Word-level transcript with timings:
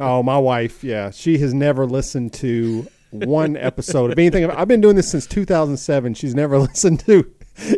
oh, 0.00 0.22
my 0.22 0.38
wife, 0.38 0.82
yeah, 0.82 1.10
she 1.10 1.38
has 1.38 1.54
never 1.54 1.86
listened 1.86 2.32
to 2.34 2.86
one 3.10 3.56
episode 3.56 4.12
of 4.12 4.18
anything. 4.18 4.50
I've 4.50 4.68
been 4.68 4.80
doing 4.80 4.96
this 4.96 5.10
since 5.10 5.26
2007. 5.26 6.14
She's 6.14 6.34
never 6.34 6.58
listened 6.58 7.00
to 7.00 7.30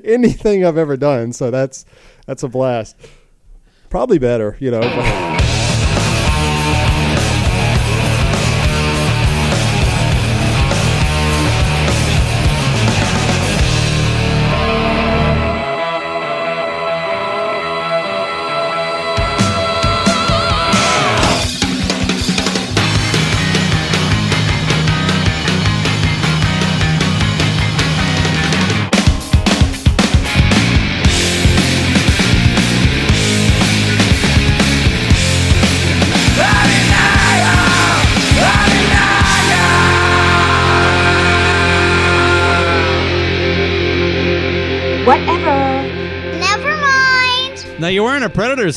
anything 0.05 0.65
I've 0.65 0.79
ever 0.79 0.97
done. 0.97 1.33
So 1.33 1.51
that's 1.51 1.85
that's 2.27 2.43
a 2.43 2.49
blast. 2.49 2.97
Probably 3.89 4.19
better, 4.19 4.57
you 4.61 4.71
know. 4.71 5.29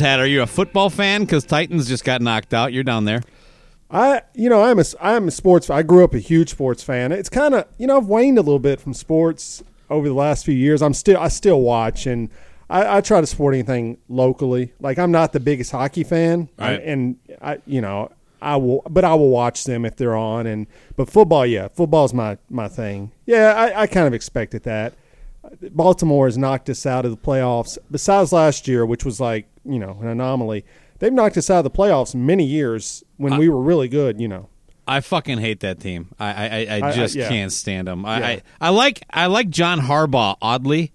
Wearing 0.01 0.11
hat. 0.11 0.19
Are 0.19 0.27
you 0.27 0.41
a 0.41 0.47
football 0.47 0.89
fan? 0.89 1.21
Because 1.21 1.43
Titans 1.45 1.87
just 1.87 2.03
got 2.03 2.21
knocked 2.21 2.53
out. 2.53 2.73
You're 2.73 2.83
down 2.83 3.05
there. 3.05 3.21
I, 3.91 4.21
you 4.33 4.49
know, 4.49 4.63
I'm 4.63 4.79
a, 4.79 4.83
I'm 5.01 5.27
a 5.27 5.31
sports. 5.31 5.69
I 5.69 5.83
grew 5.83 6.03
up 6.03 6.13
a 6.13 6.19
huge 6.19 6.49
sports 6.49 6.81
fan. 6.83 7.11
It's 7.11 7.29
kind 7.29 7.53
of, 7.53 7.65
you 7.77 7.85
know, 7.85 7.97
I've 7.97 8.07
waned 8.07 8.37
a 8.39 8.41
little 8.41 8.59
bit 8.59 8.79
from 8.81 8.93
sports 8.93 9.63
over 9.89 10.07
the 10.07 10.15
last 10.15 10.45
few 10.45 10.55
years. 10.55 10.81
I'm 10.81 10.95
still, 10.95 11.19
I 11.19 11.27
still 11.27 11.61
watch, 11.61 12.07
and 12.07 12.29
I, 12.71 12.97
I 12.97 13.01
try 13.01 13.21
to 13.21 13.27
support 13.27 13.53
anything 13.53 13.97
locally. 14.09 14.73
Like 14.79 14.97
I'm 14.97 15.11
not 15.11 15.31
the 15.33 15.39
biggest 15.39 15.71
hockey 15.71 16.03
fan, 16.03 16.49
Right. 16.57 16.81
and 16.83 17.17
I, 17.39 17.59
you 17.67 17.81
know, 17.81 18.11
I 18.41 18.55
will, 18.55 18.81
but 18.89 19.05
I 19.05 19.13
will 19.13 19.29
watch 19.29 19.63
them 19.65 19.85
if 19.85 19.95
they're 19.95 20.15
on. 20.15 20.47
And 20.47 20.65
but 20.95 21.07
football, 21.07 21.45
yeah, 21.45 21.67
football's 21.67 22.15
my 22.15 22.39
my 22.49 22.67
thing. 22.67 23.11
Yeah, 23.27 23.53
I, 23.53 23.81
I 23.81 23.87
kind 23.87 24.07
of 24.07 24.13
expected 24.15 24.63
that. 24.63 24.93
Baltimore 25.71 26.27
has 26.27 26.37
knocked 26.37 26.69
us 26.69 26.85
out 26.85 27.05
of 27.05 27.11
the 27.11 27.17
playoffs. 27.17 27.77
Besides 27.91 28.31
last 28.31 28.67
year, 28.67 28.85
which 28.85 29.05
was 29.05 29.19
like 29.19 29.47
you 29.65 29.79
know 29.79 29.97
an 30.01 30.07
anomaly, 30.07 30.65
they've 30.99 31.13
knocked 31.13 31.37
us 31.37 31.49
out 31.49 31.59
of 31.59 31.63
the 31.65 31.71
playoffs 31.71 32.15
many 32.15 32.45
years 32.45 33.03
when 33.17 33.37
we 33.37 33.49
were 33.49 33.61
really 33.61 33.87
good. 33.87 34.19
You 34.21 34.27
know, 34.27 34.49
I 34.87 34.99
fucking 35.01 35.39
hate 35.39 35.59
that 35.61 35.79
team. 35.79 36.09
I 36.19 36.27
I, 36.27 36.45
I, 36.45 36.79
I 36.81 36.87
I- 36.89 36.91
just 36.93 37.15
yeah. 37.15 37.27
can't 37.29 37.51
stand 37.51 37.87
them. 37.87 38.05
I, 38.05 38.19
Yeah. 38.19 38.27
I 38.27 38.41
I 38.61 38.69
like 38.69 39.03
I 39.09 39.25
like 39.27 39.49
John 39.49 39.79
Harbaugh. 39.81 40.37
Oddly, 40.41 40.91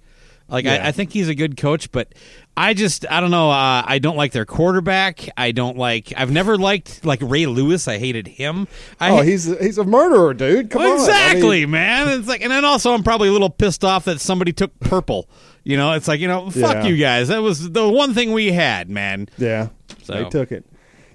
like 0.48 0.64
Yeah. 0.64 0.74
I, 0.84 0.88
I 0.88 0.92
think 0.92 1.12
he's 1.12 1.28
a 1.28 1.34
good 1.34 1.56
coach, 1.56 1.92
but 1.92 2.14
I 2.56 2.74
just 2.74 3.04
I 3.10 3.20
don't 3.20 3.30
know. 3.30 3.50
Uh, 3.50 3.82
I 3.86 3.98
don't 4.00 4.16
like 4.16 4.32
their 4.32 4.44
quarterback. 4.44 5.28
I 5.36 5.52
don't 5.52 5.76
like. 5.76 6.12
I've 6.16 6.30
never 6.30 6.56
liked 6.56 7.04
like 7.04 7.20
Ray 7.22 7.46
Lewis. 7.46 7.86
I 7.86 7.98
hated 7.98 8.26
him. 8.26 8.66
I 8.98 9.10
oh, 9.10 9.22
he's 9.22 9.44
he's 9.60 9.78
a 9.78 9.84
murderer, 9.84 10.34
dude. 10.34 10.70
Come 10.70 10.82
on, 10.82 10.86
I 10.88 10.90
mean, 10.92 11.00
exactly, 11.00 11.66
man. 11.66 12.08
It's 12.18 12.28
like, 12.28 12.40
and 12.42 12.50
then 12.50 12.64
also 12.64 12.92
I'm 12.94 13.02
probably 13.02 13.28
a 13.28 13.32
little 13.32 13.50
pissed 13.50 13.84
off 13.84 14.04
that 14.06 14.20
somebody 14.20 14.52
took 14.52 14.78
purple. 14.80 15.28
You 15.64 15.76
know, 15.76 15.92
it's 15.92 16.08
like 16.08 16.20
you 16.20 16.28
know, 16.28 16.50
fuck 16.50 16.76
Yeah. 16.76 16.86
you 16.86 16.96
guys. 16.96 17.28
That 17.28 17.42
was 17.42 17.70
the 17.70 17.88
one 17.88 18.14
thing 18.14 18.32
we 18.32 18.52
had, 18.52 18.88
man. 18.88 19.28
yeah, 19.38 19.68
So- 20.02 20.14
they 20.14 20.28
took 20.28 20.50
it. 20.52 20.64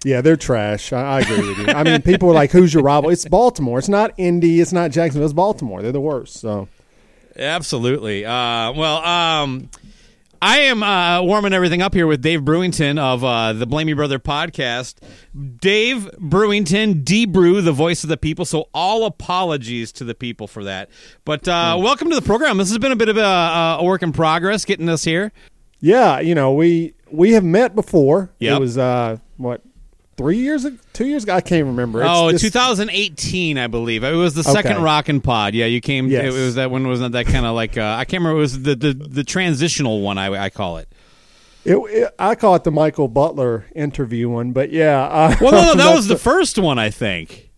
Yeah, 0.05 0.19
they're 0.19 0.35
trash. 0.35 0.91
I, 0.91 1.01
I 1.01 1.19
agree 1.21 1.47
with 1.47 1.57
you. 1.59 1.67
I 1.67 1.83
mean, 1.83 2.01
people 2.01 2.29
are 2.29 2.33
like, 2.33 2.51
"Who's 2.51 2.73
your 2.73 2.83
rival?" 2.83 3.09
It's 3.09 3.23
Baltimore. 3.25 3.79
It's 3.79 3.87
not 3.87 4.11
Indy. 4.17 4.59
It's 4.59 4.73
not 4.73 4.91
Jacksonville. 4.91 5.25
It's 5.25 5.33
Baltimore. 5.33 5.81
They're 5.81 5.93
the 5.93 6.01
worst. 6.01 6.41
So 6.41 6.67
Absolutely. 7.37 8.25
Uh, 8.25 8.71
well, 8.73 8.97
um, 9.03 9.69
I 10.41 10.59
am 10.59 10.83
uh, 10.83 11.21
warming 11.21 11.53
everything 11.53 11.81
up 11.81 11.93
here 11.93 12.05
with 12.05 12.21
Dave 12.21 12.41
Brewington 12.41 12.99
of 12.99 13.23
uh, 13.23 13.53
the 13.53 13.65
Blamey 13.65 13.95
Brother 13.95 14.19
podcast. 14.19 14.95
Dave 15.59 16.09
Brewington, 16.19 17.03
D 17.03 17.25
Brew, 17.25 17.61
the 17.61 17.71
voice 17.71 18.03
of 18.03 18.09
the 18.09 18.17
people. 18.17 18.45
So 18.45 18.67
all 18.73 19.05
apologies 19.05 19.91
to 19.93 20.03
the 20.03 20.13
people 20.13 20.47
for 20.47 20.63
that. 20.65 20.89
But 21.25 21.47
uh, 21.47 21.77
Hmm. 21.77 21.83
welcome 21.83 22.09
to 22.09 22.15
the 22.15 22.21
program. 22.21 22.57
This 22.57 22.69
has 22.69 22.77
been 22.77 22.91
a 22.91 22.95
bit 22.97 23.09
of 23.09 23.17
a, 23.17 23.77
a 23.79 23.83
work 23.83 24.03
in 24.03 24.11
progress 24.11 24.65
getting 24.65 24.89
us 24.89 25.03
here. 25.03 25.31
yeah, 25.79 26.19
you 26.19 26.35
know, 26.35 26.53
we 26.53 26.93
we 27.11 27.31
have 27.33 27.43
met 27.43 27.73
before. 27.75 28.31
Yep. 28.39 28.57
It 28.57 28.59
was 28.59 28.77
uh 28.77 29.17
what 29.37 29.61
three 30.23 30.37
years, 30.37 30.65
two 30.93 31.05
years 31.05 31.23
ago. 31.23 31.35
I 31.35 31.41
can't 31.41 31.65
remember. 31.65 31.99
It's 32.01 32.09
oh, 32.09 32.31
just- 32.31 32.43
2018, 32.45 33.57
I 33.57 33.67
believe. 33.67 34.05
It 34.05 34.13
was 34.13 34.33
the 34.33 34.43
second 34.43 34.73
Okay. 34.73 34.81
Rockin' 34.81 35.19
Pod. 35.19 35.53
Yeah, 35.53 35.65
you 35.65 35.81
came. 35.81 36.07
Yes. 36.07 36.33
It 36.33 36.39
was 36.39 36.55
that 36.55 36.71
one. 36.71 36.87
Wasn't 36.87 37.11
that 37.11 37.25
kind 37.25 37.45
of 37.45 37.55
like? 37.55 37.77
Uh, 37.77 37.95
I 37.99 38.05
can't 38.05 38.21
remember. 38.21 38.37
It 38.37 38.41
was 38.41 38.63
the 38.63 38.75
the, 38.75 38.93
the 38.93 39.23
transitional 39.25 40.01
one. 40.01 40.17
I, 40.17 40.45
I 40.45 40.49
call 40.49 40.77
it. 40.77 40.87
It, 41.65 41.75
it- 41.75 42.15
I 42.17 42.35
call 42.35 42.55
it 42.55 42.63
the 42.63 42.71
Michael 42.71 43.09
Butler 43.09 43.65
interview 43.75 44.29
one, 44.29 44.53
but 44.53 44.71
yeah. 44.71 45.03
Uh, 45.03 45.35
Well, 45.41 45.51
no, 45.51 45.73
no, 45.73 45.75
that 45.89 45.95
was 45.95 46.07
the 46.07 46.17
first 46.17 46.57
one. 46.57 46.79
I 46.79 46.89
think. 46.89 47.49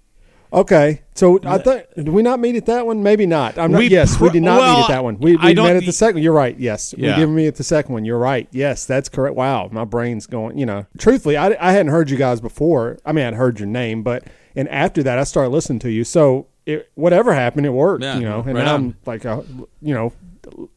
Okay, 0.55 1.01
so 1.15 1.37
I 1.43 1.57
thought 1.57 1.93
did 1.95 2.07
we 2.07 2.21
not 2.21 2.39
meet 2.39 2.55
at 2.55 2.65
that 2.67 2.85
one? 2.85 3.03
Maybe 3.03 3.25
not. 3.25 3.57
I'm 3.57 3.73
not. 3.73 3.79
We 3.79 3.89
yes, 3.89 4.19
we 4.21 4.29
did 4.29 4.41
not 4.41 4.59
well, 4.59 4.77
meet 4.77 4.83
at 4.83 4.87
that 4.87 5.03
one. 5.03 5.17
We, 5.19 5.35
we 5.35 5.53
met 5.53 5.75
at 5.75 5.85
the 5.85 5.91
second. 5.91 6.23
You're 6.23 6.31
right. 6.33 6.57
Yes, 6.57 6.95
Yeah. 6.97 7.15
we 7.15 7.21
did 7.25 7.27
meet 7.29 7.47
at 7.47 7.55
the 7.57 7.63
second 7.65 7.91
one. 7.91 8.05
You're 8.05 8.17
right. 8.17 8.47
Yes, 8.51 8.85
that's 8.85 9.09
correct. 9.09 9.35
Wow, 9.35 9.67
my 9.71 9.83
brain's 9.83 10.27
going. 10.27 10.57
You 10.57 10.65
know, 10.65 10.85
truthfully, 10.97 11.35
I, 11.35 11.57
I 11.59 11.73
hadn't 11.73 11.91
heard 11.91 12.09
you 12.09 12.15
guys 12.15 12.39
before. 12.39 12.97
I 13.05 13.11
mean, 13.11 13.25
I'd 13.25 13.33
heard 13.33 13.59
your 13.59 13.67
name, 13.67 14.01
but 14.01 14.23
and 14.55 14.69
after 14.69 15.03
that, 15.03 15.19
I 15.19 15.25
started 15.25 15.49
listening 15.49 15.79
to 15.79 15.91
you. 15.91 16.05
So 16.05 16.47
it, 16.65 16.91
whatever 16.95 17.33
happened, 17.33 17.65
it 17.65 17.71
worked. 17.71 18.03
Yeah, 18.03 18.17
you 18.17 18.23
know, 18.23 18.41
and 18.41 18.55
right. 18.55 18.67
I'm 18.67 18.97
like 19.05 19.25
a 19.25 19.43
you 19.81 19.93
know 19.93 20.13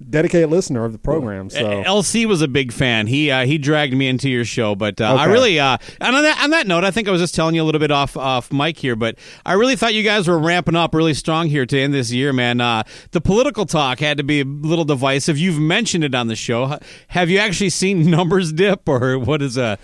dedicated 0.09 0.51
listener 0.51 0.85
of 0.85 0.93
the 0.93 0.99
program. 0.99 1.51
So 1.51 1.83
LC 1.83 2.27
was 2.27 2.43
a 2.43 2.49
big 2.49 2.73
fan. 2.73 3.07
He 3.07 3.31
uh, 3.31 3.45
he 3.45 3.59
dragged 3.59 3.95
me 3.95 4.09
into 4.09 4.29
your 4.29 4.45
show, 4.45 4.75
but 4.75 5.01
uh, 5.01 5.15
I 5.15 5.27
really 5.27 5.59
uh, 5.59 5.79
and 6.01 6.17
on 6.17 6.23
that 6.23 6.43
on 6.43 6.51
that 6.51 6.67
note, 6.67 6.85
I 6.85 6.91
think 6.91 7.09
I 7.09 7.11
was 7.11 7.21
just 7.21 7.35
telling 7.35 7.55
you 7.55 7.63
a 7.63 7.65
little 7.65 7.79
bit 7.79 7.91
off 7.91 8.17
off 8.17 8.53
mic 8.53 8.79
here, 8.79 8.97
but 8.97 9.17
I 9.45 9.55
really 9.55 9.77
thought 9.77 9.95
you 9.95 10.03
guys 10.03 10.29
were 10.29 10.39
ramping 10.39 10.77
up 10.77 10.95
really 10.95 11.15
strong 11.15 11.49
here 11.49 11.67
to 11.67 11.79
end 11.79 11.95
this 11.95 12.13
year, 12.13 12.33
man. 12.33 12.61
Uh, 12.61 12.85
the 13.11 13.21
political 13.21 13.67
talk 13.67 14.01
had 14.01 14.19
to 14.19 14.25
be 14.25 14.41
a 14.41 14.45
little 14.45 14.85
divisive. 14.85 15.39
You've 15.39 15.61
mentioned 15.61 16.05
it 16.05 16.15
on 16.15 16.29
the 16.29 16.37
show. 16.37 16.79
Have 17.09 17.31
you 17.31 17.39
actually 17.39 17.71
seen 17.71 18.11
numbers 18.11 18.53
dip, 18.53 18.89
or 18.89 19.19
what 19.19 19.43
is 19.43 19.57
a? 19.57 19.79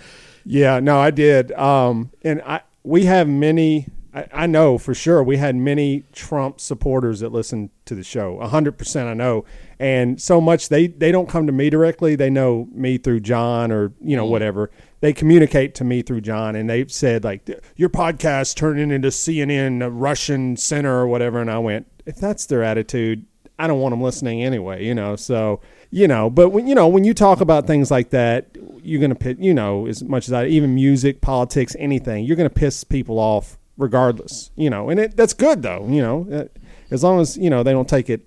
Yeah, 0.45 0.79
no, 0.79 0.99
I 0.99 1.11
did. 1.11 1.51
Um, 1.53 2.11
and 2.23 2.41
I 2.43 2.61
we 2.83 3.05
have 3.05 3.27
many. 3.27 3.87
I, 4.15 4.27
I 4.31 4.47
know 4.47 4.77
for 4.77 4.93
sure 4.93 5.21
we 5.21 5.37
had 5.37 5.55
many 5.55 6.03
Trump 6.13 6.61
supporters 6.61 7.19
that 7.19 7.33
listened 7.33 7.69
to 7.85 7.95
the 7.95 8.03
show. 8.03 8.39
A 8.39 8.47
hundred 8.47 8.77
percent, 8.77 9.09
I 9.09 9.13
know. 9.13 9.43
And 9.77 10.21
so 10.21 10.39
much 10.39 10.69
they 10.69 10.87
they 10.87 11.11
don't 11.11 11.27
come 11.27 11.45
to 11.47 11.53
me 11.53 11.69
directly. 11.69 12.15
They 12.15 12.29
know 12.29 12.67
me 12.71 12.97
through 12.97 13.19
John 13.19 13.71
or 13.71 13.91
you 14.01 14.15
know 14.15 14.25
mm. 14.25 14.31
whatever. 14.31 14.71
They 15.01 15.11
communicate 15.11 15.75
to 15.75 15.83
me 15.83 16.01
through 16.01 16.21
John, 16.21 16.55
and 16.55 16.69
they've 16.69 16.91
said 16.91 17.23
like 17.23 17.49
your 17.75 17.89
podcast 17.89 18.55
turning 18.55 18.89
into 18.89 19.09
CNN, 19.09 19.83
uh, 19.83 19.91
Russian 19.91 20.55
center 20.55 20.97
or 20.97 21.07
whatever. 21.07 21.41
And 21.41 21.51
I 21.51 21.59
went, 21.59 21.87
if 22.05 22.15
that's 22.15 22.45
their 22.45 22.63
attitude, 22.63 23.25
I 23.59 23.67
don't 23.67 23.81
want 23.81 23.91
them 23.91 24.01
listening 24.01 24.43
anyway, 24.43 24.85
you 24.85 24.95
know. 24.95 25.17
So, 25.17 25.59
you 25.91 26.07
know, 26.07 26.29
but 26.29 26.49
when 26.49 26.67
you 26.67 26.75
know 26.75 26.87
when 26.87 27.03
you 27.03 27.13
talk 27.13 27.41
about 27.41 27.67
things 27.67 27.91
like 27.91 28.11
that, 28.11 28.57
you're 28.81 29.01
gonna 29.01 29.13
pit, 29.13 29.39
you 29.39 29.53
know, 29.53 29.87
as 29.87 30.01
much 30.03 30.29
as 30.29 30.33
I 30.33 30.45
even 30.45 30.73
music, 30.73 31.19
politics, 31.19 31.75
anything, 31.77 32.23
you're 32.23 32.37
gonna 32.37 32.49
piss 32.49 32.85
people 32.85 33.19
off 33.19 33.57
regardless, 33.77 34.51
you 34.55 34.69
know. 34.69 34.89
And 34.89 34.99
it, 34.99 35.17
that's 35.17 35.33
good 35.33 35.61
though, 35.61 35.87
you 35.87 36.01
know, 36.01 36.27
uh, 36.31 36.59
as 36.91 37.03
long 37.03 37.19
as 37.19 37.37
you 37.37 37.49
know 37.49 37.63
they 37.63 37.71
don't 37.71 37.89
take 37.89 38.09
it 38.09 38.25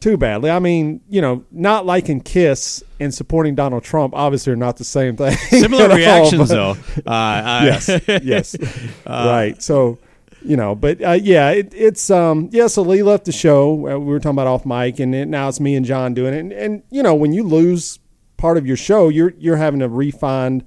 too 0.00 0.16
badly. 0.16 0.50
I 0.50 0.58
mean, 0.58 1.00
you 1.08 1.20
know, 1.20 1.44
not 1.50 1.86
liking 1.86 2.20
Kiss 2.20 2.82
and 3.00 3.12
supporting 3.12 3.54
Donald 3.54 3.82
Trump 3.82 4.14
obviously 4.14 4.52
are 4.52 4.56
not 4.56 4.76
the 4.76 4.84
same 4.84 5.16
thing. 5.16 5.32
Similar 5.48 5.90
all, 5.90 5.96
reactions, 5.96 6.48
but- 6.48 6.54
though. 6.54 6.76
Uh, 7.06 7.10
uh, 7.10 7.60
yes, 7.64 8.00
yes, 8.22 8.56
right. 9.06 9.60
So, 9.62 9.98
you 10.42 10.56
know, 10.56 10.74
but 10.74 11.02
uh, 11.02 11.12
yeah, 11.12 11.50
it, 11.50 11.72
it's 11.74 12.10
um, 12.10 12.48
yeah. 12.52 12.66
So 12.66 12.82
Lee 12.82 13.02
left 13.02 13.24
the 13.24 13.32
show. 13.32 13.72
Uh, 13.72 13.98
we 13.98 14.06
were 14.06 14.20
talking 14.20 14.36
about 14.36 14.46
off 14.46 14.66
mic, 14.66 15.00
and 15.00 15.14
it, 15.14 15.26
now 15.28 15.48
it's 15.48 15.60
me 15.60 15.74
and 15.74 15.84
John 15.84 16.14
doing 16.14 16.34
it. 16.34 16.38
And, 16.38 16.52
and 16.52 16.82
you 16.90 17.02
know, 17.02 17.14
when 17.14 17.32
you 17.32 17.42
lose 17.42 17.98
part 18.36 18.58
of 18.58 18.66
your 18.66 18.76
show, 18.76 19.08
you're 19.08 19.34
you're 19.38 19.56
having 19.56 19.80
to 19.80 19.88
refine 19.88 20.66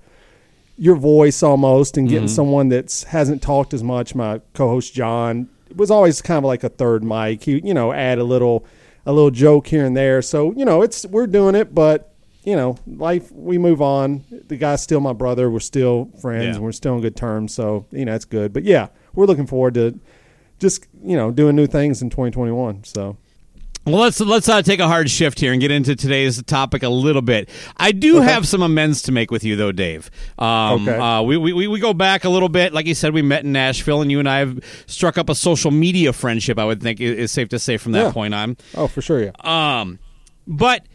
your 0.79 0.95
voice 0.95 1.43
almost, 1.43 1.97
and 1.97 2.07
getting 2.07 2.25
mm-hmm. 2.25 2.33
someone 2.33 2.69
that's 2.69 3.03
hasn't 3.03 3.41
talked 3.41 3.73
as 3.73 3.83
much. 3.83 4.15
My 4.15 4.41
co-host 4.53 4.93
John 4.93 5.49
was 5.75 5.91
always 5.91 6.21
kind 6.21 6.39
of 6.39 6.45
like 6.45 6.63
a 6.63 6.69
third 6.69 7.03
mic. 7.03 7.43
He, 7.43 7.59
you 7.63 7.73
know, 7.73 7.91
add 7.91 8.17
a 8.17 8.23
little 8.23 8.65
a 9.05 9.11
little 9.11 9.31
joke 9.31 9.67
here 9.67 9.85
and 9.85 9.95
there. 9.95 10.21
So 10.21 10.53
you 10.53 10.65
know, 10.65 10.81
it's 10.81 11.05
we're 11.05 11.27
doing 11.27 11.55
it, 11.55 11.75
but 11.75 12.13
you 12.43 12.55
know, 12.55 12.77
life 12.87 13.31
we 13.31 13.57
move 13.57 13.81
on. 13.81 14.23
The 14.47 14.55
guy's 14.55 14.81
still 14.81 15.01
my 15.01 15.13
brother. 15.13 15.51
We're 15.51 15.59
still 15.59 16.09
friends, 16.21 16.45
Yeah. 16.45 16.55
and 16.55 16.63
we're 16.63 16.71
still 16.71 16.93
on 16.93 17.01
good 17.01 17.15
terms. 17.15 17.53
So 17.53 17.85
you 17.91 18.05
know, 18.05 18.15
it's 18.15 18.25
good. 18.25 18.53
But 18.53 18.63
yeah, 18.63 18.87
we're 19.13 19.25
looking 19.25 19.47
forward 19.47 19.73
to 19.73 19.99
just 20.59 20.87
you 21.03 21.17
know 21.17 21.29
doing 21.29 21.55
new 21.55 21.67
things 21.67 22.01
in 22.01 22.09
2021. 22.09 22.85
So 22.85 23.17
Well, 23.89 24.01
let's 24.01 24.19
let's 24.19 24.47
uh, 24.47 24.61
take 24.61 24.79
a 24.79 24.87
hard 24.87 25.09
shift 25.09 25.39
here 25.39 25.51
and 25.51 25.59
get 25.59 25.71
into 25.71 25.95
today's 25.95 26.41
topic 26.43 26.83
a 26.83 26.89
little 26.89 27.21
bit. 27.21 27.49
I 27.77 27.91
do 27.91 28.21
have 28.21 28.47
some 28.47 28.61
amends 28.61 29.01
to 29.03 29.11
make 29.11 29.31
with 29.31 29.43
you, 29.43 29.55
though, 29.55 29.71
Dave. 29.71 30.11
Um, 30.37 30.87
Okay. 30.87 30.97
uh, 30.97 31.21
we, 31.23 31.37
we 31.37 31.67
we 31.67 31.79
go 31.79 31.93
back 31.93 32.23
a 32.23 32.29
little 32.29 32.49
bit. 32.49 32.71
Like 32.73 32.85
you 32.85 32.93
said, 32.93 33.13
we 33.13 33.21
met 33.21 33.43
in 33.45 33.51
Nashville, 33.51 34.01
and 34.01 34.11
you 34.11 34.19
and 34.19 34.29
I 34.29 34.39
have 34.39 34.59
struck 34.85 35.17
up 35.17 35.27
a 35.29 35.35
social 35.35 35.71
media 35.71 36.13
friendship. 36.13 36.59
I 36.59 36.65
would 36.65 36.83
think 36.83 37.01
is 37.01 37.31
safe 37.31 37.49
to 37.49 37.57
say 37.59 37.77
from 37.77 37.93
that 37.93 38.05
Yeah. 38.07 38.11
point 38.11 38.33
on. 38.33 38.57
Oh, 38.75 38.87
for 38.87 39.01
sure, 39.01 39.23
yeah. 39.23 39.31
Um, 39.81 39.97
but 40.45 40.85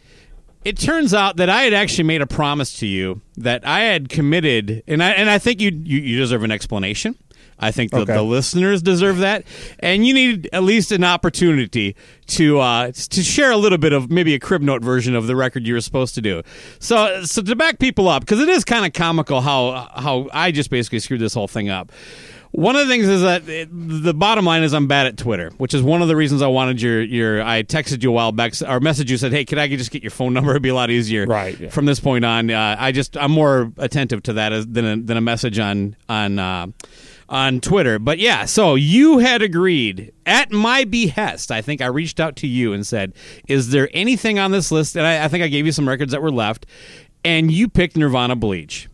it 0.63 0.77
turns 0.77 1.13
out 1.13 1.37
that 1.37 1.49
I 1.49 1.63
had 1.63 1.73
actually 1.73 2.05
made 2.05 2.21
a 2.21 2.27
promise 2.27 2.77
to 2.79 2.87
you 2.87 3.21
that 3.37 3.67
I 3.67 3.81
had 3.81 4.09
committed, 4.09 4.83
and 4.87 5.03
I 5.03 5.11
and 5.11 5.29
I 5.29 5.37
think 5.37 5.59
you 5.59 5.71
you, 5.71 5.99
you 5.99 6.17
deserve 6.17 6.43
an 6.43 6.51
explanation. 6.51 7.17
I 7.59 7.71
think 7.71 7.91
the, 7.91 7.99
Okay. 7.99 8.13
the 8.13 8.21
listeners 8.23 8.81
deserve 8.81 9.17
that, 9.19 9.45
and 9.79 10.05
you 10.05 10.13
need 10.13 10.49
at 10.51 10.63
least 10.63 10.91
an 10.91 11.03
opportunity 11.03 11.95
to 12.27 12.59
uh, 12.59 12.91
to 12.91 13.23
share 13.23 13.51
a 13.51 13.57
little 13.57 13.77
bit 13.77 13.93
of 13.93 14.11
maybe 14.11 14.33
a 14.33 14.39
crib 14.39 14.61
note 14.61 14.81
version 14.83 15.15
of 15.15 15.27
the 15.27 15.35
record 15.35 15.65
you 15.65 15.73
were 15.73 15.81
supposed 15.81 16.15
to 16.15 16.21
do. 16.21 16.41
So 16.79 17.23
so 17.23 17.41
to 17.41 17.55
back 17.55 17.79
people 17.79 18.07
up, 18.09 18.21
because 18.23 18.39
it 18.41 18.49
is 18.49 18.65
kind 18.65 18.85
of 18.85 18.93
comical 18.93 19.41
how 19.41 19.89
how 19.95 20.27
I 20.33 20.51
just 20.51 20.69
basically 20.69 20.99
screwed 20.99 21.21
this 21.21 21.33
whole 21.33 21.47
thing 21.47 21.69
up. 21.69 21.91
One 22.51 22.77
of 22.77 22.87
the 22.87 22.93
things 22.93 23.09
is 23.09 23.21
that 23.21 23.49
it, 23.49 23.67
the 23.71 24.13
bottom 24.13 24.45
line 24.45 24.63
is 24.63 24.73
I'm 24.73 24.87
bad 24.87 25.07
at 25.07 25.17
Twitter, 25.17 25.51
which 25.57 25.73
is 25.73 25.81
one 25.81 26.01
of 26.01 26.07
the 26.07 26.15
reasons 26.15 26.41
I 26.41 26.47
wanted 26.47 26.81
your 26.81 27.01
your. 27.01 27.41
I 27.43 27.63
texted 27.63 28.01
you 28.01 28.09
a 28.09 28.13
while 28.13 28.31
back 28.31 28.51
or 28.61 28.79
messaged 28.79 29.09
you 29.09 29.17
said, 29.17 29.33
"Hey, 29.33 29.43
could 29.43 29.57
I 29.57 29.67
just 29.67 29.91
get 29.91 30.03
your 30.03 30.11
phone 30.11 30.33
number? 30.33 30.51
It'd 30.51 30.61
be 30.61 30.69
a 30.69 30.75
lot 30.75 30.89
easier." 30.89 31.25
Right, 31.25 31.59
yeah. 31.59 31.69
From 31.69 31.85
this 31.85 31.99
point 31.99 32.23
on, 32.23 32.49
uh, 32.49 32.77
I 32.79 32.93
just 32.93 33.17
I'm 33.17 33.31
more 33.31 33.73
attentive 33.77 34.23
to 34.23 34.33
that 34.33 34.53
as, 34.53 34.67
than 34.67 34.85
a, 34.85 34.95
than 34.97 35.17
a 35.17 35.21
message 35.21 35.59
on 35.59 35.97
on 36.07 36.39
uh, 36.39 36.67
on 37.29 37.59
Twitter. 37.59 37.99
But 37.99 38.19
yeah, 38.19 38.45
so 38.45 38.75
you 38.75 39.19
had 39.19 39.41
agreed 39.41 40.11
at 40.25 40.51
my 40.51 40.83
behest. 40.83 41.51
I 41.51 41.61
think 41.61 41.81
I 41.81 41.87
reached 41.87 42.19
out 42.19 42.35
to 42.37 42.47
you 42.47 42.73
and 42.73 42.85
said, 42.85 43.13
"Is 43.47 43.71
there 43.71 43.89
anything 43.93 44.39
on 44.39 44.51
this 44.51 44.71
list?" 44.71 44.95
And 44.95 45.05
I, 45.05 45.25
I 45.25 45.27
think 45.27 45.43
I 45.43 45.47
gave 45.47 45.65
you 45.65 45.71
some 45.71 45.87
records 45.87 46.11
that 46.11 46.21
were 46.21 46.31
left, 46.31 46.65
and 47.23 47.51
you 47.51 47.67
picked 47.67 47.97
Nirvana 47.97 48.35
Bleach. 48.35 48.87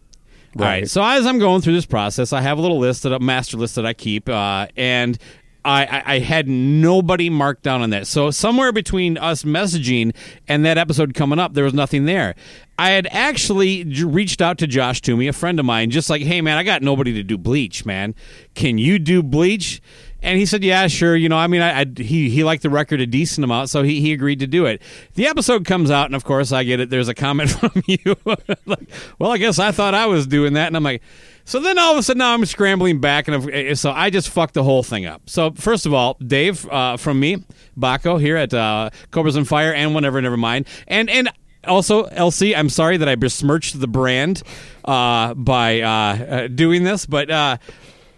Right. 0.55 0.65
Right. 0.65 0.89
So 0.89 1.01
as 1.01 1.25
I'm 1.25 1.39
going 1.39 1.61
through 1.61 1.73
this 1.73 1.85
process, 1.85 2.33
I 2.33 2.41
have 2.41 2.57
a 2.57 2.61
little 2.61 2.79
list 2.79 3.03
that 3.03 3.13
a 3.13 3.19
master 3.19 3.55
list 3.55 3.75
that 3.75 3.85
I 3.85 3.93
keep, 3.93 4.27
uh, 4.27 4.67
and 4.75 5.17
I, 5.63 5.85
I, 5.85 6.03
I 6.15 6.19
had 6.19 6.47
nobody 6.47 7.29
marked 7.29 7.63
down 7.63 7.81
on 7.81 7.91
that. 7.91 8.07
So 8.07 8.31
somewhere 8.31 8.71
between 8.71 9.17
us 9.17 9.43
messaging 9.43 10.15
and 10.47 10.65
that 10.65 10.77
episode 10.77 11.13
coming 11.13 11.39
up, 11.39 11.53
there 11.53 11.63
was 11.63 11.73
nothing 11.73 12.05
there. 12.05 12.35
I 12.77 12.91
had 12.91 13.07
actually 13.11 13.83
reached 14.03 14.41
out 14.41 14.57
to 14.59 14.67
Josh 14.67 15.01
Toomey, 15.01 15.27
a 15.27 15.33
friend 15.33 15.59
of 15.59 15.65
mine, 15.65 15.91
just 15.91 16.09
like, 16.09 16.23
hey 16.23 16.41
man, 16.41 16.57
I 16.57 16.63
got 16.63 16.81
nobody 16.81 17.13
to 17.13 17.23
do 17.23 17.37
Bleach, 17.37 17.85
man. 17.85 18.15
Can 18.55 18.77
you 18.79 18.97
do 18.97 19.21
Bleach? 19.21 19.81
And 20.23 20.37
he 20.37 20.45
said, 20.45 20.63
"Yeah, 20.63 20.85
sure." 20.87 21.15
You 21.15 21.29
know, 21.29 21.37
I 21.37 21.47
mean, 21.47 21.61
I, 21.61 21.81
I 21.81 21.85
he 21.97 22.29
he 22.29 22.43
liked 22.43 22.61
the 22.61 22.69
record 22.69 23.01
a 23.01 23.07
decent 23.07 23.43
amount, 23.43 23.71
so 23.71 23.81
he, 23.81 24.01
he 24.01 24.13
agreed 24.13 24.39
to 24.39 24.47
do 24.47 24.67
it. 24.67 24.81
The 25.15 25.25
episode 25.25 25.65
comes 25.65 25.89
out, 25.89 26.05
and 26.05 26.15
of 26.15 26.23
course, 26.23 26.51
I 26.51 26.63
get 26.63 26.79
it. 26.79 26.91
There's 26.91 27.07
a 27.07 27.15
comment 27.15 27.49
from 27.59 27.71
you, 27.87 28.15
like, 28.65 28.87
"Well, 29.17 29.31
I 29.31 29.37
guess 29.37 29.57
I 29.57 29.71
thought 29.71 29.95
I 29.95 30.05
was 30.05 30.27
doing 30.27 30.53
that," 30.53 30.67
and 30.67 30.77
I'm 30.77 30.83
like, 30.83 31.01
so 31.45 31.59
then 31.59 31.77
all 31.77 31.93
of 31.93 31.97
a 31.97 32.03
sudden 32.03 32.19
now 32.19 32.33
I'm 32.33 32.45
scrambling 32.45 32.99
back, 32.99 33.27
and 33.27 33.35
I've- 33.35 33.75
so 33.75 33.91
I 33.91 34.09
just 34.09 34.29
fucked 34.29 34.53
the 34.53 34.63
whole 34.63 34.83
thing 34.83 35.05
up. 35.05 35.29
So 35.29 35.51
first 35.51 35.85
of 35.85 35.93
all, 35.93 36.17
Dave 36.25 36.67
uh, 36.69 36.97
from 36.97 37.19
me, 37.19 37.43
Baco 37.77 38.19
here 38.19 38.37
at 38.37 38.53
uh, 38.53 38.89
Cobras 39.11 39.35
and 39.35 39.47
Fire, 39.47 39.73
and 39.73 39.93
whatever, 39.93 40.21
never 40.21 40.37
mind, 40.37 40.67
and 40.87 41.09
and. 41.09 41.29
Also, 41.67 42.07
LC, 42.07 42.57
I'm 42.57 42.69
sorry 42.69 42.97
that 42.97 43.07
I 43.07 43.13
besmirched 43.13 43.79
the 43.79 43.85
brand 43.87 44.41
uh, 44.83 45.35
by 45.35 45.81
uh, 45.81 45.87
uh, 45.89 46.47
doing 46.47 46.83
this, 46.85 47.05
but 47.05 47.29
uh, 47.29 47.57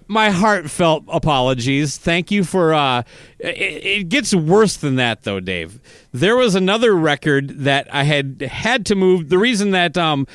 my 0.07 0.29
heartfelt 0.29 1.03
apologies. 1.09 1.97
Thank 1.97 2.31
you 2.31 2.45
for. 2.45 2.73
Uh, 2.73 3.03
it, 3.39 3.49
it 3.49 4.03
gets 4.07 4.33
worse 4.33 4.77
than 4.77 4.95
that, 4.95 5.23
though, 5.23 5.41
Dave. 5.41 5.81
There 6.13 6.37
was 6.37 6.55
another 6.55 6.95
record 6.95 7.49
that 7.65 7.93
I 7.93 8.03
had 8.03 8.39
had 8.43 8.85
to 8.85 8.95
move. 8.95 9.27
The 9.27 9.37
reason 9.37 9.71
that 9.71 9.97
um, 9.97 10.25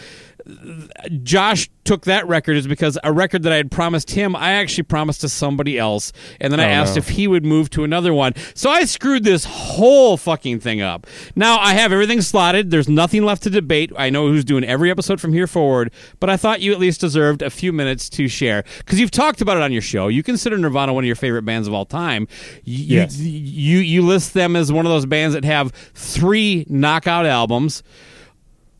Josh 1.22 1.68
took 1.84 2.04
that 2.04 2.26
record 2.26 2.56
is 2.56 2.66
because 2.66 2.98
a 3.02 3.12
record 3.12 3.42
that 3.44 3.52
I 3.52 3.56
had 3.56 3.70
promised 3.70 4.10
him, 4.10 4.36
I 4.36 4.52
actually 4.52 4.84
promised 4.84 5.20
to 5.22 5.28
somebody 5.28 5.78
else, 5.78 6.12
and 6.40 6.52
then 6.52 6.60
I 6.60 6.64
Oh, 6.66 6.68
asked 6.82 6.96
no. 6.96 6.98
if 6.98 7.08
he 7.10 7.26
would 7.26 7.44
move 7.44 7.70
to 7.70 7.84
another 7.84 8.12
one. 8.12 8.34
So 8.54 8.70
I 8.70 8.84
screwed 8.84 9.24
this 9.24 9.44
whole 9.44 10.16
fucking 10.16 10.60
thing 10.60 10.80
up. 10.80 11.06
Now 11.34 11.58
I 11.58 11.74
have 11.74 11.92
everything 11.92 12.20
slotted. 12.20 12.70
There's 12.70 12.88
nothing 12.88 13.24
left 13.24 13.42
to 13.44 13.50
debate. 13.50 13.92
I 13.96 14.10
know 14.10 14.28
who's 14.28 14.44
doing 14.44 14.64
every 14.64 14.90
episode 14.90 15.20
from 15.20 15.32
here 15.32 15.46
forward, 15.46 15.92
but 16.20 16.28
I 16.30 16.36
thought 16.36 16.60
you 16.60 16.72
at 16.72 16.78
least 16.78 17.00
deserved 17.00 17.42
a 17.42 17.50
few 17.50 17.72
minutes 17.72 18.08
to 18.10 18.28
share 18.28 18.64
because 18.78 19.00
you've 19.00 19.10
talked 19.10 19.40
about 19.40 19.56
it 19.56 19.62
on 19.62 19.72
your 19.72 19.82
show. 19.82 20.08
You 20.08 20.22
consider 20.22 20.58
Nirvana 20.58 20.92
one 20.92 21.04
of 21.04 21.06
your 21.06 21.16
favorite 21.16 21.42
bands 21.44 21.68
of 21.68 21.74
all 21.74 21.84
time. 21.86 22.28
You, 22.64 22.96
Yes. 22.98 23.18
you 23.18 23.78
you 23.78 24.02
list 24.02 24.34
them 24.34 24.56
as 24.56 24.70
one 24.72 24.84
of 24.86 24.90
those 24.90 25.06
bands 25.06 25.34
that 25.34 25.44
have 25.44 25.72
three 25.94 26.66
knockout 26.68 27.26
albums 27.26 27.82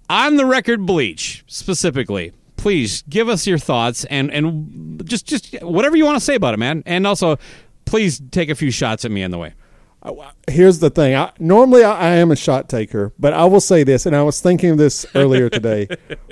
on 0.09 0.37
the 0.37 0.47
record 0.47 0.87
bleach 0.87 1.45
specifically 1.47 2.33
please 2.57 3.03
give 3.09 3.29
us 3.29 3.47
your 3.47 3.59
thoughts 3.59 4.05
and 4.07 4.33
and 4.33 5.03
just 5.05 5.27
just 5.27 5.55
whatever 5.63 5.97
you 5.97 6.05
want 6.05 6.17
to 6.17 6.25
say 6.25 6.35
about 6.35 6.55
it 6.55 6.59
man 6.59 6.83
and 6.87 7.07
also 7.07 7.39
please 7.85 8.21
take 8.31 8.49
a 8.51 8.55
few 8.55 8.71
shots 8.71 9.05
at 9.05 9.11
me 9.11 9.23
on 9.23 9.31
the 9.31 9.39
way 9.39 9.55
Here's 10.49 10.79
the 10.79 10.91
thing. 10.91 11.15
I, 11.15 11.33
normally, 11.39 11.83
I, 11.83 12.13
I 12.13 12.15
am 12.17 12.31
a 12.31 12.37
shot 12.37 12.69
taker, 12.69 13.13
but 13.19 13.33
I 13.33 13.45
will 13.45 13.61
say 13.61 13.83
this, 13.83 14.07
and 14.07 14.15
I 14.15 14.23
was 14.23 14.41
thinking 14.41 14.71
of 14.71 14.79
this 14.79 15.05
earlier 15.15 15.51
today. 15.51 15.89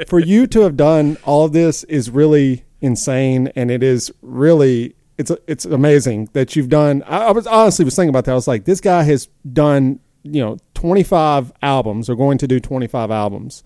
For 0.06 0.18
you 0.18 0.46
to 0.48 0.60
have 0.60 0.76
done 0.76 1.18
all 1.24 1.44
of 1.44 1.52
this 1.52 1.84
is 1.84 2.08
really 2.10 2.64
insane, 2.80 3.48
and 3.56 3.70
it 3.70 3.82
is 3.82 4.12
really 4.22 4.94
it's 5.18 5.32
it's 5.46 5.64
amazing 5.64 6.30
that 6.32 6.54
you've 6.54 6.68
done. 6.68 7.02
I, 7.06 7.26
I 7.26 7.30
was 7.32 7.46
honestly 7.46 7.84
was 7.84 7.96
thinking 7.96 8.10
about 8.10 8.24
that. 8.26 8.32
I 8.32 8.34
was 8.34 8.48
like, 8.48 8.64
this 8.64 8.80
guy 8.80 9.02
has 9.02 9.28
done 9.52 10.00
you 10.26 10.42
know 10.42 10.58
25 10.74 11.52
albums, 11.62 12.08
or 12.08 12.16
going 12.16 12.38
to 12.38 12.46
do 12.46 12.60
25 12.60 13.10
albums 13.10 13.64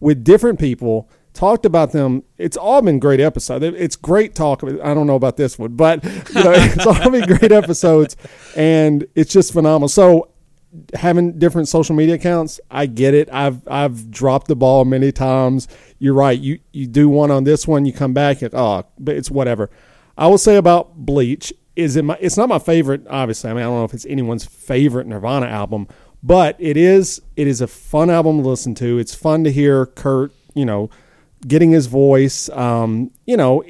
with 0.00 0.24
different 0.24 0.58
people. 0.58 1.08
Talked 1.32 1.64
about 1.64 1.92
them. 1.92 2.24
It's 2.38 2.56
all 2.56 2.82
been 2.82 2.98
great 2.98 3.20
episodes. 3.20 3.64
It's 3.64 3.94
great 3.94 4.34
talk. 4.34 4.64
I 4.64 4.94
don't 4.94 5.06
know 5.06 5.14
about 5.14 5.36
this 5.36 5.58
one, 5.58 5.76
but 5.76 6.02
you 6.04 6.10
know, 6.10 6.52
it's 6.56 6.86
all 6.86 7.10
been 7.10 7.24
great 7.26 7.52
episodes, 7.52 8.16
and 8.56 9.06
it's 9.14 9.32
just 9.32 9.52
phenomenal. 9.52 9.88
So 9.88 10.30
having 10.94 11.38
different 11.38 11.68
social 11.68 11.94
media 11.94 12.14
accounts, 12.16 12.60
I 12.70 12.86
get 12.86 13.14
it. 13.14 13.28
I've 13.32 13.66
I've 13.68 14.10
dropped 14.10 14.48
the 14.48 14.56
ball 14.56 14.84
many 14.84 15.12
times. 15.12 15.68
You're 15.98 16.14
right. 16.14 16.38
You 16.38 16.58
you 16.72 16.86
do 16.86 17.08
one 17.08 17.30
on 17.30 17.44
this 17.44 17.66
one, 17.66 17.84
you 17.84 17.92
come 17.92 18.12
back 18.12 18.42
and 18.42 18.54
oh, 18.54 18.84
but 18.98 19.16
it's 19.16 19.30
whatever. 19.30 19.70
I 20.16 20.26
will 20.26 20.38
say 20.38 20.56
about 20.56 20.96
Bleach 20.96 21.52
is 21.76 21.96
it 21.96 22.04
my 22.04 22.16
it's 22.20 22.36
not 22.36 22.48
my 22.48 22.58
favorite. 22.58 23.06
Obviously, 23.08 23.50
I 23.50 23.54
mean 23.54 23.62
I 23.62 23.66
don't 23.66 23.78
know 23.78 23.84
if 23.84 23.94
it's 23.94 24.06
anyone's 24.06 24.44
favorite 24.44 25.06
Nirvana 25.06 25.46
album, 25.46 25.88
but 26.22 26.56
it 26.58 26.76
is 26.76 27.20
it 27.36 27.46
is 27.46 27.60
a 27.60 27.66
fun 27.66 28.10
album 28.10 28.42
to 28.42 28.48
listen 28.48 28.74
to. 28.76 28.98
It's 28.98 29.14
fun 29.14 29.44
to 29.44 29.52
hear 29.52 29.86
Kurt, 29.86 30.32
you 30.54 30.64
know, 30.64 30.90
getting 31.46 31.70
his 31.70 31.86
voice. 31.86 32.48
Um, 32.50 33.10
you 33.26 33.36
know, 33.36 33.64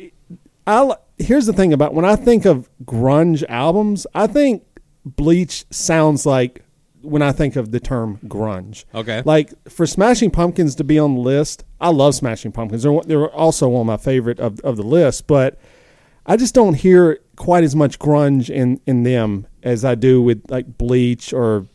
I 0.67 0.95
here's 1.19 1.47
the 1.47 1.53
thing 1.53 1.73
about 1.73 1.95
when 1.95 2.05
I 2.05 2.17
think 2.17 2.45
of 2.45 2.69
grunge 2.85 3.45
albums, 3.49 4.07
I 4.15 4.27
think 4.27 4.65
Bleach 5.05 5.65
sounds 5.71 6.27
like 6.27 6.65
when 7.03 7.23
I 7.23 7.33
think 7.33 7.57
of 7.57 7.71
the 7.71 7.81
term 7.81 8.19
grunge. 8.27 8.85
Okay. 8.95 9.23
Like 9.25 9.53
for 9.71 9.87
Smashing 9.87 10.31
Pumpkins 10.31 10.75
to 10.77 10.85
be 10.85 10.99
on 10.99 11.15
the 11.15 11.21
list, 11.21 11.65
I 11.81 11.91
love 11.91 12.15
Smashing 12.15 12.53
Pumpkins. 12.53 12.83
They're, 12.83 13.01
they're 13.03 13.31
also 13.31 13.69
one 13.69 13.83
of 13.83 13.87
my 13.87 13.97
favorite 13.97 14.39
of, 14.39 14.61
of 14.61 14.77
the 14.77 14.83
list, 14.83 15.27
but 15.27 15.59
I 16.31 16.37
just 16.37 16.55
don't 16.55 16.75
hear 16.75 17.19
quite 17.35 17.65
as 17.65 17.75
much 17.75 17.99
grunge 17.99 18.51
in, 18.51 18.81
in 18.87 19.03
them 19.03 19.49
as 19.65 19.85
I 19.85 19.97
do 19.97 20.23
with 20.23 20.45
like 20.49 20.79
Bleach 20.79 21.33
or 21.33 21.67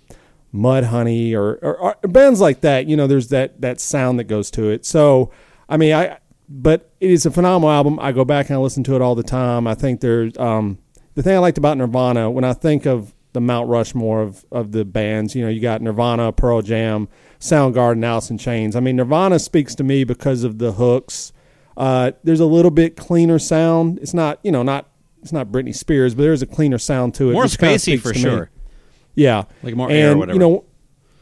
Mudhoney 0.54 1.34
or, 1.34 1.56
or, 1.56 1.78
or 1.78 1.96
bands 2.08 2.40
like 2.40 2.62
that. 2.62 2.88
You 2.88 2.96
know, 2.96 3.06
there's 3.06 3.28
that 3.28 3.60
that 3.60 3.82
sound 3.82 4.18
that 4.20 4.24
goes 4.26 4.50
to 4.52 4.70
it. 4.70 4.86
So, 4.86 5.30
I 5.68 5.76
mean, 5.76 5.94
I 5.94 6.20
but 6.48 6.90
it 7.02 7.12
is 7.12 7.26
a 7.26 7.32
phenomenal 7.32 7.70
album. 7.70 8.00
I 8.00 8.14
go 8.14 8.24
back 8.24 8.48
and 8.48 8.56
I 8.56 8.60
listen 8.60 8.86
to 8.86 8.96
it 8.96 9.02
all 9.02 9.14
the 9.14 9.24
time. 9.24 9.68
I 9.68 9.76
think 9.76 10.00
there's 10.00 10.38
um, 10.38 10.78
the 11.16 11.22
thing 11.22 11.36
I 11.36 11.40
liked 11.40 11.58
about 11.58 11.78
Nirvana 11.78 12.32
when 12.32 12.46
I 12.46 12.54
think 12.54 12.86
of 12.86 13.14
the 13.34 13.42
Mount 13.42 13.68
Rushmore 13.68 14.22
of, 14.22 14.46
of 14.54 14.72
the 14.72 14.86
bands. 14.86 15.36
You 15.36 15.44
know, 15.44 15.50
you 15.50 15.60
got 15.60 15.82
Nirvana, 15.82 16.32
Pearl 16.32 16.62
Jam, 16.62 17.10
Soundgarden, 17.42 18.06
Alice 18.06 18.30
in 18.30 18.38
Chains. 18.38 18.78
I 18.78 18.80
mean, 18.80 18.96
Nirvana 18.96 19.38
speaks 19.38 19.76
to 19.76 19.84
me 19.84 20.06
because 20.06 20.46
of 20.46 20.60
the 20.60 20.72
hooks. 20.72 21.34
Uh, 21.78 22.12
there's 22.24 22.40
a 22.40 22.46
little 22.46 22.72
bit 22.72 22.96
cleaner 22.96 23.40
sound. 23.40 24.00
It's 24.00 24.14
not, 24.14 24.40
you 24.44 24.52
know, 24.52 24.64
not 24.64 24.90
it's 25.22 25.34
not 25.34 25.48
Britney 25.48 25.76
Spears, 25.76 26.14
but 26.14 26.22
there's 26.22 26.44
a 26.44 26.46
cleaner 26.46 26.78
sound 26.78 27.16
to 27.16 27.32
it. 27.32 27.34
more 27.34 27.46
spacey 27.46 28.00
for 28.00 28.14
to 28.14 28.20
me. 28.20 28.22
sure 28.22 28.50
Yeah, 29.16 29.46
Like 29.64 29.76
more 29.76 29.90
and, 29.90 29.98
air 29.98 30.12
or 30.12 30.18
whatever. 30.18 30.36
You 30.36 30.40
know, 30.40 30.66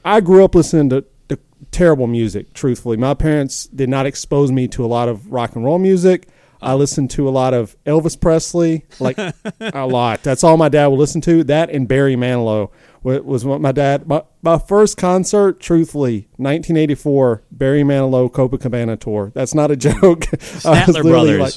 I 0.04 0.20
grew 0.20 0.44
up 0.44 0.56
listening 0.56 0.90
to, 0.90 1.06
to 1.30 1.40
terrible 1.72 2.08
music. 2.08 2.54
Truthfully, 2.54 2.98
my 2.98 3.14
parents 3.14 3.66
did 3.68 3.88
not 3.88 4.06
expose 4.06 4.52
me 4.52 4.68
to 4.70 4.84
a 4.84 4.88
lot 4.88 5.08
of 5.08 5.32
rock 5.32 5.56
and 5.56 5.64
roll 5.64 5.80
music. 5.80 6.28
I 6.62 6.74
listened 6.76 7.12
to 7.12 7.28
a 7.28 7.32
lot 7.32 7.54
of 7.54 7.76
Elvis 7.86 8.20
Presley, 8.20 8.86
like 9.00 9.18
a 9.60 9.86
lot. 9.88 10.22
That's 10.24 10.44
all 10.44 10.58
my 10.58 10.70
dad 10.70 10.88
would 10.88 11.00
listen 11.00 11.22
to. 11.22 11.44
That 11.46 11.70
and 11.70 11.88
Barry 11.88 12.16
Manilow 12.16 12.72
was 13.04 13.44
what 13.46 13.60
my 13.62 13.72
dad. 13.72 14.08
My, 14.08 14.24
my 14.42 14.58
first 14.58 14.98
concert, 14.98 15.60
truthfully, 15.60 16.28
1984, 16.38 17.44
Barry 17.52 17.84
Manilow 17.84 18.32
Copacabana 18.32 19.00
tour. 19.00 19.32
That's 19.36 19.54
not 19.54 19.72
a 19.72 19.76
joke. 19.78 20.22
Statler 20.22 21.02
Brothers 21.04 21.40
like- 21.40 21.54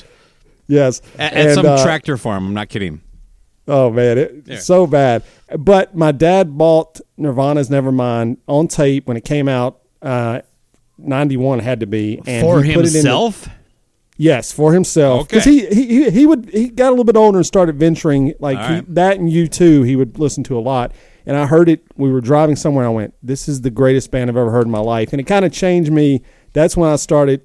yes, 0.67 1.00
at, 1.19 1.33
at 1.33 1.47
And, 1.47 1.55
some 1.55 1.67
uh, 1.67 1.83
tractor 1.83 2.17
farm 2.17 2.47
i'm 2.49 2.55
not 2.55 2.69
kidding 2.69 3.00
Oh 3.69 3.91
man, 3.91 4.17
it's 4.19 4.49
Yeah. 4.49 4.59
so 4.59 4.87
bad. 4.87 5.25
But 5.59 5.97
my 5.97 6.12
dad 6.12 6.57
bought 6.57 7.00
Nirvana's 7.19 7.69
Nevermind 7.69 8.37
on 8.47 8.69
tape 8.69 9.09
when 9.09 9.17
it 9.17 9.25
came 9.25 9.49
out. 9.49 9.81
Uh, 10.00 10.43
Ninety 10.99 11.37
one 11.37 11.59
had 11.59 11.81
to 11.81 11.87
be 11.87 12.23
and 12.26 12.43
For 12.47 12.61
it 12.61 12.69
in 12.69 12.75
the- 12.76 12.83
himself? 12.91 13.49
Yes, 14.17 14.50
for 14.53 14.73
himself. 14.73 15.29
Because 15.29 15.47
Okay. 15.47 15.75
he, 15.75 15.85
he 15.85 16.11
he 16.11 16.26
would 16.26 16.49
he 16.50 16.69
got 16.69 16.88
a 16.88 16.91
little 16.91 17.05
bit 17.05 17.17
older 17.17 17.38
and 17.38 17.45
started 17.47 17.76
venturing 17.79 18.33
like 18.38 18.57
All 18.57 18.69
he, 18.76 18.81
that 18.88 19.19
and 19.19 19.29
U2. 19.29 19.85
He 19.85 19.95
would 19.97 20.19
listen 20.19 20.43
to 20.45 20.57
a 20.57 20.61
lot, 20.61 20.93
and 21.26 21.37
I 21.37 21.47
heard 21.47 21.68
it. 21.68 21.83
We 21.97 22.11
were 22.11 22.21
driving 22.21 22.56
somewhere. 22.56 22.87
I 22.87 22.90
went, 22.90 23.14
"This 23.23 23.49
is 23.49 23.61
the 23.62 23.71
greatest 23.71 24.11
band 24.11 24.30
I've 24.30 24.37
ever 24.37 24.50
heard 24.50 24.64
in 24.66 24.71
my 24.71 24.78
life," 24.80 25.12
and 25.12 25.21
it 25.21 25.25
kind 25.25 25.45
of 25.45 25.52
changed 25.52 25.90
me. 25.92 26.23
That's 26.52 26.76
when 26.76 26.88
I 26.90 26.97
started. 26.97 27.42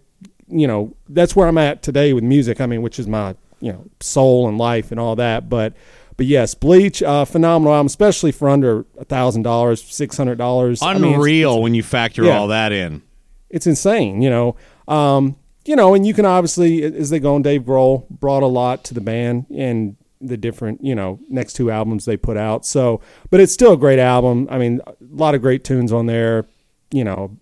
You 0.47 0.67
know, 0.67 0.95
that's 1.09 1.35
where 1.35 1.47
I'm 1.47 1.57
at 1.57 1.81
today 1.81 2.13
with 2.13 2.23
music. 2.23 2.59
I 2.61 2.65
mean, 2.65 2.81
which 2.81 2.99
is 2.99 3.07
my 3.07 3.35
you 3.59 3.71
know 3.71 3.85
soul 3.99 4.47
and 4.47 4.57
life 4.57 4.91
and 4.91 4.99
all 4.99 5.15
that. 5.15 5.49
But 5.49 5.73
but 6.17 6.25
yes, 6.25 6.53
Bleach, 6.55 7.01
uh, 7.01 7.23
phenomenal 7.25 7.73
album, 7.73 7.87
especially 7.87 8.31
for 8.31 8.49
under 8.49 8.85
a 8.99 9.05
thousand 9.05 9.43
dollars, 9.43 9.81
six 9.83 10.17
hundred 10.17 10.37
dollars. 10.37 10.81
Unreal 10.81 11.61
when 11.61 11.73
you 11.73 11.83
factor 11.83 12.23
Yeah. 12.25 12.37
all 12.37 12.47
that 12.49 12.71
in. 12.71 13.01
it's 13.49 13.65
insane, 13.67 14.21
you 14.21 14.29
know. 14.29 14.55
Um, 14.87 15.35
you 15.65 15.75
know, 15.75 15.93
and 15.93 16.05
you 16.07 16.13
can 16.13 16.25
obviously, 16.25 16.83
as 16.83 17.09
they 17.11 17.19
go 17.19 17.35
on, 17.35 17.41
Dave 17.43 17.63
Grohl 17.63 18.07
brought 18.09 18.43
a 18.43 18.47
lot 18.47 18.83
to 18.85 18.93
the 18.93 19.01
band 19.01 19.45
and 19.55 19.95
the 20.21 20.37
different, 20.37 20.83
you 20.83 20.95
know, 20.95 21.19
next 21.29 21.53
two 21.53 21.71
albums 21.71 22.05
they 22.05 22.17
put 22.17 22.37
out. 22.37 22.65
So, 22.65 23.01
but 23.29 23.39
it's 23.39 23.53
still 23.53 23.73
a 23.73 23.77
great 23.77 23.99
album. 23.99 24.47
I 24.49 24.57
mean, 24.57 24.81
a 24.87 24.93
lot 25.11 25.35
of 25.35 25.41
great 25.41 25.63
tunes 25.63 25.91
on 25.91 26.05
there, 26.05 26.45
you 26.91 27.03
know. 27.03 27.37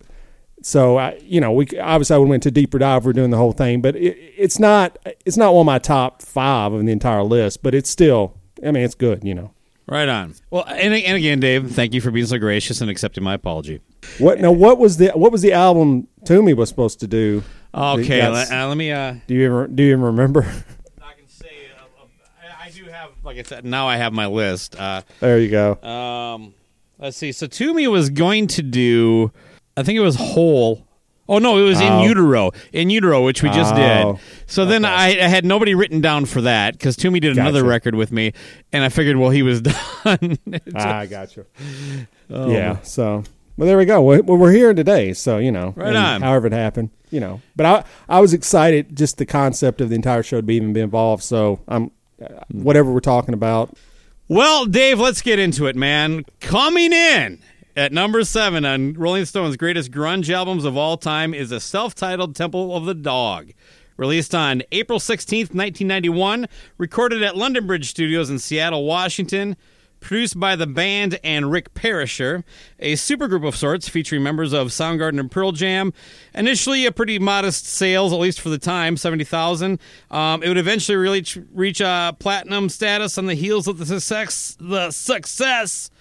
So, 0.62 0.98
I, 0.98 1.20
you 1.24 1.40
know, 1.40 1.52
we 1.52 1.66
obviously 1.80 2.16
I 2.16 2.18
would 2.18 2.28
went 2.30 2.44
to 2.44 2.52
deeper 2.52 2.80
dive. 2.80 3.06
We're 3.06 3.14
doing 3.14 3.30
the 3.32 3.38
whole 3.38 3.54
thing, 3.54 3.82
but 3.82 3.96
it, 3.96 4.18
it's 4.38 4.60
not 4.60 4.98
it's 5.26 5.38
not 5.38 5.54
one 5.54 5.62
of 5.62 5.66
my 5.68 5.80
top 5.80 6.22
five 6.22 6.74
of 6.74 6.86
the 6.86 6.92
entire 6.92 7.24
list. 7.24 7.64
But 7.64 7.74
it's 7.74 7.90
still, 7.90 8.36
I 8.66 8.72
mean, 8.72 8.84
it's 8.84 8.96
good, 8.96 9.24
you 9.24 9.34
know. 9.34 9.52
Right 9.88 10.08
on. 10.08 10.36
Well, 10.52 10.66
and, 10.68 10.94
and 10.94 11.18
again, 11.18 11.40
Dave, 11.40 11.72
thank 11.72 11.96
you 11.96 12.02
for 12.02 12.12
being 12.12 12.28
so 12.28 12.38
gracious 12.38 12.80
and 12.80 12.92
accepting 12.92 13.24
my 13.24 13.34
apology. 13.34 13.82
What 14.20 14.40
now? 14.40 14.52
What 14.52 14.78
was 14.78 14.98
the 14.98 15.10
what 15.10 15.32
was 15.32 15.42
the 15.42 15.54
album 15.54 16.08
Toomey 16.26 16.54
was 16.54 16.70
supposed 16.70 17.00
to 17.00 17.08
do? 17.08 17.44
Okay, 17.74 18.28
let, 18.28 18.52
uh, 18.52 18.68
let 18.68 18.78
me. 18.78 18.92
Uh, 18.92 19.16
Do 19.28 19.34
you 19.34 19.46
ever 19.48 19.68
do 19.68 19.82
you 19.84 19.92
even 19.94 20.02
remember? 20.04 20.42
I 21.02 21.14
can 21.14 21.28
say 21.28 21.48
uh, 21.76 22.04
I, 22.62 22.68
I 22.68 22.70
do 22.70 22.86
have, 22.86 23.12
like 23.30 23.38
I 23.38 23.44
said, 23.44 23.64
now 23.64 23.88
I 23.88 23.98
have 23.98 24.12
my 24.12 24.26
list. 24.26 24.76
Uh, 24.76 25.04
there 25.20 25.38
you 25.40 25.52
go. 25.52 25.76
um, 25.84 26.54
let's 26.98 27.16
see. 27.16 27.32
So 27.32 27.46
Toomey 27.46 27.88
was 27.88 28.10
going 28.10 28.48
to 28.48 28.64
do, 28.64 29.32
I 29.78 29.84
think 29.84 29.98
it 29.98 30.02
was 30.02 30.16
whole. 30.16 30.86
Oh 31.28 31.38
no, 31.38 31.60
it 31.60 31.62
was 31.62 31.80
in 31.80 31.92
Oh. 31.92 32.04
utero, 32.04 32.50
in 32.74 32.90
utero, 32.90 33.24
which 33.24 33.44
we 33.44 33.50
just 33.52 33.76
Oh, 33.76 34.14
did. 34.14 34.22
So 34.48 34.66
then 34.66 34.84
I, 34.84 35.10
I 35.10 35.28
had 35.28 35.46
nobody 35.46 35.76
written 35.76 36.02
down 36.02 36.26
for 36.26 36.42
that 36.42 36.74
because 36.74 36.96
Toomey 36.96 37.20
did 37.20 37.38
another 37.38 37.64
record 37.64 37.94
with 37.94 38.12
me, 38.12 38.34
and 38.74 38.84
I 38.84 38.90
figured, 38.90 39.16
well, 39.16 39.30
he 39.30 39.44
was 39.44 39.62
done. 40.04 40.40
I 40.74 41.06
got 41.10 41.38
you. 41.38 41.46
yeah. 42.30 42.82
So, 42.82 43.24
well, 43.58 43.68
there 43.68 43.78
we 43.78 43.86
go. 43.86 44.02
Well, 44.02 44.24
we're 44.24 44.52
here 44.52 44.74
today, 44.74 45.14
so 45.14 45.38
you 45.38 45.52
know, 45.52 45.74
Right 45.78 45.96
on. 45.96 46.24
However 46.24 46.48
it 46.48 46.54
happened, 46.54 46.90
you 47.12 47.20
know. 47.20 47.42
But 47.56 47.66
I, 47.68 47.84
I 48.18 48.22
was 48.22 48.34
excited 48.34 48.96
just 48.98 49.20
the 49.20 49.26
concept 49.28 49.82
of 49.82 49.90
the 49.90 49.96
entire 49.96 50.24
show 50.24 50.38
to 50.38 50.44
be 50.44 50.56
even 50.56 50.74
be 50.74 50.80
involved. 50.82 51.22
So 51.22 51.60
I'm, 51.68 51.92
Uh, 52.22 52.44
whatever 52.52 52.92
we're 52.92 53.00
talking 53.00 53.34
about. 53.34 53.76
Well, 54.28 54.66
Dave, 54.66 55.00
let's 55.00 55.22
get 55.22 55.40
into 55.40 55.66
it, 55.66 55.76
man. 55.76 56.26
Coming 56.40 56.94
in 56.94 57.40
at 57.76 57.92
number 57.92 58.24
seven 58.24 58.66
on 58.66 58.94
Rolling 58.94 59.26
Stone's 59.26 59.58
greatest 59.58 59.92
grunge 59.92 60.30
albums 60.30 60.66
of 60.66 60.78
all 60.78 60.98
time 60.98 61.34
is 61.34 61.52
a 61.52 61.60
self 61.60 61.96
titled 61.96 62.36
Temple 62.36 62.76
of 62.76 62.86
the 62.86 62.94
Dog. 62.94 63.52
Released 63.98 64.34
on 64.34 64.64
April 64.72 65.00
16th, 65.00 65.54
1991, 65.54 66.48
recorded 66.78 67.22
at 67.24 67.36
London 67.36 67.68
Bridge 67.68 67.90
Studios 67.90 68.30
in 68.30 68.40
Seattle, 68.40 68.86
Washington, 68.86 69.58
produced 70.00 70.39
by 70.39 70.56
the 70.56 70.68
band 70.68 71.20
and 71.24 71.51
Rick 71.51 71.74
Parashar, 71.74 72.44
a 72.79 72.94
supergroup 72.94 73.48
of 73.48 73.56
sorts 73.56 73.89
featuring 73.89 74.24
members 74.24 74.53
of 74.53 74.68
Soundgarden 74.68 75.20
and 75.20 75.29
Pearl 75.29 75.51
Jam. 75.51 75.94
Initially, 76.34 76.86
a 76.86 76.91
pretty 76.91 77.20
modest 77.20 77.65
sales, 77.65 78.13
at 78.13 78.20
least 78.20 78.41
for 78.41 78.50
the 78.50 78.58
time, 78.58 78.98
seventy 78.98 79.24
thousand. 79.24 79.79
Um, 80.10 80.44
it 80.44 80.48
would 80.48 80.58
eventually 80.58 80.98
reach 80.98 81.38
reach 81.53 81.82
uh, 81.82 82.13
platinum 82.13 82.70
status 82.70 83.18
on 83.18 83.25
the 83.25 83.36
heels 83.36 83.68
of 83.68 83.77
the 83.77 83.86
success 83.86 84.58
the 84.60 84.91
success 84.91 85.91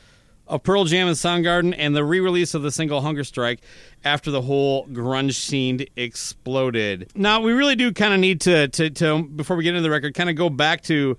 of 0.47 0.62
Pearl 0.62 0.85
Jam 0.85 1.09
and 1.09 1.17
Soundgarden 1.17 1.75
and 1.76 1.95
the 1.95 2.02
re-release 2.02 2.55
of 2.55 2.62
the 2.62 2.71
single 2.71 3.02
Hunger 3.02 3.23
Strike 3.23 3.61
after 4.02 4.31
the 4.31 4.40
whole 4.40 4.87
grunge 4.87 5.35
scene 5.35 5.85
exploded. 5.95 7.11
Now 7.14 7.43
we 7.43 7.52
really 7.52 7.76
do 7.76 7.93
kind 7.93 8.14
of 8.14 8.21
need 8.21 8.40
to, 8.43 8.69
to 8.69 8.88
to 8.88 9.25
before 9.25 9.59
we 9.59 9.64
get 9.64 9.71
into 9.75 9.83
the 9.83 9.90
record, 9.90 10.14
kind 10.14 10.31
of 10.31 10.37
go 10.37 10.49
back 10.49 10.83
to 10.85 11.19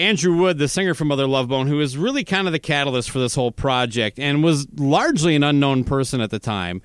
Andrew 0.00 0.34
Wood, 0.34 0.56
the 0.56 0.66
singer 0.66 0.94
from 0.94 1.08
Mother 1.08 1.26
Love 1.26 1.48
Bone, 1.48 1.66
who 1.66 1.76
was 1.76 1.98
really 1.98 2.24
kind 2.24 2.46
of 2.46 2.52
the 2.52 2.58
catalyst 2.58 3.10
for 3.10 3.18
this 3.18 3.34
whole 3.34 3.52
project 3.52 4.18
and 4.18 4.42
was 4.42 4.66
largely 4.76 5.36
an 5.36 5.44
unknown 5.44 5.84
person 5.84 6.22
at 6.22 6.30
the 6.30 6.38
time. 6.38 6.80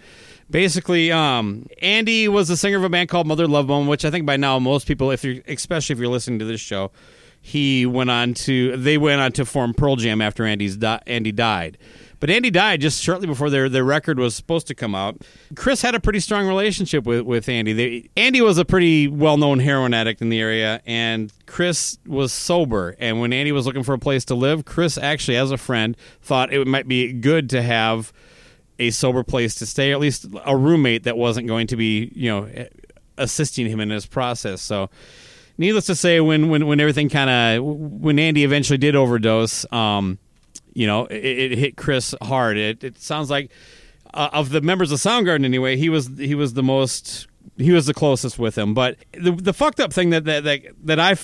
Basically, 0.52 1.14
um, 1.14 1.66
Andy 1.82 2.28
was 2.28 2.50
the 2.50 2.58
singer 2.58 2.78
of 2.78 2.84
a 2.84 2.90
band 2.90 3.08
called 3.08 3.26
Mother 3.26 3.48
Love 3.48 3.68
Bone, 3.68 3.88
which 3.88 4.04
I 4.04 4.12
think 4.12 4.26
by 4.26 4.36
now 4.36 4.60
most 4.60 4.86
people, 4.86 5.12
if 5.12 5.24
you're 5.24 5.42
especially 5.48 5.94
if 5.94 6.00
you're 6.00 6.10
listening 6.10 6.40
to 6.40 6.46
this 6.46 6.60
show, 6.60 6.92
he 7.42 7.86
went 7.86 8.10
on 8.10 8.34
to 8.34 8.76
they 8.76 8.98
went 8.98 9.22
on 9.22 9.32
to 9.34 9.46
form 9.46 9.74
Pearl 9.74 9.96
Jam 9.96 10.22
after 10.22 10.46
Andy's 10.46 10.76
di- 10.76 11.02
Andy 11.08 11.32
died. 11.32 11.78
But 12.26 12.34
Andy 12.34 12.50
died 12.50 12.82
just 12.82 13.04
shortly 13.04 13.28
before 13.28 13.52
their, 13.52 13.70
their 13.70 13.84
record 13.84 14.18
was 14.18 14.34
supposed 14.34 14.66
to 14.66 14.74
come 14.74 14.96
out. 14.96 15.22
Chris 15.56 15.84
had 15.84 15.94
a 15.94 16.00
pretty 16.00 16.20
strong 16.20 16.48
relationship 16.48 17.06
with, 17.06 17.22
with 17.22 17.48
Andy. 17.48 17.72
They, 17.72 18.10
Andy 18.18 18.42
was 18.42 18.58
a 18.58 18.66
pretty 18.66 19.08
well 19.08 19.38
known 19.38 19.60
heroin 19.60 19.94
addict 19.94 20.24
in 20.24 20.30
the 20.30 20.40
area, 20.40 20.82
and 20.88 21.32
Chris 21.46 22.00
was 22.08 22.34
sober. 22.34 22.96
And 22.98 23.20
when 23.20 23.32
Andy 23.32 23.52
was 23.52 23.68
looking 23.68 23.84
for 23.84 23.94
a 23.94 24.00
place 24.00 24.26
to 24.26 24.34
live, 24.34 24.66
Chris 24.66 24.98
actually, 24.98 25.38
as 25.38 25.52
a 25.52 25.58
friend, 25.60 25.96
thought 26.24 26.52
it 26.52 26.66
might 26.66 26.88
be 26.88 27.14
good 27.14 27.48
to 27.52 27.62
have 27.62 28.12
a 28.80 28.90
sober 28.90 29.24
place 29.24 29.54
to 29.58 29.68
stay, 29.68 29.92
or 29.92 29.94
at 29.94 30.00
least 30.00 30.26
a 30.48 30.58
roommate 30.58 31.04
that 31.04 31.18
wasn't 31.18 31.46
going 31.46 31.68
to 31.68 31.76
be, 31.76 32.12
you 32.16 32.32
know, 32.32 32.50
assisting 33.20 33.68
him 33.68 33.80
in 33.80 33.92
his 33.92 34.08
process. 34.08 34.64
So, 34.64 34.90
needless 35.60 35.86
to 35.86 35.94
say, 35.94 36.20
when 36.22 36.50
when 36.50 36.66
when 36.66 36.80
everything 36.80 37.08
kind 37.08 37.30
of 37.30 37.64
when 37.64 38.18
Andy 38.18 38.44
eventually 38.44 38.80
did 38.80 38.96
overdose, 38.96 39.72
um, 39.72 40.18
you 40.76 40.86
know, 40.86 41.06
it, 41.06 41.52
it 41.52 41.58
hit 41.58 41.78
Chris 41.78 42.14
hard. 42.22 42.58
It, 42.58 42.84
it 42.84 43.00
sounds 43.00 43.32
like 43.32 43.50
uh, 44.14 44.30
of 44.32 44.50
the 44.50 44.62
members 44.62 44.92
of 44.92 45.00
Soundgarden 45.00 45.44
anyway, 45.44 45.78
he 45.78 45.90
was 45.90 46.10
he 46.18 46.36
was 46.36 46.54
the 46.54 46.62
most 46.62 47.28
he 47.58 47.72
was 47.72 47.88
the 47.88 47.94
closest 47.94 48.38
with 48.38 48.56
him. 48.56 48.76
But 48.76 48.98
the 49.14 49.32
the 49.32 49.54
fucked 49.54 49.80
up 49.80 49.92
thing 49.92 50.12
that 50.12 50.26
that 50.26 50.44
that, 50.44 50.62
that 50.84 51.00
I 51.00 51.16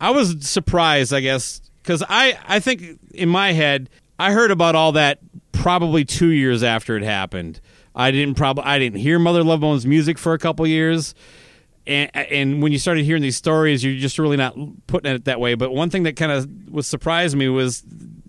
I 0.00 0.10
was 0.10 0.46
surprised, 0.46 1.14
I 1.14 1.20
guess, 1.20 1.62
because 1.82 2.02
I 2.08 2.38
I 2.46 2.60
think 2.60 3.00
in 3.14 3.30
my 3.30 3.52
head 3.52 3.88
I 4.18 4.32
heard 4.32 4.50
about 4.50 4.74
all 4.74 4.92
that 4.92 5.20
probably 5.52 6.04
two 6.04 6.30
years 6.30 6.62
after 6.62 6.96
it 6.96 7.02
happened. 7.02 7.60
I 7.94 8.10
didn't 8.10 8.34
probably 8.34 8.64
I 8.64 8.78
didn't 8.78 8.98
hear 8.98 9.18
Mother 9.18 9.42
Love 9.42 9.60
Bone's 9.60 9.86
music 9.86 10.18
for 10.18 10.34
a 10.34 10.38
couple 10.38 10.66
years 10.66 11.14
and, 11.86 12.10
and 12.14 12.62
when 12.62 12.72
you 12.72 12.78
started 12.78 13.04
hearing 13.04 13.22
these 13.22 13.36
stories, 13.36 13.84
you're 13.84 13.94
just 13.94 14.18
really 14.18 14.36
not 14.36 14.56
putting 14.86 15.14
it 15.14 15.24
that 15.26 15.38
way. 15.38 15.54
But 15.54 15.72
one 15.72 15.88
thing 15.88 16.02
that 16.02 16.16
kind 16.16 16.32
of 16.32 16.48
was 16.68 16.86
surprised 16.86 17.36
me 17.36 17.48
was, 17.48 17.84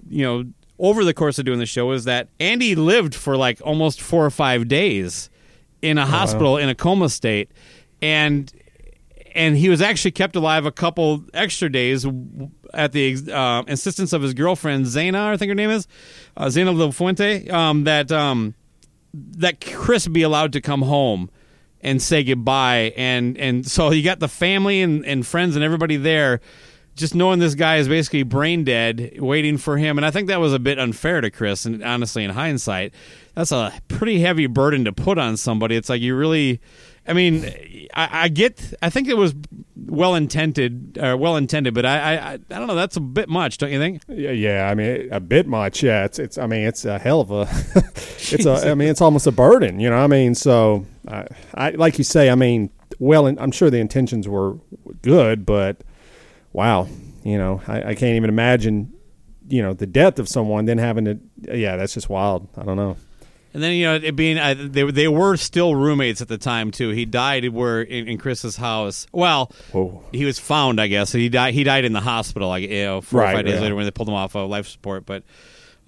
you 0.07 0.23
know, 0.23 0.43
over 0.79 1.03
the 1.03 1.13
course 1.13 1.39
of 1.39 1.45
doing 1.45 1.59
the 1.59 1.65
show, 1.65 1.91
is 1.91 2.05
that 2.05 2.29
Andy 2.39 2.75
lived 2.75 3.15
for 3.15 3.35
like 3.37 3.59
almost 3.63 4.01
four 4.01 4.25
or 4.25 4.29
five 4.29 4.67
days 4.67 5.29
in 5.81 5.97
a 5.97 6.05
hospital 6.05 6.57
in 6.57 6.69
a 6.69 6.75
coma 6.75 7.09
state, 7.09 7.51
and 8.01 8.51
and 9.33 9.57
he 9.57 9.69
was 9.69 9.81
actually 9.81 10.11
kept 10.11 10.35
alive 10.35 10.65
a 10.65 10.71
couple 10.71 11.23
extra 11.33 11.71
days 11.71 12.05
at 12.73 12.91
the 12.91 13.31
uh, 13.31 13.63
insistence 13.67 14.13
of 14.13 14.21
his 14.21 14.33
girlfriend 14.33 14.85
Xana, 14.85 15.31
I 15.31 15.37
think 15.37 15.49
her 15.49 15.55
name 15.55 15.69
is 15.69 15.87
uh, 16.35 16.45
Xana 16.45 16.77
Del 16.77 16.91
Fuente. 16.91 17.49
Um, 17.49 17.83
that 17.85 18.11
um, 18.11 18.55
that 19.13 19.61
Chris 19.61 20.07
be 20.07 20.21
allowed 20.21 20.53
to 20.53 20.61
come 20.61 20.81
home 20.81 21.29
and 21.81 22.01
say 22.01 22.23
goodbye. 22.23 22.93
And 22.97 23.37
and 23.37 23.65
so 23.65 23.91
you 23.91 24.03
got 24.03 24.19
the 24.19 24.27
family 24.27 24.81
and, 24.81 25.05
and 25.05 25.25
friends 25.25 25.55
and 25.55 25.63
everybody 25.63 25.97
there 25.97 26.41
just 26.97 27.15
knowing 27.15 27.39
this 27.39 27.55
guy 27.55 27.77
is 27.77 27.87
basically 27.87 28.23
brain 28.23 28.63
dead 28.63 29.17
waiting 29.19 29.57
for 29.57 29.77
him 29.77 29.97
and 29.97 30.05
i 30.05 30.11
think 30.11 30.27
that 30.27 30.39
was 30.39 30.53
a 30.53 30.59
bit 30.59 30.77
unfair 30.79 31.21
to 31.21 31.29
chris 31.31 31.65
and 31.65 31.83
honestly 31.83 32.23
in 32.23 32.31
hindsight 32.31 32.93
that's 33.35 33.51
a 33.51 33.71
pretty 33.87 34.19
heavy 34.19 34.47
burden 34.47 34.83
to 34.83 34.91
put 34.91 35.17
on 35.17 35.37
somebody 35.37 35.75
it's 35.75 35.89
like 35.89 36.01
you 36.01 36.15
really 36.15 36.59
i 37.07 37.13
mean 37.13 37.45
i, 37.93 38.23
I 38.23 38.27
get 38.27 38.73
i 38.81 38.89
think 38.89 39.07
it 39.07 39.15
was 39.15 39.33
well 39.75 40.15
intended 40.15 40.97
uh, 40.97 41.15
well 41.17 41.37
intended 41.37 41.73
but 41.73 41.85
I, 41.85 42.17
I 42.17 42.33
i 42.33 42.37
don't 42.49 42.67
know 42.67 42.75
that's 42.75 42.97
a 42.97 43.01
bit 43.01 43.29
much 43.29 43.57
don't 43.59 43.71
you 43.71 43.79
think 43.79 44.01
Yeah, 44.17 44.31
yeah. 44.31 44.69
I 44.69 44.73
mean, 44.73 45.09
a 45.11 45.19
bit 45.19 45.47
much. 45.47 45.83
Yeah, 45.83 46.03
it's 46.05 46.17
it's. 46.17 46.37
I 46.37 46.47
mean, 46.47 46.65
it's 46.65 46.85
a 46.85 46.97
hell 46.97 47.21
of 47.21 47.29
a. 47.29 47.41
it's 47.75 48.45
a. 48.45 48.71
I 48.71 48.73
mean, 48.73 48.89
it's 48.89 49.01
almost 49.01 49.27
a 49.27 49.31
burden. 49.31 49.79
You 49.79 49.89
know. 49.91 49.97
I 49.97 50.07
mean, 50.07 50.33
so 50.33 50.85
I, 51.07 51.27
I 51.53 51.69
like 51.71 51.97
you 51.97 52.03
say. 52.03 52.29
I 52.29 52.35
mean, 52.35 52.71
well, 52.99 53.27
I'm 53.27 53.51
sure 53.51 53.69
the 53.69 53.77
intentions 53.77 54.27
were 54.27 54.57
good, 55.03 55.45
but 55.45 55.83
wow, 56.57 56.87
you 57.23 57.37
know, 57.37 57.61
I, 57.67 57.77
I 57.77 57.95
can't 57.95 58.15
even 58.15 58.31
imagine, 58.31 58.91
you 59.47 59.61
know, 59.61 59.73
the 59.73 59.85
death 59.85 60.17
of 60.17 60.27
someone 60.27 60.65
then 60.65 60.79
having 60.79 61.05
to. 61.05 61.19
Yeah, 61.55 61.75
that's 61.75 61.93
just 61.93 62.09
wild. 62.09 62.47
I 62.57 62.63
don't 62.63 62.77
know. 62.77 62.97
And 63.53 63.63
then 63.63 63.73
you 63.73 63.85
know 63.85 63.95
it 63.95 64.15
being 64.15 64.37
uh, 64.37 64.55
they 64.57 64.83
they 64.91 65.07
were 65.07 65.37
still 65.37 65.73
roommates 65.73 66.21
at 66.21 66.27
the 66.27 66.37
time 66.37 66.71
too. 66.71 66.89
He 66.89 67.05
died 67.05 67.47
where 67.49 67.81
in, 67.81 68.07
in 68.07 68.17
Chris's 68.17 68.57
house. 68.57 69.07
Well, 69.11 69.51
Whoa. 69.71 70.03
he 70.11 70.25
was 70.25 70.37
found, 70.37 70.81
I 70.81 70.87
guess. 70.87 71.11
He 71.11 71.29
died. 71.29 71.53
He 71.53 71.63
died 71.63 71.85
in 71.85 71.93
the 71.93 72.01
hospital, 72.01 72.49
like 72.49 72.63
you 72.63 72.83
know, 72.83 73.01
four 73.01 73.21
or 73.21 73.31
five 73.31 73.45
days 73.45 73.55
yeah. 73.55 73.61
later 73.61 73.75
when 73.75 73.85
they 73.85 73.91
pulled 73.91 74.09
him 74.09 74.15
off 74.15 74.35
of 74.35 74.49
life 74.49 74.67
support. 74.67 75.05
But 75.05 75.23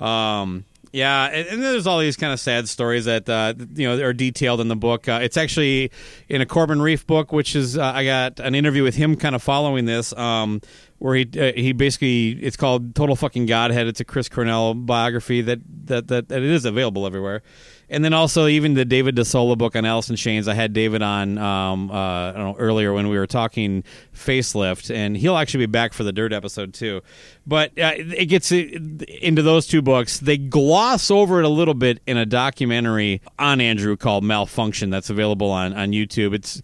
um, 0.04 0.66
yeah, 0.92 1.26
and, 1.26 1.48
and 1.48 1.64
there's 1.64 1.88
all 1.88 2.00
these 2.00 2.18
kind 2.18 2.34
of 2.34 2.40
sad 2.40 2.68
stories 2.68 3.06
that 3.06 3.30
uh, 3.30 3.54
you 3.76 3.88
know 3.88 4.04
are 4.04 4.14
detailed 4.14 4.62
in 4.62 4.68
the 4.68 4.76
book. 4.76 5.08
Uh, 5.08 5.20
it's 5.22 5.38
actually 5.38 5.92
in 6.28 6.42
a 6.42 6.46
Corbin 6.46 6.80
Reiff 6.80 7.06
book, 7.06 7.32
which 7.32 7.56
is 7.56 7.78
uh, 7.78 7.84
I 7.84 8.06
got 8.06 8.40
an 8.40 8.56
interview 8.56 8.84
with 8.84 8.96
him, 8.96 9.16
kind 9.16 9.36
of 9.36 9.44
following 9.44 9.86
this. 9.86 10.14
Um, 10.14 10.62
where 11.00 11.16
he 11.16 11.30
uh, 11.40 11.54
he 11.54 11.72
basically 11.74 12.32
it's 12.32 12.58
called 12.58 12.96
Total 12.96 13.16
Fucking 13.16 13.46
Godhead. 13.46 13.88
It's 13.88 14.00
a 14.00 14.06
Chris 14.06 14.30
Cornell 14.30 14.74
biography 14.74 15.42
that 15.42 15.60
that 15.86 16.08
that, 16.10 16.30
that 16.30 16.42
it 16.42 16.50
is 16.50 16.66
available 16.66 17.06
everywhere. 17.06 17.42
And 17.90 18.04
then 18.06 18.14
also 18.14 18.48
even 18.48 18.76
the 18.76 18.86
David 18.86 19.16
de 19.16 19.26
Sola 19.26 19.56
book 19.56 19.76
on 19.76 19.86
in 19.86 20.16
Chains. 20.16 20.48
I 20.48 20.54
had 20.54 20.74
David 20.74 21.02
on 21.02 21.38
um, 21.38 21.90
uh, 21.90 22.32
know 22.34 22.56
earlier 22.58 22.94
when 22.94 23.10
we 23.10 23.18
were 23.18 23.28
talking 23.28 23.84
facelift, 24.14 24.94
and 24.94 25.18
he'll 25.18 25.38
actually 25.38 25.66
be 25.66 25.72
back 25.72 25.94
for 25.94 26.04
the 26.04 26.12
Dirt 26.12 26.32
episode 26.32 26.74
too. 26.74 27.02
But 27.48 27.72
uh, 27.80 27.94
it 27.98 28.26
gets 28.26 28.52
into 28.52 29.42
those 29.42 29.66
two 29.66 29.82
books. 29.82 30.20
They 30.20 30.38
gloss 30.38 31.10
over 31.10 31.40
it 31.40 31.46
a 31.46 31.50
little 31.50 31.74
bit 31.74 32.02
in 32.06 32.18
a 32.18 32.26
documentary 32.26 33.22
on 33.40 33.60
Andrew 33.62 33.98
called 33.98 34.24
Malfunkshun 34.24 34.92
that's 34.92 35.10
available 35.10 35.50
on 35.50 35.74
on 35.74 35.90
YouTube. 35.90 36.34
It's 36.34 36.62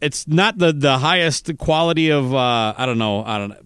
it's 0.00 0.28
not 0.28 0.58
the 0.58 0.72
the 0.72 0.98
highest 0.98 1.56
quality 1.58 2.10
of 2.10 2.34
uh, 2.34 2.74
I 2.76 2.86
don't 2.86 2.98
know 2.98 3.24
I 3.24 3.38
don't 3.38 3.48
know 3.50 3.56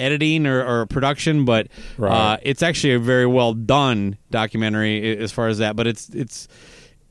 editing 0.00 0.46
or, 0.46 0.64
or 0.64 0.86
production, 0.86 1.44
but 1.44 1.68
uh, 2.12 2.36
it's 2.42 2.62
actually 2.62 2.94
a 2.94 2.98
very 2.98 3.26
well 3.26 3.54
done 3.54 4.16
documentary 4.30 5.16
as 5.18 5.32
far 5.32 5.48
as 5.48 5.58
that. 5.58 5.76
But 5.76 5.86
it's 5.86 6.08
it's 6.10 6.48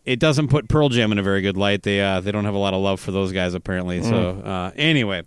it 0.05 0.19
doesn't 0.19 0.49
put 0.49 0.67
Pearl 0.67 0.89
Jam 0.89 1.11
in 1.11 1.19
a 1.19 1.23
very 1.23 1.41
good 1.41 1.57
light. 1.57 1.83
They 1.83 2.01
uh, 2.01 2.19
they 2.19 2.31
don't 2.31 2.45
have 2.45 2.55
a 2.55 2.59
lot 2.59 2.73
of 2.73 2.81
love 2.81 2.99
for 2.99 3.11
those 3.11 3.31
guys 3.31 3.53
apparently. 3.53 4.01
So 4.01 4.29
uh, 4.41 4.71
anyway. 4.75 5.23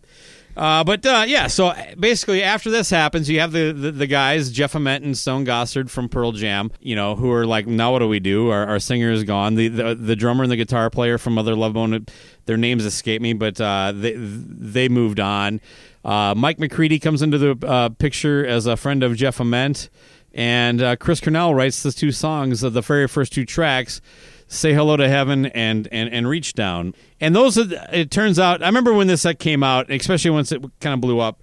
Uh, 0.57 0.83
but 0.83 1.05
uh, 1.05 1.23
yeah, 1.29 1.49
so 1.49 1.75
basically 2.01 2.43
after 2.43 2.71
this 2.71 2.89
happens, 2.89 3.29
you 3.29 3.41
have 3.41 3.53
the, 3.53 3.73
the, 3.73 3.93
the 3.93 4.07
guys 4.07 4.51
Jeff 4.51 4.75
Ament 4.75 5.05
and 5.05 5.17
Stone 5.17 5.45
Gossard 5.45 5.91
from 5.91 6.09
Pearl 6.09 6.33
Jam, 6.33 6.71
you 6.81 6.97
know, 6.97 7.15
who 7.15 7.31
are 7.31 7.45
like, 7.45 7.67
now 7.67 7.93
what 7.93 7.99
do 7.99 8.09
we 8.09 8.21
do? 8.21 8.49
Our, 8.49 8.67
our 8.67 8.79
singer 8.79 9.11
is 9.11 9.23
gone. 9.23 9.57
The, 9.57 9.69
the 9.69 9.95
the 9.95 10.17
drummer 10.17 10.45
and 10.45 10.51
the 10.51 10.57
guitar 10.57 10.89
player 10.89 11.19
from 11.19 11.35
Mother 11.35 11.55
Love 11.55 11.75
Bone, 11.75 12.07
their 12.47 12.57
names 12.57 12.87
escape 12.87 13.21
me, 13.21 13.35
but 13.35 13.61
uh, 13.61 13.93
they 13.95 14.15
they 14.17 14.89
moved 14.89 15.21
on. 15.21 15.61
Uh, 16.07 16.35
Mike 16.37 16.61
McCready 16.61 17.01
comes 17.01 17.21
into 17.21 17.37
the 17.37 17.67
uh, 17.67 17.89
picture 17.89 18.47
as 18.47 18.67
a 18.67 18.77
friend 18.77 19.03
of 19.03 19.17
Jeff 19.17 19.41
Ament, 19.41 19.91
and 20.33 20.81
uh, 20.81 20.95
Chris 20.95 21.21
Cornell 21.21 21.53
writes 21.53 21.83
the 21.83 21.91
two 21.91 22.13
songs 22.13 22.63
of 22.63 22.75
the 22.75 22.81
very 22.81 23.09
first 23.09 23.33
two 23.33 23.45
tracks. 23.45 24.01
Say 24.47 24.73
hello 24.73 24.97
to 24.97 25.09
heaven 25.09 25.47
and 25.47 25.89
and 25.91 26.09
and 26.09 26.29
reach 26.29 26.53
down, 26.53 26.95
and 27.21 27.35
those. 27.35 27.57
It 27.57 28.13
turns 28.13 28.39
out, 28.39 28.63
I 28.63 28.67
remember 28.67 28.95
when 28.95 29.09
this 29.09 29.23
set 29.23 29.41
came 29.41 29.65
out, 29.65 29.91
especially 29.91 30.31
once 30.31 30.53
it 30.53 30.63
kind 30.81 30.95
of 30.95 31.01
blew 31.01 31.19
up. 31.19 31.43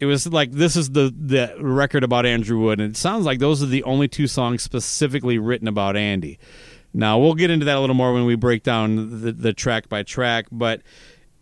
It 0.00 0.06
was 0.06 0.26
like 0.26 0.52
this 0.52 0.74
is 0.74 0.92
the 0.92 1.14
the 1.14 1.54
record 1.60 2.02
about 2.02 2.24
Andrew 2.24 2.58
Wood, 2.58 2.80
and 2.80 2.92
it 2.92 2.96
sounds 2.96 3.26
like 3.26 3.40
those 3.40 3.62
are 3.62 3.66
the 3.66 3.82
only 3.82 4.08
two 4.08 4.26
songs 4.26 4.62
specifically 4.62 5.38
written 5.38 5.68
about 5.68 5.98
Andy. 5.98 6.38
Now 6.94 7.18
we'll 7.18 7.34
get 7.34 7.50
into 7.50 7.66
that 7.66 7.76
a 7.76 7.80
little 7.80 7.94
more 7.94 8.14
when 8.14 8.24
we 8.24 8.36
break 8.36 8.62
down 8.62 9.20
the, 9.20 9.32
the 9.32 9.52
track 9.52 9.90
by 9.90 10.02
track, 10.02 10.46
but 10.50 10.80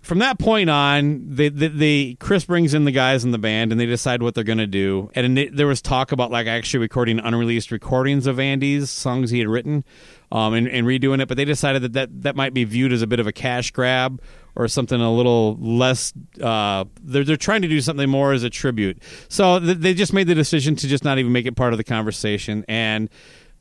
from 0.07 0.21
that 0.21 0.39
point 0.39 0.71
on, 0.71 1.25
they 1.27 2.17
Chris 2.21 2.45
brings 2.45 2.75
in 2.75 2.85
the 2.85 2.93
guys 2.93 3.25
in 3.25 3.33
the 3.33 3.39
band 3.39 3.73
and 3.73 3.81
they 3.81 3.87
decide 3.87 4.23
what 4.23 4.37
they're 4.37 4.45
going 4.45 4.59
to 4.59 4.67
do. 4.67 5.11
And 5.17 5.37
it, 5.37 5.57
there 5.57 5.67
was 5.67 5.83
talk 5.83 6.13
about 6.13 6.31
like 6.31 6.47
actually 6.47 6.79
recording 6.79 7.19
unreleased 7.19 7.73
recordings 7.73 8.29
of 8.29 8.39
Andy's 8.39 8.89
songs 8.89 9.31
he 9.31 9.41
had 9.41 9.49
written, 9.49 9.85
um, 10.31 10.55
and, 10.55 10.69
and 10.69 10.87
redoing 10.87 11.21
it. 11.21 11.27
But 11.27 11.37
they 11.37 11.45
decided 11.45 11.83
that, 11.83 11.93
that 11.95 12.23
that 12.23 12.37
might 12.37 12.55
be 12.55 12.63
viewed 12.63 12.93
as 12.93 13.03
a 13.03 13.07
bit 13.09 13.19
of 13.19 13.27
a 13.27 13.33
cash 13.33 13.73
grab 13.73 14.23
or 14.55 14.69
something 14.69 15.01
a 15.01 15.13
little 15.13 15.57
less. 15.57 16.13
Uh, 16.41 16.85
they're 17.03 17.25
they're 17.25 17.37
trying 17.37 17.63
to 17.63 17.69
do 17.69 17.81
something 17.81 18.09
more 18.09 18.33
as 18.33 18.45
a 18.45 18.51
tribute. 18.51 19.03
So 19.29 19.59
th- 19.59 19.79
they 19.79 19.93
just 19.93 20.13
made 20.13 20.29
the 20.29 20.37
decision 20.37 20.77
to 20.77 20.87
just 20.87 21.03
not 21.03 21.19
even 21.19 21.33
make 21.33 21.47
it 21.47 21.57
part 21.57 21.73
of 21.73 21.79
the 21.79 21.85
conversation 21.85 22.65
and 22.69 23.11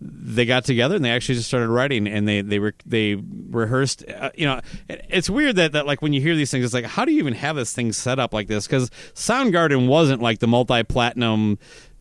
they 0.02 0.46
got 0.46 0.66
together 0.66 0.96
and 0.96 1.06
they 1.06 1.12
actually 1.12 1.36
just 1.36 1.48
started 1.48 1.70
writing 1.70 2.08
and 2.08 2.28
they 2.28 2.42
they 2.42 2.60
re- 2.60 2.74
they 2.86 3.16
rehearsed 3.50 4.04
uh, 4.10 4.30
you 4.36 4.46
know 4.46 4.60
it's 4.90 5.30
weird 5.30 5.56
that, 5.56 5.72
that 5.72 5.86
like 5.86 6.02
when 6.02 6.12
you 6.12 6.20
hear 6.20 6.36
these 6.36 6.52
things 6.52 6.66
it's 6.66 6.74
like 6.74 6.86
how 6.86 7.06
do 7.06 7.12
you 7.12 7.20
even 7.20 7.34
have 7.34 7.56
this 7.56 7.74
thing 7.74 7.92
set 7.94 8.20
up 8.20 8.34
like 8.34 8.48
this? 8.48 8.68
Because 8.68 8.90
soundgarden 9.14 9.88
wasn't 9.88 10.22
like 10.22 10.40
the 10.40 10.48
multi-platinum 10.48 11.58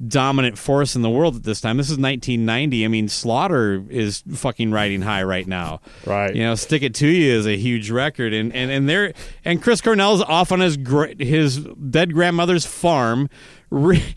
dominant 0.09 0.59
force 0.59 0.97
in 0.97 1.03
the 1.03 1.11
world 1.11 1.37
at 1.37 1.43
this 1.45 1.61
time 1.61 1.77
this 1.77 1.87
is 1.87 1.93
1990 1.99 2.85
i 2.85 2.89
mean 2.89 3.09
slaughter 3.09 3.85
is 3.89 4.23
fucking 4.33 4.73
riding 4.73 5.03
high 5.03 5.23
right 5.23 5.47
now 5.47 5.81
Right. 6.05 6.35
you 6.35 6.43
know 6.43 6.57
stick 6.57 6.83
it 6.83 6.95
to 6.97 7.07
you 7.07 7.33
is 7.33 7.47
a 7.47 7.57
huge 7.57 7.91
record 7.91 8.33
and 8.35 8.53
and 8.55 8.71
and 8.73 8.89
there 8.89 9.15
and 9.45 9.63
chris 9.63 9.81
cornell's 9.81 10.21
off 10.23 10.51
on 10.51 10.59
his 10.61 10.77
gr- 10.77 11.13
his 11.19 11.59
dead 11.59 12.13
grandmother's 12.13 12.67
farm 12.67 13.31
re- 13.71 14.15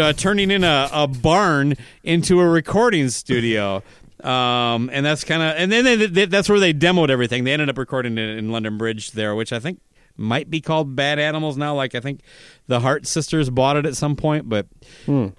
uh, 0.00 0.12
turning 0.14 0.50
in 0.50 0.64
a, 0.64 0.88
a 0.92 1.06
barn 1.06 1.74
into 2.02 2.40
a 2.40 2.48
recording 2.48 3.08
studio. 3.10 3.82
Um, 4.24 4.90
and 4.92 5.06
that's 5.06 5.22
kind 5.22 5.40
of, 5.42 5.54
and 5.56 5.70
then 5.70 5.84
they, 5.84 5.94
they, 6.06 6.24
that's 6.24 6.48
where 6.48 6.58
they 6.58 6.74
demoed 6.74 7.08
everything. 7.08 7.44
They 7.44 7.52
ended 7.52 7.68
up 7.70 7.78
recording 7.78 8.18
it 8.18 8.36
in 8.36 8.50
London 8.50 8.76
Bridge 8.76 9.12
there, 9.12 9.34
which 9.36 9.52
I 9.52 9.60
think 9.60 9.80
might 10.18 10.50
be 10.50 10.60
called 10.60 10.94
Bad 10.96 11.18
Animals 11.18 11.56
now. 11.56 11.74
Like 11.74 11.94
I 11.94 12.00
think 12.00 12.20
the 12.66 12.80
Hart 12.80 13.06
sisters 13.06 13.48
bought 13.48 13.76
it 13.76 13.86
at 13.86 13.96
some 13.96 14.16
point, 14.16 14.48
but 14.48 14.66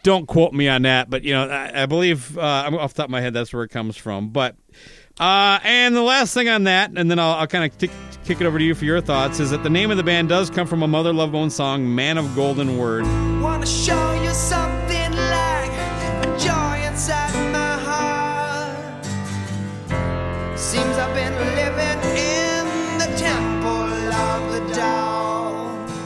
don't 0.04 0.26
quote 0.28 0.54
me 0.54 0.68
on 0.68 0.84
that. 0.84 1.10
But 1.10 1.24
you 1.24 1.34
know, 1.34 1.48
I, 1.48 1.84
I 1.84 1.86
believe 1.86 2.38
uh, 2.38 2.42
I'm 2.66 2.76
off 2.76 2.94
the 2.94 3.04
top 3.04 3.08
of 3.08 3.12
my 3.12 3.22
head 3.22 3.34
that's 3.34 3.54
where 3.54 3.64
it 3.64 3.70
comes 3.70 3.98
from. 3.98 4.30
But 4.30 4.56
uh, 5.20 5.60
and 5.64 5.96
the 5.96 6.02
last 6.02 6.34
thing 6.34 6.48
on 6.48 6.64
that, 6.64 6.92
and 6.96 7.12
then 7.12 7.20
I'll, 7.20 7.34
I'll 7.34 7.48
kind 7.48 7.66
of 7.66 7.78
kick 7.78 8.42
it 8.42 8.46
over 8.46 8.58
to 8.58 8.64
you 8.64 8.74
for 8.74 8.86
your 8.86 9.02
thoughts, 9.02 9.40
is 9.42 9.52
that 9.52 9.64
the 9.64 9.70
name 9.70 9.92
of 9.92 9.98
the 9.98 10.04
band 10.04 10.30
does 10.30 10.50
come 10.50 10.66
from 10.66 10.82
a 10.82 10.88
Mother 10.88 11.12
Love 11.12 11.34
Bone 11.34 11.50
song, 11.50 11.94
"Man 11.94 12.18
of 12.18 12.36
Golden 12.36 12.78
Word." 12.78 13.06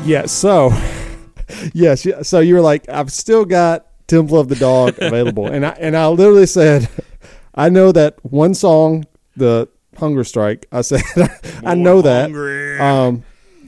Yeah. 0.05 0.25
So, 0.25 0.69
yes. 1.73 2.05
yeah, 2.05 2.21
So 2.21 2.39
you 2.39 2.55
were 2.55 2.61
like, 2.61 2.87
I've 2.89 3.11
still 3.11 3.45
got 3.45 3.87
Temple 4.07 4.39
of 4.39 4.49
the 4.49 4.55
Dog 4.55 4.95
available, 5.01 5.47
and 5.47 5.65
I 5.65 5.69
and 5.79 5.95
I 5.95 6.07
literally 6.07 6.45
said, 6.45 6.89
I 7.55 7.69
know 7.69 7.91
that 7.91 8.17
one 8.23 8.53
song, 8.53 9.05
the 9.35 9.69
Hunger 9.97 10.23
Strike. 10.23 10.67
I 10.71 10.81
said, 10.81 11.01
I 11.65 11.75
know 11.75 12.01
that. 12.01 12.23
Hungry. 12.23 12.79
Um, 12.79 13.23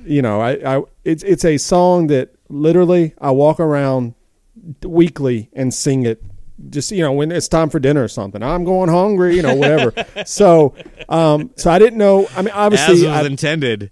you 0.05 0.21
know, 0.21 0.41
I, 0.41 0.77
I 0.77 0.83
it's 1.03 1.23
it's 1.23 1.45
a 1.45 1.57
song 1.57 2.07
that 2.07 2.35
literally 2.49 3.13
I 3.19 3.31
walk 3.31 3.59
around 3.59 4.13
weekly 4.83 5.49
and 5.53 5.73
sing 5.73 6.05
it. 6.05 6.21
Just 6.69 6.91
you 6.91 7.01
know, 7.01 7.11
when 7.11 7.31
it's 7.31 7.47
time 7.47 7.69
for 7.69 7.79
dinner 7.79 8.03
or 8.03 8.07
something, 8.07 8.41
I'm 8.43 8.63
going 8.63 8.89
hungry, 8.89 9.35
you 9.35 9.41
know, 9.41 9.55
whatever. 9.55 9.93
so, 10.25 10.73
um, 11.09 11.51
so 11.55 11.69
I 11.69 11.79
didn't 11.79 11.97
know. 11.97 12.27
I 12.35 12.41
mean, 12.41 12.49
As 12.49 12.55
obviously, 12.55 12.93
was 12.95 13.03
I, 13.05 13.23
intended. 13.23 13.91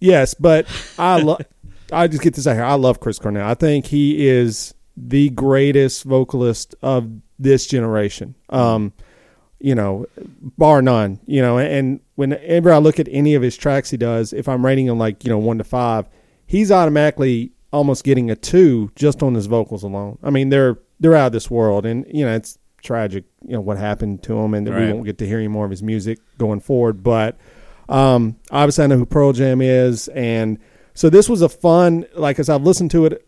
Yes, 0.00 0.34
but 0.34 0.66
I 0.98 1.20
love. 1.20 1.42
I 1.92 2.06
just 2.06 2.22
get 2.22 2.34
to 2.34 2.42
say 2.42 2.54
here, 2.54 2.64
I 2.64 2.74
love 2.74 3.00
Chris 3.00 3.18
Cornell. 3.18 3.46
I 3.46 3.54
think 3.54 3.86
he 3.86 4.28
is 4.28 4.74
the 4.96 5.30
greatest 5.30 6.04
vocalist 6.04 6.74
of 6.82 7.10
this 7.38 7.66
generation. 7.66 8.34
Um, 8.48 8.92
you 9.58 9.74
know, 9.74 10.06
bar 10.58 10.82
none. 10.82 11.20
You 11.26 11.42
know, 11.42 11.58
and 11.58 12.00
whenever 12.14 12.72
I 12.72 12.78
look 12.78 12.98
at 12.98 13.08
any 13.10 13.34
of 13.34 13.42
his 13.42 13.56
tracks 13.56 13.90
he 13.90 13.96
does, 13.96 14.32
if 14.32 14.48
I'm 14.48 14.64
rating 14.64 14.86
him 14.86 14.98
like 14.98 15.24
you 15.24 15.30
know 15.30 15.38
one 15.38 15.58
to 15.58 15.64
five, 15.64 16.08
he's 16.46 16.72
automatically 16.72 17.52
almost 17.72 18.04
getting 18.04 18.30
a 18.30 18.36
two 18.36 18.90
just 18.96 19.22
on 19.22 19.34
his 19.34 19.46
vocals 19.46 19.82
alone. 19.82 20.18
I 20.22 20.30
mean, 20.30 20.48
they're 20.48 20.78
they're 20.98 21.14
out 21.14 21.26
of 21.26 21.32
this 21.32 21.50
world, 21.50 21.86
and 21.86 22.06
you 22.08 22.24
know 22.24 22.34
it's 22.34 22.58
tragic. 22.82 23.24
You 23.46 23.54
know 23.54 23.60
what 23.60 23.78
happened 23.78 24.22
to 24.24 24.38
him, 24.38 24.54
and 24.54 24.66
that 24.66 24.78
we 24.78 24.92
won't 24.92 25.04
get 25.04 25.18
to 25.18 25.26
hear 25.26 25.38
any 25.38 25.48
more 25.48 25.64
of 25.64 25.70
his 25.70 25.82
music 25.82 26.18
going 26.38 26.60
forward. 26.60 27.02
But 27.02 27.38
um, 27.88 28.36
obviously, 28.50 28.84
I 28.84 28.86
know 28.86 28.96
who 28.96 29.06
Pearl 29.06 29.32
Jam 29.32 29.60
is, 29.60 30.08
and 30.08 30.58
so 31.00 31.08
this 31.08 31.30
was 31.30 31.40
a 31.40 31.48
fun. 31.48 32.04
Like 32.14 32.38
as 32.38 32.50
I've 32.50 32.62
listened 32.62 32.90
to 32.90 33.06
it 33.06 33.26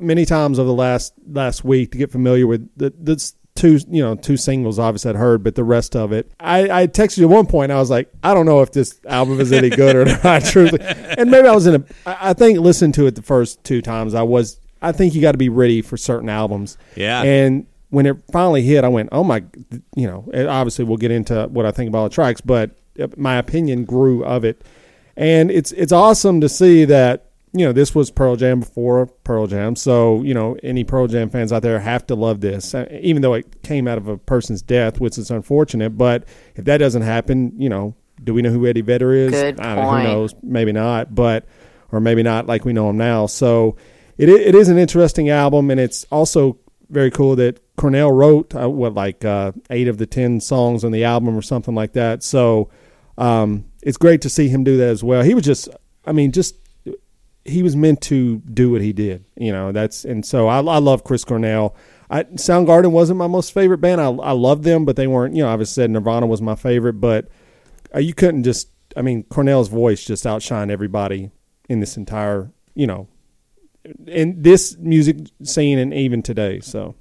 many 0.00 0.24
times 0.24 0.58
over 0.58 0.66
the 0.66 0.72
last 0.72 1.12
last 1.26 1.62
week 1.62 1.92
to 1.92 1.98
get 1.98 2.10
familiar 2.10 2.46
with 2.46 2.66
the, 2.78 2.94
the 2.98 3.32
two 3.54 3.78
you 3.90 4.02
know 4.02 4.14
two 4.14 4.38
singles 4.38 4.78
obviously 4.78 5.10
I'd 5.10 5.16
heard, 5.16 5.44
but 5.44 5.54
the 5.54 5.64
rest 5.64 5.94
of 5.94 6.12
it. 6.12 6.32
I, 6.40 6.84
I 6.84 6.86
texted 6.86 7.18
you 7.18 7.24
at 7.24 7.30
one 7.30 7.44
point. 7.44 7.72
I 7.72 7.76
was 7.76 7.90
like, 7.90 8.10
I 8.22 8.32
don't 8.32 8.46
know 8.46 8.62
if 8.62 8.72
this 8.72 8.98
album 9.06 9.38
is 9.38 9.52
any 9.52 9.68
good 9.68 9.94
or 9.96 10.06
not. 10.24 10.44
Truly, 10.46 10.78
and 10.80 11.30
maybe 11.30 11.46
I 11.46 11.52
was 11.52 11.66
in 11.66 11.74
a 11.74 11.84
I 12.06 12.32
think 12.32 12.58
listening 12.60 12.92
to 12.92 13.06
it 13.06 13.16
the 13.16 13.22
first 13.22 13.62
two 13.64 13.82
times, 13.82 14.14
I 14.14 14.22
was. 14.22 14.58
I 14.80 14.92
think 14.92 15.14
you 15.14 15.20
got 15.20 15.32
to 15.32 15.38
be 15.38 15.50
ready 15.50 15.82
for 15.82 15.98
certain 15.98 16.30
albums. 16.30 16.78
Yeah. 16.96 17.22
And 17.22 17.66
when 17.90 18.06
it 18.06 18.16
finally 18.32 18.62
hit, 18.62 18.82
I 18.82 18.88
went, 18.88 19.10
"Oh 19.12 19.24
my!" 19.24 19.44
You 19.94 20.06
know, 20.06 20.48
obviously 20.48 20.86
we'll 20.86 20.96
get 20.96 21.10
into 21.10 21.48
what 21.48 21.66
I 21.66 21.70
think 21.70 21.88
about 21.88 22.10
the 22.10 22.14
tracks, 22.14 22.40
but 22.40 22.70
uh, 22.98 23.08
my 23.18 23.36
opinion 23.36 23.84
grew 23.84 24.24
of 24.24 24.42
it, 24.46 24.64
and 25.16 25.50
it's 25.50 25.72
it's 25.72 25.92
awesome 25.92 26.40
to 26.40 26.48
see 26.48 26.84
that 26.86 27.30
you 27.56 27.64
know, 27.64 27.72
this 27.72 27.94
was 27.94 28.10
Pearl 28.10 28.34
Jam 28.34 28.60
before 28.60 29.06
Pearl 29.06 29.46
Jam. 29.46 29.76
So, 29.76 30.22
you 30.22 30.34
know, 30.34 30.56
any 30.64 30.82
Pearl 30.82 31.06
Jam 31.06 31.30
fans 31.30 31.52
out 31.52 31.62
there 31.62 31.78
have 31.78 32.04
to 32.08 32.16
love 32.16 32.40
this, 32.40 32.74
uh, 32.74 32.88
even 33.00 33.22
though 33.22 33.34
it 33.34 33.62
came 33.62 33.86
out 33.86 33.96
of 33.96 34.08
a 34.08 34.18
person's 34.18 34.60
death, 34.60 34.98
which 34.98 35.16
is 35.18 35.30
unfortunate. 35.30 35.90
But 35.90 36.24
if 36.56 36.64
that 36.64 36.78
doesn't 36.78 37.02
happen, 37.02 37.52
you 37.56 37.68
know, 37.68 37.94
do 38.22 38.34
we 38.34 38.42
know 38.42 38.50
who 38.50 38.66
Eddie 38.66 38.80
Vedder 38.80 39.12
is? 39.12 39.30
Good 39.30 39.60
I 39.60 39.76
don't 39.76 39.84
know, 39.84 39.90
who 39.98 40.02
knows? 40.02 40.34
Maybe 40.42 40.72
not, 40.72 41.14
but, 41.14 41.46
or 41.92 42.00
maybe 42.00 42.24
not 42.24 42.46
like 42.46 42.64
we 42.64 42.72
know 42.72 42.90
him 42.90 42.96
now. 42.96 43.26
So 43.26 43.76
it, 44.18 44.28
it 44.28 44.56
is 44.56 44.68
an 44.68 44.76
interesting 44.76 45.30
album. 45.30 45.70
And 45.70 45.78
it's 45.78 46.04
also 46.10 46.58
very 46.90 47.12
cool 47.12 47.36
that 47.36 47.60
Cornell 47.76 48.10
wrote, 48.10 48.52
uh, 48.56 48.68
what, 48.68 48.94
like 48.94 49.24
uh, 49.24 49.52
eight 49.70 49.86
of 49.86 49.98
the 49.98 50.06
10 50.06 50.40
songs 50.40 50.82
on 50.82 50.90
the 50.90 51.04
album 51.04 51.36
or 51.36 51.42
something 51.42 51.74
like 51.74 51.92
that. 51.92 52.24
So, 52.24 52.68
um, 53.16 53.66
it's 53.84 53.98
great 53.98 54.22
to 54.22 54.30
see 54.30 54.48
him 54.48 54.64
do 54.64 54.76
that 54.78 54.88
as 54.88 55.04
well. 55.04 55.22
He 55.22 55.34
was 55.34 55.44
just, 55.44 55.68
I 56.04 56.12
mean, 56.12 56.32
just 56.32 56.56
he 57.44 57.62
was 57.62 57.76
meant 57.76 58.00
to 58.00 58.38
do 58.38 58.70
what 58.70 58.80
he 58.80 58.92
did. 58.92 59.24
You 59.36 59.52
know, 59.52 59.70
that's 59.70 60.04
and 60.04 60.24
so 60.24 60.48
I, 60.48 60.56
I 60.56 60.78
love 60.78 61.04
Chris 61.04 61.24
Cornell. 61.24 61.76
I, 62.10 62.24
Soundgarden 62.24 62.90
wasn't 62.90 63.18
my 63.18 63.26
most 63.26 63.52
favorite 63.52 63.78
band. 63.78 64.00
I 64.00 64.06
I 64.06 64.32
loved 64.32 64.64
them, 64.64 64.84
but 64.84 64.96
they 64.96 65.06
weren't. 65.06 65.36
You 65.36 65.42
know, 65.44 65.50
I 65.50 65.54
was 65.54 65.70
said 65.70 65.90
Nirvana 65.90 66.26
was 66.26 66.40
my 66.40 66.54
favorite, 66.54 66.94
but 66.94 67.28
uh, 67.94 67.98
you 67.98 68.14
couldn't 68.14 68.44
just. 68.44 68.70
I 68.96 69.02
mean, 69.02 69.24
Cornell's 69.24 69.68
voice 69.68 70.04
just 70.04 70.24
outshined 70.24 70.70
everybody 70.70 71.30
in 71.68 71.80
this 71.80 71.96
entire. 71.96 72.50
You 72.74 72.86
know, 72.86 73.08
in 74.06 74.40
this 74.42 74.76
music 74.78 75.18
scene 75.42 75.78
and 75.78 75.92
even 75.92 76.22
today. 76.22 76.60
So 76.60 76.94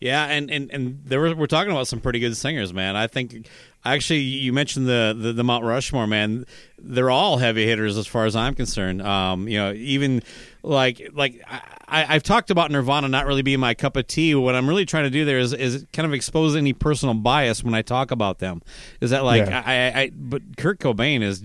Yeah, 0.00 0.26
and 0.26 0.50
and 0.50 0.70
and 0.70 1.00
there 1.04 1.20
were, 1.20 1.34
we're 1.34 1.46
talking 1.46 1.72
about 1.72 1.88
some 1.88 2.00
pretty 2.00 2.18
good 2.18 2.36
singers, 2.36 2.72
man. 2.72 2.96
I 2.96 3.06
think 3.06 3.48
actually 3.84 4.20
you 4.20 4.52
mentioned 4.52 4.86
the, 4.86 5.16
the 5.18 5.32
the 5.32 5.44
Mount 5.44 5.64
Rushmore, 5.64 6.06
man. 6.06 6.44
They're 6.78 7.10
all 7.10 7.38
heavy 7.38 7.66
hitters 7.66 7.96
as 7.96 8.06
far 8.06 8.26
as 8.26 8.36
I'm 8.36 8.54
concerned. 8.54 9.00
Um, 9.00 9.48
you 9.48 9.58
know, 9.58 9.72
even 9.72 10.22
like 10.62 11.10
like 11.14 11.42
I, 11.88 12.14
I've 12.14 12.22
talked 12.22 12.50
about 12.50 12.70
Nirvana 12.70 13.08
not 13.08 13.26
really 13.26 13.42
being 13.42 13.60
my 13.60 13.72
cup 13.72 13.96
of 13.96 14.06
tea. 14.06 14.34
What 14.34 14.54
I'm 14.54 14.68
really 14.68 14.84
trying 14.84 15.04
to 15.04 15.10
do 15.10 15.24
there 15.24 15.38
is 15.38 15.54
is 15.54 15.86
kind 15.94 16.06
of 16.06 16.12
expose 16.12 16.56
any 16.56 16.74
personal 16.74 17.14
bias 17.14 17.64
when 17.64 17.74
I 17.74 17.80
talk 17.82 18.10
about 18.10 18.38
them. 18.38 18.60
Is 19.00 19.10
that 19.10 19.24
like 19.24 19.46
Yeah. 19.46 19.62
I, 19.64 19.72
I, 19.72 20.02
I 20.02 20.10
but 20.14 20.42
Kurt 20.58 20.78
Cobain 20.78 21.22
is 21.22 21.42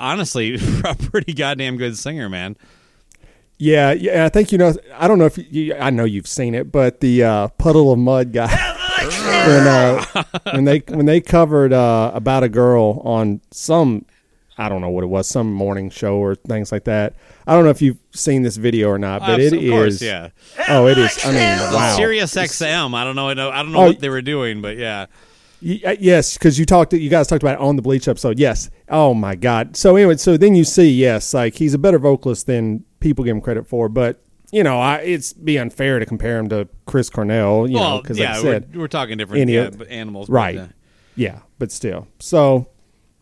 honestly 0.00 0.54
a 0.84 0.94
pretty 0.96 1.34
goddamn 1.34 1.76
good 1.76 1.96
singer, 1.96 2.28
man. 2.28 2.56
Yeah, 3.60 3.92
yeah. 3.92 4.24
I 4.24 4.30
think 4.30 4.52
you 4.52 4.58
know. 4.58 4.72
I 4.96 5.06
don't 5.06 5.18
know 5.18 5.26
if 5.26 5.36
you, 5.52 5.74
I 5.74 5.90
know 5.90 6.04
you've 6.04 6.26
seen 6.26 6.54
it, 6.54 6.72
but 6.72 7.00
the 7.00 7.22
uh, 7.24 7.48
Puddle 7.48 7.92
of 7.92 7.98
Mudd 7.98 8.32
guy. 8.32 8.48
when 9.46 9.66
uh, 9.66 10.04
when 10.54 10.64
they 10.64 10.78
when 10.88 11.04
they 11.04 11.20
covered 11.20 11.74
uh, 11.74 12.10
about 12.14 12.42
a 12.42 12.48
girl 12.48 13.02
on 13.04 13.42
some 13.50 14.06
I 14.56 14.70
don't 14.70 14.80
know 14.80 14.88
what 14.88 15.04
it 15.04 15.08
was 15.08 15.26
some 15.26 15.52
morning 15.52 15.90
show 15.90 16.16
or 16.16 16.34
things 16.36 16.72
like 16.72 16.84
that. 16.84 17.14
I 17.46 17.54
don't 17.54 17.64
know 17.64 17.70
if 17.70 17.82
you've 17.82 17.98
seen 18.12 18.42
this 18.42 18.56
video 18.56 18.88
or 18.88 18.98
not, 18.98 19.20
but 19.20 19.40
it 19.40 19.52
is. 19.52 19.70
course, 19.70 20.02
yeah. 20.02 20.30
Oh, 20.68 20.86
it 20.86 20.96
is. 20.96 21.18
I 21.22 21.28
mean, 21.28 21.74
wow. 21.74 21.96
Sirius 21.96 22.34
XM. 22.34 22.94
I 22.94 23.04
don't 23.04 23.16
know. 23.16 23.28
I 23.28 23.34
don't 23.34 23.52
I 23.52 23.62
don't 23.62 23.72
know 23.72 23.80
Oh, 23.80 23.86
what 23.88 24.00
they 24.00 24.08
were 24.08 24.22
doing, 24.22 24.62
but 24.62 24.78
yeah. 24.78 25.02
Uh, 25.62 25.96
yes, 26.00 26.38
because 26.38 26.58
you 26.58 26.64
talked. 26.64 26.94
You 26.94 27.10
guys 27.10 27.26
talked 27.26 27.42
about 27.42 27.56
it 27.56 27.60
on 27.60 27.76
the 27.76 27.82
Bleach 27.82 28.08
episode. 28.08 28.38
Yes. 28.38 28.70
Oh 28.88 29.12
my 29.12 29.34
God. 29.34 29.76
So 29.76 29.96
anyway, 29.96 30.16
so 30.16 30.38
then 30.38 30.54
you 30.54 30.64
see, 30.64 30.90
yes, 30.90 31.34
like 31.34 31.56
he's 31.56 31.74
a 31.74 31.78
better 31.78 31.98
vocalist 31.98 32.46
than 32.46 32.84
people 33.00 33.24
give 33.24 33.34
him 33.34 33.40
credit 33.42 33.66
for, 33.66 33.88
but. 33.88 34.22
You 34.52 34.64
know, 34.64 34.80
I, 34.80 34.96
it's 34.96 35.32
be 35.32 35.60
unfair 35.60 36.00
to 36.00 36.06
compare 36.06 36.36
him 36.36 36.48
to 36.48 36.68
Chris 36.84 37.08
Cornell. 37.08 37.68
You 37.68 37.76
know, 37.76 38.00
because 38.02 38.18
yeah, 38.18 38.30
like 38.30 38.38
I 38.38 38.42
said, 38.42 38.74
we're, 38.74 38.80
we're 38.80 38.88
talking 38.88 39.16
different 39.16 39.42
any 39.42 39.54
yeah, 39.54 39.70
but 39.70 39.86
animals, 39.86 40.26
but, 40.26 40.32
right? 40.32 40.58
uh, 40.58 40.66
Yeah, 41.14 41.38
but 41.60 41.70
still. 41.70 42.08
So, 42.18 42.66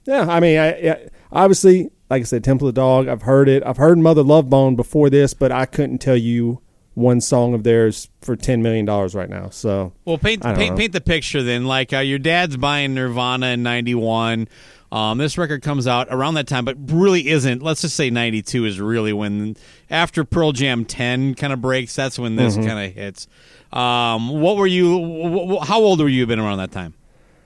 yeah, 0.06 0.26
I 0.26 0.40
mean, 0.40 0.58
I, 0.58 0.68
I 0.70 1.08
obviously, 1.30 1.90
like 2.08 2.22
I 2.22 2.24
said, 2.24 2.44
Temple 2.44 2.68
of 2.68 2.74
the 2.74 2.80
Dog. 2.80 3.08
I've 3.08 3.20
heard 3.20 3.46
it. 3.50 3.62
I've 3.66 3.76
heard 3.76 3.98
Mother 3.98 4.22
Love 4.22 4.48
Bone 4.48 4.74
before 4.74 5.10
this, 5.10 5.34
but 5.34 5.52
I 5.52 5.66
couldn't 5.66 5.98
tell 5.98 6.16
you 6.16 6.62
one 6.94 7.20
song 7.20 7.52
of 7.52 7.62
theirs 7.62 8.08
for 8.22 8.34
ten 8.34 8.62
million 8.62 8.86
dollars 8.86 9.14
right 9.14 9.28
now. 9.28 9.50
So, 9.50 9.92
Well, 10.06 10.16
paint 10.16 10.42
paint 10.42 10.70
know. 10.70 10.76
paint 10.76 10.92
the 10.92 11.02
picture 11.02 11.42
then. 11.42 11.66
Like 11.66 11.92
uh, 11.92 11.98
your 11.98 12.18
dad's 12.18 12.56
buying 12.56 12.94
Nirvana 12.94 13.48
in 13.48 13.62
'91. 13.62 14.48
Um, 14.90 15.18
this 15.18 15.36
record 15.36 15.62
comes 15.62 15.86
out 15.86 16.08
around 16.10 16.34
that 16.34 16.46
time, 16.46 16.64
but 16.64 16.76
really 16.90 17.28
isn't. 17.28 17.62
Let's 17.62 17.82
just 17.82 17.94
say 17.94 18.08
'92 18.10 18.64
is 18.64 18.80
really 18.80 19.12
when 19.12 19.54
after 19.90 20.24
Pearl 20.24 20.52
Jam 20.52 20.84
10 20.86 21.34
kind 21.34 21.52
of 21.52 21.60
breaks. 21.60 21.94
That's 21.94 22.18
when 22.18 22.36
this 22.36 22.56
Mm-hmm. 22.56 22.66
kind 22.66 22.86
of 22.86 22.94
hits. 22.94 23.26
Um, 23.72 24.40
what 24.40 24.56
were 24.56 24.66
you? 24.66 24.98
wh- 24.98 25.62
wh- 25.62 25.66
how 25.68 25.80
old 25.80 26.00
were 26.00 26.08
you 26.08 26.26
been 26.26 26.38
around 26.38 26.58
that 26.58 26.72
time? 26.72 26.94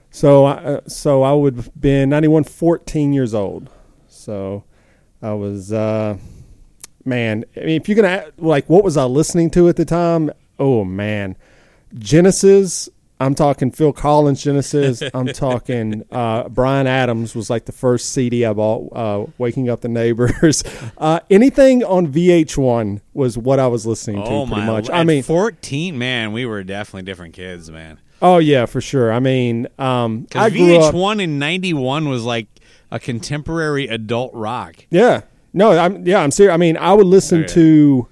so, 0.09 0.45
uh, 0.45 0.79
so 0.87 1.23
I 1.23 1.33
would 1.33 1.55
have 1.57 1.71
been 1.81 2.09
91, 2.09 2.43
14 2.45 3.13
years 3.13 3.33
old. 3.33 3.69
So, 4.07 4.63
I 5.23 5.33
was, 5.33 5.73
uh, 5.73 6.17
man. 7.03 7.43
I 7.57 7.61
mean, 7.61 7.81
if 7.81 7.89
you're 7.89 7.95
gonna 7.95 8.25
like, 8.37 8.69
what 8.69 8.83
was 8.85 8.95
I 8.95 9.03
listening 9.05 9.49
to 9.51 9.67
at 9.67 9.75
the 9.75 9.85
time? 9.85 10.31
Oh 10.59 10.85
man, 10.85 11.35
Genesis. 11.95 12.87
I'm 13.23 13.35
talking 13.35 13.71
Phil 13.71 13.93
Collins 13.93 14.43
Genesis. 14.43 15.01
I'm 15.13 15.27
talking 15.27 16.03
uh, 16.11 16.49
Bryan 16.49 16.85
Adams 16.87 17.35
was 17.35 17.49
like 17.49 17.65
the 17.65 17.71
first 17.71 18.09
CD 18.11 18.45
I 18.45 18.53
bought. 18.53 18.89
Uh, 18.95 19.25
Waking 19.37 19.69
Up 19.69 19.81
the 19.81 19.87
Neighbors. 19.89 20.63
Uh, 20.97 21.19
anything 21.29 21.83
on 21.83 22.07
VH1 22.07 23.01
was 23.13 23.37
what 23.37 23.59
I 23.59 23.67
was 23.67 23.85
listening 23.85 24.17
to 24.23 24.29
oh 24.29 24.45
pretty 24.45 24.61
much. 24.65 24.89
I 24.89 25.03
mean, 25.03 25.23
14, 25.23 25.97
man, 25.97 26.31
we 26.33 26.45
were 26.45 26.63
definitely 26.63 27.01
different 27.03 27.33
kids, 27.33 27.69
man. 27.71 27.99
oh 28.21 28.37
yeah, 28.37 28.65
for 28.65 28.79
sure. 28.79 29.11
I 29.11 29.19
mean, 29.19 29.67
um, 29.79 30.27
I 30.35 30.49
Because 30.49 30.51
grew 30.53 30.77
up. 30.79 30.93
VH1 30.95 31.21
in 31.23 31.39
'91 31.39 32.07
was 32.09 32.23
like 32.23 32.47
a 32.91 32.99
contemporary 32.99 33.87
adult 33.87 34.33
rock. 34.33 34.85
Yeah. 34.91 35.21
No, 35.53 35.71
I'm 35.77 36.05
yeah, 36.07 36.19
I'm 36.19 36.31
serious. 36.31 36.53
I 36.53 36.57
mean, 36.57 36.77
I 36.77 36.93
would 36.93 37.07
listen 37.07 37.39
Oh, 37.39 37.41
yeah. 37.41 37.47
to 37.47 38.07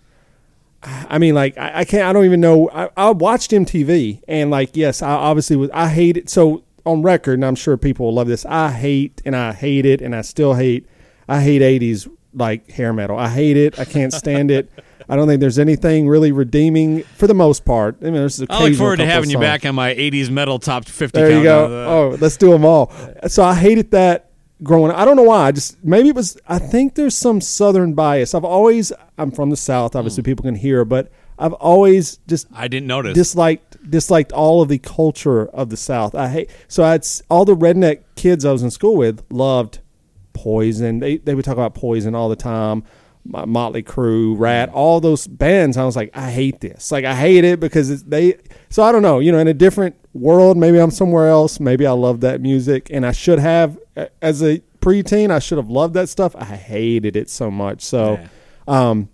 I 0.84 1.18
mean, 1.18 1.36
like 1.36 1.58
I, 1.58 1.80
I 1.80 1.86
can't 1.86 2.04
I 2.04 2.14
don't 2.14 2.26
even 2.26 2.42
know 2.42 2.70
I, 2.72 2.90
I 2.98 3.12
watched 3.12 3.52
MTV 3.52 4.22
and 4.28 4.50
like 4.50 4.76
yes, 4.76 5.02
I 5.02 5.12
obviously 5.12 5.56
was 5.56 5.70
I 5.74 5.90
hate 5.90 6.18
it 6.18 6.30
so 6.30 6.64
on 6.86 7.04
record, 7.04 7.36
and 7.36 7.46
I'm 7.46 7.56
sure 7.56 7.78
people 7.78 8.08
will 8.08 8.16
love 8.16 8.28
this, 8.28 8.46
I 8.46 8.72
hate 8.72 9.22
and 9.26 9.36
I 9.36 9.54
hate 9.54 9.86
it 9.86 10.02
and 10.02 10.16
I 10.16 10.22
still 10.22 10.56
hate 10.56 10.88
I 11.28 11.42
hate 11.42 11.62
eighties 11.62 12.08
like 12.34 12.70
hair 12.72 12.94
metal. 12.94 13.18
I 13.18 13.30
hate 13.30 13.58
it. 13.58 13.80
I 13.80 13.86
can't 13.86 14.14
stand 14.14 14.52
it. 14.52 14.70
I 15.10 15.18
don't 15.18 15.28
think 15.28 15.42
there's 15.42 15.60
anything 15.60 16.08
really 16.08 16.32
redeeming 16.32 17.04
for 17.04 17.28
the 17.28 17.34
most 17.34 17.66
part. 17.66 17.98
I 18.02 18.06
mean, 18.06 18.14
there's 18.14 18.42
I 18.50 18.64
look 18.64 18.76
forward 18.76 18.98
to 18.98 19.06
having 19.06 19.30
you 19.30 19.40
back 19.40 19.66
on 19.66 19.76
my 19.76 19.94
'80s 19.94 20.30
metal 20.30 20.58
top 20.58 20.86
50. 20.86 21.20
There 21.20 21.32
you 21.38 21.44
go. 21.44 21.66
Oh, 21.88 22.18
let's 22.22 22.38
do 22.38 22.52
them 22.52 22.64
all. 22.64 22.94
So 23.28 23.44
I 23.44 23.54
hated 23.54 23.92
that 23.92 24.31
growing 24.64 24.92
up. 24.92 24.98
I 24.98 25.06
don't 25.06 25.16
know 25.16 25.24
why. 25.24 25.48
I 25.48 25.52
just 25.52 25.84
maybe 25.84 26.10
it 26.10 26.16
was. 26.16 26.38
I 26.48 26.60
think 26.60 26.96
there's 26.96 27.16
some 27.16 27.42
southern 27.42 27.94
bias. 27.94 28.34
I've 28.34 28.46
always. 28.46 28.92
I'm 29.18 29.32
from 29.32 29.50
the 29.50 29.58
south. 29.58 29.94
Hmm. 29.94 30.00
Obviously, 30.00 30.24
people 30.24 30.44
can 30.44 30.56
hear, 30.56 30.86
but 30.86 31.12
I've 31.42 31.54
always 31.54 32.18
just 32.28 32.48
I 32.54 32.68
didn't 32.68 32.88
notice. 32.88 33.16
disliked 33.16 33.90
disliked 33.90 34.32
all 34.32 34.62
of 34.62 34.70
the 34.70 34.78
culture 34.78 35.48
of 35.48 35.70
the 35.70 35.78
South. 35.78 36.14
I 36.14 36.28
hate 36.28 36.50
so 36.68 36.84
I 36.84 37.00
all 37.30 37.46
the 37.46 37.56
redneck 37.56 38.04
kids 38.16 38.46
I 38.46 38.52
was 38.52 38.62
in 38.62 38.70
school 38.70 38.96
with 38.96 39.24
loved 39.32 39.80
Poison. 40.34 41.00
They 41.00 41.18
they 41.18 41.34
would 41.34 41.44
talk 41.44 41.54
about 41.54 41.74
Poison 41.74 42.14
all 42.14 42.30
the 42.30 42.36
time. 42.36 42.84
Mo- 43.24 43.46
Motley 43.46 43.84
Crue, 43.84 44.38
Ratt, 44.38 44.70
all 44.70 45.00
those 45.00 45.28
bands. 45.28 45.78
I 45.78 45.84
was 45.84 45.96
like, 45.96 46.10
I 46.16 46.32
hate 46.32 46.60
this. 46.60 46.92
Like 46.92 47.06
I 47.06 47.16
hate 47.16 47.44
it 47.44 47.60
because 47.60 47.90
it's, 47.90 48.04
they. 48.04 48.38
So 48.70 48.84
I 48.84 48.92
don't 48.92 49.02
know. 49.02 49.20
You 49.20 49.32
know, 49.32 49.40
in 49.40 49.48
a 49.48 49.54
different 49.54 49.96
world, 50.14 50.58
maybe 50.58 50.78
I'm 50.78 50.92
somewhere 50.92 51.28
else. 51.28 51.60
Maybe 51.60 51.86
I 51.86 51.92
love 51.92 52.22
that 52.22 52.42
music, 52.42 52.90
and 52.92 53.06
I 53.06 53.12
should 53.12 53.40
have 53.40 53.78
as 54.22 54.42
a 54.44 54.62
preteen. 54.80 55.32
I 55.32 55.40
should 55.40 55.58
have 55.58 55.70
loved 55.70 55.94
that 55.94 56.10
stuff. 56.10 56.36
I 56.36 56.46
hated 56.46 57.16
it 57.16 57.30
so 57.30 57.52
much. 57.52 57.82
So. 57.82 58.14
Yeah. 58.14 58.28
Um, 58.68 59.10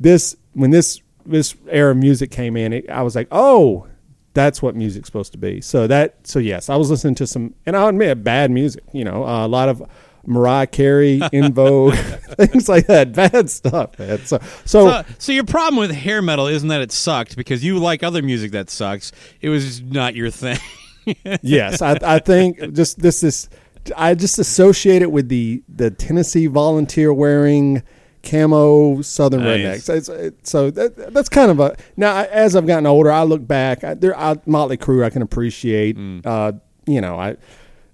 this 0.00 0.36
when 0.54 0.70
this 0.70 1.00
this 1.26 1.54
era 1.68 1.92
of 1.92 1.98
music 1.98 2.30
came 2.30 2.56
in, 2.56 2.72
it, 2.72 2.90
I 2.90 3.02
was 3.02 3.14
like, 3.14 3.28
oh, 3.30 3.86
that's 4.32 4.62
what 4.62 4.74
music's 4.74 5.06
supposed 5.06 5.32
to 5.32 5.38
be. 5.38 5.60
So 5.60 5.86
that 5.86 6.26
so 6.26 6.38
yes, 6.38 6.68
I 6.68 6.76
was 6.76 6.90
listening 6.90 7.14
to 7.16 7.26
some, 7.26 7.54
and 7.66 7.76
I'll 7.76 7.88
admit, 7.88 8.24
bad 8.24 8.50
music. 8.50 8.82
You 8.92 9.04
know, 9.04 9.24
uh, 9.24 9.46
a 9.46 9.48
lot 9.48 9.68
of 9.68 9.82
Mariah 10.26 10.66
Carey, 10.66 11.20
In 11.32 11.52
Vogue, 11.54 11.94
things 12.38 12.68
like 12.68 12.86
that, 12.86 13.12
bad 13.12 13.50
stuff. 13.50 13.98
Man. 13.98 14.18
So 14.24 14.38
so, 14.64 14.88
So, 14.90 15.04
so 15.18 15.32
your 15.32 15.44
problem 15.44 15.78
with 15.78 15.90
hair 15.92 16.22
metal 16.22 16.46
isn't 16.46 16.68
that 16.68 16.80
it 16.80 16.92
sucked 16.92 17.36
because 17.36 17.64
you 17.64 17.78
like 17.78 18.02
other 18.02 18.22
music 18.22 18.52
that 18.52 18.70
sucks. 18.70 19.12
It 19.40 19.48
was 19.48 19.64
just 19.64 19.84
not 19.84 20.14
your 20.14 20.30
thing. 20.30 20.58
yes, 21.42 21.82
I, 21.82 21.98
I 22.02 22.18
think 22.18 22.74
just 22.74 23.00
this 23.00 23.22
is 23.22 23.48
I 23.96 24.14
just 24.14 24.38
associate 24.38 25.02
it 25.02 25.10
with 25.10 25.28
the 25.28 25.62
the 25.68 25.90
Tennessee 25.90 26.46
volunteer 26.46 27.12
wearing 27.12 27.82
camo 28.22 29.00
Southern 29.00 29.42
Nice. 29.44 29.88
rednecks. 29.88 30.34
So 30.42 30.70
that, 30.70 31.12
that's 31.14 31.28
kind 31.30 31.50
of 31.50 31.58
a 31.60 31.76
now 31.96 32.24
as 32.24 32.54
I've 32.54 32.66
gotten 32.66 32.86
older, 32.86 33.10
I 33.10 33.22
look 33.22 33.46
back. 33.46 33.82
I, 33.82 33.94
there, 33.94 34.16
I, 34.18 34.36
Motley 34.46 34.76
Crue, 34.76 35.04
I 35.04 35.10
can 35.10 35.22
appreciate. 35.22 35.96
Uh, 36.24 36.52
you 36.86 37.00
know, 37.00 37.18
I, 37.18 37.36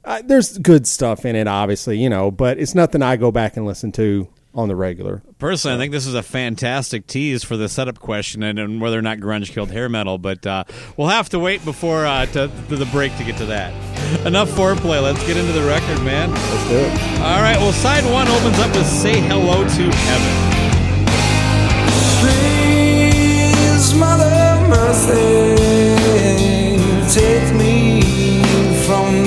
uh, 0.07 0.23
there's 0.25 0.57
good 0.59 0.87
stuff 0.87 1.25
in 1.25 1.37
it, 1.37 1.47
obviously, 1.49 1.99
you 1.99 2.09
know, 2.09 2.31
but 2.31 2.59
it's 2.59 2.75
nothing 2.75 3.03
I 3.03 3.17
go 3.17 3.31
back 3.31 3.57
and 3.57 3.67
listen 3.67 3.93
to 3.93 4.29
on 4.55 4.69
the 4.69 4.77
regular. 4.77 5.23
Personally, 5.39 5.77
I 5.77 5.79
think 5.79 5.93
this 5.93 6.07
is 6.07 6.15
a 6.15 6.23
fantastic 6.23 7.07
tease 7.07 7.45
for 7.45 7.59
the 7.59 7.69
setup 7.69 7.99
question 7.99 8.43
and, 8.43 8.59
and 8.59 8.81
whether 8.81 8.99
or 8.99 9.03
not 9.03 9.19
grunge 9.19 9.51
killed 9.51 9.71
hair 9.71 9.89
metal, 9.89 10.17
but 10.17 10.47
uh, 10.47 10.65
we'll 10.97 11.09
have 11.09 11.29
to 11.31 11.39
wait 11.39 11.63
before 11.65 12.07
uh, 12.07 12.25
to, 12.27 12.51
to 12.69 12.77
the 12.77 12.87
break 12.87 13.15
to 13.19 13.25
get 13.25 13.37
to 13.37 13.45
that. 13.47 13.75
Enough 14.25 14.49
foreplay. 14.51 15.03
Let's 15.03 15.25
get 15.27 15.37
into 15.37 15.53
the 15.53 15.67
record, 15.67 16.03
man. 16.05 16.31
Let's 16.31 16.69
do 16.69 16.77
it. 16.77 17.21
All 17.21 17.43
right. 17.43 17.59
Well, 17.59 17.73
side 17.73 18.05
one 18.11 18.29
opens 18.29 18.59
up 18.59 18.75
with 18.75 18.87
"Say 18.87 19.21
Hello 19.21 19.63
to 19.63 19.91
Heaven." 19.93 20.33
Please, 22.23 23.95
Mother 23.95 24.31
Mercy, 24.69 25.57
take 27.13 27.55
me 27.57 27.66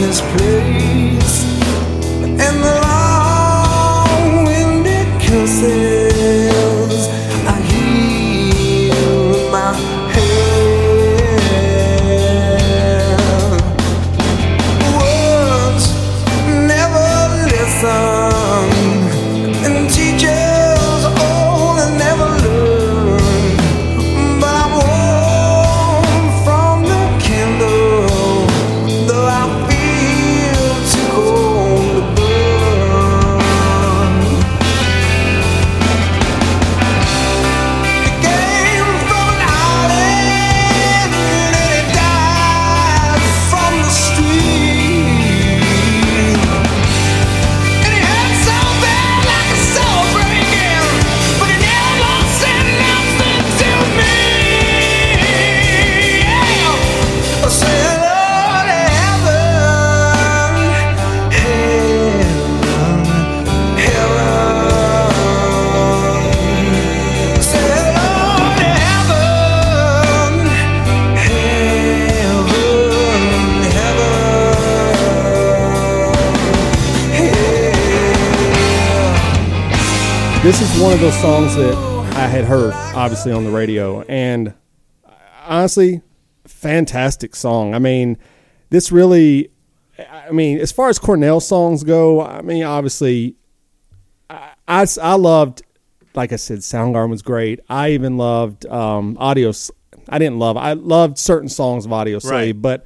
this 0.01 0.21
place 0.21 1.43
and 2.23 2.63
the 2.63 2.75
long 2.87 4.45
winded 4.45 5.07
curses 5.21 7.07
I 7.45 7.49
hear 7.69 8.93
in 9.35 9.51
my 9.51 9.73
head. 10.13 10.39
Words 14.95 15.85
never 16.47 17.09
listen. 17.51 18.08
This 80.41 80.61
is 80.61 80.81
one 80.81 80.93
of 80.93 81.01
those 81.01 81.19
songs 81.19 81.53
that 81.57 81.75
I 82.15 82.25
had 82.27 82.45
heard 82.45 82.71
obviously 82.95 83.33
on 83.33 83.43
the 83.43 83.51
radio, 83.51 84.01
and 84.03 84.53
honestly, 85.45 86.01
fantastic 86.45 87.35
song. 87.35 87.75
I 87.75 87.79
mean, 87.79 88.17
this 88.69 88.89
really, 88.89 89.51
I 90.09 90.31
mean, 90.31 90.59
as 90.59 90.71
far 90.71 90.87
as 90.87 90.97
Cornell 90.97 91.41
songs 91.41 91.83
go, 91.83 92.21
I 92.25 92.41
mean, 92.41 92.63
obviously, 92.63 93.35
I, 94.29 94.51
I, 94.65 94.87
I 95.01 95.15
loved, 95.15 95.61
like 96.15 96.31
I 96.31 96.37
said, 96.37 96.59
Soundgarden 96.59 97.09
was 97.09 97.21
great. 97.21 97.59
I 97.69 97.89
even 97.91 98.15
loved 98.17 98.65
um, 98.67 99.17
Audio. 99.19 99.51
I 100.07 100.19
didn't 100.19 100.39
love. 100.39 100.55
I 100.55 100.71
loved 100.71 101.17
certain 101.17 101.49
songs 101.49 101.85
of 101.85 101.91
Audioslave, 101.91 102.31
Right. 102.31 102.61
but 102.61 102.85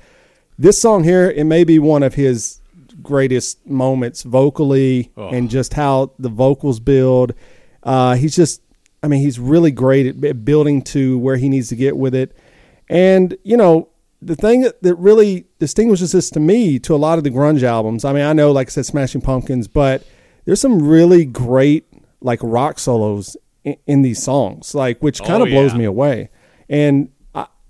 this 0.58 0.82
song 0.82 1.04
here, 1.04 1.30
it 1.30 1.44
may 1.44 1.64
be 1.64 1.78
one 1.78 2.02
of 2.02 2.16
his 2.16 2.62
greatest 3.02 3.66
moments 3.66 4.24
vocally 4.24 5.12
and 5.18 5.50
just 5.50 5.74
how 5.74 6.12
the 6.20 6.30
vocals 6.30 6.80
build. 6.80 7.34
Uh, 7.82 8.16
he's 8.16 8.36
just, 8.36 8.62
I 9.02 9.08
mean, 9.08 9.22
he's 9.22 9.40
really 9.40 9.72
great 9.72 10.06
at, 10.08 10.24
at 10.24 10.46
building 10.46 10.82
to 10.84 11.18
where 11.20 11.36
he 11.38 11.50
needs 11.50 11.70
to 11.70 11.76
get 11.76 11.98
with 11.98 12.14
it. 12.16 12.36
And, 12.90 13.36
you 13.44 13.58
know, 13.58 13.90
the 14.22 14.36
thing 14.36 14.62
that, 14.62 14.82
that 14.84 14.96
really 14.96 15.46
distinguishes 15.60 16.12
this 16.14 16.30
to 16.32 16.40
me 16.40 16.80
to 16.80 16.96
a 16.96 16.98
lot 16.98 17.18
of 17.18 17.24
the 17.24 17.30
grunge 17.30 17.64
albums, 17.64 18.06
I 18.06 18.14
mean, 18.14 18.24
I 18.24 18.34
know, 18.34 18.52
like 18.52 18.68
I 18.68 18.72
said, 18.72 18.86
Smashing 18.86 19.22
Pumpkins, 19.22 19.68
but 19.68 20.06
there's 20.46 20.62
some 20.62 20.88
really 20.88 21.26
great, 21.26 21.86
like, 22.22 22.40
rock 22.42 22.80
solos 22.80 23.36
in, 23.66 23.76
in 23.86 24.02
these 24.02 24.22
songs, 24.24 24.74
like, 24.74 25.02
which 25.02 25.22
kind 25.22 25.42
Oh, 25.42 25.46
of 25.46 25.50
blows 25.52 25.74
me 25.74 25.84
away. 25.86 26.30
And 26.70 27.10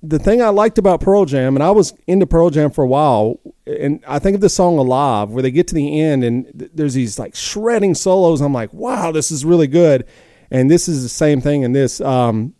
the 0.05 0.19
thing 0.19 0.41
I 0.41 0.49
liked 0.49 0.77
about 0.77 0.99
Pearl 0.99 1.23
Jam, 1.25 1.55
and 1.55 1.63
I 1.63 1.71
was 1.71 1.93
into 2.07 2.27
Pearl 2.27 2.49
Jam 2.49 2.69
for 2.71 2.83
a 2.83 2.87
while, 2.87 3.39
and 3.65 4.03
I 4.05 4.19
think 4.19 4.35
of 4.35 4.41
the 4.41 4.49
song 4.49 4.77
Alive, 4.77 5.29
where 5.29 5.41
they 5.41 5.49
get 5.51 5.67
to 5.69 5.75
the 5.75 6.01
end 6.01 6.23
and 6.25 6.45
th- 6.59 6.71
there's 6.73 6.93
these 6.93 7.17
like 7.17 7.35
shredding 7.35 7.95
solos. 7.95 8.41
I'm 8.41 8.53
like, 8.53 8.73
wow, 8.73 9.11
this 9.13 9.31
is 9.31 9.45
really 9.45 9.67
good. 9.67 10.05
And 10.51 10.69
this 10.69 10.87
is 10.89 11.01
the 11.03 11.09
same 11.09 11.39
thing 11.41 11.63
in 11.63 11.71
this. 11.71 12.01
Um, 12.01 12.53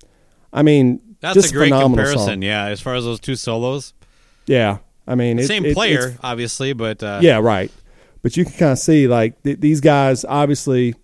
I 0.54 0.64
mean, 0.64 1.02
That's 1.20 1.36
just 1.36 1.52
a 1.52 1.54
great 1.54 1.68
phenomenal 1.68 1.98
comparison. 2.06 2.26
Song. 2.36 2.42
Yeah, 2.42 2.66
as 2.68 2.80
far 2.82 2.96
as 2.96 3.04
those 3.04 3.20
two 3.20 3.36
solos, 3.36 3.94
Yeah. 4.48 4.78
I 5.06 5.16
mean, 5.16 5.38
it, 5.38 5.48
same 5.48 5.66
it- 5.66 5.74
player, 5.74 6.18
obviously, 6.24 6.72
but 6.72 7.04
uh, 7.04 7.20
yeah, 7.22 7.40
right. 7.40 7.70
But 8.22 8.38
you 8.38 8.46
can 8.46 8.54
kind 8.54 8.72
of 8.72 8.80
see 8.80 9.06
like 9.08 9.44
th- 9.44 9.60
these 9.60 9.82
guys 9.82 10.24
obviously 10.24 10.96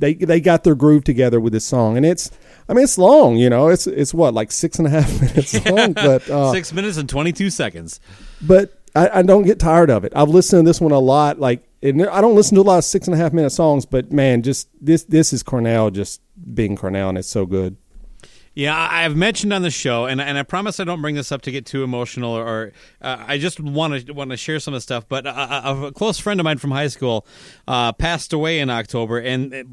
they 0.00 0.14
they 0.14 0.40
got 0.40 0.64
their 0.64 0.74
groove 0.74 1.04
together 1.04 1.38
with 1.38 1.52
this 1.52 1.64
song, 1.64 1.96
and 1.96 2.04
it's 2.04 2.30
I 2.68 2.74
mean 2.74 2.84
it's 2.84 2.98
long, 2.98 3.36
you 3.36 3.48
know, 3.48 3.68
it's 3.68 3.86
it's 3.86 4.12
what 4.12 4.34
like 4.34 4.50
six 4.50 4.78
and 4.78 4.86
a 4.86 4.90
half 4.90 5.20
minutes 5.20 5.64
long, 5.66 5.92
but 5.92 6.28
uh, 6.28 6.52
six 6.52 6.72
minutes 6.72 6.96
and 6.96 7.08
twenty 7.08 7.32
two 7.32 7.50
seconds. 7.50 8.00
but 8.42 8.76
I, 8.94 9.20
I 9.20 9.22
don't 9.22 9.44
get 9.44 9.60
tired 9.60 9.90
of 9.90 10.04
it. 10.04 10.12
I've 10.16 10.28
listened 10.28 10.64
to 10.64 10.68
this 10.68 10.80
one 10.80 10.92
a 10.92 10.98
lot. 10.98 11.38
Like 11.38 11.68
and 11.82 12.06
I 12.06 12.20
don't 12.20 12.34
listen 12.34 12.56
to 12.56 12.60
a 12.60 12.62
lot 12.62 12.78
of 12.78 12.84
six 12.84 13.06
and 13.06 13.14
a 13.14 13.18
half 13.18 13.32
minute 13.32 13.50
songs, 13.50 13.86
but 13.86 14.12
man, 14.12 14.42
just 14.42 14.68
this 14.80 15.04
this 15.04 15.32
is 15.32 15.42
Cornell 15.42 15.90
just 15.90 16.20
being 16.54 16.76
Cornell, 16.76 17.08
and 17.10 17.18
it's 17.18 17.28
so 17.28 17.46
good. 17.46 17.76
Yeah, 18.54 18.76
I've 18.76 19.16
mentioned 19.16 19.52
on 19.52 19.62
the 19.62 19.70
show, 19.70 20.06
and 20.06 20.20
and 20.20 20.36
I 20.36 20.42
promise 20.42 20.80
I 20.80 20.84
don't 20.84 21.00
bring 21.00 21.14
this 21.14 21.30
up 21.30 21.40
to 21.42 21.52
get 21.52 21.64
too 21.66 21.84
emotional, 21.84 22.32
or, 22.32 22.44
or 22.46 22.72
uh, 23.00 23.24
I 23.26 23.38
just 23.38 23.60
want 23.60 24.06
to 24.06 24.12
want 24.12 24.30
to 24.32 24.36
share 24.36 24.58
some 24.58 24.74
of 24.74 24.78
the 24.78 24.82
stuff. 24.82 25.04
But 25.08 25.24
a, 25.26 25.30
a, 25.70 25.86
a 25.86 25.92
close 25.92 26.18
friend 26.18 26.40
of 26.40 26.44
mine 26.44 26.58
from 26.58 26.72
high 26.72 26.88
school 26.88 27.26
uh, 27.68 27.92
passed 27.92 28.32
away 28.32 28.58
in 28.58 28.68
October, 28.68 29.18
and 29.18 29.54
it- 29.54 29.66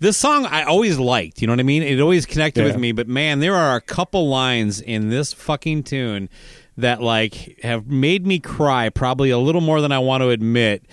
this 0.00 0.16
song 0.16 0.46
I 0.46 0.62
always 0.62 0.96
liked. 1.00 1.40
You 1.40 1.48
know 1.48 1.54
what 1.54 1.58
I 1.58 1.64
mean? 1.64 1.82
It 1.82 1.98
always 2.00 2.24
connected 2.24 2.60
Yeah. 2.60 2.68
with 2.68 2.78
me. 2.78 2.92
But 2.92 3.08
man, 3.08 3.40
there 3.40 3.56
are 3.56 3.74
a 3.74 3.80
couple 3.80 4.28
lines 4.28 4.80
in 4.80 5.10
this 5.10 5.32
fucking 5.32 5.82
tune 5.82 6.28
that 6.76 7.02
like 7.02 7.58
have 7.64 7.88
made 7.88 8.24
me 8.24 8.38
cry, 8.38 8.90
probably 8.90 9.30
a 9.30 9.38
little 9.38 9.60
more 9.60 9.80
than 9.80 9.90
I 9.90 9.98
want 9.98 10.22
to 10.22 10.28
admit 10.30 10.84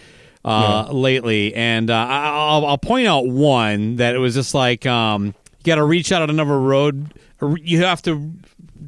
uh, 0.44 0.88
lately. 0.92 1.54
And 1.54 1.92
uh, 1.92 1.94
I- 1.94 2.30
I'll, 2.30 2.66
I'll 2.66 2.78
point 2.80 3.06
out 3.06 3.28
one 3.28 3.98
that 3.98 4.16
it 4.16 4.18
was 4.18 4.34
just 4.34 4.56
like 4.56 4.88
um, 4.88 5.36
you 5.66 5.72
got 5.72 5.76
to 5.76 5.84
reach 5.84 6.12
out 6.12 6.22
on 6.22 6.30
another 6.30 6.60
road. 6.60 7.14
You 7.62 7.84
have 7.84 8.02
to 8.04 8.32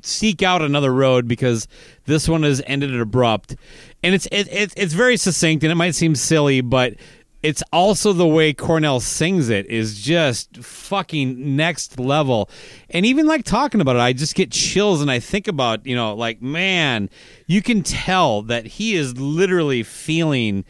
seek 0.02 0.44
out 0.44 0.62
another 0.62 0.94
road 0.94 1.28
because 1.28 1.68
this 2.06 2.30
one 2.30 2.44
has 2.44 2.62
ended 2.68 3.00
abrupt, 3.00 3.56
and 4.04 4.13
it's 4.13 4.28
it, 4.28 4.48
it, 4.52 4.74
it's 4.78 4.94
very 4.94 5.18
succinct 5.18 5.63
and 5.63 5.72
it 5.72 5.76
might 5.76 5.96
seem 5.96 6.16
silly, 6.16 6.62
but 6.62 6.96
it's 7.44 7.63
also 7.72 8.13
the 8.13 8.28
way 8.28 8.52
Cornell 8.52 9.00
sings 9.00 9.50
it 9.50 9.68
is 9.68 10.02
just 10.02 10.58
fucking 10.58 11.56
next 11.56 12.00
level. 12.00 12.50
And 12.90 13.06
even 13.06 13.28
like 13.28 13.44
talking 13.44 13.80
about 13.80 13.96
it, 13.96 14.00
I 14.00 14.13
just 14.13 14.36
get 14.36 14.52
chills 14.52 15.02
and 15.02 15.12
I 15.12 15.20
think 15.20 15.48
about, 15.48 15.86
you 15.86 15.96
know, 15.96 16.16
like, 16.16 16.42
man, 16.42 17.10
you 17.46 17.62
can 17.62 17.84
tell 17.84 18.42
that 18.44 18.66
he 18.66 18.96
is 18.96 19.20
literally 19.20 19.84
feeling 19.84 20.66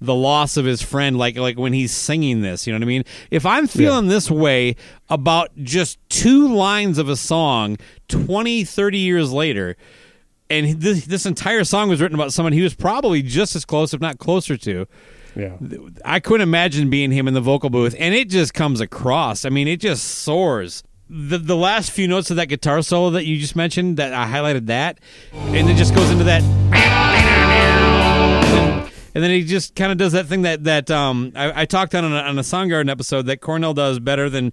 the 0.00 0.14
loss 0.14 0.56
of 0.56 0.64
his 0.64 0.82
friend 0.82 1.16
like 1.16 1.36
like 1.36 1.58
when 1.58 1.72
he's 1.72 1.92
singing 1.92 2.42
this, 2.42 2.66
you 2.66 2.72
know 2.72 2.78
what 2.78 2.84
I 2.84 2.88
mean? 2.88 3.04
If 3.30 3.46
I'm 3.46 3.66
feeling 3.66 4.08
this 4.08 4.30
way 4.30 4.76
about 5.08 5.50
just 5.62 5.98
two 6.08 6.52
lines 6.54 6.98
of 6.98 7.08
a 7.08 7.16
song 7.16 7.78
20, 8.08 8.64
30 8.64 8.98
years 8.98 9.32
later, 9.32 9.76
and 10.50 10.80
this, 10.80 11.06
this 11.06 11.26
entire 11.26 11.64
song 11.64 11.88
was 11.88 12.00
written 12.00 12.14
about 12.14 12.32
someone 12.32 12.52
he 12.52 12.62
was 12.62 12.74
probably 12.74 13.22
just 13.22 13.56
as 13.56 13.64
close, 13.64 13.94
if 13.94 14.00
not 14.00 14.18
closer 14.18 14.56
to. 14.58 14.86
Yeah, 15.34 15.56
I 16.04 16.20
couldn't 16.20 16.48
imagine 16.48 16.88
being 16.88 17.10
him 17.10 17.28
in 17.28 17.34
the 17.34 17.42
vocal 17.42 17.68
booth, 17.68 17.94
and 17.98 18.14
it 18.14 18.30
just 18.30 18.54
comes 18.54 18.80
across. 18.80 19.44
I 19.44 19.50
mean, 19.50 19.68
it 19.68 19.80
just 19.80 20.04
soars. 20.04 20.82
The 21.10 21.36
the 21.38 21.56
last 21.56 21.90
few 21.90 22.08
notes 22.08 22.30
of 22.30 22.36
that 22.36 22.46
guitar 22.46 22.80
solo 22.82 23.10
that 23.10 23.26
you 23.26 23.38
just 23.38 23.54
mentioned, 23.54 23.98
that 23.98 24.14
I 24.14 24.26
highlighted 24.26 24.66
that, 24.66 24.98
and 25.32 25.68
it 25.68 25.76
just 25.76 25.94
goes 25.94 26.10
into 26.10 26.24
that, 26.24 26.42
and 29.16 29.24
then 29.24 29.30
he 29.30 29.44
just 29.44 29.74
kind 29.74 29.90
of 29.90 29.96
does 29.96 30.12
that 30.12 30.26
thing 30.26 30.42
that 30.42 30.64
that 30.64 30.90
um 30.90 31.32
I, 31.34 31.62
I 31.62 31.64
talked 31.64 31.94
on 31.94 32.04
a, 32.04 32.16
on 32.16 32.38
a 32.38 32.42
Soundgarden 32.42 32.90
episode 32.90 33.22
that 33.22 33.40
Cornell 33.40 33.72
does 33.72 33.98
better 33.98 34.28
than 34.28 34.52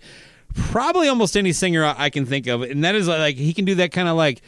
probably 0.56 1.10
almost 1.10 1.36
any 1.36 1.52
singer 1.52 1.84
I, 1.84 1.96
I 1.98 2.10
can 2.10 2.26
think 2.26 2.48
of, 2.48 2.62
and 2.62 2.82
that 2.86 2.96
is 2.96 3.10
like 3.10 3.36
he 3.36 3.54
can 3.54 3.66
do 3.66 3.76
that 3.76 3.92
kind 3.92 4.08
of 4.08 4.16
like 4.16 4.42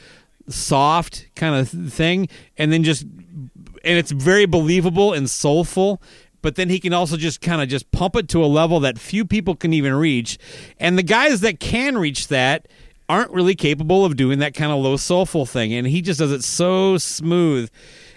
soft 0.47 1.27
kind 1.35 1.55
of 1.55 1.91
thing, 1.91 2.29
and 2.57 2.71
then 2.71 2.85
just 2.85 3.03
and 3.03 3.51
it's 3.83 4.11
very 4.11 4.45
believable 4.45 5.11
and 5.11 5.29
soulful 5.29 6.01
but 6.41 6.55
then 6.55 6.69
he 6.69 6.79
can 6.79 6.93
also 6.93 7.17
just 7.17 7.41
kind 7.41 7.59
of 7.59 7.67
just 7.67 7.89
pump 7.91 8.15
it 8.15 8.29
to 8.29 8.43
a 8.43 8.45
level 8.45 8.79
that 8.79 8.99
few 8.99 9.25
people 9.25 9.55
can 9.55 9.73
even 9.73 9.95
reach. 9.95 10.37
And 10.79 10.95
the 10.95 11.01
guys 11.01 11.41
that 11.41 11.59
can 11.59 11.97
reach 11.97 12.27
that 12.27 12.67
aren't 13.09 13.31
really 13.31 13.55
capable 13.55 14.05
of 14.05 14.15
doing 14.15 14.37
that 14.37 14.53
kind 14.53 14.71
of 14.71 14.77
low 14.77 14.95
soulful 14.95 15.47
thing 15.47 15.73
and 15.73 15.87
he 15.87 16.03
just 16.03 16.19
does 16.19 16.31
it 16.31 16.43
so 16.43 16.99
smooth 16.99 17.69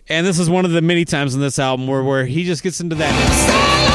and 0.08 0.26
this 0.26 0.38
is 0.38 0.48
one 0.48 0.64
of 0.64 0.70
the 0.70 0.82
many 0.82 1.04
times 1.04 1.34
in 1.34 1.40
this 1.40 1.58
album 1.58 1.86
where, 1.86 2.02
where 2.02 2.26
he 2.26 2.44
just 2.44 2.62
gets 2.62 2.80
into 2.80 2.96
that 2.96 3.87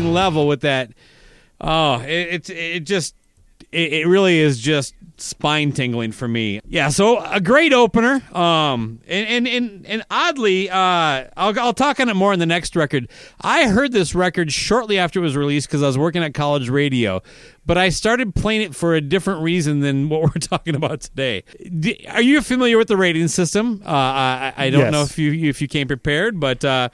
fucking 0.00 0.12
level 0.12 0.46
with 0.48 0.60
that. 0.62 0.90
Oh, 1.60 2.00
it, 2.02 2.48
it, 2.48 2.50
it 2.50 2.80
just, 2.80 3.14
it, 3.72 4.06
really 4.06 4.38
is 4.38 4.58
just 4.60 4.94
spine 5.16 5.72
tingling 5.72 6.12
for 6.12 6.26
me. 6.28 6.60
Yeah, 6.66 6.88
so 6.88 7.20
a 7.24 7.40
great 7.40 7.72
opener. 7.72 8.20
Um, 8.36 9.00
and 9.08 9.26
and 9.28 9.48
and, 9.48 9.86
and 9.86 10.04
oddly, 10.10 10.68
uh, 10.68 10.74
I'll 11.36 11.58
I'll 11.58 11.72
talk 11.72 12.00
on 12.00 12.08
it 12.08 12.14
more 12.14 12.32
in 12.32 12.38
the 12.40 12.46
next 12.46 12.76
record. 12.76 13.08
I 13.40 13.68
heard 13.68 13.92
this 13.92 14.14
record 14.14 14.52
shortly 14.52 14.98
after 14.98 15.20
it 15.20 15.22
was 15.22 15.36
released 15.36 15.68
because 15.68 15.82
I 15.82 15.86
was 15.86 15.96
working 15.98 16.22
at 16.22 16.34
college 16.34 16.68
radio. 16.68 17.22
But 17.66 17.78
I 17.78 17.88
started 17.88 18.34
playing 18.34 18.60
it 18.62 18.74
for 18.74 18.94
a 18.94 19.00
different 19.00 19.42
reason 19.42 19.80
than 19.80 20.08
what 20.08 20.22
we're 20.34 20.40
talking 20.40 20.74
about 20.74 21.00
today. 21.00 21.44
D- 21.80 22.04
Are 22.10 22.20
you 22.22 22.42
familiar 22.42 22.76
with 22.76 22.88
the 22.88 22.96
rating 22.96 23.28
system? 23.28 23.82
Uh, 23.84 23.88
I, 23.90 24.52
I 24.56 24.70
don't 24.70 24.80
Yes. 24.82 24.92
know 24.92 25.02
if 25.02 25.18
you 25.18 25.48
if 25.48 25.62
you 25.62 25.68
came 25.68 25.86
prepared, 25.88 26.38
but 26.38 26.64
uh, 26.64 26.90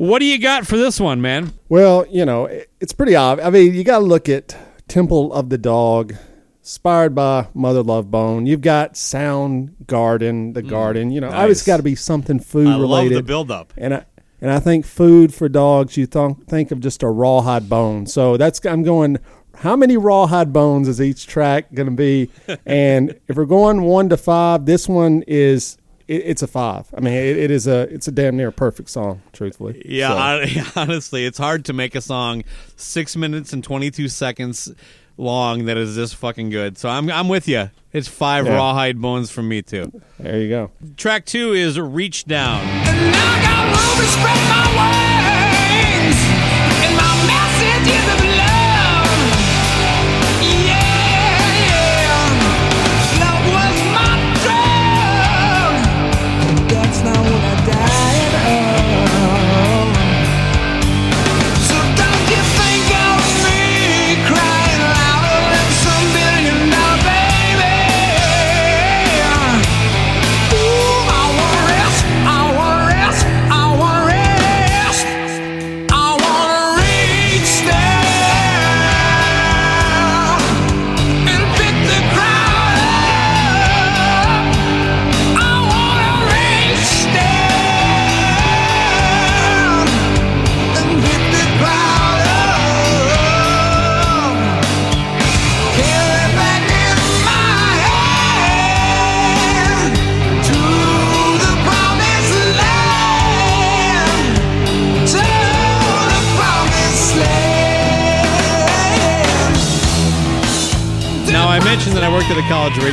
what 0.00 0.20
do 0.20 0.24
you 0.24 0.38
got 0.38 0.66
for 0.66 0.78
this 0.78 0.98
one, 0.98 1.20
man? 1.20 1.52
Well, 1.68 2.06
you 2.08 2.24
know, 2.24 2.46
it's 2.80 2.94
pretty 2.94 3.14
obvious. 3.14 3.46
I 3.46 3.50
mean, 3.50 3.74
you 3.74 3.84
got 3.84 3.98
to 3.98 4.04
look 4.06 4.30
at 4.30 4.56
Temple 4.88 5.30
of 5.30 5.50
the 5.50 5.58
Dog, 5.58 6.14
inspired 6.60 7.14
by 7.14 7.48
Mother 7.52 7.82
Love 7.82 8.10
Bone. 8.10 8.46
You've 8.46 8.62
got 8.62 8.96
Sound 8.96 9.76
Garden, 9.86 10.54
the 10.54 10.62
mm, 10.62 10.70
Garden. 10.70 11.10
You 11.10 11.20
know, 11.20 11.28
nice. 11.28 11.50
it's 11.50 11.66
got 11.66 11.76
to 11.76 11.82
be 11.82 11.96
something 11.96 12.40
food 12.40 12.66
I 12.66 12.76
love 12.76 12.80
related. 12.80 13.18
the 13.18 13.22
buildup. 13.22 13.74
And 13.76 13.92
I 13.92 14.06
and 14.40 14.50
I 14.50 14.58
think 14.58 14.86
food 14.86 15.34
for 15.34 15.50
dogs. 15.50 15.98
You 15.98 16.06
th- 16.06 16.36
think 16.48 16.70
of 16.70 16.80
just 16.80 17.02
a 17.02 17.08
rawhide 17.10 17.68
bone. 17.68 18.06
So 18.06 18.38
that's 18.38 18.64
I'm 18.64 18.82
going. 18.82 19.18
How 19.56 19.76
many 19.76 19.98
rawhide 19.98 20.50
bones 20.50 20.88
is 20.88 21.02
each 21.02 21.26
track 21.26 21.74
going 21.74 21.90
to 21.90 21.94
be? 21.94 22.30
and 22.64 23.20
if 23.28 23.36
we're 23.36 23.44
going 23.44 23.82
one 23.82 24.08
to 24.08 24.16
five, 24.16 24.64
this 24.64 24.88
one 24.88 25.24
is 25.26 25.76
it, 26.10 26.22
it's 26.26 26.42
a 26.42 26.46
five. 26.46 26.86
I 26.96 27.00
mean, 27.00 27.14
it, 27.14 27.36
it 27.36 27.50
is 27.50 27.66
a 27.66 27.82
it's 27.92 28.08
a 28.08 28.12
damn 28.12 28.36
near 28.36 28.50
perfect 28.50 28.90
song. 28.90 29.22
Truthfully, 29.32 29.80
Yeah, 29.84 30.08
So- 30.10 30.16
hon- 30.60 30.72
honestly, 30.88 31.24
it's 31.26 31.38
hard 31.38 31.64
to 31.66 31.72
make 31.72 31.94
a 31.94 32.00
song 32.00 32.44
six 32.76 33.16
minutes 33.16 33.52
and 33.52 33.62
twenty 33.64 33.90
two 33.90 34.08
seconds 34.08 34.72
long 35.16 35.66
that 35.66 35.76
is 35.76 35.96
this 35.96 36.12
fucking 36.14 36.50
good. 36.50 36.78
So 36.78 36.88
I'm 36.88 37.10
I'm 37.10 37.28
with 37.28 37.46
you. 37.48 37.70
It's 37.92 38.08
five 38.08 38.46
Yeah. 38.46 38.54
rawhide 38.56 39.00
bones 39.00 39.30
from 39.30 39.48
me 39.48 39.62
too. 39.62 39.90
There 40.18 40.38
you 40.40 40.48
go. 40.48 40.70
Track 40.96 41.26
two 41.26 41.52
is 41.52 41.78
Reach 41.78 42.24
Down. 42.24 42.60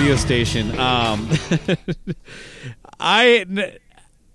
Radio 0.08 0.16
station. 0.24 0.80
Um, 0.80 1.30
I 3.00 3.46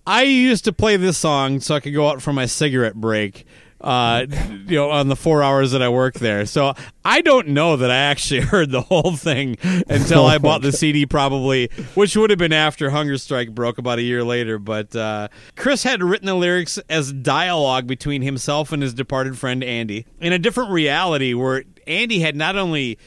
I 0.07 0.23
used 0.25 0.67
to 0.67 0.73
play 0.75 0.99
this 0.99 1.17
song 1.17 1.61
so 1.61 1.75
I 1.75 1.81
could 1.81 1.95
go 1.95 2.09
out 2.09 2.21
for 2.21 2.31
my 2.35 2.45
cigarette 2.45 2.95
break. 2.95 3.47
Uh, 3.81 4.27
you 4.69 4.77
know, 4.77 4.91
on 4.91 5.09
the 5.09 5.17
four 5.17 5.43
hours 5.43 5.73
that 5.73 5.83
I 5.83 5.89
worked 5.89 6.21
there, 6.21 6.45
so 6.47 6.75
I 7.05 7.21
don't 7.23 7.49
know 7.49 7.77
that 7.79 7.91
I 7.91 7.97
actually 7.97 8.41
heard 8.53 8.71
the 8.71 8.83
whole 8.83 9.17
thing 9.17 9.57
until 9.89 10.27
I 10.27 10.39
bought 10.47 10.61
the 10.61 10.73
CD, 10.73 11.07
probably, 11.07 11.69
which 11.95 12.17
would 12.17 12.31
have 12.31 12.39
been 12.39 12.53
after 12.53 12.91
Hunger 12.91 13.17
Strike 13.17 13.53
broke 13.55 13.79
about 13.79 13.99
a 13.99 14.03
year 14.03 14.23
later. 14.23 14.59
But 14.59 14.95
uh, 14.95 15.29
Chris 15.57 15.83
had 15.83 16.03
written 16.03 16.27
the 16.27 16.35
lyrics 16.35 16.79
as 16.91 17.13
dialogue 17.15 17.87
between 17.87 18.21
himself 18.21 18.73
and 18.73 18.83
his 18.83 18.93
departed 18.95 19.39
friend 19.39 19.65
Andy 19.65 20.05
in 20.21 20.35
a 20.35 20.39
different 20.39 20.71
reality, 20.71 21.33
where 21.33 21.65
Andy 21.87 22.21
had 22.21 22.37
not 22.37 22.57
only 22.57 22.99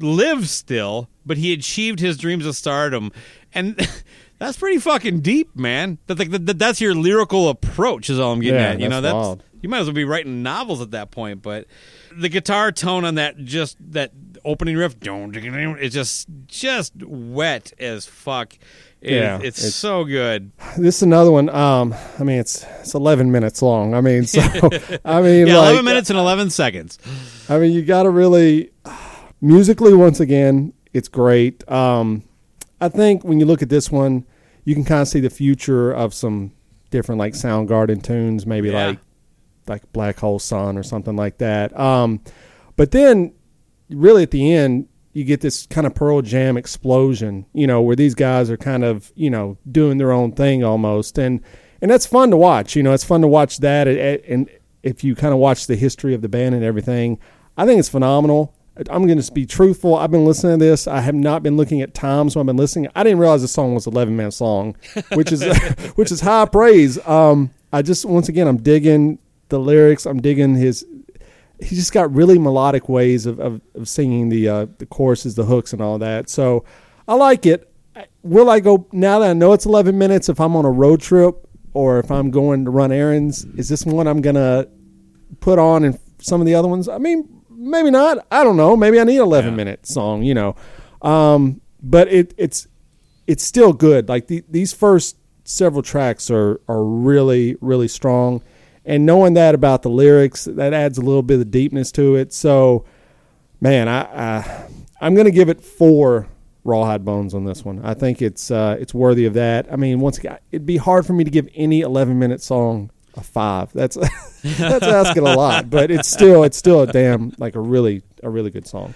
lived 0.00 0.46
still, 0.46 1.10
but 1.26 1.36
he 1.36 1.52
achieved 1.52 1.98
his 2.00 2.16
dreams 2.16 2.46
of 2.46 2.54
stardom, 2.56 3.10
and 3.52 3.76
that's 4.38 4.56
pretty 4.56 4.78
fucking 4.78 5.20
deep, 5.20 5.54
man. 5.56 5.98
That, 6.06 6.14
that, 6.18 6.46
that 6.46 6.58
that's 6.58 6.80
your 6.80 6.94
lyrical 6.94 7.48
approach 7.48 8.08
is 8.08 8.18
all 8.20 8.32
I'm 8.32 8.40
getting 8.40 8.60
Yeah, 8.60 8.68
at. 8.70 8.80
You 8.80 8.88
know, 8.88 9.00
that's 9.00 9.12
wild. 9.14 9.42
you 9.60 9.68
might 9.68 9.80
as 9.80 9.86
well 9.86 9.94
be 9.94 10.04
writing 10.04 10.42
novels 10.42 10.80
at 10.80 10.92
that 10.92 11.10
point. 11.10 11.42
But 11.42 11.66
the 12.16 12.28
guitar 12.28 12.72
tone 12.72 13.04
on 13.04 13.16
that 13.16 13.36
just 13.44 13.76
that 13.92 14.12
opening 14.44 14.76
riff, 14.76 14.94
it's 15.02 15.94
just 15.94 16.28
just 16.46 16.92
wet 17.04 17.72
as 17.78 18.06
fuck. 18.06 18.54
It- 19.02 19.12
Yeah, 19.12 19.36
it's, 19.42 19.58
it's- 19.58 19.74
so 19.74 20.04
good. 20.04 20.50
This 20.78 20.96
is 20.96 21.02
another 21.02 21.30
one. 21.30 21.48
Um, 21.50 21.94
I 22.18 22.22
mean, 22.24 22.38
it's 22.38 22.64
it's 22.80 22.94
11 22.94 23.30
minutes 23.30 23.60
long. 23.62 23.94
I 23.94 24.00
mean, 24.00 24.24
so 24.24 24.40
I 25.04 25.20
mean, 25.22 25.46
Yeah, 25.46 25.58
like, 25.58 25.70
eleven 25.70 25.84
minutes 25.84 26.10
and 26.10 26.18
eleven 26.18 26.48
seconds. 26.50 26.98
I 27.48 27.58
mean, 27.58 27.72
you 27.72 27.82
got 27.82 28.04
to 28.04 28.10
really 28.10 28.70
musically. 29.40 29.94
Once 29.94 30.18
again, 30.20 30.72
it's 30.96 31.08
great. 31.08 31.68
Um, 31.70 32.22
I 32.80 32.88
think 32.88 33.24
when 33.24 33.38
you 33.40 33.46
look 33.46 33.62
at 33.62 33.68
this 33.68 33.90
one, 33.90 34.24
you 34.64 34.74
can 34.74 34.84
kind 34.84 35.02
of 35.02 35.08
see 35.08 35.20
the 35.20 35.30
future 35.30 35.92
of 35.92 36.12
some 36.14 36.52
different 36.90 37.18
like 37.18 37.34
Soundgarden 37.34 38.02
tunes, 38.02 38.46
maybe 38.46 38.68
Yeah. 38.70 38.86
like 38.88 38.98
like 39.68 39.92
Black 39.92 40.18
Hole 40.20 40.38
Sun 40.38 40.78
or 40.78 40.82
something 40.84 41.16
like 41.16 41.38
that. 41.38 41.76
Um, 41.78 42.20
but 42.76 42.92
then, 42.92 43.32
really 43.90 44.22
at 44.22 44.30
the 44.30 44.52
end, 44.52 44.86
you 45.12 45.24
get 45.24 45.40
this 45.40 45.66
kind 45.66 45.86
of 45.86 45.94
Pearl 45.94 46.22
Jam 46.22 46.56
explosion. 46.56 47.46
You 47.52 47.66
know, 47.66 47.80
where 47.82 47.96
these 47.96 48.14
guys 48.14 48.50
are 48.50 48.56
kind 48.56 48.84
of 48.84 49.12
you 49.16 49.30
know 49.30 49.58
doing 49.70 49.98
their 49.98 50.12
own 50.12 50.32
thing 50.32 50.62
almost, 50.64 51.18
and 51.18 51.40
and 51.82 51.90
that's 51.90 52.06
fun 52.06 52.30
to 52.30 52.36
watch. 52.36 52.74
You 52.76 52.82
know, 52.82 52.92
it's 52.92 53.04
fun 53.04 53.20
to 53.22 53.28
watch 53.28 53.58
that, 53.58 53.86
and- 53.88 53.98
and 54.28 54.50
if 54.82 55.02
you 55.04 55.14
kind 55.16 55.34
of 55.34 55.40
watch 55.40 55.66
the 55.66 55.74
history 55.76 56.14
of 56.14 56.22
the 56.22 56.28
band 56.28 56.54
and 56.54 56.62
everything, 56.64 57.18
I 57.56 57.66
think 57.66 57.78
it's 57.80 57.88
phenomenal. 57.88 58.54
I'm 58.90 59.06
going 59.06 59.20
to 59.20 59.32
be 59.32 59.46
truthful. 59.46 59.96
I've 59.96 60.10
been 60.10 60.24
listening 60.24 60.58
to 60.58 60.64
this. 60.64 60.86
I 60.86 61.00
have 61.00 61.14
not 61.14 61.42
been 61.42 61.56
looking 61.56 61.80
at 61.80 61.94
times 61.94 62.36
when 62.36 62.42
I've 62.42 62.46
been 62.46 62.58
listening. 62.58 62.88
I 62.94 63.02
didn't 63.02 63.18
realize 63.18 63.40
the 63.40 63.48
song 63.48 63.74
was 63.74 63.86
11 63.86 64.14
minutes 64.14 64.40
long, 64.40 64.76
which 65.14 65.32
is 65.32 65.42
which 65.94 66.12
is 66.12 66.20
high 66.20 66.44
praise. 66.44 67.04
Um, 67.06 67.50
I 67.72 67.82
just 67.82 68.04
once 68.04 68.28
again 68.28 68.46
I'm 68.46 68.58
digging 68.58 69.18
the 69.48 69.58
lyrics. 69.58 70.06
I'm 70.06 70.20
digging 70.20 70.54
his. 70.54 70.86
He's 71.58 71.78
just 71.78 71.92
got 71.92 72.14
really 72.14 72.38
melodic 72.38 72.88
ways 72.88 73.24
of, 73.24 73.40
of, 73.40 73.62
of 73.74 73.88
singing 73.88 74.28
the 74.28 74.48
uh, 74.48 74.66
the 74.78 74.86
choruses, 74.86 75.34
the 75.34 75.44
hooks, 75.44 75.72
and 75.72 75.80
all 75.80 75.98
that. 75.98 76.28
So 76.28 76.64
I 77.08 77.14
like 77.14 77.46
it. 77.46 77.72
Will 78.22 78.50
I 78.50 78.60
go 78.60 78.86
now 78.92 79.20
that 79.20 79.30
I 79.30 79.32
know 79.32 79.54
it's 79.54 79.64
11 79.64 79.96
minutes? 79.96 80.28
If 80.28 80.38
I'm 80.38 80.54
on 80.54 80.66
a 80.66 80.70
road 80.70 81.00
trip 81.00 81.48
or 81.72 81.98
if 81.98 82.10
I'm 82.10 82.30
going 82.30 82.66
to 82.66 82.70
run 82.70 82.92
errands, 82.92 83.44
is 83.56 83.70
this 83.70 83.86
one 83.86 84.06
I'm 84.06 84.20
gonna 84.20 84.66
put 85.40 85.58
on 85.58 85.84
and 85.84 85.98
some 86.18 86.42
of 86.42 86.46
the 86.46 86.54
other 86.54 86.68
ones? 86.68 86.88
I 86.88 86.98
mean, 86.98 87.35
maybe 87.56 87.90
not. 87.90 88.26
I 88.30 88.44
don't 88.44 88.56
know. 88.56 88.76
Maybe 88.76 89.00
I 89.00 89.04
need 89.04 89.16
an 89.16 89.22
11 89.22 89.56
minute 89.56 89.86
song, 89.86 90.22
you 90.22 90.34
know. 90.34 90.56
Um, 91.02 91.60
but 91.82 92.08
it 92.08 92.34
it's 92.36 92.66
it's 93.26 93.44
still 93.44 93.72
good. 93.72 94.08
Like 94.08 94.26
the, 94.28 94.44
these 94.48 94.72
first 94.72 95.16
several 95.44 95.82
tracks 95.82 96.30
are 96.30 96.60
are 96.68 96.84
really 96.84 97.56
really 97.60 97.88
strong, 97.88 98.42
and 98.84 99.06
knowing 99.06 99.34
that 99.34 99.54
about 99.54 99.82
the 99.82 99.90
lyrics, 99.90 100.44
that 100.44 100.72
adds 100.72 100.98
a 100.98 101.02
little 101.02 101.22
bit 101.22 101.40
of 101.40 101.50
deepness 101.50 101.92
to 101.92 102.16
it. 102.16 102.32
So, 102.32 102.84
man, 103.60 103.88
I, 103.88 104.02
I 104.02 104.66
I'm 105.00 105.14
gonna 105.14 105.30
give 105.30 105.48
it 105.48 105.62
four 105.62 106.28
rawhide 106.64 107.04
bones 107.04 107.34
on 107.34 107.44
this 107.44 107.64
one. 107.64 107.80
I 107.84 107.94
think 107.94 108.20
it's 108.20 108.50
uh, 108.50 108.76
it's 108.80 108.92
worthy 108.92 109.26
of 109.26 109.34
that. 109.34 109.72
I 109.72 109.76
mean, 109.76 110.00
once 110.00 110.18
again, 110.18 110.38
it'd 110.50 110.66
be 110.66 110.76
hard 110.76 111.06
for 111.06 111.12
me 111.12 111.24
to 111.24 111.30
give 111.30 111.48
any 111.54 111.80
11 111.80 112.18
minute 112.18 112.42
song 112.42 112.90
a 113.16 113.22
five. 113.22 113.72
That's 113.72 113.96
that's 114.44 114.86
asking 114.86 115.26
a 115.26 115.34
lot, 115.36 115.70
but 115.70 115.90
it's 115.90 116.08
still 116.08 116.44
it's 116.44 116.56
still 116.56 116.82
a 116.82 116.86
damn 116.86 117.32
like 117.38 117.54
a 117.54 117.60
really 117.60 118.02
a 118.22 118.30
really 118.30 118.50
good 118.50 118.66
song. 118.66 118.94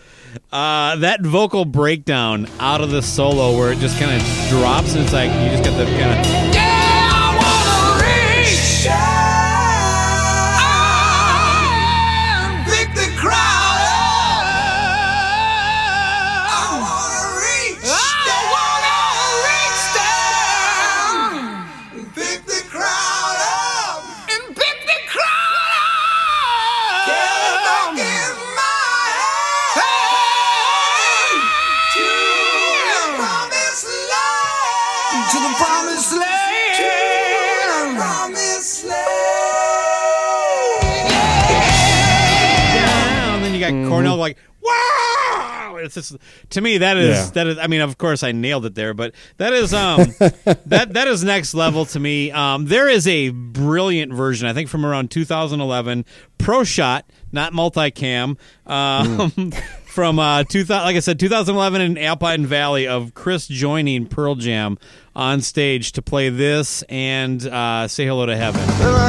Uh, 0.53 0.97
that 0.97 1.23
vocal 1.23 1.65
breakdown 1.65 2.47
out 2.61 2.81
of 2.81 2.91
the 2.91 3.03
solo 3.03 3.57
where 3.57 3.73
it 3.73 3.79
just 3.79 3.99
kind 3.99 4.13
of 4.13 4.49
drops 4.49 4.95
and 4.95 5.03
it's 5.05 5.13
like 5.13 5.31
you 5.31 5.51
just 5.51 5.65
got 5.65 5.77
the 5.77 5.85
kind 5.99 6.19
of 6.55 6.60
It's 45.83 45.95
just 45.95 46.17
to 46.51 46.61
me 46.61 46.79
that 46.79 46.97
is 46.97 47.17
Yeah. 47.17 47.31
that 47.35 47.47
is. 47.47 47.59
I 47.59 47.67
mean, 47.67 47.81
of 47.81 47.99
course, 47.99 48.23
I 48.23 48.33
nailed 48.33 48.67
it 48.67 48.75
there, 48.75 48.95
but 48.95 49.15
that 49.39 49.53
is 49.53 49.73
um 49.75 49.99
that 50.67 50.91
that 50.95 51.09
is 51.09 51.25
next 51.25 51.55
level 51.55 51.85
to 51.87 52.01
me. 52.01 52.31
Um, 52.31 52.67
there 52.67 52.89
is 52.89 53.07
a 53.09 53.31
brilliant 53.31 54.13
version, 54.13 54.47
I 54.49 54.53
think, 54.53 54.69
from 54.69 54.85
around 54.87 55.11
2011, 55.11 56.05
Pro 56.39 56.65
Shot, 56.65 57.05
not 57.33 57.53
multicam. 57.53 58.37
Um, 58.67 59.53
From 59.91 60.21
uh, 60.21 60.45
2000, 60.45 60.85
like 60.85 60.95
I 60.95 61.01
said, 61.01 61.19
2011 61.19 61.81
in 61.81 61.99
Alpine 61.99 62.47
Valley 62.47 62.87
of 62.87 63.13
Chris 63.13 63.49
joining 63.49 64.07
Pearl 64.07 64.37
Jam 64.37 64.79
on 65.17 65.41
stage 65.41 65.91
to 65.93 66.01
play 66.03 66.29
this 66.29 66.83
and 66.89 67.45
uh, 67.45 67.89
"Say 67.89 68.07
Hello 68.07 68.25
to 68.25 68.37
Heaven." 68.37 68.61
Well, 68.79 69.01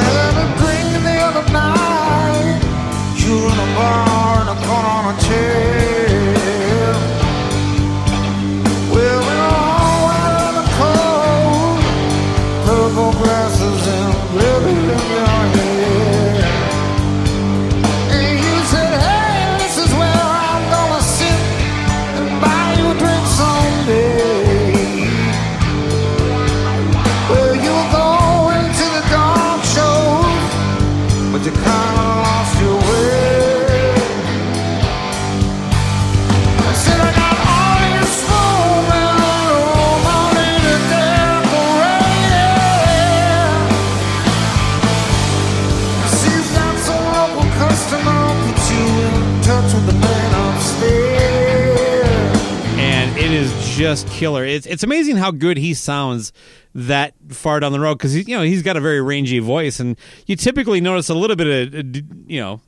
just 53.92 54.08
killer. 54.08 54.44
It's 54.44 54.66
it's 54.66 54.82
amazing 54.82 55.16
how 55.16 55.30
good 55.30 55.56
he 55.58 55.74
sounds 55.74 56.32
that 56.74 57.12
far 57.28 57.60
down 57.60 57.72
the 57.72 57.80
road 57.80 57.98
because 57.98 58.16
you 58.16 58.34
know 58.36 58.42
he's 58.42 58.62
got 58.62 58.76
a 58.76 58.80
very 58.80 59.02
rangy 59.02 59.38
voice, 59.38 59.80
and 59.80 59.96
you 60.26 60.36
typically 60.36 60.80
notice 60.80 61.08
a 61.10 61.14
little 61.14 61.36
bit 61.36 61.46
of 61.46 61.74
uh, 61.74 62.00
you 62.26 62.40
know 62.40 62.60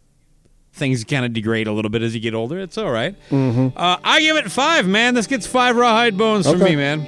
things 0.72 1.04
kind 1.04 1.24
of 1.24 1.32
degrade 1.32 1.66
a 1.66 1.72
little 1.72 1.90
bit 1.90 2.02
as 2.02 2.14
you 2.14 2.20
get 2.20 2.34
older. 2.34 2.58
It's 2.58 2.76
all 2.76 2.90
right. 2.90 3.14
Uh, 3.32 3.96
I 4.04 4.20
give 4.20 4.36
it 4.36 4.50
five, 4.50 4.86
man. 4.86 5.14
This 5.14 5.26
gets 5.26 5.46
five 5.46 5.76
rawhide 5.76 6.18
bones 6.18 6.46
from 6.50 6.60
Okay. 6.60 6.70
me, 6.70 6.76
man. 6.76 7.00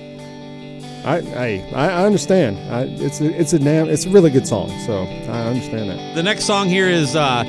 I, 1.04 1.18
I 1.18 1.88
I 1.88 2.04
understand. 2.06 2.56
I, 2.72 2.82
it's 3.04 3.20
a, 3.20 3.26
it's 3.40 3.52
a 3.52 3.58
damn 3.58 3.88
it's 3.88 4.06
a 4.06 4.10
really 4.10 4.30
good 4.30 4.46
song. 4.46 4.68
So 4.86 5.02
I 5.02 5.46
understand 5.48 5.90
that. 5.90 6.14
The 6.14 6.22
next 6.22 6.44
song 6.44 6.68
here 6.68 6.88
is 6.88 7.14
uh, 7.14 7.44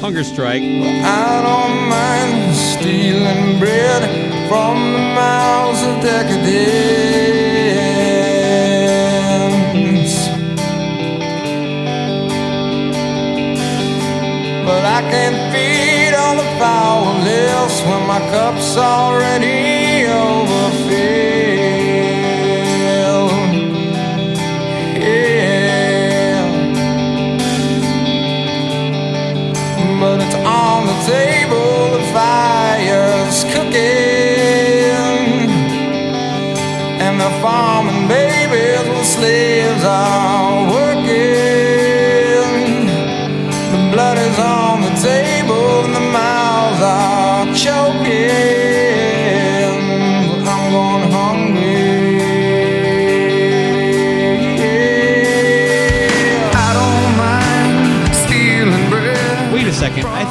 Hunger 0.00 0.24
Strike. 0.24 0.62
I 0.62 1.42
don't 1.44 1.88
mind 1.90 2.56
stealing 2.56 3.58
bread 3.58 4.02
from 4.48 4.94
the 4.94 4.98
mouths 4.98 5.82
of 5.82 6.00
decadence. 6.00 6.40
But 14.64 14.84
I 14.86 15.02
can't 15.10 15.38
feed 15.52 16.14
all 16.16 16.36
the 16.36 16.48
powerless 16.58 17.82
when 17.82 18.06
my 18.06 18.20
cup's 18.30 18.78
already 18.78 19.79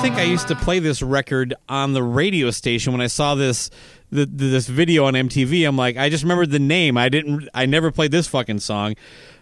think 0.10 0.22
I 0.22 0.32
used 0.32 0.47
to 0.47 0.55
play 0.55 0.80
this 0.80 1.03
record 1.03 1.53
on 1.68 1.93
the 1.93 2.01
radio 2.01 2.49
station 2.49 2.93
when 2.93 3.01
I 3.01 3.05
saw 3.05 3.36
this 3.36 3.70
the, 4.10 4.26
the, 4.26 4.49
this 4.49 4.66
video 4.66 5.05
on 5.05 5.14
MTV. 5.14 5.68
I'm 5.68 5.78
like, 5.78 5.97
I 5.97 6.10
just 6.10 6.24
remembered 6.24 6.49
the 6.49 6.57
name. 6.57 6.97
I 6.97 7.10
didn't. 7.10 7.47
I 7.53 7.68
never 7.68 7.91
played 7.91 8.10
this 8.10 8.26
fucking 8.26 8.60
song. 8.60 8.95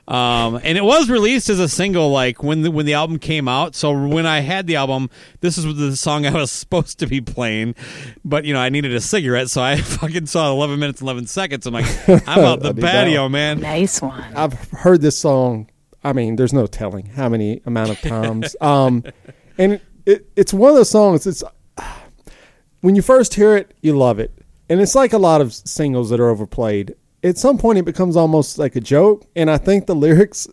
Um, 0.09 0.59
and 0.61 0.77
it 0.77 0.83
was 0.83 1.09
released 1.09 1.47
as 1.49 1.61
a 1.61 1.69
single, 1.69 2.11
like 2.11 2.43
when 2.43 2.63
the 2.63 2.71
when 2.71 2.85
the 2.85 2.95
album 2.95 3.17
came 3.17 3.47
out. 3.47 3.75
So 3.75 3.93
when 3.93 4.25
I 4.25 4.41
had 4.41 4.67
the 4.67 4.75
album, 4.75 5.09
this 5.39 5.57
is 5.57 5.73
the 5.77 5.95
song 5.95 6.25
I 6.25 6.33
was 6.33 6.51
supposed 6.63 6.99
to 6.99 7.07
be 7.07 7.21
playing. 7.21 7.73
But 8.25 8.43
you 8.43 8.53
know, 8.53 8.59
I 8.59 8.67
needed 8.67 8.93
a 8.93 8.99
cigarette, 8.99 9.49
so 9.49 9.61
I 9.61 9.77
fucking 9.81 10.25
saw 10.25 10.51
11 10.51 10.79
minutes 10.79 11.01
11 11.01 11.27
seconds. 11.27 11.65
I'm 11.65 11.75
like, 11.75 12.09
I'm 12.27 12.39
out 12.43 12.59
the 12.59 12.67
I'll 12.67 12.73
patio, 12.73 13.23
down. 13.23 13.31
man. 13.31 13.59
Nice 13.61 14.01
one. 14.01 14.21
I've 14.35 14.53
heard 14.71 14.99
this 14.99 15.17
song. 15.17 15.69
I 16.03 16.11
mean, 16.11 16.35
there's 16.35 16.51
no 16.53 16.67
telling 16.67 17.05
how 17.05 17.29
many 17.29 17.61
amount 17.65 17.91
of 17.91 18.01
times. 18.01 18.53
um, 18.59 19.05
and 19.57 19.79
it, 20.07 20.11
it, 20.11 20.29
it's 20.35 20.53
one 20.53 20.69
of 20.69 20.75
those 20.75 20.89
songs. 20.89 21.27
It's 21.27 21.43
when 22.81 22.95
you 22.95 23.01
first 23.01 23.33
hear 23.33 23.55
it, 23.55 23.73
you 23.81 23.97
love 23.97 24.19
it, 24.19 24.31
and 24.69 24.81
it's 24.81 24.95
like 24.95 25.13
a 25.13 25.17
lot 25.17 25.41
of 25.41 25.53
singles 25.53 26.09
that 26.09 26.19
are 26.19 26.29
overplayed. 26.29 26.95
At 27.23 27.37
some 27.37 27.57
point, 27.57 27.79
it 27.79 27.85
becomes 27.85 28.15
almost 28.15 28.57
like 28.57 28.75
a 28.75 28.81
joke, 28.81 29.25
and 29.35 29.49
I 29.49 29.57
think 29.57 29.85
the 29.85 29.95
lyrics. 29.95 30.47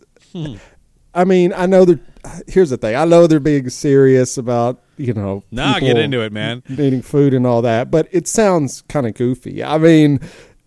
I 1.13 1.23
mean, 1.23 1.53
I 1.55 1.65
know 1.65 1.85
they're. 1.85 1.99
Here's 2.47 2.71
the 2.71 2.77
thing. 2.77 2.95
I 2.95 3.05
know 3.05 3.27
they're 3.27 3.39
being 3.39 3.69
serious 3.69 4.37
about 4.37 4.81
you 4.97 5.13
know. 5.13 5.43
Nah, 5.51 5.79
get 5.79 5.97
into 5.97 6.21
it, 6.21 6.33
man. 6.33 6.63
Eating 6.69 7.01
food 7.01 7.33
and 7.33 7.45
all 7.45 7.61
that, 7.61 7.91
but 7.91 8.07
it 8.11 8.27
sounds 8.27 8.81
kind 8.89 9.07
of 9.07 9.13
goofy. 9.13 9.63
I 9.63 9.77
mean, 9.77 10.19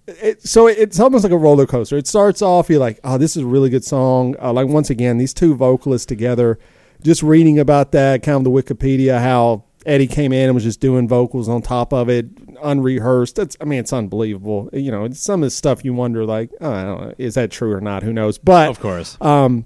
it, 0.06 0.42
so 0.42 0.66
it's 0.66 0.98
almost 0.98 1.24
like 1.24 1.32
a 1.32 1.38
roller 1.38 1.66
coaster. 1.66 1.96
It 1.96 2.06
starts 2.06 2.42
off, 2.42 2.70
you're 2.70 2.78
like, 2.78 3.00
oh, 3.04 3.18
this 3.18 3.36
is 3.36 3.42
a 3.42 3.46
really 3.46 3.70
good 3.70 3.84
song. 3.84 4.36
Uh, 4.40 4.52
like 4.52 4.68
once 4.68 4.90
again, 4.90 5.18
these 5.18 5.34
two 5.34 5.54
vocalists 5.54 6.06
together. 6.06 6.58
Just 7.02 7.22
reading 7.22 7.58
about 7.58 7.92
that, 7.92 8.22
kind 8.22 8.36
of 8.36 8.44
the 8.44 8.50
Wikipedia, 8.50 9.20
how 9.20 9.64
Eddie 9.86 10.06
came 10.08 10.32
in 10.32 10.46
and 10.46 10.54
was 10.54 10.64
just 10.64 10.80
doing 10.80 11.08
vocals 11.08 11.48
on 11.48 11.62
top 11.62 11.92
of 11.92 12.08
it, 12.10 12.26
unrehearsed. 12.62 13.36
That's, 13.36 13.56
I 13.60 13.64
mean, 13.64 13.78
it's 13.78 13.92
unbelievable. 13.92 14.68
You 14.72 14.90
know, 14.90 15.08
some 15.12 15.42
of 15.42 15.46
the 15.46 15.50
stuff 15.50 15.84
you 15.84 15.94
wonder, 15.94 16.24
like, 16.24 16.50
I 16.60 16.82
don't 16.82 17.00
know, 17.00 17.14
is 17.18 17.34
that 17.34 17.50
true 17.50 17.72
or 17.72 17.80
not? 17.80 18.02
Who 18.02 18.12
knows? 18.12 18.38
But 18.38 18.68
Of 18.68 18.80
course. 18.80 19.16
um, 19.20 19.64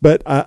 but 0.00 0.22
uh, 0.26 0.46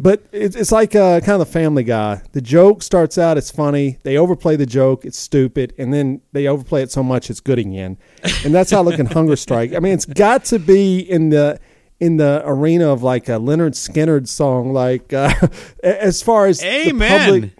but 0.00 0.22
it's, 0.30 0.54
it's 0.54 0.70
like 0.70 0.94
uh, 0.94 1.18
kind 1.20 1.40
of 1.42 1.46
the 1.48 1.52
Family 1.52 1.82
Guy. 1.82 2.22
The 2.30 2.40
joke 2.40 2.82
starts 2.84 3.18
out, 3.18 3.36
it's 3.36 3.50
funny. 3.50 3.98
They 4.04 4.16
overplay 4.16 4.54
the 4.54 4.64
joke, 4.64 5.04
it's 5.04 5.18
stupid, 5.18 5.74
and 5.76 5.92
then 5.92 6.20
they 6.32 6.46
overplay 6.46 6.82
it 6.82 6.92
so 6.92 7.02
much 7.02 7.30
it's 7.30 7.40
good 7.40 7.58
again. 7.58 7.98
And 8.44 8.54
that's 8.54 8.70
how 8.70 8.82
looking 8.82 9.06
Hunger 9.06 9.34
Strike. 9.34 9.74
I 9.74 9.80
mean, 9.80 9.92
it's 9.92 10.04
got 10.06 10.44
to 10.46 10.60
be 10.60 11.00
in 11.00 11.30
the 11.30 11.58
in 12.00 12.16
the 12.16 12.42
arena 12.44 12.92
of 12.92 13.02
like 13.02 13.28
a 13.28 13.32
Lynyrd 13.32 13.72
Skynyrd 13.74 14.28
song. 14.28 14.72
Like 14.72 15.12
uh, 15.12 15.32
as 15.82 16.22
far 16.22 16.46
as 16.46 16.60
the 16.60 16.88
Amen. 16.88 17.20
public 17.20 17.52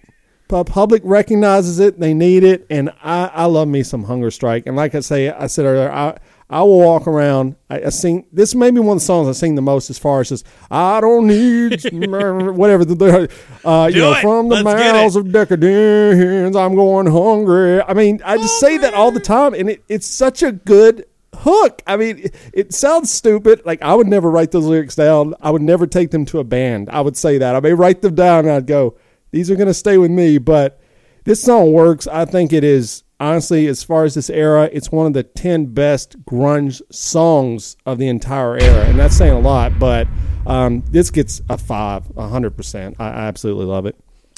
pu- 0.47 0.63
public 0.71 1.01
recognizes 1.05 1.79
it, 1.79 1.99
they 1.99 2.13
need 2.13 2.43
it, 2.43 2.65
and 2.69 2.89
I, 3.03 3.29
I 3.33 3.45
love 3.45 3.67
me 3.67 3.83
some 3.83 4.03
Hunger 4.03 4.31
Strike. 4.31 4.65
And 4.65 4.75
like 4.75 4.95
I 4.95 5.01
say, 5.01 5.29
I 5.29 5.47
said 5.47 5.65
earlier, 5.65 5.91
I 5.91 6.17
I 6.51 6.63
will 6.63 6.79
walk 6.79 7.05
around. 7.05 7.57
I, 7.69 7.81
I 7.83 7.89
sing. 7.89 8.25
This 8.31 8.55
may 8.55 8.71
be 8.71 8.79
one 8.79 8.97
of 8.97 9.01
the 9.01 9.05
songs 9.05 9.27
I 9.27 9.33
sing 9.33 9.53
the 9.53 9.61
most, 9.61 9.91
as 9.91 9.99
far 9.99 10.21
as 10.21 10.29
just 10.29 10.47
I 10.71 10.99
don't 10.99 11.27
need 11.27 11.83
whatever 11.91 12.83
the- 12.85 13.29
uh, 13.63 13.89
you 13.93 13.99
know 14.01 14.13
it. 14.13 14.21
from 14.21 14.49
the 14.49 14.63
Let's 14.63 14.65
mouths 14.65 15.15
of 15.15 15.31
decadence. 15.31 16.55
I'm 16.55 16.73
going 16.75 17.05
hungry. 17.05 17.81
I 17.83 17.93
mean, 17.93 18.19
I 18.25 18.37
just 18.37 18.59
say 18.59 18.77
that 18.79 18.95
all 18.95 19.11
the 19.11 19.19
time, 19.19 19.53
and 19.53 19.69
it, 19.69 19.83
it's 19.87 20.07
such 20.07 20.41
a 20.41 20.51
good 20.51 21.05
hook. 21.35 21.81
I 21.87 21.97
mean, 21.97 22.19
it, 22.19 22.35
it 22.53 22.73
sounds 22.73 23.11
stupid. 23.11 23.61
Like 23.65 23.81
I 23.81 23.93
would 23.93 24.07
never 24.07 24.29
write 24.29 24.51
those 24.51 24.65
lyrics 24.65 24.95
down. 24.95 25.35
I 25.41 25.51
would 25.51 25.61
never 25.61 25.87
take 25.87 26.11
them 26.11 26.25
to 26.25 26.39
a 26.39 26.43
band. 26.43 26.89
I 26.89 27.01
would 27.01 27.17
say 27.17 27.37
that. 27.37 27.55
I 27.55 27.59
may 27.59 27.73
write 27.73 28.01
them 28.01 28.15
down 28.15 28.45
and 28.45 28.51
I'd 28.51 28.67
go, 28.67 28.97
these 29.31 29.51
are 29.51 29.55
going 29.55 29.67
to 29.67 29.73
stay 29.73 29.97
with 29.97 30.11
me. 30.11 30.37
But 30.37 30.81
this 31.23 31.41
song 31.41 31.73
works. 31.73 32.07
I 32.07 32.25
think 32.25 32.53
it 32.53 32.63
is 32.63 33.03
honestly, 33.19 33.67
as 33.67 33.83
far 33.83 34.05
as 34.05 34.15
this 34.15 34.29
era, 34.29 34.69
it's 34.71 34.91
one 34.91 35.05
of 35.05 35.13
the 35.13 35.23
ten 35.23 35.67
best 35.67 36.23
grunge 36.25 36.81
songs 36.91 37.75
of 37.85 37.97
the 37.97 38.07
entire 38.07 38.57
era, 38.57 38.85
and 38.85 38.99
that's 38.99 39.15
saying 39.15 39.33
a 39.33 39.39
lot. 39.39 39.77
But 39.77 40.07
um, 40.45 40.83
this 40.89 41.11
gets 41.11 41.41
a 41.49 41.57
five, 41.57 42.11
a 42.17 42.27
hundred 42.27 42.55
percent. 42.55 42.95
I 42.99 43.09
I 43.09 43.27
absolutely 43.27 43.65
love 43.65 43.85
it. 43.85 43.95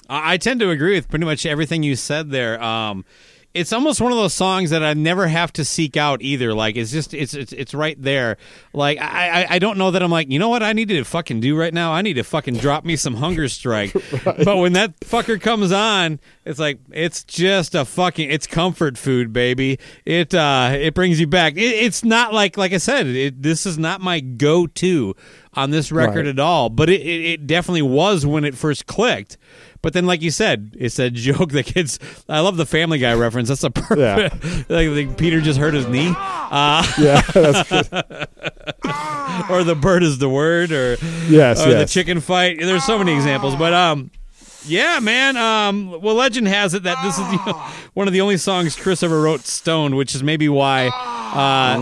I 0.10 0.34
I 0.34 0.38
tend 0.38 0.60
to 0.62 0.70
agree 0.70 0.96
with 0.96 1.10
pretty 1.10 1.26
much 1.26 1.46
everything 1.46 1.84
you 1.84 1.96
said 1.96 2.32
there. 2.32 2.62
Um, 2.62 3.06
it's 3.54 3.74
almost 3.74 4.00
one 4.00 4.12
of 4.12 4.18
those 4.18 4.34
songs 4.34 4.70
that 4.70 4.84
I 4.84 4.94
never 4.94 5.28
have 5.28 5.52
to 5.54 5.66
seek 5.66 5.98
out 5.98 6.22
either. 6.22 6.54
Like 6.54 6.76
it's 6.76 6.92
just 6.92 7.14
it's 7.14 7.34
it's, 7.34 7.52
it's 7.52 7.74
right 7.74 8.02
there. 8.02 8.38
Like 8.74 9.00
I, 9.00 9.44
I 9.44 9.48
I 9.56 9.60
don't 9.60 9.78
know 9.78 9.92
that 9.92 10.02
I'm 10.02 10.12
like 10.12 10.30
you 10.30 10.40
know 10.40 10.50
what 10.50 10.64
I 10.64 10.74
need 10.74 10.88
to 10.90 11.04
fucking 11.04 11.42
do 11.42 11.58
right 11.58 11.74
now. 11.74 11.92
I 11.92 12.02
need 12.02 12.14
to 12.14 12.24
fucking 12.24 12.58
drop 12.58 12.86
me 12.86 12.96
some 12.96 13.16
hunger 13.16 13.48
strike. 13.50 13.96
But 14.24 14.58
when 14.58 14.74
that 14.74 15.00
fucker 15.02 15.40
comes 15.40 15.72
on, 15.72 16.20
it's 16.46 16.60
like 16.60 16.80
it's 16.92 17.24
just 17.24 17.76
a 17.76 17.86
fucking 17.86 18.30
it's 18.30 18.48
comfort 18.48 18.98
food, 18.98 19.34
baby. 19.34 19.80
It 20.06 20.34
uh 20.34 20.72
it 20.74 20.94
brings 20.94 21.20
you 21.20 21.28
back. 21.28 21.58
It, 21.58 21.60
it's 21.60 22.04
not 22.04 22.34
like 22.34 22.58
like 22.58 22.74
I 22.74 22.78
said. 22.78 23.08
It, 23.08 23.42
this 23.42 23.66
is 23.66 23.78
not 23.78 24.02
my 24.02 24.20
go 24.20 24.68
to 24.68 25.16
on 25.54 25.72
this 25.72 25.92
record 25.92 26.26
Right. 26.26 26.28
at 26.28 26.40
all. 26.40 26.70
But 26.70 26.90
it, 26.90 27.02
it, 27.02 27.26
it 27.26 27.48
definitely 27.48 27.82
was 27.82 28.26
when 28.26 28.46
it 28.46 28.56
first 28.56 28.86
clicked. 28.88 29.38
But 29.82 29.94
then, 29.94 30.06
like 30.06 30.22
you 30.22 30.30
said, 30.32 30.76
it's 30.80 31.00
a 31.00 31.10
joke 31.12 31.52
that 31.52 31.66
kids. 31.66 31.98
I 32.30 32.40
love 32.42 32.56
the 32.58 32.66
Family 32.66 33.00
Guy 33.00 33.14
reference. 33.16 33.50
That's 33.50 33.64
a 33.64 33.72
perfect. 33.72 34.70
like, 34.70 34.90
like 34.90 35.18
Peter 35.18 35.42
just 35.42 35.60
hurt 35.60 35.74
his 35.74 35.88
knee, 35.88 36.14
uh, 36.18 36.86
Yeah, 37.00 37.22
that's 37.34 37.70
good. 37.70 37.88
or 39.50 39.64
the 39.64 39.76
bird 39.80 40.04
is 40.04 40.20
the 40.20 40.30
word, 40.30 40.72
or 40.72 40.98
Yes, 41.28 41.66
or 41.66 41.74
the 41.74 41.86
chicken 41.86 42.22
fight. 42.22 42.60
There's 42.60 42.84
so 42.84 42.98
many 42.98 43.14
examples, 43.16 43.56
but 43.56 43.74
um, 43.74 44.12
yeah, 44.66 45.00
man. 45.00 45.38
Um, 45.38 46.00
well, 46.02 46.16
legend 46.16 46.48
has 46.48 46.74
it 46.74 46.84
that 46.84 47.02
this 47.04 47.18
is 47.18 47.26
the, 47.26 47.54
one 47.94 48.08
of 48.08 48.14
the 48.14 48.22
only 48.22 48.38
songs 48.38 48.76
Chris 48.76 49.02
ever 49.04 49.20
wrote 49.22 49.42
stoned, 49.42 49.98
which 49.98 50.14
is 50.14 50.22
maybe 50.24 50.48
why 50.48 50.90
uh, 51.34 51.80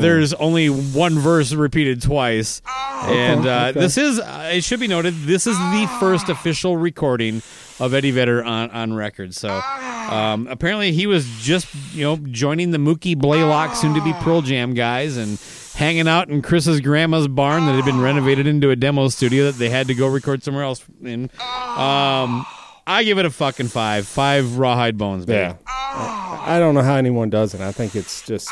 there's 0.00 0.34
only 0.34 0.68
one 0.68 1.18
verse 1.18 1.52
repeated 1.52 2.02
twice. 2.02 2.62
and 3.02 3.46
uh, 3.46 3.66
okay. 3.70 3.80
this 3.80 3.96
is, 3.96 4.18
uh, 4.18 4.50
it 4.52 4.62
should 4.64 4.80
be 4.80 4.88
noted, 4.88 5.14
this 5.24 5.46
is 5.46 5.56
the 5.56 5.96
first 5.98 6.28
official 6.28 6.76
recording 6.76 7.42
of 7.80 7.94
Eddie 7.94 8.10
Vedder 8.10 8.44
on, 8.44 8.70
on 8.70 8.92
record. 8.92 9.34
So 9.34 9.48
um, 9.50 10.46
apparently 10.48 10.92
he 10.92 11.06
was 11.06 11.26
just, 11.40 11.66
you 11.94 12.04
know, 12.04 12.16
joining 12.16 12.70
the 12.70 12.78
Mookie 12.78 13.18
Blaylock, 13.18 13.74
soon 13.74 13.94
to 13.94 14.02
be 14.02 14.12
Pearl 14.14 14.42
Jam 14.42 14.74
guys, 14.74 15.16
and 15.16 15.40
hanging 15.74 16.06
out 16.06 16.28
in 16.28 16.42
Chris's 16.42 16.80
grandma's 16.80 17.28
barn 17.28 17.66
that 17.66 17.74
had 17.74 17.84
been 17.84 18.00
renovated 18.00 18.46
into 18.46 18.70
a 18.70 18.76
demo 18.76 19.08
studio 19.08 19.46
that 19.46 19.56
they 19.56 19.70
had 19.70 19.86
to 19.88 19.94
go 19.94 20.06
record 20.06 20.42
somewhere 20.42 20.64
else 20.64 20.84
in. 21.02 21.24
Um, 21.24 22.46
I 22.86 23.02
give 23.04 23.18
it 23.18 23.24
a 23.24 23.30
fucking 23.30 23.68
five. 23.68 24.06
Five 24.06 24.58
rawhide 24.58 24.98
bones, 24.98 25.24
baby. 25.24 25.38
Yeah. 25.38 25.56
I 25.66 26.22
I 26.44 26.58
don't 26.58 26.74
know 26.74 26.82
how 26.82 26.96
anyone 26.96 27.30
does 27.30 27.54
it. 27.54 27.60
I 27.60 27.70
think 27.70 27.94
it's 27.94 28.26
just 28.26 28.50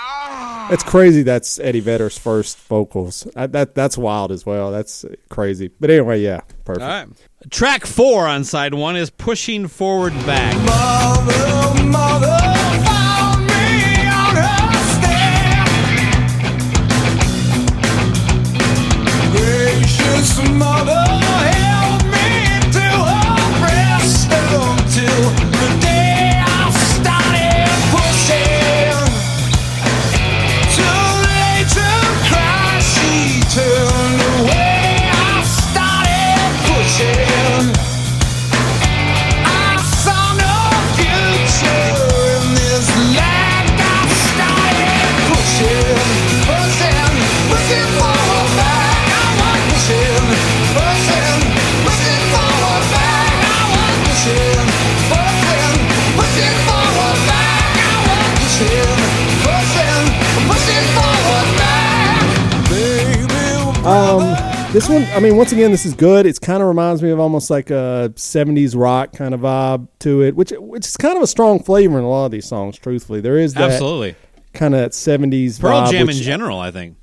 It's 0.70 0.84
crazy. 0.84 1.22
That's 1.22 1.58
Eddie 1.58 1.80
Vedder's 1.80 2.16
first 2.16 2.56
vocals. 2.58 3.26
I, 3.34 3.46
that 3.48 3.74
that's 3.74 3.98
wild 3.98 4.30
as 4.30 4.46
well. 4.46 4.70
That's 4.70 5.04
crazy. 5.28 5.68
But 5.80 5.90
anyway, 5.90 6.20
yeah, 6.20 6.40
perfect. 6.64 6.82
All 6.82 6.88
right. 6.88 7.08
Track 7.50 7.86
four 7.86 8.26
on 8.26 8.44
side 8.44 8.74
one 8.74 8.96
is 8.96 9.10
Pushing 9.10 9.66
Forward 9.66 10.12
Back. 10.26 10.54
Mother, 10.64 11.84
mother, 11.84 12.38
found 12.84 13.46
me 13.46 14.06
on 14.06 14.36
her 14.36 14.72
step. 14.94 15.66
Gracious 19.32 20.38
mother, 20.52 20.99
Um, 63.90 64.72
this 64.72 64.88
one, 64.88 65.02
I 65.14 65.18
mean, 65.20 65.36
once 65.36 65.50
again, 65.50 65.72
this 65.72 65.84
is 65.84 65.94
good. 65.94 66.24
It's 66.24 66.38
kind 66.38 66.62
of 66.62 66.68
reminds 66.68 67.02
me 67.02 67.10
of 67.10 67.18
almost 67.18 67.50
like 67.50 67.70
a 67.70 68.12
'70s 68.14 68.76
rock 68.76 69.12
kind 69.12 69.34
of 69.34 69.40
vibe 69.40 69.88
to 70.00 70.22
it, 70.22 70.36
which 70.36 70.52
which 70.56 70.86
is 70.86 70.96
kind 70.96 71.16
of 71.16 71.22
a 71.22 71.26
strong 71.26 71.60
flavor 71.62 71.98
in 71.98 72.04
a 72.04 72.08
lot 72.08 72.26
of 72.26 72.30
these 72.30 72.46
songs. 72.46 72.78
Truthfully, 72.78 73.20
there 73.20 73.36
is 73.36 73.54
that 73.54 73.70
Absolutely. 73.72 74.14
kind 74.54 74.74
of 74.74 74.80
that 74.80 74.92
'70s 74.92 75.60
Pearl 75.60 75.82
vibe, 75.82 75.90
Jam 75.90 76.06
which- 76.06 76.18
in 76.18 76.22
general, 76.22 76.58
I 76.60 76.70
think. 76.70 76.96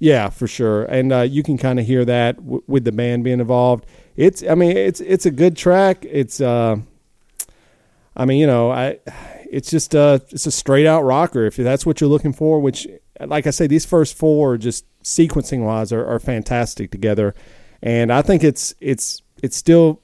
Yeah, 0.00 0.28
for 0.28 0.46
sure, 0.46 0.84
and 0.84 1.12
uh, 1.12 1.20
you 1.22 1.42
can 1.42 1.56
kind 1.56 1.80
of 1.80 1.86
hear 1.86 2.04
that 2.04 2.36
w- 2.36 2.62
with 2.66 2.84
the 2.84 2.92
band 2.92 3.24
being 3.24 3.40
involved. 3.40 3.86
It's, 4.16 4.42
I 4.42 4.54
mean, 4.54 4.76
it's 4.76 5.00
it's 5.00 5.24
a 5.24 5.30
good 5.30 5.56
track. 5.56 6.04
It's, 6.04 6.42
uh, 6.42 6.76
I 8.14 8.24
mean, 8.26 8.38
you 8.38 8.46
know, 8.46 8.70
I, 8.70 8.98
it's 9.54 9.70
just 9.70 9.94
uh, 9.94 10.18
it's 10.30 10.46
a 10.46 10.50
straight 10.50 10.86
out 10.86 11.02
rocker 11.02 11.44
if 11.46 11.56
that's 11.56 11.86
what 11.86 12.00
you're 12.00 12.10
looking 12.10 12.32
for. 12.32 12.60
Which, 12.60 12.86
like 13.20 13.46
I 13.46 13.50
say, 13.50 13.66
these 13.66 13.84
first 13.86 14.16
four 14.16 14.56
just 14.58 14.84
sequencing 15.02 15.64
wise 15.64 15.92
are, 15.92 16.04
are 16.06 16.18
fantastic 16.18 16.90
together, 16.90 17.34
and 17.82 18.12
I 18.12 18.22
think 18.22 18.42
it's 18.44 18.74
it's 18.80 19.22
it's 19.42 19.56
still 19.56 20.00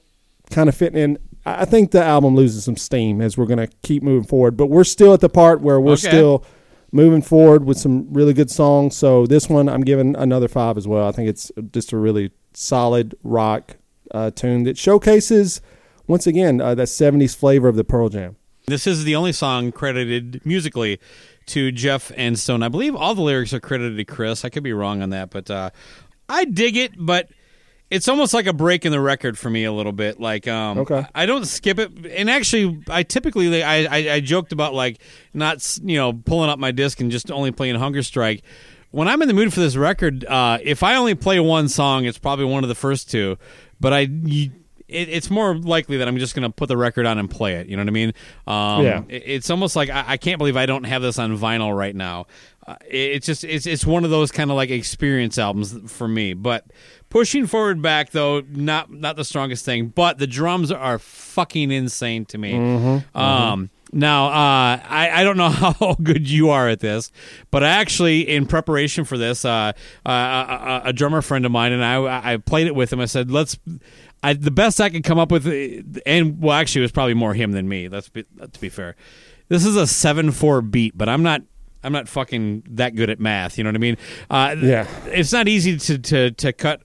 kind 0.50 0.68
of 0.68 0.74
fitting 0.74 0.98
in. 1.02 1.18
I 1.44 1.62
I 1.62 1.64
think 1.64 1.90
the 1.90 2.02
album 2.02 2.34
loses 2.36 2.64
some 2.64 2.76
steam 2.76 3.20
as 3.20 3.36
we're 3.36 3.46
going 3.46 3.66
to 3.66 3.68
keep 3.82 4.02
moving 4.02 4.26
forward, 4.28 4.56
but 4.56 4.66
we're 4.66 4.84
still 4.84 5.12
at 5.14 5.20
the 5.20 5.28
part 5.28 5.60
where 5.60 5.80
we're 5.80 5.92
Okay. 5.92 6.08
still 6.08 6.44
moving 6.92 7.22
forward 7.22 7.64
with 7.64 7.78
some 7.78 8.12
really 8.12 8.32
good 8.32 8.50
songs. 8.50 8.96
So 8.96 9.24
this 9.26 9.48
one, 9.48 9.68
I'm 9.68 9.82
giving 9.82 10.16
another 10.16 10.48
five 10.48 10.76
as 10.76 10.86
well. 10.88 11.06
I 11.08 11.12
think 11.12 11.28
it's 11.28 11.50
just 11.72 11.92
a 11.92 11.96
really 11.96 12.32
solid 12.52 13.14
rock 13.22 13.76
uh, 14.10 14.30
tune 14.32 14.64
that 14.64 14.76
showcases 14.76 15.60
once 16.08 16.26
again 16.26 16.60
uh, 16.60 16.74
that 16.74 16.88
'70s 16.88 17.34
flavor 17.36 17.68
of 17.68 17.76
the 17.76 17.84
Pearl 17.84 18.08
Jam. 18.08 18.36
This 18.70 18.86
is 18.86 19.04
the 19.04 19.16
only 19.16 19.32
song 19.32 19.72
credited 19.72 20.40
musically 20.44 20.98
to 21.46 21.72
Jeff 21.72 22.12
and 22.16 22.38
Stone. 22.38 22.62
I 22.62 22.68
believe 22.68 22.94
all 22.94 23.14
the 23.14 23.22
lyrics 23.22 23.52
are 23.52 23.60
credited 23.60 23.98
to 23.98 24.04
Chris. 24.04 24.44
I 24.44 24.48
could 24.48 24.62
be 24.62 24.72
wrong 24.72 25.02
on 25.02 25.10
that, 25.10 25.30
but 25.30 25.50
uh, 25.50 25.70
I 26.28 26.44
dig 26.44 26.76
it. 26.76 26.92
But 26.96 27.28
it's 27.90 28.06
almost 28.08 28.32
like 28.32 28.46
a 28.46 28.52
break 28.52 28.86
in 28.86 28.92
the 28.92 29.00
record 29.00 29.36
for 29.36 29.50
me 29.50 29.64
a 29.64 29.72
little 29.72 29.92
bit. 29.92 30.20
Like, 30.20 30.46
um, 30.46 30.78
Okay. 30.78 31.04
I 31.14 31.26
don't 31.26 31.44
skip 31.44 31.78
it. 31.80 31.90
And 32.06 32.30
actually, 32.30 32.82
I 32.88 33.02
typically 33.02 33.62
I, 33.62 33.82
I 33.84 34.12
I 34.14 34.20
joked 34.20 34.52
about 34.52 34.74
like 34.74 35.00
not 35.34 35.78
you 35.82 35.96
know 35.96 36.12
pulling 36.12 36.50
up 36.50 36.58
my 36.58 36.70
disc 36.70 37.00
and 37.00 37.10
just 37.10 37.30
only 37.30 37.50
playing 37.50 37.74
Hunger 37.74 38.02
Strike. 38.02 38.42
When 38.92 39.06
I'm 39.06 39.22
in 39.22 39.28
the 39.28 39.34
mood 39.34 39.52
for 39.52 39.60
this 39.60 39.76
record, 39.76 40.24
uh, 40.24 40.58
if 40.62 40.82
I 40.82 40.96
only 40.96 41.14
play 41.14 41.38
one 41.38 41.68
song, 41.68 42.06
it's 42.06 42.18
probably 42.18 42.44
one 42.44 42.64
of 42.64 42.68
the 42.68 42.74
first 42.74 43.10
two. 43.10 43.38
But 43.80 43.92
I. 43.92 44.08
It, 44.90 45.08
it's 45.08 45.30
more 45.30 45.54
likely 45.56 45.96
that 45.98 46.08
I'm 46.08 46.18
just 46.18 46.34
going 46.34 46.42
to 46.42 46.50
put 46.50 46.68
the 46.68 46.76
record 46.76 47.06
on 47.06 47.18
and 47.18 47.30
play 47.30 47.54
it. 47.54 47.68
You 47.68 47.76
know 47.76 47.82
what 47.82 47.88
I 47.88 47.92
mean? 47.92 48.12
Um, 48.46 48.84
Yeah. 48.84 49.02
it- 49.08 49.22
it's 49.26 49.50
almost 49.50 49.76
like 49.76 49.88
I, 49.90 50.04
I 50.08 50.16
can't 50.16 50.38
believe 50.38 50.56
I 50.56 50.66
don't 50.66 50.84
have 50.84 51.02
this 51.02 51.18
on 51.18 51.36
vinyl 51.38 51.76
right 51.76 51.94
now. 51.94 52.26
Uh, 52.66 52.76
it- 52.88 52.96
it's 53.16 53.26
just 53.26 53.44
it's 53.44 53.66
it's 53.66 53.86
one 53.86 54.04
of 54.04 54.10
those 54.10 54.30
kind 54.30 54.50
of 54.50 54.56
like 54.56 54.70
experience 54.70 55.38
albums 55.38 55.76
for 55.92 56.06
me. 56.08 56.34
But 56.34 56.66
pushing 57.08 57.46
forward 57.46 57.80
back 57.82 58.10
though, 58.10 58.42
not 58.50 58.92
not 58.92 59.16
the 59.16 59.24
strongest 59.24 59.64
thing. 59.64 59.88
But 59.88 60.18
the 60.18 60.26
drums 60.26 60.70
are 60.70 60.98
fucking 60.98 61.70
insane 61.70 62.24
to 62.26 62.38
me. 62.38 62.54
Um, 63.14 63.70
now 63.92 64.26
uh, 64.26 64.80
I 64.88 65.10
I 65.12 65.24
don't 65.24 65.36
know 65.36 65.48
how 65.80 65.96
good 66.00 66.28
you 66.30 66.50
are 66.50 66.68
at 66.68 66.78
this, 66.80 67.10
but 67.50 67.64
actually 67.64 68.28
in 68.28 68.46
preparation 68.46 69.04
for 69.04 69.18
this, 69.18 69.44
uh, 69.44 69.72
uh, 70.06 70.10
a, 70.10 70.82
a 70.86 70.92
drummer 70.92 71.22
friend 71.22 71.44
of 71.46 71.50
mine 71.50 71.72
and 71.72 71.84
I 71.84 72.32
I 72.34 72.36
played 72.36 72.66
it 72.68 72.74
with 72.76 72.92
him. 72.92 73.00
I 73.00 73.06
said 73.06 73.30
let's. 73.32 73.58
I, 74.22 74.34
the 74.34 74.50
best 74.50 74.80
I 74.80 74.90
could 74.90 75.04
come 75.04 75.18
up 75.18 75.30
with, 75.32 75.46
and 76.04 76.40
well, 76.42 76.54
actually, 76.54 76.80
it 76.80 76.84
was 76.84 76.92
probably 76.92 77.14
more 77.14 77.32
him 77.34 77.52
than 77.52 77.68
me. 77.68 77.88
Let's 77.88 78.08
be 78.08 78.24
to 78.40 78.60
be 78.60 78.68
fair. 78.68 78.96
This 79.48 79.64
is 79.64 79.76
a 79.76 79.86
seven 79.86 80.30
four 80.30 80.62
beat, 80.62 80.96
but 80.96 81.08
I'm 81.08 81.22
not. 81.22 81.42
I'm 81.82 81.92
not 81.92 82.08
fucking 82.08 82.64
that 82.72 82.94
good 82.94 83.08
at 83.08 83.18
math. 83.20 83.56
You 83.56 83.64
know 83.64 83.70
what 83.70 83.76
I 83.76 83.78
mean? 83.78 83.96
Uh, 84.28 84.54
Yeah. 84.60 84.86
It's 85.06 85.32
not 85.32 85.48
easy 85.48 85.78
to 85.78 85.98
to 85.98 86.30
to 86.32 86.52
cut 86.52 86.82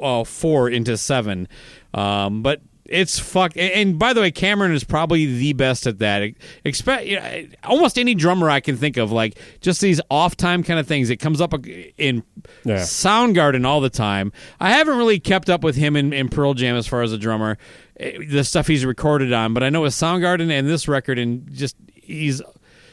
uh, 0.00 0.22
four 0.22 0.70
into 0.70 0.96
seven, 0.96 1.48
um, 1.92 2.42
but 2.42 2.60
it's 2.88 3.18
fuck. 3.18 3.52
And, 3.56 3.98
by 3.98 4.12
the 4.12 4.20
way, 4.20 4.30
Cameron 4.30 4.72
is 4.72 4.84
probably 4.84 5.26
the 5.26 5.52
best 5.52 5.86
at 5.86 5.98
that. 5.98 6.32
Expect 6.64 7.06
you 7.06 7.20
know, 7.20 7.46
almost 7.64 7.98
any 7.98 8.14
drummer 8.14 8.48
I 8.50 8.60
can 8.60 8.76
think 8.76 8.96
of, 8.96 9.12
like 9.12 9.38
just 9.60 9.80
these 9.80 10.00
off 10.10 10.36
time 10.36 10.62
kind 10.62 10.78
of 10.78 10.86
things. 10.86 11.10
It 11.10 11.16
comes 11.16 11.40
up 11.40 11.54
in 11.98 12.22
Yeah. 12.64 12.76
Soundgarden 12.76 13.66
all 13.66 13.80
the 13.80 13.90
time. 13.90 14.32
I 14.60 14.70
haven't 14.70 14.96
really 14.96 15.18
kept 15.18 15.50
up 15.50 15.62
with 15.62 15.76
him 15.76 15.96
in, 15.96 16.12
in 16.12 16.28
Pearl 16.28 16.54
Jam 16.54 16.76
as 16.76 16.86
far 16.86 17.02
as 17.02 17.12
a 17.12 17.18
drummer, 17.18 17.58
eh, 17.98 18.18
the 18.28 18.44
stuff 18.44 18.66
he's 18.66 18.84
recorded 18.84 19.32
on. 19.32 19.54
But 19.54 19.62
I 19.62 19.70
know 19.70 19.82
with 19.82 19.94
Soundgarden 19.94 20.50
and 20.50 20.68
this 20.68 20.88
record, 20.88 21.18
and 21.18 21.50
just 21.52 21.76
he's 21.94 22.42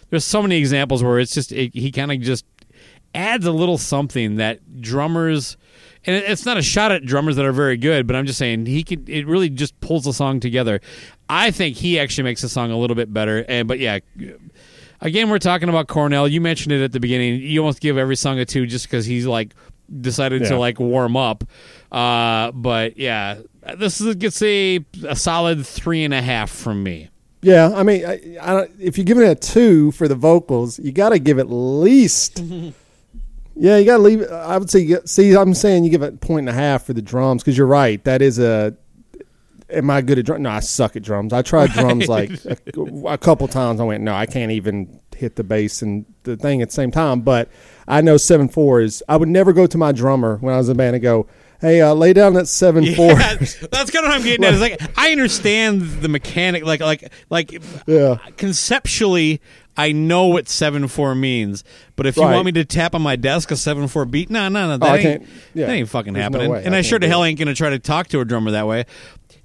there's 0.10 0.26
so 0.26 0.42
many 0.42 0.58
examples 0.58 1.04
where 1.04 1.20
it's 1.20 1.34
just 1.34 1.52
it, 1.52 1.74
he 1.74 1.92
kind 1.92 2.12
of 2.12 2.20
just 2.22 2.46
adds 3.16 3.46
a 3.46 3.52
little 3.52 3.78
something 3.78 4.36
that 4.38 4.82
drummers. 4.82 5.58
And 6.06 6.16
it's 6.16 6.46
not 6.46 6.58
a 6.58 6.62
shot 6.62 6.92
at 6.92 7.06
drummers 7.06 7.38
that 7.38 7.46
are 7.46 7.54
very 7.54 7.78
good, 7.78 8.08
but 8.08 8.16
I'm 8.16 8.26
just 8.26 8.38
saying 8.38 8.66
he 8.66 8.84
could. 8.84 9.08
It 9.08 9.26
really 9.26 9.50
just 9.50 9.80
pulls 9.80 10.04
the 10.04 10.14
song 10.14 10.40
together. 10.40 10.82
I 11.30 11.52
think 11.52 11.78
he 11.78 11.98
actually 11.98 12.26
makes 12.26 12.42
the 12.42 12.50
song 12.50 12.72
a 12.72 12.78
little 12.78 12.96
bit 12.96 13.14
better. 13.14 13.46
And 13.48 13.68
but 13.68 13.80
yeah, 13.80 14.00
again, 15.00 15.30
we're 15.30 15.40
talking 15.40 15.70
about 15.70 15.88
Cornell. 15.88 16.28
You 16.28 16.42
mentioned 16.42 16.74
it 16.74 16.84
at 16.84 16.92
the 16.92 17.00
beginning. 17.00 17.42
You 17.42 17.62
almost 17.62 17.80
give 17.80 17.98
every 17.98 18.18
song 18.18 18.40
a 18.40 18.46
two 18.46 18.66
just 18.66 18.86
because 18.86 19.06
he's 19.06 19.26
like 19.26 19.54
decided 20.02 20.44
to 20.46 20.58
like 20.58 20.80
warm 20.80 21.16
up. 21.16 21.44
Uh, 21.92 22.52
but 22.52 22.98
yeah, 22.98 23.40
this 23.78 24.02
is 24.02 24.16
gets 24.16 24.42
a 24.42 24.84
a 25.08 25.16
solid 25.16 25.66
three 25.66 26.04
and 26.04 26.14
a 26.14 26.22
half 26.22 26.50
from 26.50 26.84
me. 26.84 27.10
Yeah, 27.42 27.74
I 27.76 27.84
mean, 27.84 28.06
I, 28.06 28.22
I, 28.42 28.68
if 28.80 28.98
you're 28.98 29.04
giving 29.04 29.24
it 29.24 29.30
a 29.32 29.36
two 29.36 29.92
for 29.92 30.08
the 30.08 30.16
vocals, 30.16 30.80
you 30.80 30.94
got 30.94 31.10
to 31.10 31.20
give 31.20 31.40
at 31.40 31.50
least. 31.50 32.42
yeah, 33.56 33.78
you 33.78 33.86
got 33.86 33.98
to 33.98 34.04
leave. 34.04 34.30
I 34.32 34.58
would 34.58 34.70
say. 34.70 34.96
See, 35.06 35.36
I'm 35.36 35.54
saying 35.54 35.84
you 35.84 35.90
give 35.92 36.02
it 36.02 36.14
a 36.14 36.18
point 36.18 36.48
and 36.48 36.50
a 36.50 36.54
half 36.60 36.84
for 36.86 36.94
the 36.94 37.02
drums 37.02 37.44
because 37.44 37.58
you're 37.58 37.68
right. 37.68 38.04
That 38.04 38.22
is 38.22 38.40
a. 38.40 38.76
Am 39.70 39.90
I 39.90 40.02
good 40.02 40.20
at 40.20 40.26
drums? 40.26 40.42
No, 40.42 40.52
I 40.52 40.60
suck 40.60 40.96
at 40.96 41.02
drums. 41.04 41.34
I 41.34 41.42
tried 41.42 41.72
drums 41.72 42.08
like 42.08 42.30
a, 42.46 42.58
a 43.08 43.18
couple 43.18 43.48
times. 43.48 43.80
I 43.80 43.84
went, 43.84 44.04
no, 44.04 44.14
I 44.14 44.26
can't 44.28 44.52
even 44.52 45.00
hit 45.16 45.36
the 45.36 45.44
bass 45.44 45.82
and 45.82 46.06
the 46.24 46.36
thing 46.38 46.62
at 46.62 46.70
the 46.70 46.74
same 46.74 46.92
time. 46.92 47.22
But 47.22 47.50
I 47.88 48.02
know 48.02 48.18
seven 48.18 48.50
four 48.50 48.82
is. 48.82 49.02
I 49.10 49.18
would 49.18 49.30
never 49.30 49.52
go 49.54 49.66
to 49.66 49.78
my 49.78 49.92
drummer 49.92 50.38
when 50.42 50.54
I 50.54 50.58
was 50.58 50.70
in 50.70 50.76
a 50.76 50.78
band 50.78 50.96
and 50.96 51.02
go, 51.02 51.28
"Hey, 51.60 51.82
uh, 51.82 51.94
lay 51.96 52.14
down 52.14 52.34
that 52.36 52.48
seven 52.48 52.94
four. 52.94 53.16
That's 53.16 53.56
kind 53.90 54.06
of 54.06 54.10
what 54.10 54.12
I'm 54.12 54.24
getting 54.24 54.44
at. 54.46 54.54
It's 54.54 54.62
like 54.62 54.80
I 54.98 55.12
understand 55.12 55.82
the 56.02 56.10
mechanic, 56.10 56.66
like 56.66 56.82
like 56.82 57.12
like 57.30 57.60
Yeah. 57.88 58.18
conceptually. 58.38 59.42
I 59.76 59.92
know 59.92 60.28
what 60.28 60.48
seven 60.50 60.88
four 60.88 61.16
means, 61.16 61.64
but 61.96 62.06
if 62.06 62.16
you 62.18 62.24
Right. 62.24 62.34
want 62.34 62.46
me 62.46 62.52
to 62.54 62.66
tap 62.66 62.94
on 62.96 63.02
my 63.02 63.16
desk 63.16 63.50
a 63.52 63.56
seven 63.56 63.88
four 63.88 64.06
beat, 64.06 64.30
no, 64.30 64.48
no, 64.50 64.68
no, 64.70 64.78
that 64.78 64.88
I 64.90 64.94
ain't 64.98 65.04
can't- 65.04 65.24
yeah. 65.56 65.66
that 65.68 65.72
ain't 65.74 65.90
fucking 65.90 66.14
There's 66.14 66.22
no 66.30 66.38
happening. 66.40 66.52
way. 66.52 66.64
and 66.64 66.76
I 66.76 66.78
I, 66.78 66.82
can't 66.82 66.86
sure 66.86 67.00
to 67.00 67.08
do 67.08 67.10
hell 67.10 67.24
ain't 67.24 67.40
gonna 67.40 67.56
try 67.56 67.70
to 67.72 67.80
talk 67.80 68.08
to 68.10 68.20
a 68.20 68.26
drummer 68.26 68.52
that 68.52 68.68
way. 68.68 68.86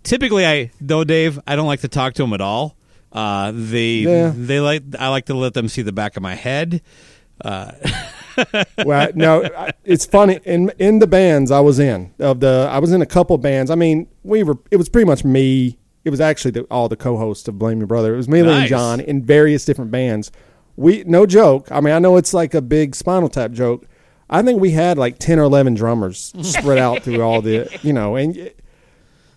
Typically, 0.02 0.46
I 0.46 0.70
though 0.80 1.04
Dave, 1.04 1.38
I 1.46 1.56
don't 1.56 1.66
like 1.66 1.80
to 1.80 1.88
talk 1.88 2.14
to 2.14 2.22
them 2.22 2.32
at 2.34 2.40
all. 2.40 2.76
Uh, 3.12 3.52
they 3.54 4.00
Yeah. 4.00 4.32
they 4.36 4.60
like 4.60 4.82
I 4.98 5.08
like 5.08 5.24
to 5.26 5.34
let 5.34 5.54
them 5.54 5.68
see 5.68 5.82
the 5.82 5.92
back 5.92 6.16
of 6.16 6.22
my 6.22 6.34
head. 6.34 6.82
well, 8.84 9.08
no, 9.14 9.44
I- 9.56 9.72
it's 9.84 10.04
funny. 10.06 10.40
In 10.44 10.70
in 10.78 10.98
the 10.98 11.06
bands 11.06 11.50
I 11.50 11.60
was 11.60 11.78
in 11.78 12.12
of 12.18 12.40
the, 12.40 12.68
I 12.70 12.78
was 12.78 12.92
in 12.92 13.00
a 13.02 13.06
couple 13.06 13.36
bands. 13.38 13.70
I 13.70 13.74
mean, 13.76 14.06
we 14.24 14.42
were. 14.42 14.58
It 14.70 14.76
was 14.76 14.88
pretty 14.88 15.06
much 15.06 15.24
me. 15.24 15.77
It 16.04 16.10
was 16.10 16.20
actually 16.20 16.52
the, 16.52 16.62
all 16.64 16.88
the 16.88 16.96
co-hosts 16.96 17.48
of 17.48 17.58
Blame 17.58 17.78
Your 17.78 17.86
Brother. 17.86 18.14
It 18.14 18.16
was 18.16 18.28
me, 18.28 18.42
Lee, 18.42 18.52
and 18.52 18.68
John 18.68 19.00
in 19.00 19.24
various 19.24 19.64
different 19.64 19.90
bands. 19.90 20.30
we 20.76 21.04
no 21.06 21.26
joke. 21.26 21.70
I 21.70 21.80
mean, 21.80 21.92
I 21.94 21.98
know 21.98 22.16
it's 22.16 22.32
like 22.32 22.54
a 22.54 22.62
big 22.62 22.94
Spinal 22.94 23.28
Tap 23.28 23.52
joke. 23.52 23.86
I 24.30 24.42
think 24.42 24.60
we 24.60 24.70
had 24.72 24.98
like 24.98 25.18
ten 25.18 25.38
or 25.38 25.44
eleven 25.44 25.74
drummers 25.74 26.32
spread 26.42 26.78
out 26.78 27.02
through 27.02 27.20
all 27.22 27.42
the, 27.42 27.68
you 27.82 27.92
know, 27.92 28.16
and 28.16 28.52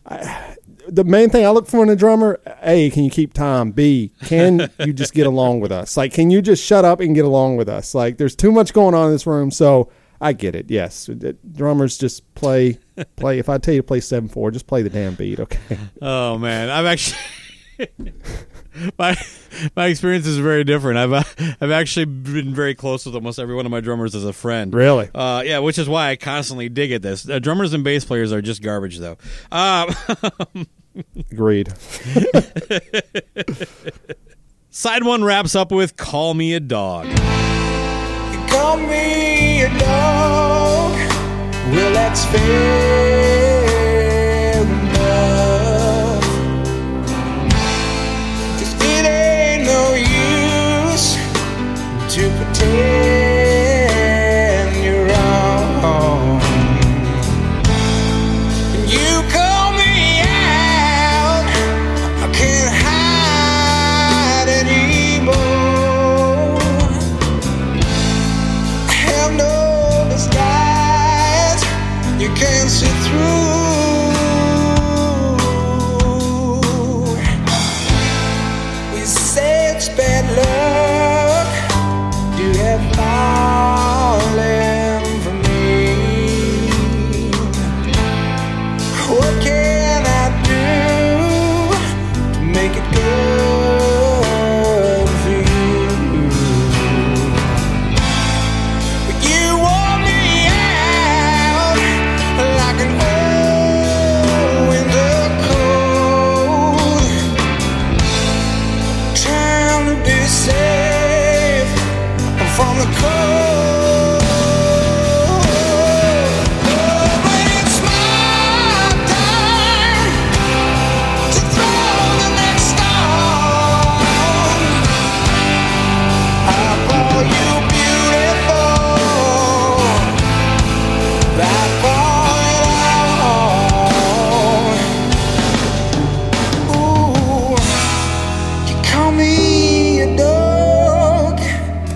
I, 0.06 0.56
the 0.88 1.04
main 1.04 1.30
thing 1.30 1.46
I 1.46 1.50
look 1.50 1.68
for 1.68 1.84
in 1.84 1.90
a 1.90 1.96
drummer: 1.96 2.40
a, 2.62 2.90
can 2.92 3.04
you 3.04 3.12
keep 3.12 3.34
time? 3.34 3.72
B, 3.72 4.14
can 4.24 4.70
you 4.80 4.94
just 4.94 5.14
get 5.14 5.28
along 5.28 5.62
with 5.62 5.72
us? 5.72 5.98
Like, 5.98 6.14
can 6.14 6.30
you 6.30 6.42
just 6.42 6.64
shut 6.64 6.86
up 6.86 7.00
and 7.00 7.16
get 7.16 7.26
along 7.26 7.58
with 7.58 7.70
us? 7.70 7.96
Like, 7.96 8.18
there's 8.18 8.36
too 8.36 8.52
much 8.52 8.74
going 8.74 8.94
on 8.96 9.08
in 9.08 9.12
this 9.14 9.26
room, 9.28 9.52
so. 9.52 9.92
I 10.22 10.34
get 10.34 10.56
it. 10.56 10.70
Yes, 10.70 11.10
drummers 11.52 11.98
just 11.98 12.34
play, 12.36 12.78
play. 13.16 13.40
If 13.40 13.50
I 13.50 13.58
tell 13.58 13.74
you 13.74 13.80
to 13.82 13.88
play 13.88 14.00
seven 14.00 14.30
four, 14.30 14.52
just 14.52 14.68
play 14.68 14.84
the 14.84 14.90
damn 14.90 15.16
beat. 15.16 15.40
Okay. 15.40 15.60
Oh 16.02 16.38
man, 16.38 16.70
I've 16.70 16.86
actually 16.86 17.18
my 19.00 19.16
my 19.76 19.88
experience 19.88 20.26
is 20.28 20.38
very 20.38 20.64
different. 20.64 20.98
I've 20.98 21.14
uh, 21.14 21.24
I've 21.60 21.72
actually 21.72 22.06
been 22.06 22.54
very 22.54 22.76
close 22.76 23.06
with 23.06 23.16
almost 23.16 23.40
every 23.40 23.56
one 23.56 23.66
of 23.66 23.72
my 23.72 23.82
drummers 23.82 24.16
as 24.16 24.24
a 24.24 24.34
friend. 24.34 24.74
Really? 24.74 25.10
Uh, 25.14 25.44
yeah, 25.46 25.60
which 25.60 25.78
is 25.78 25.90
why 25.90 26.10
I 26.10 26.16
constantly 26.16 26.70
dig 26.70 26.92
at 26.92 27.02
this. 27.02 27.28
Uh, 27.28 27.40
drummers 27.40 27.74
and 27.74 27.84
bass 27.84 28.06
players 28.06 28.32
are 28.32 28.42
just 28.42 28.62
garbage, 28.62 29.00
though. 29.00 29.18
Uh, 29.52 29.94
Agreed. 31.32 31.74
side 34.70 35.04
one 35.04 35.24
wraps 35.24 35.56
up 35.56 35.72
with 35.72 35.98
"Call 35.98 36.34
Me 36.34 36.54
a 36.54 36.60
Dog." 36.60 37.08
Me 38.78 39.64
a 39.64 39.70
dog. 39.80 40.96
Well, 41.74 41.94
that's 41.94 42.26
fair 42.26 43.21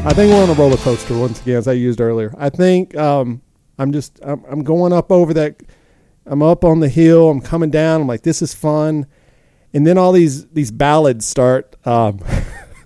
I 0.06 0.14
think 0.14 0.32
we're 0.32 0.44
on 0.44 0.50
a 0.50 0.54
roller 0.54 0.78
coaster 0.78 1.18
once 1.18 1.42
again, 1.42 1.56
as 1.58 1.68
I 1.68 1.74
used 1.74 2.00
earlier. 2.00 2.34
I 2.38 2.50
think 2.50 2.96
um, 2.96 3.42
I'm 3.80 3.92
just 3.92 4.20
I'm, 4.24 4.44
I'm 4.46 4.64
going 4.64 4.94
up 4.94 5.12
over 5.12 5.34
that. 5.34 5.62
I'm 6.28 6.44
up 6.44 6.64
on 6.64 6.80
the 6.80 6.90
hill. 6.90 7.30
I'm 7.30 7.42
coming 7.42 7.72
down. 7.72 8.02
I'm 8.02 8.08
like, 8.08 8.22
this 8.22 8.42
is 8.42 8.54
fun, 8.54 9.08
and 9.74 9.86
then 9.86 9.98
all 9.98 10.12
these 10.12 10.46
these 10.50 10.70
ballads 10.72 11.26
start 11.26 11.76
um, 11.88 12.20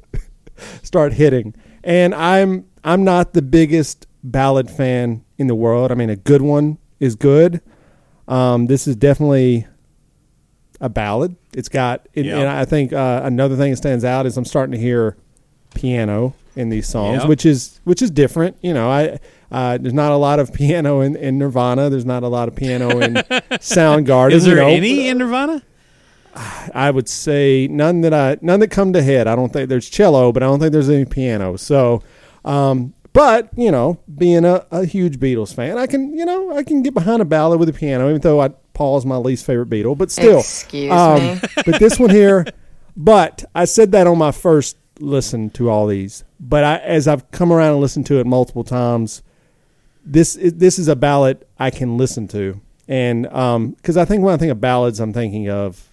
start 0.84 1.14
hitting, 1.14 1.54
and 1.84 2.16
I'm 2.16 2.66
I'm 2.86 3.04
not 3.04 3.34
the 3.34 3.42
biggest 3.42 4.08
ballad 4.24 4.70
fan 4.72 5.24
in 5.38 5.48
the 5.48 5.56
world. 5.56 5.92
I 5.92 5.96
mean, 5.96 6.10
a 6.10 6.16
good 6.16 6.42
one 6.42 6.78
is 7.02 7.16
good. 7.16 7.62
Um, 8.30 8.68
this 8.68 8.88
is 8.88 8.96
definitely 8.96 9.68
a 10.80 10.88
ballad. 10.88 11.36
It's 11.54 11.68
got, 11.68 12.08
and, 12.16 12.26
Yeah. 12.26 12.38
and 12.40 12.48
I 12.48 12.64
think 12.64 12.94
uh, 12.94 13.22
another 13.24 13.56
thing 13.58 13.72
that 13.72 13.78
stands 13.78 14.06
out 14.06 14.26
is 14.26 14.38
I'm 14.38 14.46
starting 14.46 14.72
to 14.74 14.78
hear 14.78 15.18
piano 15.74 16.36
in 16.56 16.70
these 16.70 16.88
songs, 16.88 17.20
Yep. 17.22 17.30
which 17.30 17.46
is 17.46 17.80
which 17.84 18.02
is 18.02 18.12
different. 18.12 18.58
You 18.62 18.74
know, 18.74 18.90
I 18.90 19.20
uh, 19.52 19.78
there's 19.78 19.94
not 19.94 20.12
a 20.12 20.16
lot 20.18 20.40
of 20.40 20.54
piano 20.54 21.02
in, 21.02 21.16
in 21.16 21.38
Nirvana. 21.38 21.90
There's 21.90 22.06
not 22.06 22.24
a 22.24 22.28
lot 22.28 22.48
of 22.48 22.56
piano 22.56 23.00
in 23.00 23.14
Soundgarden. 23.60 24.32
Is 24.34 24.46
there 24.46 24.56
you 24.56 24.62
know. 24.62 24.68
any 24.68 25.08
in 25.10 25.18
Nirvana? 25.18 25.64
I 26.74 26.92
would 26.92 27.10
say 27.10 27.68
none 27.70 28.02
that 28.02 28.14
I 28.14 28.38
none 28.42 28.60
that 28.60 28.70
come 28.70 28.94
to 28.94 29.02
head. 29.02 29.28
I 29.28 29.36
don't 29.36 29.52
think 29.52 29.70
there's 29.70 29.90
cello, 29.90 30.32
but 30.32 30.44
I 30.44 30.46
don't 30.46 30.60
think 30.60 30.72
there's 30.72 30.90
any 30.90 31.06
piano. 31.06 31.58
So, 31.58 32.02
um, 32.46 32.94
but 33.14 33.50
you 33.58 33.72
know, 33.72 34.00
being 34.18 34.46
a, 34.46 34.66
a 34.72 34.86
huge 34.86 35.20
Beatles 35.20 35.54
fan, 35.54 35.78
I 35.78 35.88
can 35.88 36.14
you 36.16 36.26
know 36.26 36.56
I 36.56 36.64
can 36.64 36.82
get 36.84 36.94
behind 36.94 37.22
a 37.22 37.26
ballad 37.26 37.60
with 37.60 37.68
a 37.70 37.74
piano, 37.74 38.08
even 38.10 38.22
though 38.22 38.40
I, 38.42 38.50
Paul's 38.74 39.06
my 39.06 39.18
least 39.18 39.46
favorite 39.46 39.70
Beatle. 39.70 39.98
But 39.98 40.12
still, 40.12 40.40
Excuse 40.40 40.92
um, 40.92 41.20
me. 41.20 41.40
but 41.66 41.80
this 41.80 42.00
one 42.00 42.12
here, 42.12 42.46
but 42.96 43.44
I 43.56 43.66
said 43.66 43.92
that 43.94 44.06
on 44.08 44.18
my 44.18 44.32
first 44.32 44.78
listen 45.00 45.50
to 45.52 45.70
all 45.70 45.88
these. 45.88 46.24
But 46.40 46.64
I, 46.64 46.78
as 46.78 47.08
I've 47.08 47.30
come 47.32 47.52
around 47.52 47.74
and 47.74 47.82
listened 47.82 48.06
to 48.08 48.20
it 48.20 48.26
multiple 48.26 48.64
times, 48.64 49.22
this 50.06 50.36
is, 50.36 50.54
this 50.54 50.80
is 50.80 50.88
a 50.88 50.96
ballad 50.96 51.46
I 51.60 51.70
can 51.70 51.98
listen 51.98 52.28
to, 52.30 52.60
and 52.88 53.24
because 53.76 53.98
I 53.98 54.06
think 54.06 54.24
when 54.24 54.34
I 54.34 54.38
think 54.38 54.52
of 54.52 54.62
ballads, 54.62 55.00
I'm 55.00 55.12
thinking 55.14 55.50
of 55.50 55.88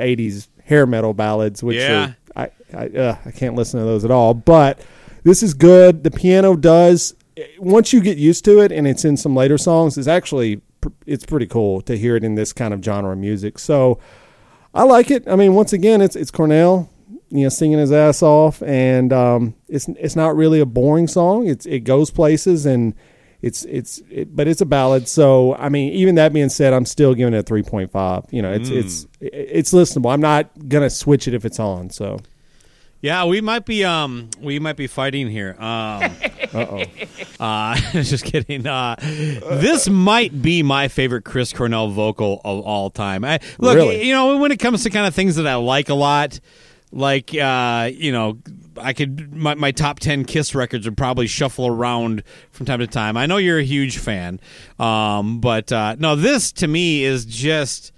'80s 0.00 0.48
hair 0.64 0.86
metal 0.86 1.12
ballads, 1.14 1.62
which 1.62 1.76
Yeah. 1.76 2.14
are, 2.36 2.44
I 2.44 2.50
I, 2.76 2.86
uh, 2.88 3.16
I 3.26 3.30
can't 3.30 3.54
listen 3.54 3.78
to 3.78 3.86
those 3.86 4.04
at 4.04 4.10
all. 4.10 4.34
But 4.34 4.80
this 5.24 5.42
is 5.42 5.54
good. 5.54 6.02
The 6.04 6.10
piano 6.10 6.56
does 6.56 7.14
once 7.58 7.92
you 7.92 8.00
get 8.00 8.16
used 8.18 8.44
to 8.46 8.60
it, 8.60 8.72
and 8.72 8.86
it's 8.88 9.04
in 9.04 9.16
some 9.16 9.36
later 9.36 9.58
songs. 9.58 9.96
It's 9.98 10.08
actually 10.08 10.56
pr- 10.80 10.88
it's 11.06 11.24
pretty 11.26 11.46
cool 11.46 11.82
to 11.82 11.96
hear 11.98 12.16
it 12.16 12.24
in 12.24 12.34
this 12.34 12.52
kind 12.52 12.72
of 12.74 12.82
genre 12.82 13.12
of 13.12 13.18
music. 13.18 13.58
So 13.58 13.98
I 14.74 14.82
like 14.84 15.10
it. 15.10 15.28
I 15.28 15.36
mean, 15.36 15.54
once 15.54 15.72
again, 15.74 16.00
it's 16.00 16.16
it's 16.16 16.30
Cornell, 16.30 16.88
you 17.30 17.42
know, 17.42 17.48
singing 17.48 17.78
his 17.78 17.92
ass 17.92 18.22
off, 18.22 18.62
and 18.62 19.12
um, 19.12 19.54
it's 19.68 19.88
it's 19.88 20.16
not 20.16 20.36
really 20.36 20.60
a 20.60 20.66
boring 20.66 21.08
song. 21.08 21.46
It's 21.48 21.66
it 21.66 21.80
goes 21.80 22.10
places, 22.10 22.66
and 22.66 22.94
it's 23.42 23.64
it's 23.64 24.00
it, 24.10 24.34
but 24.34 24.46
it's 24.48 24.60
a 24.60 24.66
ballad. 24.66 25.08
So 25.08 25.54
I 25.56 25.68
mean, 25.68 25.92
even 25.92 26.14
that 26.16 26.32
being 26.32 26.48
said, 26.48 26.72
I'm 26.72 26.86
still 26.86 27.14
giving 27.14 27.34
it 27.34 27.38
a 27.38 27.42
three 27.42 27.62
point 27.62 27.90
five. 27.90 28.24
You 28.30 28.42
know, 28.42 28.52
it's 28.52 28.68
it's 28.70 29.06
it's 29.20 29.72
listenable. 29.72 30.12
I'm 30.12 30.20
not 30.20 30.68
gonna 30.68 30.90
switch 30.90 31.26
it 31.28 31.34
if 31.34 31.44
it's 31.44 31.58
on. 31.60 31.90
So 31.90 32.18
Yeah, 33.02 33.24
we 33.26 33.40
might 33.40 33.66
be 33.66 33.84
um 33.84 34.30
we 34.40 34.58
might 34.58 34.76
be 34.76 34.86
fighting 34.86 35.28
here. 35.28 35.54
Um 35.58 35.62
uh 36.54 36.66
oh, 36.70 36.82
uh 37.40 37.76
just 38.02 38.24
kidding. 38.24 38.66
Uh 38.66 38.96
this 39.00 39.88
might 39.88 40.40
be 40.40 40.62
my 40.62 40.88
favorite 40.88 41.24
Chris 41.24 41.52
Cornell 41.52 41.88
vocal 41.88 42.40
of 42.44 42.60
all 42.60 42.88
time. 42.90 43.24
I 43.24 43.40
look, 43.58 43.76
Really? 43.76 44.04
you 44.06 44.14
know, 44.14 44.38
when 44.38 44.52
it 44.52 44.58
comes 44.58 44.82
to 44.84 44.90
kind 44.90 45.06
of 45.06 45.14
things 45.14 45.36
that 45.36 45.46
I 45.46 45.56
like 45.56 45.88
a 45.88 45.94
lot, 45.94 46.40
like 46.96 47.34
uh, 47.34 47.90
you 47.94 48.10
know, 48.10 48.38
I 48.78 48.92
could 48.92 49.32
my, 49.34 49.54
my 49.54 49.70
top 49.70 50.00
10 50.00 50.24
Kiss 50.24 50.54
records 50.54 50.86
would 50.86 50.96
probably 50.96 51.26
shuffle 51.26 51.66
around 51.66 52.22
from 52.50 52.66
time 52.66 52.78
to 52.80 52.86
time. 52.86 53.16
I 53.16 53.26
know 53.26 53.36
you're 53.36 53.58
a 53.58 53.64
huge 53.64 53.98
fan. 53.98 54.40
Um 54.78 55.40
but 55.40 55.70
uh 55.72 55.96
no, 55.98 56.16
this 56.16 56.52
to 56.52 56.66
me 56.66 57.04
is 57.04 57.24
just 57.24 57.92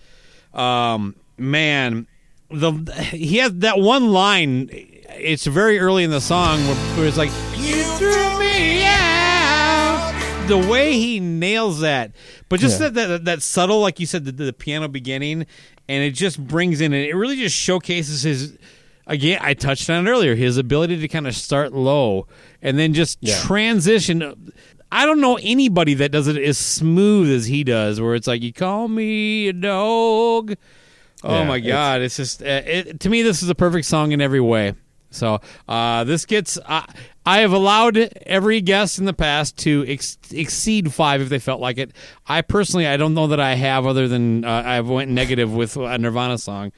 um 0.52 1.14
man 1.36 2.06
the 2.50 2.72
he 3.12 3.36
has 3.38 3.52
that 3.58 3.78
one 3.78 4.10
line 4.12 4.68
it's 4.72 5.46
very 5.46 5.78
early 5.78 6.02
in 6.04 6.10
the 6.10 6.20
song 6.20 6.58
where, 6.66 6.74
where 6.96 7.06
it's 7.06 7.16
like 7.18 7.30
you 7.56 7.82
threw 7.96 8.38
me 8.38 8.82
out 8.84 10.44
the 10.48 10.56
way 10.58 10.92
he 10.94 11.20
nails 11.20 11.80
that 11.80 12.12
but 12.48 12.58
just 12.60 12.80
Yeah. 12.80 12.88
that, 12.88 13.06
that 13.08 13.24
that 13.26 13.42
subtle 13.42 13.80
like 13.80 14.00
you 14.00 14.06
said 14.06 14.24
the, 14.24 14.32
the 14.32 14.52
piano 14.52 14.88
beginning 14.88 15.46
and 15.88 16.02
it 16.02 16.12
just 16.12 16.44
brings 16.44 16.80
in 16.80 16.92
it 16.94 17.14
really 17.14 17.36
just 17.36 17.54
showcases 17.56 18.22
his 18.22 18.56
again, 19.08 19.38
I 19.42 19.54
touched 19.54 19.90
on 19.90 20.06
it 20.06 20.10
earlier. 20.10 20.36
His 20.36 20.56
ability 20.58 21.00
to 21.00 21.08
kind 21.08 21.26
of 21.26 21.34
start 21.34 21.72
low 21.72 22.28
and 22.62 22.78
then 22.78 22.94
just 22.94 23.18
Yeah. 23.20 23.36
transition. 23.40 24.52
I 24.92 25.04
don't 25.04 25.20
know 25.20 25.38
anybody 25.42 25.94
that 25.94 26.12
does 26.12 26.28
it 26.28 26.36
as 26.36 26.56
smooth 26.56 27.30
as 27.30 27.46
he 27.46 27.64
does, 27.64 28.00
where 28.00 28.14
it's 28.14 28.26
like, 28.26 28.42
"You 28.42 28.52
call 28.52 28.88
me 28.88 29.48
a 29.48 29.52
dog." 29.52 30.54
Oh 31.24 31.34
Yeah, 31.40 31.44
my 31.44 31.58
god! 31.58 32.00
It's 32.00 32.16
just 32.16 32.40
uh, 32.42 32.62
it, 32.64 33.00
to 33.00 33.10
me, 33.10 33.22
this 33.22 33.42
is 33.42 33.48
a 33.50 33.54
perfect 33.54 33.86
song 33.86 34.12
in 34.12 34.20
every 34.20 34.40
way. 34.40 34.74
So 35.10 35.40
uh, 35.68 36.04
this 36.04 36.24
gets. 36.26 36.58
Uh, 36.64 36.82
I 37.26 37.40
have 37.40 37.52
allowed 37.52 37.96
every 38.24 38.60
guest 38.62 38.98
in 38.98 39.04
the 39.04 39.12
past 39.12 39.58
to 39.58 39.84
ex- 39.86 40.16
exceed 40.32 40.92
five 40.94 41.20
if 41.20 41.28
they 41.28 41.38
felt 41.38 41.60
like 41.60 41.76
it. 41.76 41.92
I 42.26 42.40
personally, 42.42 42.86
I 42.86 42.96
don't 42.96 43.12
know 43.14 43.26
that 43.26 43.40
I 43.40 43.54
have, 43.54 43.86
other 43.86 44.08
than 44.08 44.44
uh, 44.44 44.48
I 44.64 44.80
went 44.80 45.10
negative 45.10 45.52
with 45.52 45.76
a 45.76 45.98
Nirvana 45.98 46.38
song. 46.38 46.72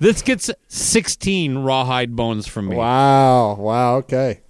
This 0.00 0.22
gets 0.22 0.50
sixteen 0.68 1.58
rawhide 1.58 2.14
bones 2.14 2.46
from 2.46 2.68
me. 2.68 2.76
Wow. 2.76 3.56
Wow. 3.56 3.96
Okay. 3.96 4.40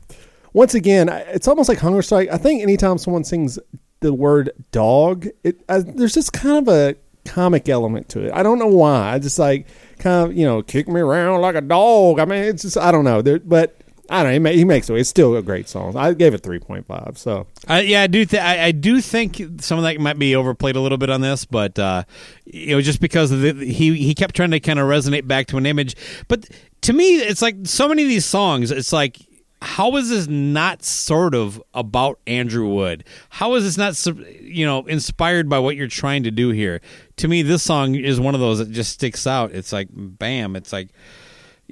Once 0.52 0.74
again, 0.74 1.08
it's 1.08 1.46
almost 1.48 1.68
like 1.68 1.78
hunger 1.78 2.02
strike. 2.02 2.28
I 2.30 2.36
think 2.36 2.62
anytime 2.62 2.98
someone 2.98 3.24
sings 3.24 3.58
the 4.00 4.12
word 4.12 4.50
dog, 4.72 5.26
it 5.44 5.62
uh, 5.68 5.82
there's 5.84 6.14
just 6.14 6.32
kind 6.32 6.58
of 6.58 6.74
a 6.74 6.96
comic 7.24 7.68
element 7.68 8.08
to 8.10 8.26
it. 8.26 8.32
I 8.32 8.42
don't 8.42 8.58
know 8.58 8.66
why. 8.66 9.12
I 9.12 9.18
just 9.18 9.38
like 9.38 9.66
kind 9.98 10.30
of 10.30 10.36
you 10.36 10.44
know 10.44 10.62
kick 10.62 10.88
me 10.88 11.00
around 11.00 11.40
like 11.40 11.54
a 11.54 11.60
dog. 11.60 12.18
I 12.18 12.24
mean, 12.24 12.44
it's 12.44 12.62
just 12.62 12.76
I 12.76 12.90
don't 12.90 13.04
know. 13.04 13.22
There, 13.22 13.38
but 13.38 13.80
I 14.10 14.22
don't 14.22 14.30
know. 14.30 14.32
He, 14.32 14.38
ma- 14.38 14.50
he 14.50 14.64
makes 14.64 14.88
it. 14.88 14.94
It's 14.94 15.08
still 15.08 15.36
a 15.36 15.42
great 15.42 15.68
song. 15.68 15.96
I 15.96 16.12
gave 16.14 16.32
it 16.32 16.42
three 16.42 16.58
point 16.58 16.86
five. 16.86 17.18
So 17.18 17.46
I, 17.66 17.80
yeah, 17.80 18.02
I 18.02 18.06
do. 18.06 18.24
Th- 18.24 18.42
I, 18.42 18.66
I 18.66 18.72
do 18.72 19.00
think 19.00 19.42
some 19.60 19.78
of 19.78 19.84
that 19.84 20.00
might 20.00 20.18
be 20.18 20.34
overplayed 20.34 20.76
a 20.76 20.80
little 20.80 20.98
bit 20.98 21.10
on 21.10 21.20
this, 21.20 21.44
but 21.44 21.78
uh, 21.78 22.04
you 22.44 22.68
know, 22.74 22.80
just 22.80 23.00
because 23.00 23.30
the, 23.30 23.52
he 23.52 23.94
he 23.96 24.14
kept 24.14 24.34
trying 24.34 24.50
to 24.52 24.60
kind 24.60 24.78
of 24.78 24.86
resonate 24.88 25.26
back 25.26 25.46
to 25.48 25.58
an 25.58 25.66
image. 25.66 25.94
But 26.26 26.48
to 26.82 26.92
me, 26.92 27.16
it's 27.16 27.42
like 27.42 27.56
so 27.64 27.88
many 27.88 28.02
of 28.02 28.08
these 28.08 28.24
songs. 28.24 28.70
It's 28.70 28.92
like, 28.92 29.18
how 29.60 29.94
is 29.96 30.08
this 30.08 30.26
not 30.26 30.82
sort 30.84 31.34
of 31.34 31.62
about 31.74 32.18
Andrew 32.26 32.68
Wood? 32.68 33.04
How 33.28 33.54
is 33.56 33.64
this 33.64 33.76
not 33.76 34.16
you 34.40 34.64
know 34.64 34.86
inspired 34.86 35.50
by 35.50 35.58
what 35.58 35.76
you're 35.76 35.86
trying 35.86 36.22
to 36.22 36.30
do 36.30 36.48
here? 36.48 36.80
To 37.16 37.28
me, 37.28 37.42
this 37.42 37.62
song 37.62 37.94
is 37.94 38.18
one 38.18 38.34
of 38.34 38.40
those 38.40 38.58
that 38.58 38.70
just 38.70 38.92
sticks 38.92 39.26
out. 39.26 39.52
It's 39.52 39.72
like, 39.72 39.88
bam! 39.92 40.56
It's 40.56 40.72
like 40.72 40.88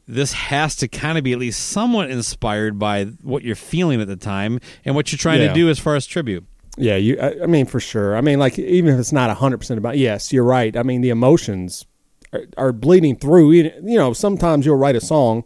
this 0.09 0.33
has 0.33 0.77
to 0.77 0.89
kind 0.89 1.19
of 1.19 1.25
be 1.25 1.33
at 1.33 1.39
least 1.39 1.69
somewhat 1.69 2.11
inspired 2.11 2.79
by 2.79 3.05
what 3.23 3.43
you're 3.43 3.57
feeling 3.57 4.01
at 4.01 4.07
the 4.07 4.17
time 4.17 4.61
and 4.85 4.95
what 4.95 5.11
you're 5.11 5.19
trying 5.19 5.41
Yeah. 5.41 5.49
to 5.49 5.55
do 5.55 5.69
as 5.69 5.79
far 5.79 5.97
as 5.97 6.07
tribute. 6.07 6.45
yeah, 6.79 6.97
you. 6.97 7.19
I, 7.21 7.43
I 7.43 7.47
mean, 7.47 7.67
for 7.67 7.81
sure. 7.81 8.17
I 8.17 8.21
mean, 8.21 8.39
like 8.39 8.59
even 8.59 8.93
if 8.95 9.01
it's 9.01 9.13
not 9.13 9.35
hundred 9.37 9.59
percent 9.59 9.79
about. 9.79 9.99
Yes, 9.99 10.33
you're 10.33 10.45
right. 10.45 10.77
I 10.77 10.83
mean, 10.83 11.01
the 11.01 11.09
emotions 11.11 11.87
are, 12.33 12.43
are 12.59 12.73
bleeding 12.73 13.17
through. 13.17 13.53
You 13.53 13.73
you 13.83 13.97
know, 13.99 14.13
sometimes 14.13 14.65
you'll 14.67 14.77
write 14.77 14.97
a 14.97 15.01
song. 15.01 15.45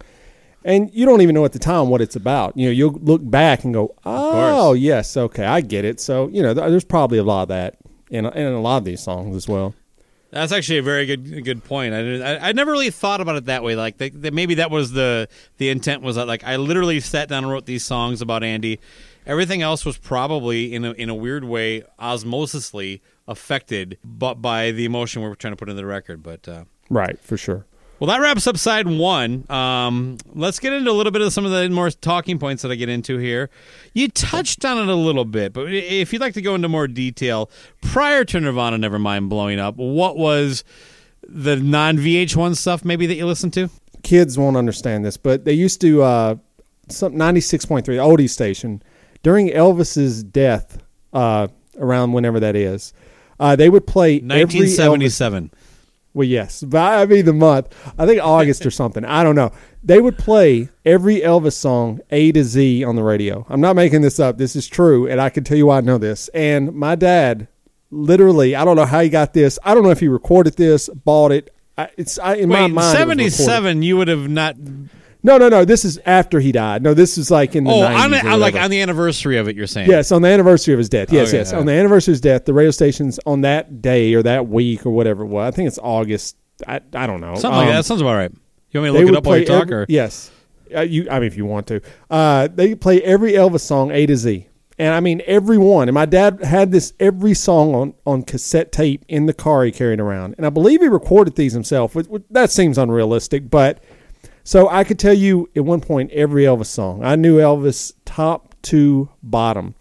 And 0.63 0.91
you 0.93 1.07
don't 1.07 1.23
even 1.23 1.35
know 1.35 1.47
at 1.47 1.53
the 1.53 1.59
time 1.59 1.89
what 1.89 2.03
it's 2.03 2.17
about. 2.17 2.55
You 2.55 2.67
know, 2.67 2.71
you'll 2.73 2.93
look 3.01 3.23
back 3.25 3.65
and 3.65 3.73
go, 3.73 3.95
"Oh, 4.05 4.75
yes, 4.75 5.17
okay, 5.17 5.47
I 5.47 5.63
get 5.63 5.87
it." 5.87 6.01
So, 6.01 6.29
you 6.29 6.43
know, 6.43 6.53
there's 6.53 6.85
probably 6.85 7.17
a 7.17 7.23
lot 7.23 7.43
of 7.45 7.49
that 7.49 7.77
in 8.11 8.27
in 8.27 8.47
a 8.53 8.61
lot 8.61 8.77
of 8.77 8.85
these 8.85 9.01
songs 9.03 9.35
as 9.35 9.49
well. 9.49 9.75
That's 10.31 10.53
actually 10.53 10.79
a 10.79 10.83
very 10.83 11.07
good 11.07 11.45
good 11.45 11.65
point. 11.65 11.93
I, 11.95 12.21
I 12.21 12.49
I 12.49 12.53
never 12.53 12.71
really 12.71 12.91
thought 12.91 13.21
about 13.21 13.37
it 13.37 13.47
that 13.47 13.63
way. 13.63 13.75
Like 13.75 13.99
maybe 13.99 14.55
that 14.55 14.71
was 14.71 14.93
the 14.93 15.29
the 15.59 15.71
intent 15.71 16.03
was 16.03 16.17
that 16.17 16.29
like 16.29 16.45
I 16.45 16.57
literally 16.57 17.01
sat 17.01 17.29
down 17.29 17.45
and 17.45 17.53
wrote 17.53 17.67
these 17.67 17.85
songs 17.85 18.23
about 18.23 18.45
Andy. 18.45 18.81
Everything 19.27 19.61
else 19.61 19.85
was 19.85 19.99
probably 19.99 20.73
in 20.73 20.85
a 20.85 20.93
in 20.93 21.09
a 21.09 21.15
weird 21.15 21.45
way 21.45 21.83
osmosisly 21.99 23.01
affected, 23.27 23.99
but 24.05 24.35
by 24.35 24.71
the 24.71 24.85
emotion 24.85 25.23
we 25.23 25.29
were 25.29 25.37
trying 25.37 25.53
to 25.53 25.57
put 25.57 25.69
into 25.69 25.81
the 25.81 25.87
record. 25.87 26.23
But 26.23 26.49
uh, 26.49 26.65
Right, 26.91 27.19
for 27.21 27.37
sure. 27.37 27.67
Well, 28.01 28.09
that 28.09 28.23
wraps 28.23 28.47
up 28.47 28.57
side 28.57 28.87
one. 28.89 29.45
Um, 29.51 30.17
let's 30.33 30.59
get 30.59 30.73
into 30.73 30.91
a 30.91 30.93
little 30.93 31.13
bit 31.13 31.21
of 31.21 31.35
some 31.35 31.45
of 31.45 31.53
the 31.53 31.69
more 31.69 31.91
talking 31.91 32.39
points 32.39 32.63
that 32.63 32.73
I 32.73 32.75
get 32.75 32.89
into 32.89 33.19
here. 33.19 33.51
You 33.93 34.09
touched 34.09 34.65
on 34.65 34.79
it 34.79 34.89
a 34.89 34.95
little 34.95 35.27
bit, 35.27 35.53
but 35.53 35.71
if 35.71 36.11
you'd 36.11 36.23
like 36.23 36.33
to 36.35 36.41
go 36.41 36.55
into 36.55 36.67
more 36.67 36.89
detail, 36.89 37.51
prior 37.83 38.25
to 38.25 38.41
Nirvana 38.41 38.79
Nevermind 38.79 39.29
blowing 39.29 39.61
up, 39.61 39.77
what 39.77 40.17
was 40.17 40.65
the 41.29 41.57
non 41.57 41.99
VH1 41.99 42.57
stuff 42.57 42.87
maybe 42.87 43.07
that 43.07 43.17
you 43.17 43.27
listened 43.27 43.53
to? 43.53 43.69
Kids 44.03 44.39
won't 44.39 44.57
understand 44.57 45.05
this, 45.05 45.19
but 45.19 45.45
they 45.45 45.53
used 45.53 45.83
to 45.83 46.03
uh, 46.03 46.37
some 46.89 47.13
96.3 47.13 47.85
oldie 47.85 48.31
station 48.31 48.83
during 49.23 49.49
Elvis's 49.49 50.25
death 50.25 50.79
uh, 51.13 51.49
around 51.77 52.13
whenever 52.13 52.41
that 52.41 52.57
is. 52.57 52.95
Uh, 53.39 53.57
they 53.57 53.69
would 53.69 53.87
play 53.87 54.17
every 54.17 54.31
Elvis 54.31 54.79
1977. 54.79 55.51
Well, 56.21 56.29
yes, 56.29 56.63
but 56.63 56.83
I 56.83 57.07
mean 57.07 57.25
the 57.25 57.33
month. 57.33 57.75
I 57.97 58.05
think 58.05 58.23
August 58.23 58.67
or 58.67 58.71
something. 58.71 59.07
I 59.07 59.23
don't 59.23 59.35
know. 59.35 59.53
They 59.83 60.03
would 60.03 60.19
play 60.19 60.69
every 60.85 61.21
Elvis 61.21 61.55
song 61.55 62.01
A 62.11 62.31
to 62.33 62.45
Z 62.45 62.85
on 62.85 62.95
the 62.95 63.03
radio. 63.03 63.47
I'm 63.49 63.63
not 63.63 63.75
making 63.75 64.03
this 64.03 64.21
up. 64.21 64.37
This 64.37 64.55
is 64.55 64.69
true, 64.69 65.09
and 65.09 65.19
I 65.19 65.31
can 65.31 65.45
tell 65.45 65.57
you 65.57 65.65
why 65.65 65.79
I 65.79 65.81
know 65.81 65.97
this. 65.97 66.29
And 66.35 66.75
my 66.75 66.95
dad, 66.95 67.49
literally, 67.91 68.55
I 68.55 68.67
don't 68.67 68.77
know 68.77 68.85
how 68.85 69.01
he 69.01 69.09
got 69.09 69.33
this. 69.33 69.59
I 69.65 69.73
don't 69.73 69.83
know 69.83 69.89
if 69.89 70.01
he 70.01 70.09
recorded 70.09 70.59
this, 70.59 70.91
bought 70.91 71.33
it. 71.33 71.55
I, 71.79 71.89
it's 71.97 72.19
I, 72.19 72.35
in 72.35 72.51
my 72.51 72.65
Wait, 72.65 72.73
mind. 72.73 72.99
it 72.99 73.25
was 73.25 73.35
77, 73.35 73.83
you 73.83 73.97
would 73.97 74.09
have 74.09 74.29
not. 74.29 74.57
No, 75.23 75.37
no, 75.39 75.49
no. 75.49 75.65
This 75.65 75.85
is 75.85 75.99
after 76.07 76.41
he 76.41 76.53
died. 76.53 76.83
No, 76.83 76.95
this 76.95 77.19
is 77.19 77.31
like 77.31 77.55
in 77.55 77.65
the 77.65 77.71
Oh, 77.71 77.81
90s 77.81 78.05
on, 78.05 78.11
the, 78.31 78.37
like 78.39 78.55
on 78.55 78.71
the 78.71 78.81
anniversary 78.81 79.37
of 79.37 79.49
it, 79.49 79.57
you're 79.57 79.67
saying? 79.67 79.89
Yes, 79.91 80.11
on 80.13 80.23
the 80.23 80.29
anniversary 80.29 80.73
of 80.75 80.79
his 80.79 80.89
death. 80.89 81.13
Yes, 81.13 81.29
Okay, 81.29 81.39
yes. 81.39 81.53
all 81.53 81.61
On 81.61 81.67
the 81.67 81.73
anniversary 81.73 82.13
of 82.13 82.15
his 82.15 82.21
death, 82.23 82.45
the 82.47 82.55
radio 82.55 82.71
stations 82.71 83.21
on 83.27 83.43
that 83.43 83.83
day 83.83 84.15
or 84.15 84.23
that 84.23 84.49
week 84.49 84.87
or 84.87 84.91
whatever 84.91 85.23
it 85.25 85.27
was. 85.27 85.53
I 85.53 85.55
think 85.55 85.69
it's 85.69 85.79
August. 85.83 86.37
I, 86.67 86.81
I 86.95 87.07
don't 87.07 87.21
know. 87.21 87.35
Something 87.35 87.59
like 87.59 87.67
Um, 87.69 87.73
that. 87.75 87.85
Sounds 87.85 88.01
about 88.01 88.15
right. 88.17 88.33
You 88.71 88.81
want 88.81 88.95
me 88.95 88.99
to 89.01 89.05
look 89.07 89.13
it 89.15 89.19
up 89.19 89.27
while 89.27 89.39
you 89.39 89.45
talk? 89.47 89.63
every- 89.63 89.75
or? 89.77 89.87
yes, 89.89 90.31
uh, 90.75 90.81
you. 90.83 91.09
I 91.11 91.19
mean, 91.19 91.27
if 91.27 91.37
you 91.37 91.45
want 91.45 91.67
to, 91.69 91.81
uh, 92.11 92.49
they 92.55 92.75
play 92.75 93.03
every 93.03 93.33
Elvis 93.33 93.61
song 93.61 93.91
A 93.91 94.07
to 94.07 94.17
Z, 94.17 94.47
and 94.79 94.95
I 94.95 95.01
mean 95.01 95.23
every 95.27 95.59
one. 95.59 95.89
And 95.89 95.95
my 95.95 96.07
dad 96.07 96.43
had 96.45 96.71
this 96.71 96.93
every 97.01 97.35
song 97.35 97.75
on 97.75 97.95
on 98.07 98.23
cassette 98.23 98.71
tape 98.73 99.05
in 99.09 99.27
the 99.27 99.33
car 99.35 99.65
he 99.65 99.73
carried 99.73 99.99
around, 100.01 100.35
and 100.39 100.47
I 100.47 100.51
believe 100.51 100.81
he 100.83 100.87
recorded 100.89 101.35
these 101.35 101.53
himself. 101.53 101.95
Which, 101.97 102.07
which, 102.07 102.23
that 102.31 102.51
seems 102.53 102.79
unrealistic, 102.79 103.51
but 103.51 103.83
so 104.45 104.69
I 104.69 104.85
could 104.85 104.99
tell 104.99 105.15
you 105.15 105.49
at 105.55 105.65
one 105.65 105.81
point 105.81 106.11
every 106.13 106.45
Elvis 106.45 106.67
song. 106.67 107.05
I 107.05 107.17
knew 107.17 107.39
Elvis 107.39 107.93
top 108.05 108.55
to 108.63 109.09
bottom. 109.23 109.75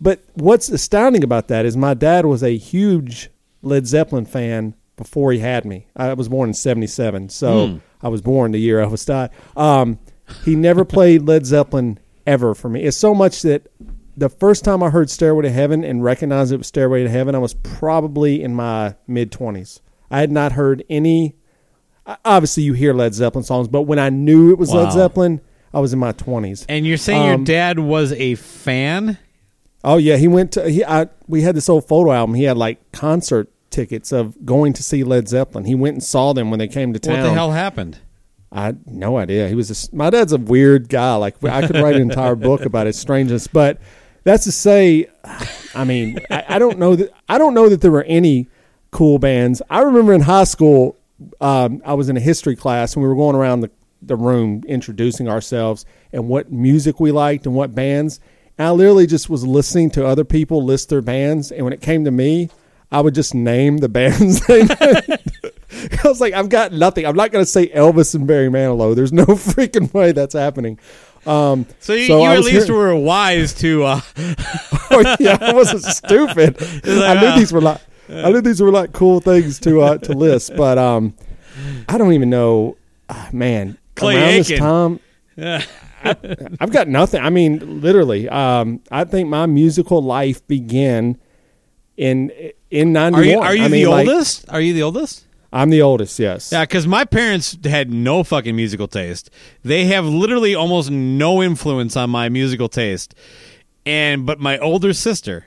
But 0.00 0.22
what's 0.34 0.68
astounding 0.68 1.24
about 1.24 1.48
that 1.48 1.66
is 1.66 1.76
my 1.76 1.94
dad 1.94 2.24
was 2.24 2.42
a 2.42 2.56
huge 2.56 3.30
Led 3.62 3.86
Zeppelin 3.86 4.26
fan 4.26 4.74
before 4.96 5.32
he 5.32 5.40
had 5.40 5.64
me. 5.64 5.86
I 5.96 6.12
was 6.14 6.28
born 6.28 6.50
in 6.50 6.54
77, 6.54 7.28
so 7.30 7.80
I 8.02 8.08
was 8.08 8.22
born 8.22 8.52
the 8.52 8.58
year 8.58 8.78
Elvis 8.78 9.06
died. 9.06 9.30
Um, 9.56 9.98
he 10.44 10.54
never 10.54 10.84
played 10.84 11.22
Led 11.22 11.46
Zeppelin 11.46 11.98
ever 12.26 12.54
for 12.54 12.68
me. 12.68 12.82
It's 12.82 12.96
so 12.96 13.14
much 13.14 13.42
that 13.42 13.68
the 14.16 14.28
first 14.28 14.64
time 14.64 14.82
I 14.82 14.90
heard 14.90 15.10
Stairway 15.10 15.42
to 15.42 15.50
Heaven 15.50 15.84
and 15.84 16.02
recognized 16.02 16.52
it 16.52 16.58
was 16.58 16.66
Stairway 16.66 17.04
to 17.04 17.08
Heaven, 17.08 17.34
I 17.34 17.38
was 17.38 17.54
probably 17.54 18.42
in 18.42 18.54
my 18.54 18.96
mid 19.06 19.30
20s. 19.30 19.80
I 20.10 20.20
had 20.20 20.32
not 20.32 20.52
heard 20.52 20.84
any. 20.90 21.36
Obviously, 22.24 22.62
you 22.62 22.72
hear 22.72 22.94
Led 22.94 23.14
Zeppelin 23.14 23.44
songs, 23.44 23.68
but 23.68 23.82
when 23.82 23.98
I 23.98 24.08
knew 24.08 24.50
it 24.50 24.58
was 24.58 24.70
Wow. 24.70 24.84
Led 24.84 24.92
Zeppelin, 24.92 25.40
I 25.74 25.80
was 25.80 25.92
in 25.92 25.98
my 25.98 26.12
20s. 26.12 26.64
And 26.68 26.86
you're 26.86 26.96
saying 26.96 27.24
your 27.24 27.34
Um, 27.34 27.44
dad 27.44 27.78
was 27.78 28.12
a 28.12 28.34
fan? 28.36 29.18
Oh 29.84 29.96
yeah, 29.96 30.16
he 30.16 30.26
went 30.26 30.52
to 30.52 30.68
he. 30.68 30.84
I, 30.84 31.08
we 31.28 31.42
had 31.42 31.54
this 31.54 31.68
old 31.68 31.86
photo 31.86 32.12
album. 32.12 32.34
He 32.34 32.44
had 32.44 32.56
like 32.56 32.80
concert 32.92 33.48
tickets 33.70 34.10
of 34.12 34.44
going 34.44 34.72
to 34.72 34.82
see 34.82 35.04
Led 35.04 35.28
Zeppelin. 35.28 35.66
He 35.66 35.74
went 35.74 35.94
and 35.94 36.02
saw 36.02 36.32
them 36.32 36.50
when 36.50 36.58
they 36.58 36.66
came 36.68 36.92
to 36.94 36.98
town. 36.98 37.18
What 37.18 37.22
the 37.24 37.32
hell 37.34 37.52
happened? 37.52 37.98
I 38.50 38.74
no 38.86 39.18
idea. 39.18 39.46
He 39.48 39.54
was. 39.54 39.70
A, 39.92 39.94
my 39.96 40.10
dad's 40.10 40.32
a 40.32 40.38
weird 40.38 40.88
guy. 40.88 41.14
Like 41.16 41.44
I 41.44 41.66
could 41.66 41.76
write 41.76 41.94
an 41.96 42.02
entire 42.02 42.34
book 42.48 42.62
about 42.62 42.86
his 42.86 42.98
strangeness. 42.98 43.46
But 43.46 43.78
that's 44.24 44.44
to 44.44 44.52
say, 44.52 45.06
I 45.74 45.84
mean, 45.84 46.18
I, 46.30 46.44
I 46.48 46.58
don't 46.58 46.78
know 46.78 46.96
that 46.96 47.10
I 47.28 47.38
don't 47.38 47.54
know 47.54 47.68
that 47.68 47.80
there 47.82 47.92
were 47.92 48.04
any 48.04 48.48
cool 48.90 49.18
bands. 49.18 49.62
I 49.70 49.82
remember 49.82 50.12
in 50.14 50.22
high 50.22 50.44
school, 50.44 50.96
um, 51.40 51.82
I 51.84 51.94
was 51.94 52.08
in 52.08 52.16
a 52.16 52.20
history 52.20 52.56
class 52.56 52.94
and 52.94 53.02
we 53.02 53.08
were 53.08 53.16
going 53.16 53.36
around 53.36 53.60
the 53.60 53.70
the 54.00 54.14
room 54.16 54.62
introducing 54.68 55.28
ourselves 55.28 55.84
and 56.12 56.28
what 56.28 56.52
music 56.52 57.00
we 57.00 57.10
liked 57.10 57.46
and 57.46 57.54
what 57.56 57.74
bands. 57.74 58.20
And 58.56 58.68
I 58.68 58.70
literally 58.70 59.06
just 59.08 59.28
was 59.28 59.44
listening 59.44 59.90
to 59.90 60.06
other 60.06 60.24
people 60.24 60.64
list 60.64 60.88
their 60.88 61.02
bands, 61.02 61.50
and 61.50 61.64
when 61.64 61.72
it 61.72 61.80
came 61.80 62.04
to 62.04 62.10
me, 62.12 62.48
I 62.92 63.00
would 63.00 63.14
just 63.14 63.34
name 63.34 63.78
the 63.78 63.88
bands 64.00 64.40
they. 64.46 64.62
I 66.04 66.08
was 66.08 66.20
like, 66.20 66.32
I've 66.32 66.48
got 66.48 66.72
nothing. 66.72 67.04
I'm 67.06 67.14
not 67.16 67.30
going 67.30 67.44
to 67.44 67.50
say 67.50 67.68
Elvis 67.68 68.14
and 68.14 68.26
Barry 68.26 68.48
Manilow. 68.48 68.94
There's 68.96 69.12
no 69.12 69.24
freaking 69.26 69.92
way 69.92 70.12
that's 70.12 70.34
happening. 70.34 70.78
Um, 71.26 71.66
So 71.80 71.92
you, 71.92 72.06
So 72.06 72.22
you 72.22 72.30
at 72.30 72.40
least 72.40 72.68
hearing- 72.68 72.72
were 72.72 72.94
wise 72.96 73.52
to. 73.54 73.84
Uh, 73.84 74.00
oh, 74.90 75.16
yeah, 75.20 75.36
I 75.40 75.52
wasn't 75.52 75.84
stupid. 75.84 76.56
I 76.86 77.16
uh, 77.16 77.20
knew 77.20 77.38
these 77.38 77.52
were 77.52 77.60
like, 77.60 77.80
I 78.08 78.30
knew 78.30 78.40
these 78.40 78.60
were 78.60 78.70
like 78.70 78.92
cool 78.92 79.20
things 79.20 79.58
to 79.60 79.80
uh, 79.82 79.98
to 79.98 80.12
list, 80.12 80.52
but 80.56 80.78
um, 80.78 81.14
I 81.88 81.98
don't 81.98 82.12
even 82.12 82.30
know. 82.30 82.76
ah, 83.08 83.28
man, 83.32 83.78
Clay 83.94 84.16
around 84.16 84.44
this 84.44 84.58
time, 84.58 85.00
I've 86.60 86.72
got 86.72 86.88
nothing. 86.88 87.20
I 87.20 87.30
mean, 87.30 87.80
literally, 87.80 88.28
um, 88.28 88.80
I 88.90 89.04
think 89.04 89.28
my 89.28 89.46
musical 89.46 90.02
life 90.02 90.46
began 90.46 91.18
in 91.96 92.30
in 92.70 92.96
are 92.96 93.10
'91. 93.10 93.24
you 93.28 93.40
are 93.40 93.54
you 93.54 93.64
I 93.64 93.68
the 93.68 93.72
mean, 93.72 93.88
like, 93.88 94.08
oldest? 94.08 94.44
Are 94.50 94.60
you 94.60 94.72
the 94.72 94.82
oldest? 94.82 95.24
I'm 95.52 95.70
the 95.70 95.80
oldest. 95.82 96.18
Yes. 96.18 96.52
Yeah, 96.52 96.64
because 96.64 96.86
my 96.86 97.04
parents 97.06 97.56
had 97.64 97.90
no 97.90 98.22
fucking 98.22 98.54
musical 98.54 98.86
taste. 98.86 99.30
They 99.62 99.86
have 99.86 100.04
literally 100.04 100.54
almost 100.54 100.90
no 100.90 101.42
influence 101.42 101.96
on 101.96 102.10
my 102.10 102.28
musical 102.28 102.68
taste. 102.68 103.14
And 103.86 104.26
but 104.26 104.38
my 104.38 104.58
older 104.58 104.92
sister, 104.92 105.46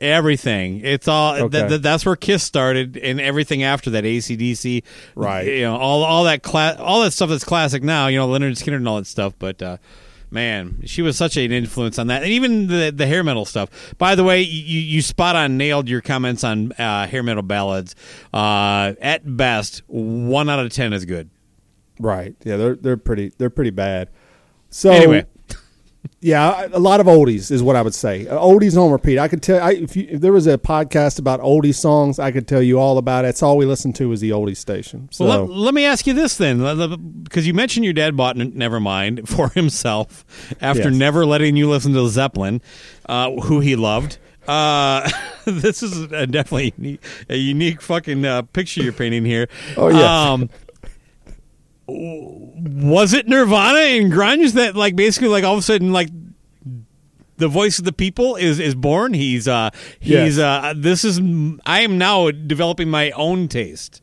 everything. 0.00 0.80
It's 0.84 1.08
all 1.08 1.48
th- 1.48 1.68
th- 1.68 1.82
that's 1.82 2.04
where 2.06 2.16
Kiss 2.16 2.42
started, 2.42 2.96
and 2.96 3.20
everything 3.20 3.62
after 3.62 3.90
that, 3.90 4.04
ACDC, 4.04 4.82
Right. 5.14 5.46
You 5.46 5.62
know, 5.62 5.76
all 5.76 6.02
all 6.04 6.24
that 6.24 6.42
cla- 6.42 6.76
all 6.78 7.02
that 7.02 7.12
stuff 7.12 7.30
that's 7.30 7.44
classic 7.44 7.82
now. 7.82 8.06
You 8.08 8.18
know, 8.18 8.28
Lynyrd 8.28 8.52
Skynyrd 8.52 8.76
and 8.76 8.88
all 8.88 8.96
that 8.96 9.06
stuff. 9.06 9.34
But 9.38 9.62
uh, 9.62 9.76
man, 10.30 10.82
she 10.86 11.02
was 11.02 11.16
such 11.16 11.36
an 11.36 11.52
influence 11.52 11.98
on 11.98 12.06
that, 12.08 12.22
and 12.22 12.30
even 12.32 12.66
the 12.68 12.92
the 12.94 13.06
hair 13.06 13.22
metal 13.22 13.44
stuff. 13.44 13.94
By 13.98 14.14
the 14.14 14.24
way, 14.24 14.40
you 14.42 14.80
you 14.80 15.02
spot 15.02 15.36
on 15.36 15.56
nailed 15.56 15.88
your 15.88 16.00
comments 16.00 16.44
on 16.44 16.72
uh, 16.72 17.06
hair 17.06 17.22
metal 17.22 17.42
ballads. 17.42 17.94
Uh, 18.32 18.94
at 19.00 19.36
best, 19.36 19.82
one 19.86 20.48
out 20.48 20.58
of 20.60 20.72
ten 20.72 20.92
is 20.92 21.04
good. 21.04 21.30
Right. 21.98 22.34
Yeah. 22.44 22.56
They're 22.56 22.76
they're 22.76 22.96
pretty 22.96 23.32
they're 23.36 23.50
pretty 23.50 23.70
bad. 23.70 24.08
So 24.70 24.90
Anyway. 24.90 25.26
Yeah, 26.22 26.68
a 26.72 26.78
lot 26.78 27.00
of 27.00 27.06
oldies 27.06 27.50
is 27.50 27.62
what 27.62 27.76
I 27.76 27.82
would 27.82 27.94
say. 27.94 28.26
Uh, 28.26 28.38
Oldies 28.38 28.76
on 28.76 28.92
repeat. 28.92 29.18
I 29.18 29.26
could 29.26 29.42
tell 29.42 29.58
I, 29.62 29.72
if, 29.72 29.96
you, 29.96 30.06
if 30.10 30.20
there 30.20 30.32
was 30.32 30.46
a 30.46 30.58
podcast 30.58 31.18
about 31.18 31.40
oldie 31.40 31.74
songs, 31.74 32.18
I 32.18 32.30
could 32.30 32.46
tell 32.46 32.60
you 32.62 32.78
all 32.78 32.98
about 32.98 33.24
it. 33.24 33.28
That's 33.28 33.42
all 33.42 33.56
we 33.56 33.64
listened 33.64 33.96
to 33.96 34.08
was 34.10 34.20
the 34.20 34.30
oldie 34.30 34.56
station. 34.56 35.08
So 35.10 35.24
Well, 35.24 35.46
let, 35.46 35.50
let 35.56 35.74
me 35.74 35.86
ask 35.86 36.06
you 36.06 36.12
this 36.12 36.36
then, 36.36 36.58
because 37.22 37.46
you 37.46 37.54
mentioned 37.54 37.84
your 37.84 37.94
dad 37.94 38.18
bought 38.18 38.36
Nevermind 38.36 39.28
for 39.34 39.48
himself 39.48 40.24
after 40.60 40.90
Yes. 40.90 40.94
never 40.94 41.24
letting 41.24 41.56
you 41.56 41.70
listen 41.70 41.94
to 41.94 42.06
Zeppelin, 42.08 42.60
uh, 43.06 43.30
who 43.42 43.60
he 43.60 43.74
loved. 43.74 44.18
Uh, 44.46 45.08
this 45.46 45.82
is 45.82 46.12
a 46.12 46.26
definitely 46.26 46.98
a 47.30 47.36
unique 47.36 47.80
fucking 47.80 48.26
uh, 48.26 48.42
picture 48.42 48.82
you're 48.82 48.92
painting 48.92 49.24
here. 49.24 49.48
Oh, 49.76 49.88
yeah. 49.88 50.32
Um, 50.32 50.50
was 51.92 53.12
it 53.14 53.26
Nirvana 53.28 53.78
and 53.80 54.12
grunge 54.12 54.52
that 54.54 54.76
like 54.76 54.96
basically 54.96 55.28
like 55.28 55.44
all 55.44 55.54
of 55.54 55.58
a 55.60 55.62
sudden 55.62 55.92
like 55.92 56.08
the 57.36 57.48
voice 57.48 57.78
of 57.78 57.84
the 57.84 57.92
people 57.92 58.36
is 58.36 58.58
is 58.60 58.74
born? 58.74 59.14
He's 59.14 59.48
uh 59.48 59.70
he's 59.98 60.36
Yes. 60.36 60.38
uh 60.38 60.74
this 60.76 61.04
is 61.04 61.18
I 61.66 61.80
am 61.80 61.98
now 61.98 62.30
developing 62.30 62.88
my 62.90 63.10
own 63.12 63.48
taste. 63.48 64.02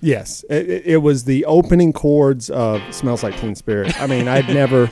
Yes, 0.00 0.44
it, 0.48 0.86
it- 0.86 0.96
was 1.02 1.24
the 1.24 1.44
opening 1.46 1.92
chords 1.92 2.50
of 2.50 2.80
"Smells 2.94 3.24
Like 3.24 3.36
Teen 3.40 3.56
Spirit." 3.56 4.00
I 4.00 4.06
mean, 4.06 4.28
I'd 4.28 4.48
never. 4.48 4.88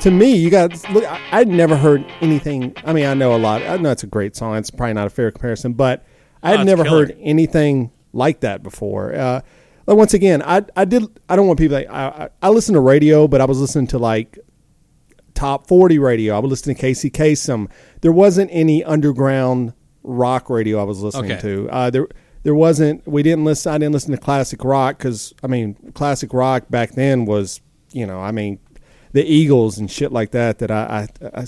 To 0.00 0.10
me, 0.10 0.34
you 0.34 0.48
got 0.50 0.72
look. 0.92 1.04
I- 1.04 1.20
I'd 1.30 1.48
never 1.48 1.76
heard 1.76 2.02
anything. 2.22 2.74
I 2.84 2.94
mean, 2.94 3.04
I 3.04 3.12
know 3.12 3.36
a 3.36 3.38
lot. 3.38 3.60
I 3.62 3.76
know 3.76 3.90
it's 3.90 4.02
a 4.02 4.06
great 4.06 4.34
song. 4.34 4.56
It's 4.56 4.70
probably 4.70 4.94
not 4.94 5.06
a 5.06 5.10
fair 5.10 5.30
comparison, 5.30 5.74
but 5.74 6.06
I'd 6.42 6.60
it's 6.60 6.66
never 6.66 6.84
heard 6.84 7.14
anything 7.20 7.90
like 8.14 8.40
that 8.40 8.62
before. 8.62 9.14
Uh, 9.14 9.40
but 9.86 9.96
once 9.96 10.12
again, 10.14 10.42
I 10.42 10.62
I 10.76 10.84
did. 10.84 11.04
I 11.28 11.36
don't 11.36 11.46
want 11.46 11.58
people 11.58 11.76
like 11.78 11.88
I 11.88 12.06
I, 12.08 12.28
I 12.42 12.48
listen 12.50 12.74
to 12.74 12.80
radio, 12.80 13.26
but 13.26 13.40
I 13.40 13.44
was 13.46 13.58
listening 13.60 13.86
to 13.88 13.98
like 13.98 14.38
top 15.34 15.66
40 15.66 15.98
radio. 15.98 16.34
I 16.34 16.38
would 16.38 16.50
listen 16.50 16.74
to 16.74 16.80
Casey 16.80 17.10
Kasem. 17.10 17.68
There 18.00 18.12
wasn't 18.12 18.50
any 18.52 18.82
underground 18.84 19.72
rock 20.02 20.48
radio 20.50 20.80
I 20.80 20.84
was 20.84 21.02
listening 21.02 21.32
Okay. 21.32 21.40
to. 21.42 21.68
Uh, 21.70 21.90
there 21.90 22.08
there 22.42 22.54
wasn't 22.54 23.06
we 23.06 23.22
didn't 23.22 23.44
listen 23.44 23.72
I 23.72 23.78
didn't 23.78 23.92
listen 23.92 24.12
to 24.12 24.18
classic 24.18 24.62
rock 24.64 24.98
cuz 24.98 25.34
I 25.42 25.46
mean 25.46 25.74
classic 25.94 26.32
rock 26.32 26.64
back 26.70 26.92
then 26.92 27.24
was, 27.24 27.60
you 27.92 28.06
know, 28.06 28.20
I 28.20 28.30
mean 28.32 28.58
the 29.12 29.24
Eagles 29.24 29.78
and 29.78 29.90
shit 29.90 30.12
like 30.12 30.30
that 30.32 30.58
that 30.58 30.70
I, 30.70 31.08
I, 31.22 31.40
I 31.40 31.44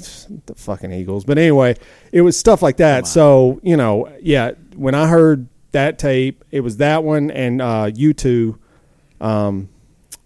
the 0.46 0.54
fucking 0.56 0.90
Eagles. 0.92 1.24
But 1.24 1.38
anyway, 1.38 1.76
it 2.12 2.22
was 2.22 2.38
stuff 2.38 2.62
like 2.62 2.78
that. 2.78 3.06
So, 3.06 3.60
you 3.62 3.76
know, 3.76 4.08
yeah, 4.22 4.52
when 4.74 4.94
I 4.94 5.06
heard 5.06 5.48
that 5.72 5.98
tape, 5.98 6.44
it 6.50 6.60
was 6.60 6.78
that 6.78 7.04
one 7.04 7.30
and 7.30 7.60
uh 7.62 7.90
U2 7.90 8.58
um, 9.20 9.68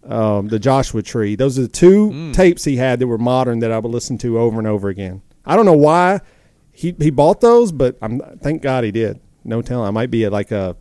um, 0.04 0.48
the 0.48 0.58
Joshua 0.58 1.02
Tree. 1.02 1.36
Those 1.36 1.58
are 1.58 1.62
the 1.62 1.68
two 1.68 2.32
tapes 2.32 2.64
he 2.64 2.76
had 2.76 2.98
that 2.98 3.06
were 3.06 3.18
modern 3.18 3.60
that 3.60 3.70
I 3.72 3.78
would 3.78 3.90
listen 3.90 4.18
to 4.18 4.38
over 4.38 4.58
and 4.58 4.66
over 4.66 4.88
again. 4.88 5.22
I 5.44 5.56
don't 5.56 5.66
know 5.66 5.72
why 5.72 6.20
he 6.72 6.94
he 6.98 7.10
bought 7.10 7.40
those, 7.40 7.72
but 7.72 7.96
I'm 8.02 8.20
thank 8.38 8.62
God 8.62 8.84
he 8.84 8.90
did. 8.90 9.20
No 9.44 9.62
telling. 9.62 9.86
I 9.86 9.90
might 9.90 10.10
be 10.10 10.24
at 10.24 10.32
like 10.32 10.50
a 10.50 10.76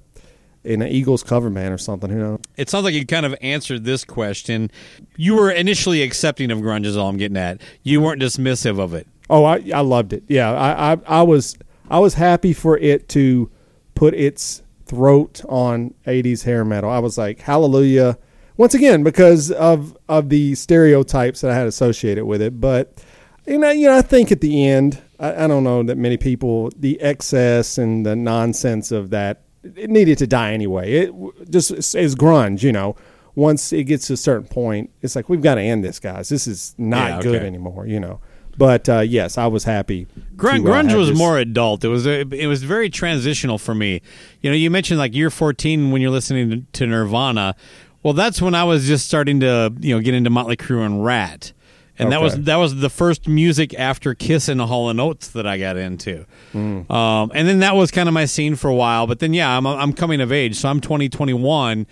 in 0.63 0.81
an 0.81 0.89
Eagles 0.89 1.23
cover 1.23 1.49
band 1.49 1.73
or 1.73 1.77
something. 1.77 2.09
Who 2.09 2.19
knows? 2.19 2.39
It 2.55 2.69
sounds 2.69 2.83
like 2.83 2.93
you 2.93 3.05
kind 3.05 3.25
of 3.25 3.35
answered 3.41 3.83
this 3.83 4.03
question. 4.05 4.69
You 5.17 5.35
were 5.35 5.49
initially 5.49 6.03
accepting 6.03 6.51
of 6.51 6.59
grunge, 6.59 6.85
is 6.85 6.95
all 6.95 7.09
I'm 7.09 7.17
getting 7.17 7.37
at. 7.37 7.61
You 7.83 8.01
weren't 8.01 8.21
dismissive 8.21 8.79
of 8.79 8.93
it. 8.93 9.07
Oh, 9.29 9.43
I 9.43 9.63
I 9.73 9.81
loved 9.81 10.13
it. 10.13 10.23
Yeah, 10.27 10.51
I 10.51 10.93
I, 10.93 10.97
I 11.07 11.21
was 11.23 11.57
I 11.89 11.99
was 11.99 12.13
happy 12.13 12.53
for 12.53 12.77
it 12.77 13.09
to 13.09 13.49
put 13.95 14.13
its 14.13 14.61
throat 14.85 15.41
on 15.47 15.93
80s 16.05 16.43
hair 16.43 16.65
metal. 16.65 16.89
I 16.89 16.99
was 16.99 17.17
like, 17.17 17.39
hallelujah. 17.39 18.17
Once 18.57 18.73
again, 18.73 19.03
because 19.03 19.51
of 19.51 19.97
of 20.09 20.29
the 20.29 20.53
stereotypes 20.55 21.41
that 21.41 21.51
I 21.51 21.55
had 21.55 21.67
associated 21.67 22.25
with 22.25 22.41
it, 22.41 22.59
but 22.59 23.03
you 23.47 23.57
know, 23.57 23.71
you 23.71 23.87
know, 23.87 23.97
I 23.97 24.01
think 24.01 24.31
at 24.31 24.41
the 24.41 24.67
end, 24.67 25.01
I, 25.19 25.45
I 25.45 25.47
don't 25.47 25.63
know 25.63 25.81
that 25.83 25.97
many 25.97 26.17
people 26.17 26.69
the 26.77 26.99
excess 27.01 27.77
and 27.77 28.05
the 28.05 28.15
nonsense 28.15 28.91
of 28.91 29.09
that 29.11 29.43
it 29.63 29.89
needed 29.89 30.17
to 30.19 30.27
die 30.27 30.53
anyway. 30.53 30.93
It 30.93 31.13
just 31.49 31.71
is 31.95 32.15
grunge, 32.15 32.63
you 32.63 32.71
know. 32.71 32.95
Once 33.33 33.71
it 33.71 33.85
gets 33.85 34.07
to 34.07 34.13
a 34.13 34.17
certain 34.17 34.47
point, 34.47 34.89
it's 35.01 35.15
like 35.15 35.29
we've 35.29 35.41
got 35.41 35.55
to 35.55 35.61
end 35.61 35.83
this, 35.83 35.99
guys. 35.99 36.27
This 36.29 36.47
is 36.47 36.75
not 36.77 37.09
Yeah, 37.09 37.31
good 37.31 37.43
anymore, 37.43 37.87
you 37.87 37.99
know. 37.99 38.19
But 38.61 38.87
uh, 38.87 38.99
yes, 38.99 39.39
I 39.39 39.47
was 39.47 39.63
happy. 39.63 40.05
Grunge, 40.35 40.63
to, 40.63 40.71
uh, 40.71 40.75
grunge 40.75 40.95
was 40.95 41.09
this- 41.09 41.17
more 41.17 41.39
adult. 41.39 41.83
It 41.83 41.87
was 41.87 42.05
a, 42.05 42.19
it 42.19 42.45
was 42.45 42.61
very 42.61 42.91
transitional 42.91 43.57
for 43.57 43.73
me. 43.73 44.03
You 44.41 44.51
know, 44.51 44.55
you 44.55 44.69
mentioned 44.69 44.99
like 44.99 45.15
year 45.15 45.31
14 45.31 45.89
when 45.89 45.99
you're 45.99 46.11
listening 46.11 46.51
to, 46.51 46.79
to 46.79 46.85
Nirvana. 46.85 47.55
Well, 48.03 48.13
that's 48.13 48.39
when 48.39 48.53
I 48.53 48.63
was 48.63 48.85
just 48.85 49.07
starting 49.07 49.39
to 49.39 49.73
you 49.79 49.95
know 49.95 49.99
get 49.99 50.13
into 50.13 50.29
Motley 50.29 50.57
Crue 50.57 50.85
and 50.85 51.03
Ratt, 51.03 51.53
and 51.97 52.11
that 52.11 52.21
was 52.21 52.39
that 52.41 52.57
was 52.57 52.75
the 52.75 52.89
first 52.91 53.27
music 53.27 53.73
after 53.79 54.13
Kiss 54.13 54.47
and 54.47 54.61
Hall 54.61 54.91
and 54.91 55.01
Oates 55.01 55.29
that 55.29 55.47
I 55.47 55.57
got 55.57 55.75
into. 55.75 56.27
Mm. 56.53 56.87
Um, 56.91 57.31
and 57.33 57.47
then 57.47 57.61
that 57.61 57.75
was 57.75 57.89
kind 57.89 58.07
of 58.07 58.13
my 58.13 58.25
scene 58.25 58.55
for 58.55 58.67
a 58.67 58.75
while. 58.75 59.07
But 59.07 59.17
then 59.17 59.33
yeah, 59.33 59.57
I'm 59.57 59.65
I'm 59.65 59.91
coming 59.91 60.21
of 60.21 60.31
age, 60.31 60.55
so 60.55 60.69
I'm 60.69 60.81
20, 60.81 61.09
21. 61.09 61.87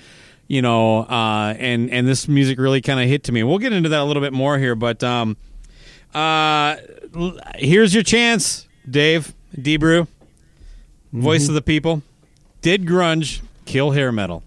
You 0.47 0.61
know, 0.61 0.99
uh, 0.99 1.55
and 1.57 1.89
and 1.89 2.07
this 2.07 2.27
music 2.27 2.59
really 2.59 2.81
kind 2.81 2.99
of 2.99 3.07
hit 3.07 3.23
to 3.23 3.31
me. 3.31 3.41
We'll 3.41 3.57
get 3.57 3.73
into 3.73 3.89
that 3.89 4.01
a 4.01 4.03
little 4.03 4.21
bit 4.21 4.33
more 4.33 4.59
here, 4.59 4.75
but 4.75 5.03
um, 5.03 5.35
uh, 6.13 6.75
here's 7.55 7.93
your 7.93 8.03
chance, 8.03 8.67
Dave 8.89 9.33
Debrew, 9.59 10.07
voice 11.13 11.43
Mm-hmm. 11.43 11.49
of 11.51 11.55
the 11.55 11.61
people. 11.61 12.01
Did 12.61 12.85
grunge 12.85 13.41
kill 13.65 13.91
hair 13.91 14.11
metal? 14.11 14.43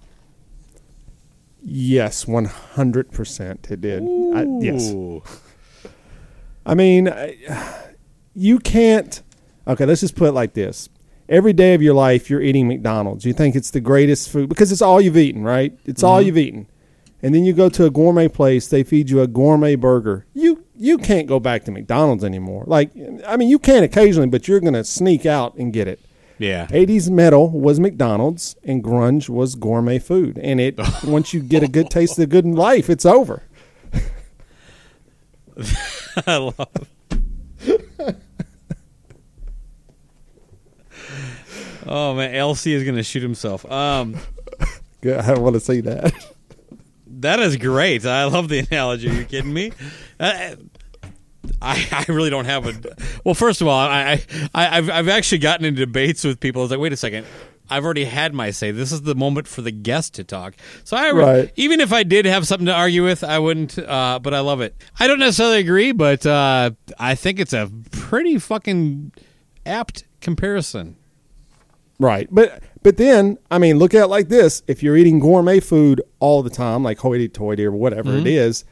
Yes, 1.65 2.27
one 2.27 2.47
hundred 2.47 3.13
percent. 3.13 3.69
It 3.71 3.81
did. 3.81 4.03
I, 4.03 4.45
yes. 4.61 4.93
I 6.67 6.75
mean, 6.75 7.09
I- 7.09 7.37
you 8.35 8.59
can't. 8.59 9.23
Okay, 9.67 9.85
let's 9.87 10.01
just 10.01 10.17
put 10.17 10.29
it 10.29 10.33
like 10.33 10.55
this: 10.55 10.89
every 11.29 11.53
day 11.53 11.75
of 11.75 11.83
your 11.83 11.95
life, 11.95 12.29
you're 12.29 12.43
eating 12.43 12.67
McDonald's. 12.67 13.25
You 13.25 13.33
think 13.33 13.55
it's 13.55 13.71
the 13.71 13.81
greatest 13.81 14.29
food 14.31 14.49
because 14.49 14.73
it's 14.73 14.83
all 14.83 15.01
you've 15.01 15.17
eaten, 15.17 15.45
right? 15.45 15.77
It's 15.85 16.03
all 16.03 16.21
you've 16.21 16.39
eaten. 16.39 16.67
And 17.23 17.35
then 17.35 17.45
you 17.45 17.53
go 17.53 17.69
to 17.69 17.85
a 17.85 17.91
gourmet 17.91 18.29
place; 18.29 18.67
they 18.67 18.83
feed 18.83 19.11
you 19.11 19.21
a 19.21 19.27
gourmet 19.27 19.75
burger. 19.77 20.27
You 20.35 20.65
you 20.77 20.99
can't 20.99 21.29
go 21.29 21.39
back 21.39 21.65
to 21.65 21.71
McDonald's 21.71 22.25
anymore. 22.25 22.65
Like, 22.67 22.91
I 23.27 23.37
mean, 23.37 23.49
you 23.49 23.61
can 23.61 23.85
occasionally, 23.85 24.29
but 24.29 24.49
you're 24.49 24.59
going 24.59 24.75
to 24.75 24.83
sneak 24.83 25.25
out 25.25 25.55
and 25.55 25.73
get 25.73 25.87
it. 25.87 26.01
Yeah. 26.39 26.67
80s 26.67 27.09
metal 27.09 27.51
was 27.51 27.79
McDonald's 27.79 28.57
and 28.65 28.83
grunge 28.83 29.29
was 29.29 29.55
gourmet 29.55 30.01
food. 30.01 30.39
And 30.39 30.61
it 30.61 30.81
once 31.05 31.33
you 31.33 31.41
get 31.41 31.63
a 31.63 31.69
good 31.69 31.89
taste 31.89 32.13
of 32.13 32.19
the 32.19 32.27
good 32.27 32.45
in 32.45 32.57
life, 32.57 32.91
it's 32.91 33.07
over. 33.07 33.45
I 36.27 36.37
love. 36.37 36.89
oh 41.87 42.15
man, 42.15 42.35
LC 42.35 42.73
is 42.73 42.83
gonna 42.85 43.05
shoot 43.05 43.23
himself. 43.23 43.71
Um, 43.71 44.17
I 45.05 45.05
don't 45.05 45.43
want 45.43 45.55
to 45.55 45.61
see 45.61 45.81
that. 45.83 46.13
That 47.23 47.41
is 47.41 47.57
great. 47.57 48.05
I 48.07 48.25
love 48.25 48.49
the 48.49 48.61
analogy. 48.61 49.09
Are 49.09 49.13
you 49.13 49.25
kidding 49.25 49.53
me? 49.53 49.73
Uh, 50.21 50.57
I, 51.61 51.89
I 51.93 52.05
really 52.13 52.31
don't 52.31 52.45
have 52.45 52.67
a. 52.67 52.97
Well, 53.25 53.35
first 53.35 53.61
of 53.61 53.67
all, 53.69 53.79
I, 53.79 54.23
I 54.55 54.79
I've 54.79 54.91
I've 54.91 55.09
actually 55.09 55.39
gotten 55.39 55.65
into 55.65 55.81
debates 55.85 56.25
with 56.25 56.39
people. 56.41 56.63
I 56.63 56.65
was 56.65 56.71
like, 56.71 56.81
wait 56.81 56.93
a 56.93 56.97
second. 56.97 57.27
I've 57.71 57.85
already 57.85 58.05
had 58.05 58.35
my 58.35 58.51
say. 58.51 58.71
This 58.71 58.93
is 58.93 59.03
the 59.03 59.15
moment 59.15 59.49
for 59.49 59.63
the 59.63 59.71
guest 59.71 60.15
to 60.15 60.25
talk. 60.25 60.55
So 60.85 60.97
I 60.97 61.11
Right. 61.13 61.53
even 61.57 61.81
if 61.81 61.93
I 61.93 62.03
did 62.03 62.27
have 62.27 62.47
something 62.47 62.67
to 62.67 62.75
argue 62.75 63.03
with, 63.05 63.25
I 63.25 63.39
wouldn't. 63.39 63.79
Uh, 63.79 64.19
but 64.23 64.35
I 64.35 64.41
love 64.41 64.61
it. 64.61 64.75
I 65.01 65.07
don't 65.07 65.19
necessarily 65.21 65.59
agree, 65.61 65.93
but 65.93 66.27
uh, 66.27 66.73
I 66.99 67.15
think 67.15 67.41
it's 67.41 67.53
a 67.55 67.71
pretty 67.91 68.39
fucking 68.39 69.13
apt 69.65 70.05
comparison. 70.21 70.97
Right. 71.99 72.29
But 72.31 72.63
but 72.83 72.97
then, 72.97 73.39
I 73.51 73.59
mean, 73.59 73.79
look 73.79 73.95
at 73.95 74.05
it 74.05 74.07
like 74.09 74.29
this. 74.29 74.63
If 74.67 74.83
you're 74.83 74.97
eating 74.97 75.19
gourmet 75.19 75.61
food 75.61 76.03
all 76.19 76.43
the 76.43 76.51
time, 76.51 76.83
like 76.83 76.99
hoity 76.99 77.29
toity 77.29 77.65
or 77.65 77.73
whatever 77.73 78.11
it 78.11 78.19
mm-hmm. 78.19 78.27
is, 78.27 78.65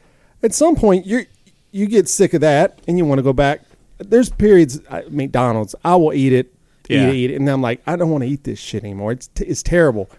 at 0.43 0.53
some 0.53 0.75
point 0.75 1.05
you 1.05 1.25
you 1.71 1.87
get 1.87 2.09
sick 2.09 2.33
of 2.33 2.41
that 2.41 2.79
and 2.87 2.97
you 2.97 3.05
want 3.05 3.19
to 3.19 3.23
go 3.23 3.33
back. 3.33 3.61
There's 3.99 4.29
periods 4.29 4.81
I, 4.89 5.03
McDonald's, 5.09 5.75
I 5.85 5.95
will 5.95 6.13
eat 6.13 6.33
it, 6.33 6.53
Yeah. 6.89 7.03
eat 7.03 7.09
it, 7.09 7.15
eat 7.15 7.31
it, 7.31 7.35
and 7.35 7.49
I'm 7.49 7.61
like, 7.61 7.81
I 7.87 7.95
don't 7.95 8.09
want 8.09 8.23
to 8.23 8.29
eat 8.29 8.43
this 8.43 8.59
shit 8.59 8.83
anymore. 8.83 9.11
It's 9.13 9.27
t- 9.27 9.45
it's 9.45 9.63
terrible. 9.63 10.09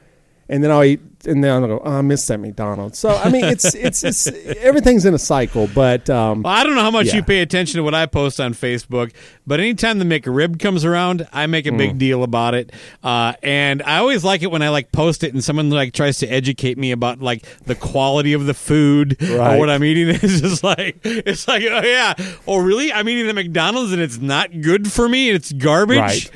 And 0.49 0.63
then 0.63 0.71
I'll 0.71 0.85
eat, 0.85 1.01
and 1.25 1.43
then 1.43 1.51
I'll 1.63 1.67
go, 1.69 1.83
oh, 1.85 1.91
I 1.99 2.01
miss 2.03 2.27
that 2.27 2.39
McDonald's. 2.39 2.99
So 2.99 3.11
I 3.11 3.31
mean, 3.31 3.45
it's 3.45 3.75
it's 3.75 4.03
it's 4.03 4.27
everything's 4.59 5.05
in 5.05 5.15
a 5.15 5.19
cycle, 5.19 5.69
but 5.75 6.11
um, 6.11 6.43
Well, 6.43 6.53
I 6.53 6.65
don't 6.65 6.75
know 6.75 6.83
how 6.83 6.91
much 6.91 7.07
Yeah. 7.07 7.17
you 7.17 7.23
pay 7.23 7.41
attention 7.43 7.79
to 7.79 7.85
what 7.85 7.95
I 7.95 8.07
post 8.07 8.41
on 8.41 8.53
Facebook, 8.55 9.13
but 9.47 9.61
anytime 9.61 9.99
the 10.01 10.05
McRib 10.05 10.59
comes 10.59 10.85
around, 10.85 11.27
I 11.33 11.47
make 11.47 11.67
a 11.67 11.71
Mm. 11.71 11.79
big 11.79 11.99
deal 11.99 12.23
about 12.25 12.55
it. 12.55 12.73
Uh, 13.05 13.35
and 13.43 13.83
I 13.85 13.99
always 13.99 14.25
like 14.25 14.43
it 14.43 14.51
when 14.51 14.63
I 14.63 14.69
like 14.71 14.91
post 14.93 15.23
it 15.25 15.33
and 15.33 15.43
someone 15.45 15.71
like 15.71 15.93
tries 15.93 16.19
to 16.19 16.27
educate 16.27 16.77
me 16.77 16.91
about 16.91 17.21
like 17.23 17.45
the 17.65 17.75
quality 17.77 18.33
of 18.33 18.47
the 18.47 18.55
food 18.55 19.17
or 19.23 19.59
what 19.59 19.71
I'm 19.71 19.85
eating. 19.85 20.09
It's 20.23 20.41
just 20.41 20.65
like 20.65 20.99
it's 21.05 21.47
like 21.49 21.63
oh 21.71 21.83
yeah, 21.83 22.15
oh 22.49 22.59
really? 22.59 22.93
I'm 22.93 23.09
eating 23.09 23.27
the 23.29 23.35
McDonald's 23.35 23.93
and 23.93 24.03
it's 24.03 24.19
not 24.19 24.61
good 24.61 24.91
for 24.91 25.09
me. 25.09 25.31
It's 25.31 25.53
garbage. 25.53 25.99
Right. 25.99 26.31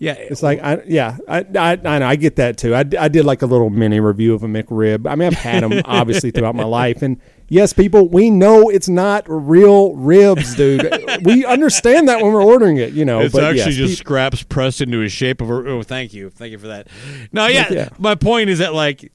Yeah, 0.00 0.12
It's 0.12 0.42
like 0.44 0.60
I 0.62 0.82
yeah 0.86 1.16
I, 1.26 1.38
I 1.56 1.72
I 1.84 1.98
know 1.98 2.06
I 2.06 2.14
get 2.16 2.36
that 2.36 2.56
too. 2.56 2.74
I, 2.74 2.84
I 2.98 3.08
did 3.08 3.24
like 3.24 3.42
a 3.42 3.46
little 3.46 3.68
mini 3.68 3.98
review 3.98 4.32
of 4.32 4.44
a 4.44 4.46
McRib. 4.46 5.10
I 5.10 5.16
mean 5.16 5.26
I've 5.26 5.34
had 5.34 5.64
them 5.64 5.82
obviously 5.84 6.30
throughout 6.30 6.54
my 6.54 6.64
life, 6.64 7.02
and 7.02 7.20
yes, 7.48 7.72
people 7.72 8.08
we 8.08 8.30
know 8.30 8.68
it's 8.68 8.88
not 8.88 9.24
real 9.26 9.96
ribs, 9.96 10.54
dude. 10.54 10.88
we 11.24 11.44
understand 11.44 12.08
that 12.08 12.22
when 12.22 12.32
we're 12.32 12.44
ordering 12.44 12.76
it, 12.76 12.92
you 12.92 13.04
know. 13.04 13.20
It's 13.22 13.32
but 13.34 13.42
actually 13.42 13.72
yes, 13.72 13.74
just 13.74 13.90
peop- 13.94 13.98
scraps 13.98 14.42
pressed 14.44 14.80
into 14.80 15.02
a 15.02 15.08
shape 15.08 15.40
of 15.40 15.50
a. 15.50 15.54
Oh, 15.54 15.82
thank 15.82 16.14
you, 16.14 16.30
thank 16.30 16.52
you 16.52 16.58
for 16.58 16.68
that. 16.68 16.86
No, 17.32 17.46
yeah, 17.48 17.66
yeah. 17.72 17.88
My 17.98 18.14
point 18.14 18.50
is 18.50 18.60
that 18.60 18.74
like, 18.74 19.10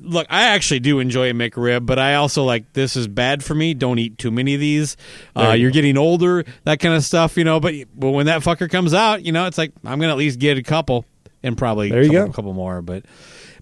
look, 0.00 0.26
I 0.30 0.44
actually 0.48 0.80
do 0.80 0.98
enjoy 0.98 1.30
a 1.30 1.32
McRib, 1.32 1.86
but 1.86 1.98
I 1.98 2.14
also 2.14 2.44
like 2.44 2.72
this 2.72 2.96
is 2.96 3.06
bad 3.08 3.44
for 3.44 3.54
me. 3.54 3.74
Don't 3.74 3.98
eat 3.98 4.18
too 4.18 4.30
many 4.30 4.54
of 4.54 4.60
these. 4.60 4.96
Uh, 5.36 5.50
you 5.52 5.62
you're 5.62 5.70
getting 5.70 5.96
older, 5.98 6.44
that 6.64 6.80
kind 6.80 6.94
of 6.94 7.04
stuff, 7.04 7.36
you 7.36 7.44
know. 7.44 7.60
But 7.60 7.74
but 7.94 8.10
when 8.10 8.26
that 8.26 8.42
fucker 8.42 8.70
comes 8.70 8.94
out, 8.94 9.22
you 9.24 9.32
know, 9.32 9.46
it's 9.46 9.58
like 9.58 9.72
I'm 9.84 10.00
gonna 10.00 10.12
at 10.12 10.18
least 10.18 10.38
get 10.38 10.56
a 10.58 10.62
couple 10.62 11.04
and 11.42 11.56
probably 11.56 11.90
There 11.90 12.02
you 12.02 12.10
couple, 12.10 12.26
go. 12.26 12.32
couple 12.32 12.52
more, 12.54 12.82
but. 12.82 13.04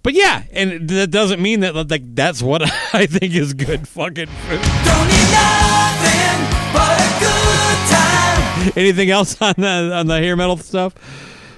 But 0.04 0.14
yeah, 0.14 0.44
and 0.52 0.88
that 0.90 1.10
doesn't 1.10 1.42
mean 1.42 1.60
that 1.60 1.74
like 1.74 2.14
that's 2.14 2.40
what 2.40 2.62
I 2.94 3.06
think 3.06 3.34
is 3.34 3.52
good 3.52 3.86
fucking 3.88 4.26
food. 4.26 4.62
Don't 4.84 5.08
need 5.08 5.28
nothing 5.34 6.38
but 6.72 7.00
a 7.00 7.10
good 7.18 7.78
time. 7.90 8.72
Anything 8.76 9.10
else 9.10 9.42
on 9.42 9.54
the 9.58 9.92
on 9.94 10.06
the 10.06 10.18
hair 10.18 10.36
metal 10.36 10.56
stuff? 10.56 10.94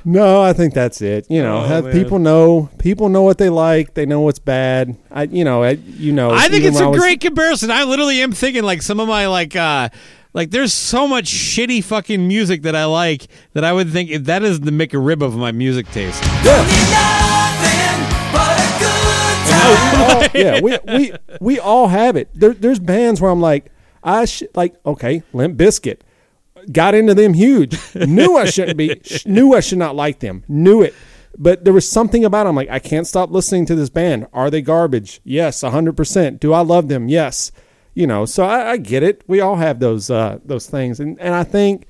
No, 0.04 0.40
I 0.42 0.52
think 0.52 0.72
that's 0.74 1.00
it. 1.02 1.26
You 1.30 1.42
know, 1.42 1.58
Oh, 1.58 1.62
have 1.66 1.84
man. 1.84 1.92
people 1.92 2.18
know 2.18 2.70
people 2.78 3.08
know 3.08 3.22
what 3.22 3.38
they 3.38 3.48
like. 3.50 3.94
They 3.94 4.06
know 4.06 4.20
what's 4.22 4.38
bad. 4.38 4.96
I 5.10 5.24
you 5.24 5.44
know 5.44 5.62
I, 5.62 5.70
you 5.72 6.12
know. 6.12 6.30
I 6.30 6.42
think 6.48 6.62
even 6.64 6.68
it's 6.68 6.74
when 6.76 6.84
a 6.84 6.86
I 6.86 6.90
was- 6.90 7.00
great 7.00 7.20
comparison. 7.20 7.70
I 7.70 7.84
literally 7.84 8.22
am 8.22 8.32
thinking 8.32 8.62
like 8.64 8.82
some 8.82 8.98
of 9.00 9.08
my 9.08 9.26
like 9.26 9.54
uh 9.56 9.88
like 10.32 10.50
there's 10.50 10.72
so 10.72 11.06
much 11.08 11.26
shitty 11.26 11.82
fucking 11.84 12.26
music 12.26 12.62
that 12.62 12.74
I 12.76 12.84
like 12.86 13.26
that 13.52 13.64
I 13.64 13.72
would 13.72 13.90
think 13.90 14.10
if 14.10 14.24
that 14.24 14.42
is 14.42 14.60
the 14.60 14.70
McRib 14.70 15.22
of 15.22 15.36
my 15.36 15.52
music 15.52 15.86
taste. 15.90 16.22
Yeah. 16.44 16.62
Need 16.64 16.90
nothing 16.92 18.32
but 18.32 18.56
a 18.58 18.68
good 18.78 19.36
time. 19.50 19.70
Oh, 20.02 20.28
yeah, 20.34 20.60
we 20.60 20.78
we 20.96 21.12
we 21.40 21.58
all 21.58 21.88
have 21.88 22.16
it. 22.16 22.28
There, 22.34 22.54
there's 22.54 22.78
bands 22.78 23.20
where 23.20 23.30
I'm 23.30 23.40
like, 23.40 23.70
I 24.02 24.24
sh- 24.24 24.44
like 24.54 24.74
okay, 24.86 25.22
Limp 25.32 25.58
Bizkit, 25.58 25.98
got 26.72 26.94
into 26.94 27.14
them 27.14 27.34
huge. 27.34 27.78
Knew 27.94 28.36
I 28.36 28.44
shouldn't 28.46 28.76
be. 28.76 29.00
Knew 29.26 29.54
I 29.54 29.60
should 29.60 29.78
not 29.78 29.96
like 29.96 30.20
them. 30.20 30.44
Knew 30.48 30.82
it. 30.82 30.94
But 31.38 31.64
there 31.64 31.72
was 31.72 31.88
something 31.88 32.24
about 32.24 32.44
them 32.44 32.56
like 32.56 32.68
I 32.70 32.78
can't 32.78 33.06
stop 33.06 33.30
listening 33.30 33.66
to 33.66 33.74
this 33.74 33.90
band. 33.90 34.26
Are 34.32 34.50
they 34.50 34.62
garbage? 34.62 35.20
Yes, 35.24 35.60
hundred 35.62 35.96
percent. 35.96 36.40
Do 36.40 36.52
I 36.52 36.60
love 36.60 36.88
them? 36.88 37.08
Yes. 37.08 37.52
You 37.94 38.06
know, 38.06 38.24
so 38.24 38.44
I, 38.44 38.72
I 38.72 38.76
get 38.76 39.02
it. 39.02 39.22
We 39.26 39.40
all 39.40 39.56
have 39.56 39.80
those 39.80 40.10
uh, 40.10 40.38
those 40.44 40.68
things, 40.68 41.00
and 41.00 41.20
and 41.20 41.34
I 41.34 41.44
think 41.44 41.86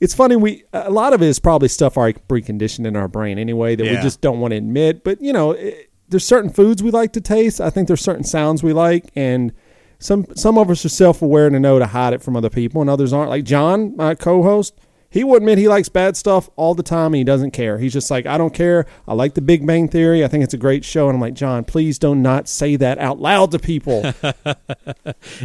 it's 0.00 0.14
funny. 0.14 0.36
We 0.36 0.64
a 0.72 0.90
lot 0.90 1.12
of 1.12 1.22
it 1.22 1.26
is 1.26 1.38
probably 1.38 1.68
stuff 1.68 1.96
already 1.96 2.18
preconditioned 2.28 2.86
in 2.86 2.96
our 2.96 3.08
brain 3.08 3.38
anyway 3.38 3.76
that 3.76 3.84
we 3.84 3.96
just 4.02 4.20
don't 4.20 4.40
want 4.40 4.52
to 4.52 4.56
admit. 4.56 5.04
But 5.04 5.20
you 5.20 5.32
know, 5.32 5.52
it, 5.52 5.90
there's 6.08 6.24
certain 6.24 6.50
foods 6.50 6.82
we 6.82 6.90
like 6.90 7.12
to 7.14 7.20
taste. 7.20 7.60
I 7.60 7.70
think 7.70 7.88
there's 7.88 8.00
certain 8.00 8.24
sounds 8.24 8.62
we 8.62 8.72
like, 8.72 9.10
and 9.14 9.52
some 9.98 10.26
some 10.34 10.58
of 10.58 10.70
us 10.70 10.84
are 10.84 10.88
self 10.88 11.22
aware 11.22 11.50
to 11.50 11.58
know 11.60 11.78
to 11.78 11.86
hide 11.86 12.12
it 12.12 12.22
from 12.22 12.36
other 12.36 12.50
people, 12.50 12.80
and 12.80 12.88
others 12.90 13.12
aren't. 13.12 13.30
Like 13.30 13.44
John, 13.44 13.96
my 13.96 14.14
co-host, 14.14 14.74
he 15.10 15.24
will 15.24 15.36
admit 15.36 15.58
he 15.58 15.68
likes 15.68 15.88
bad 15.88 16.16
stuff 16.16 16.50
all 16.56 16.74
the 16.74 16.82
time, 16.82 17.06
and 17.06 17.16
he 17.16 17.24
doesn't 17.24 17.52
care. 17.52 17.78
He's 17.78 17.92
just 17.94 18.10
like, 18.10 18.26
I 18.26 18.36
don't 18.38 18.52
care. 18.54 18.86
I 19.06 19.14
like 19.14 19.34
The 19.34 19.40
Big 19.40 19.66
Bang 19.66 19.88
Theory. 19.88 20.22
I 20.24 20.28
think 20.28 20.44
it's 20.44 20.54
a 20.54 20.58
great 20.58 20.84
show, 20.84 21.08
and 21.08 21.16
I'm 21.16 21.20
like, 21.20 21.34
John, 21.34 21.64
please 21.64 21.98
do 21.98 22.14
not 22.14 22.48
say 22.48 22.76
that 22.76 22.98
out 22.98 23.18
loud 23.18 23.50
to 23.52 23.58
people. 23.58 24.04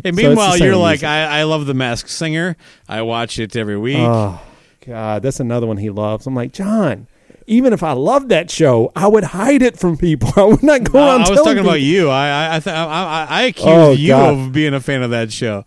And 0.04 0.16
meanwhile, 0.16 0.54
same 0.54 0.64
you're 0.64 0.76
music. 0.76 1.02
like, 1.02 1.04
I, 1.04 1.40
I 1.40 1.44
love 1.44 1.66
the 1.66 1.74
Masked 1.74 2.10
Singer. 2.10 2.56
I 2.88 3.02
watch 3.02 3.40
it 3.40 3.56
every 3.56 3.78
week. 3.78 3.98
Oh 4.00 4.40
God, 4.86 5.24
that's 5.24 5.40
another 5.40 5.66
one 5.68 5.78
he 5.78 5.90
loves. 5.90 6.28
I'm 6.28 6.36
like, 6.36 6.52
John. 6.52 7.08
Even 7.48 7.74
if 7.74 7.84
I 7.84 7.92
loved 7.94 8.30
that 8.30 8.50
show, 8.52 8.92
I 8.96 9.08
would 9.08 9.24
hide 9.24 9.62
it 9.62 9.78
from 9.78 9.98
people. 9.98 10.32
I 10.38 10.44
would 10.46 10.64
not 10.64 10.84
go 10.84 11.00
Uh, 11.00 11.06
around 11.08 11.22
I 11.24 11.30
was 11.30 11.40
talking 11.42 11.60
about 11.60 11.82
you. 11.82 12.10
I 12.10 12.28
I 12.28 12.56
I, 12.56 12.60
th- 12.60 12.76
I, 12.76 12.84
I, 12.86 13.28
I 13.30 13.42
accused 13.44 13.68
Oh, 13.68 13.92
you 13.92 14.08
God. 14.10 14.34
of 14.34 14.52
being 14.52 14.74
a 14.74 14.80
fan 14.80 15.04
of 15.04 15.12
that 15.12 15.32
show. 15.32 15.64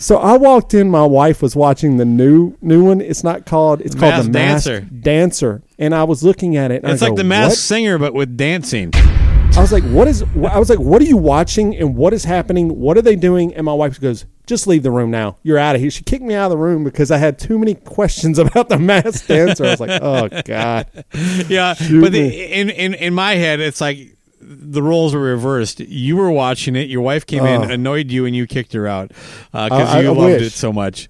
So 0.00 0.16
I 0.18 0.36
walked 0.36 0.74
in. 0.74 0.90
My 0.90 1.04
wife 1.04 1.42
was 1.42 1.56
watching 1.56 1.96
the 1.96 2.04
new 2.04 2.56
new 2.62 2.84
one. 2.84 3.00
It's 3.00 3.24
not 3.24 3.46
called. 3.46 3.80
It's 3.80 3.94
called 3.96 4.24
the 4.26 4.30
Masked 4.30 4.32
Dancer. 4.68 4.80
Dancer. 4.80 5.62
And 5.78 5.94
I 5.94 6.04
was 6.04 6.22
looking 6.22 6.56
at 6.56 6.70
it. 6.70 6.82
And 6.84 6.92
It's 6.92 7.02
I 7.02 7.06
like 7.06 7.12
go, 7.16 7.22
the 7.22 7.24
Masked 7.24 7.50
"What?" 7.50 7.58
Singer, 7.58 7.98
but 7.98 8.14
with 8.14 8.36
dancing. 8.36 8.92
I 9.58 9.60
was 9.60 9.72
like, 9.72 9.82
"What 9.84 10.06
is?" 10.06 10.22
I 10.22 10.56
was 10.58 10.70
like, 10.70 10.78
"What 10.78 11.02
are 11.02 11.04
you 11.04 11.16
watching? 11.16 11.76
And 11.76 11.96
what 11.96 12.12
is 12.12 12.22
happening? 12.24 12.78
What 12.78 12.96
are 12.96 13.02
they 13.02 13.16
doing?" 13.16 13.52
And 13.54 13.64
my 13.64 13.72
wife 13.72 14.00
goes, 14.00 14.24
"Just 14.46 14.68
leave 14.68 14.84
the 14.84 14.92
room 14.92 15.10
now. 15.10 15.36
You're 15.42 15.58
out 15.58 15.74
of 15.74 15.80
here." 15.80 15.90
She 15.90 16.04
kicked 16.04 16.22
me 16.22 16.34
out 16.34 16.44
of 16.44 16.50
the 16.50 16.58
room 16.58 16.84
because 16.84 17.10
I 17.10 17.16
had 17.18 17.40
too 17.40 17.58
many 17.58 17.74
questions 17.74 18.38
about 18.44 18.68
the 18.68 18.78
Masked 18.78 19.26
Dancer. 19.26 19.64
I 19.64 19.70
was 19.70 19.80
like, 19.80 20.00
"Oh 20.00 20.28
God." 20.44 20.86
yeah, 21.48 21.74
Shoot 21.74 22.00
but 22.02 22.12
the, 22.12 22.52
in 22.52 22.70
in 22.70 22.94
in 22.94 23.14
my 23.14 23.34
head, 23.34 23.58
it's 23.58 23.80
like 23.80 24.16
the 24.40 24.80
roles 24.82 25.12
were 25.12 25.20
reversed. 25.22 25.80
You 25.80 26.16
were 26.16 26.30
watching 26.30 26.76
it. 26.76 26.88
Your 26.88 27.00
wife 27.02 27.26
came 27.26 27.44
in, 27.44 27.62
Oh. 27.62 27.74
annoyed 27.74 28.12
you, 28.12 28.26
and 28.26 28.36
you 28.36 28.46
kicked 28.46 28.72
her 28.74 28.86
out 28.86 29.08
because 29.08 29.72
I- 29.72 29.98
I 29.98 30.00
you 30.02 30.12
loved 30.12 30.34
wish. 30.34 30.42
it 30.42 30.52
so 30.52 30.72
much. 30.72 31.08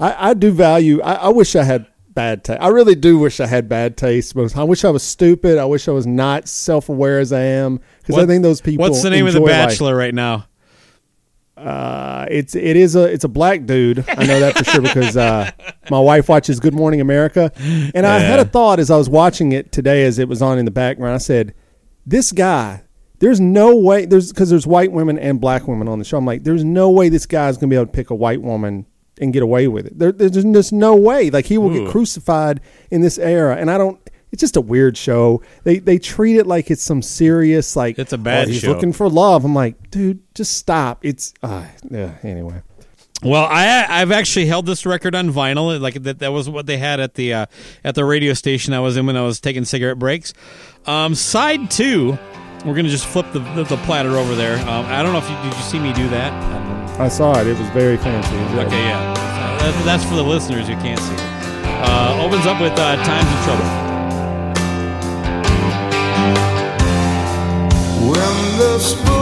I, 0.00 0.30
I 0.30 0.34
do 0.34 0.50
value. 0.50 1.00
I, 1.00 1.12
I 1.14 1.28
wish 1.28 1.54
I 1.54 1.62
had 1.62 1.86
bad 2.14 2.44
taste. 2.44 2.60
I 2.60 2.68
really 2.68 2.94
do 2.94 3.18
wish 3.18 3.40
I 3.40 3.46
had 3.46 3.68
bad 3.68 3.96
taste. 3.96 4.34
But 4.34 4.56
I 4.56 4.64
wish 4.64 4.84
I 4.84 4.90
was 4.90 5.02
stupid. 5.02 5.58
I 5.58 5.64
wish 5.64 5.88
I 5.88 5.92
was 5.92 6.06
not 6.06 6.48
self 6.48 6.88
aware 6.88 7.18
as 7.18 7.32
I 7.32 7.40
am. 7.40 7.80
Because 8.00 8.22
I 8.22 8.26
think 8.26 8.42
those 8.42 8.60
people. 8.60 8.84
What's 8.84 9.02
the 9.02 9.10
name 9.10 9.26
of 9.26 9.32
the 9.32 9.40
enjoy 9.40 9.52
life. 9.52 9.68
Bachelor 9.68 9.96
right 9.96 10.14
now? 10.14 10.46
Uh, 11.56 12.26
it's 12.30 12.56
it 12.56 12.76
is 12.76 12.96
a 12.96 13.04
it's 13.04 13.24
a 13.24 13.28
black 13.28 13.64
dude. 13.64 14.04
I 14.08 14.26
know 14.26 14.40
that 14.40 14.58
for 14.58 14.64
sure 14.64 14.82
because 14.82 15.16
uh, 15.16 15.50
my 15.90 16.00
wife 16.00 16.28
watches 16.28 16.58
Good 16.58 16.74
Morning 16.74 17.00
America, 17.00 17.52
and 17.94 18.06
I 18.06 18.18
had 18.18 18.40
a 18.40 18.44
thought 18.44 18.80
as 18.80 18.90
I 18.90 18.96
was 18.96 19.08
watching 19.08 19.52
it 19.52 19.70
today 19.70 20.04
as 20.04 20.18
it 20.18 20.28
was 20.28 20.42
on 20.42 20.58
in 20.58 20.64
the 20.64 20.72
background. 20.72 21.14
I 21.14 21.18
said, 21.18 21.54
"This 22.06 22.32
guy." 22.32 22.82
There's 23.20 23.40
no 23.40 23.76
way 23.76 24.04
there's 24.04 24.32
because 24.32 24.50
there's 24.50 24.66
white 24.66 24.92
women 24.92 25.18
and 25.18 25.40
black 25.40 25.68
women 25.68 25.88
on 25.88 25.98
the 25.98 26.04
show. 26.04 26.18
I'm 26.18 26.26
like, 26.26 26.42
there's 26.42 26.64
no 26.64 26.90
way 26.90 27.08
this 27.08 27.24
guy's 27.24 27.56
gonna 27.56 27.70
be 27.70 27.76
able 27.76 27.86
to 27.86 27.92
pick 27.92 28.10
a 28.10 28.14
white 28.14 28.42
woman 28.42 28.86
and 29.20 29.32
get 29.32 29.42
away 29.42 29.68
with 29.68 29.86
it. 29.86 29.98
There, 29.98 30.12
there's 30.12 30.42
just 30.44 30.72
no 30.72 30.94
way. 30.96 31.30
Like 31.30 31.46
he 31.46 31.58
will 31.58 31.74
Ooh. 31.74 31.84
get 31.84 31.90
crucified 31.90 32.60
in 32.90 33.00
this 33.00 33.18
era, 33.18 33.56
and 33.56 33.70
I 33.70 33.78
don't. 33.78 33.98
It's 34.32 34.40
just 34.40 34.56
a 34.56 34.60
weird 34.60 34.96
show. 34.96 35.42
They 35.62 35.78
they 35.78 35.98
treat 35.98 36.36
it 36.36 36.46
like 36.46 36.68
it's 36.70 36.82
some 36.82 37.02
serious 37.02 37.76
like 37.76 37.98
It's 38.00 38.12
a 38.12 38.18
bad 38.18 38.48
oh, 38.48 38.50
he's 38.50 38.60
show. 38.62 38.72
looking 38.72 38.92
for 38.92 39.08
love. 39.08 39.44
I'm 39.44 39.54
like, 39.54 39.90
dude, 39.90 40.20
just 40.34 40.56
stop. 40.56 41.04
It's 41.04 41.32
uh, 41.44 41.64
yeah. 41.88 42.16
Anyway, 42.24 42.60
Well, 43.22 43.44
I 43.44 43.86
I've 43.88 44.10
actually 44.10 44.46
held 44.46 44.66
this 44.66 44.84
record 44.84 45.14
on 45.14 45.30
vinyl. 45.30 45.80
Like 45.80 46.02
that 46.02 46.18
that 46.18 46.32
was 46.32 46.48
what 46.50 46.66
they 46.66 46.78
had 46.78 46.98
at 46.98 47.14
the 47.14 47.32
uh, 47.32 47.46
at 47.84 47.94
the 47.94 48.04
radio 48.04 48.32
station 48.34 48.74
I 48.74 48.80
was 48.80 48.96
in 48.96 49.06
when 49.06 49.16
I 49.16 49.22
was 49.22 49.38
taking 49.38 49.64
cigarette 49.64 50.00
breaks. 50.00 50.34
Um, 50.84 51.14
side 51.14 51.70
two, 51.70 52.18
we're 52.64 52.74
gonna 52.74 52.88
just 52.88 53.06
flip 53.06 53.26
the 53.32 53.38
the, 53.38 53.62
the 53.62 53.76
platter 53.84 54.16
over 54.16 54.34
there. 54.34 54.58
Um, 54.68 54.86
I 54.86 55.04
don't 55.04 55.12
know 55.12 55.18
if 55.18 55.30
you 55.30 55.36
did 55.36 55.56
you 55.56 55.62
see 55.62 55.78
me 55.78 55.92
do 55.92 56.08
that. 56.08 56.83
I 56.94 56.98
don't 56.98 56.98
know. 56.98 57.04
I 57.04 57.08
saw 57.08 57.40
it. 57.40 57.46
It 57.46 57.58
was 57.58 57.68
very 57.70 57.96
fancy. 57.96 58.34
It 58.36 58.56
was. 58.56 58.66
Okay, 58.66 58.84
yeah, 58.84 59.14
Uh, 59.60 59.84
that's 59.84 60.04
for 60.04 60.14
the 60.14 60.22
listeners 60.22 60.68
who 60.68 60.74
can't 60.76 61.00
see 61.00 61.14
it. 61.14 61.20
Uh, 61.82 62.22
opens 62.24 62.46
up 62.46 62.60
with 62.60 62.72
uh, 62.78 62.96
"Times 63.04 63.28
of 63.30 63.44
Trouble." 63.44 63.84
When 68.10 68.58
the 68.58 68.78
spoon 68.78 69.14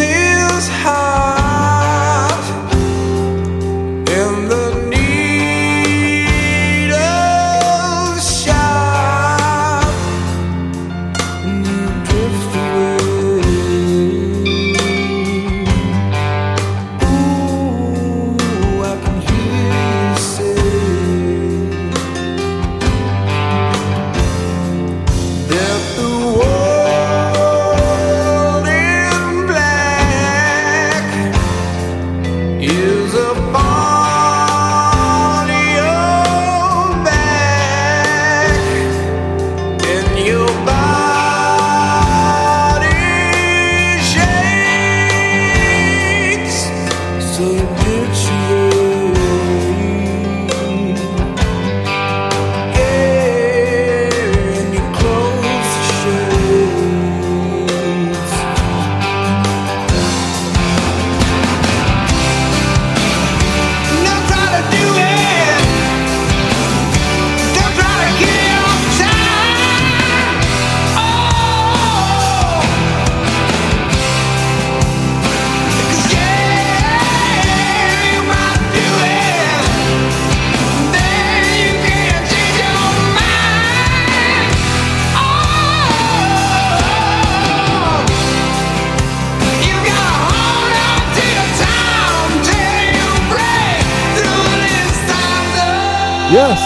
is 0.00 0.68
hot 0.82 1.39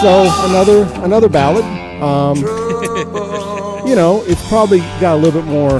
so 0.05 0.45
another 0.45 0.83
another 1.03 1.27
ballad. 1.27 1.65
Um, 1.99 2.37
you 3.87 3.95
know, 3.95 4.21
it's 4.27 4.47
probably 4.47 4.77
got 5.01 5.15
a 5.15 5.17
little 5.17 5.41
bit 5.41 5.49
more 5.49 5.79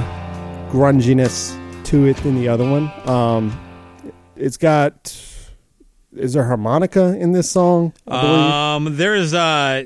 grunginess 0.71 1.55
to 1.83 2.07
it 2.07 2.17
than 2.17 2.33
the 2.33 2.47
other 2.47 2.67
one. 2.67 2.91
Um, 3.07 3.55
it's 4.35 4.57
got. 4.57 5.15
Is 6.15 6.33
there 6.33 6.43
harmonica 6.45 7.15
in 7.19 7.33
this 7.33 7.51
song? 7.51 7.93
I 8.07 8.21
believe? 8.21 8.51
Um, 8.89 8.97
there 8.97 9.13
is, 9.13 9.35
uh, 9.35 9.83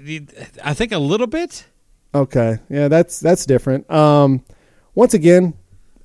I 0.64 0.74
think 0.74 0.94
a 0.94 1.00
little 1.00 1.28
bit. 1.28 1.66
Okay, 2.16 2.60
yeah, 2.70 2.88
that's 2.88 3.20
that's 3.20 3.46
different. 3.46 3.92
Um, 3.92 4.46
once 4.96 5.14
again, 5.14 5.54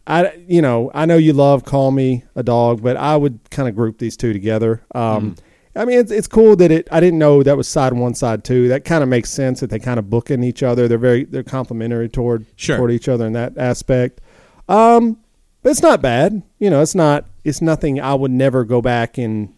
I 0.09 0.33
you 0.49 0.61
know 0.61 0.91
I 0.93 1.07
know 1.07 1.19
you 1.19 1.35
love 1.35 1.65
"Call 1.65 1.93
Me 1.93 2.25
a 2.35 2.43
Dog," 2.43 2.83
but 2.83 2.97
I 2.97 3.17
would 3.17 3.49
kind 3.51 3.69
of 3.69 3.77
group 3.77 3.99
these 3.99 4.17
two 4.17 4.33
together. 4.33 4.83
Um, 4.93 5.37
I 5.77 5.85
mean, 5.85 5.99
it's 5.99 6.11
it's 6.13 6.29
cool 6.29 6.55
that 6.57 6.71
it. 6.71 6.89
I 6.93 7.01
didn't 7.01 7.19
know 7.19 7.43
that 7.43 7.57
was 7.57 7.67
side 7.69 7.93
one, 7.93 8.15
side 8.15 8.45
two. 8.45 8.69
That 8.69 8.85
kind 8.85 9.03
of 9.03 9.09
makes 9.09 9.31
sense 9.31 9.61
that 9.61 9.71
they 9.71 9.79
kind 9.79 9.99
of 9.99 10.09
book 10.09 10.31
in 10.31 10.45
each 10.45 10.63
other. 10.63 10.87
They're 10.87 10.99
very 10.99 11.25
they're 11.25 11.43
complementary 11.43 12.09
toward 12.09 12.47
Sure. 12.57 12.77
toward 12.77 12.91
each 12.93 13.09
other 13.09 13.27
in 13.27 13.33
that 13.33 13.59
aspect. 13.59 14.21
Um, 14.69 15.19
but 15.63 15.71
it's 15.71 15.83
not 15.83 16.01
bad. 16.01 16.43
You 16.59 16.71
know, 16.71 16.81
it's 16.81 16.95
not 16.95 17.27
it's 17.43 17.61
nothing 17.61 18.01
I 18.01 18.15
would 18.15 18.31
never 18.31 18.65
go 18.65 18.81
back 18.81 19.19
and. 19.19 19.53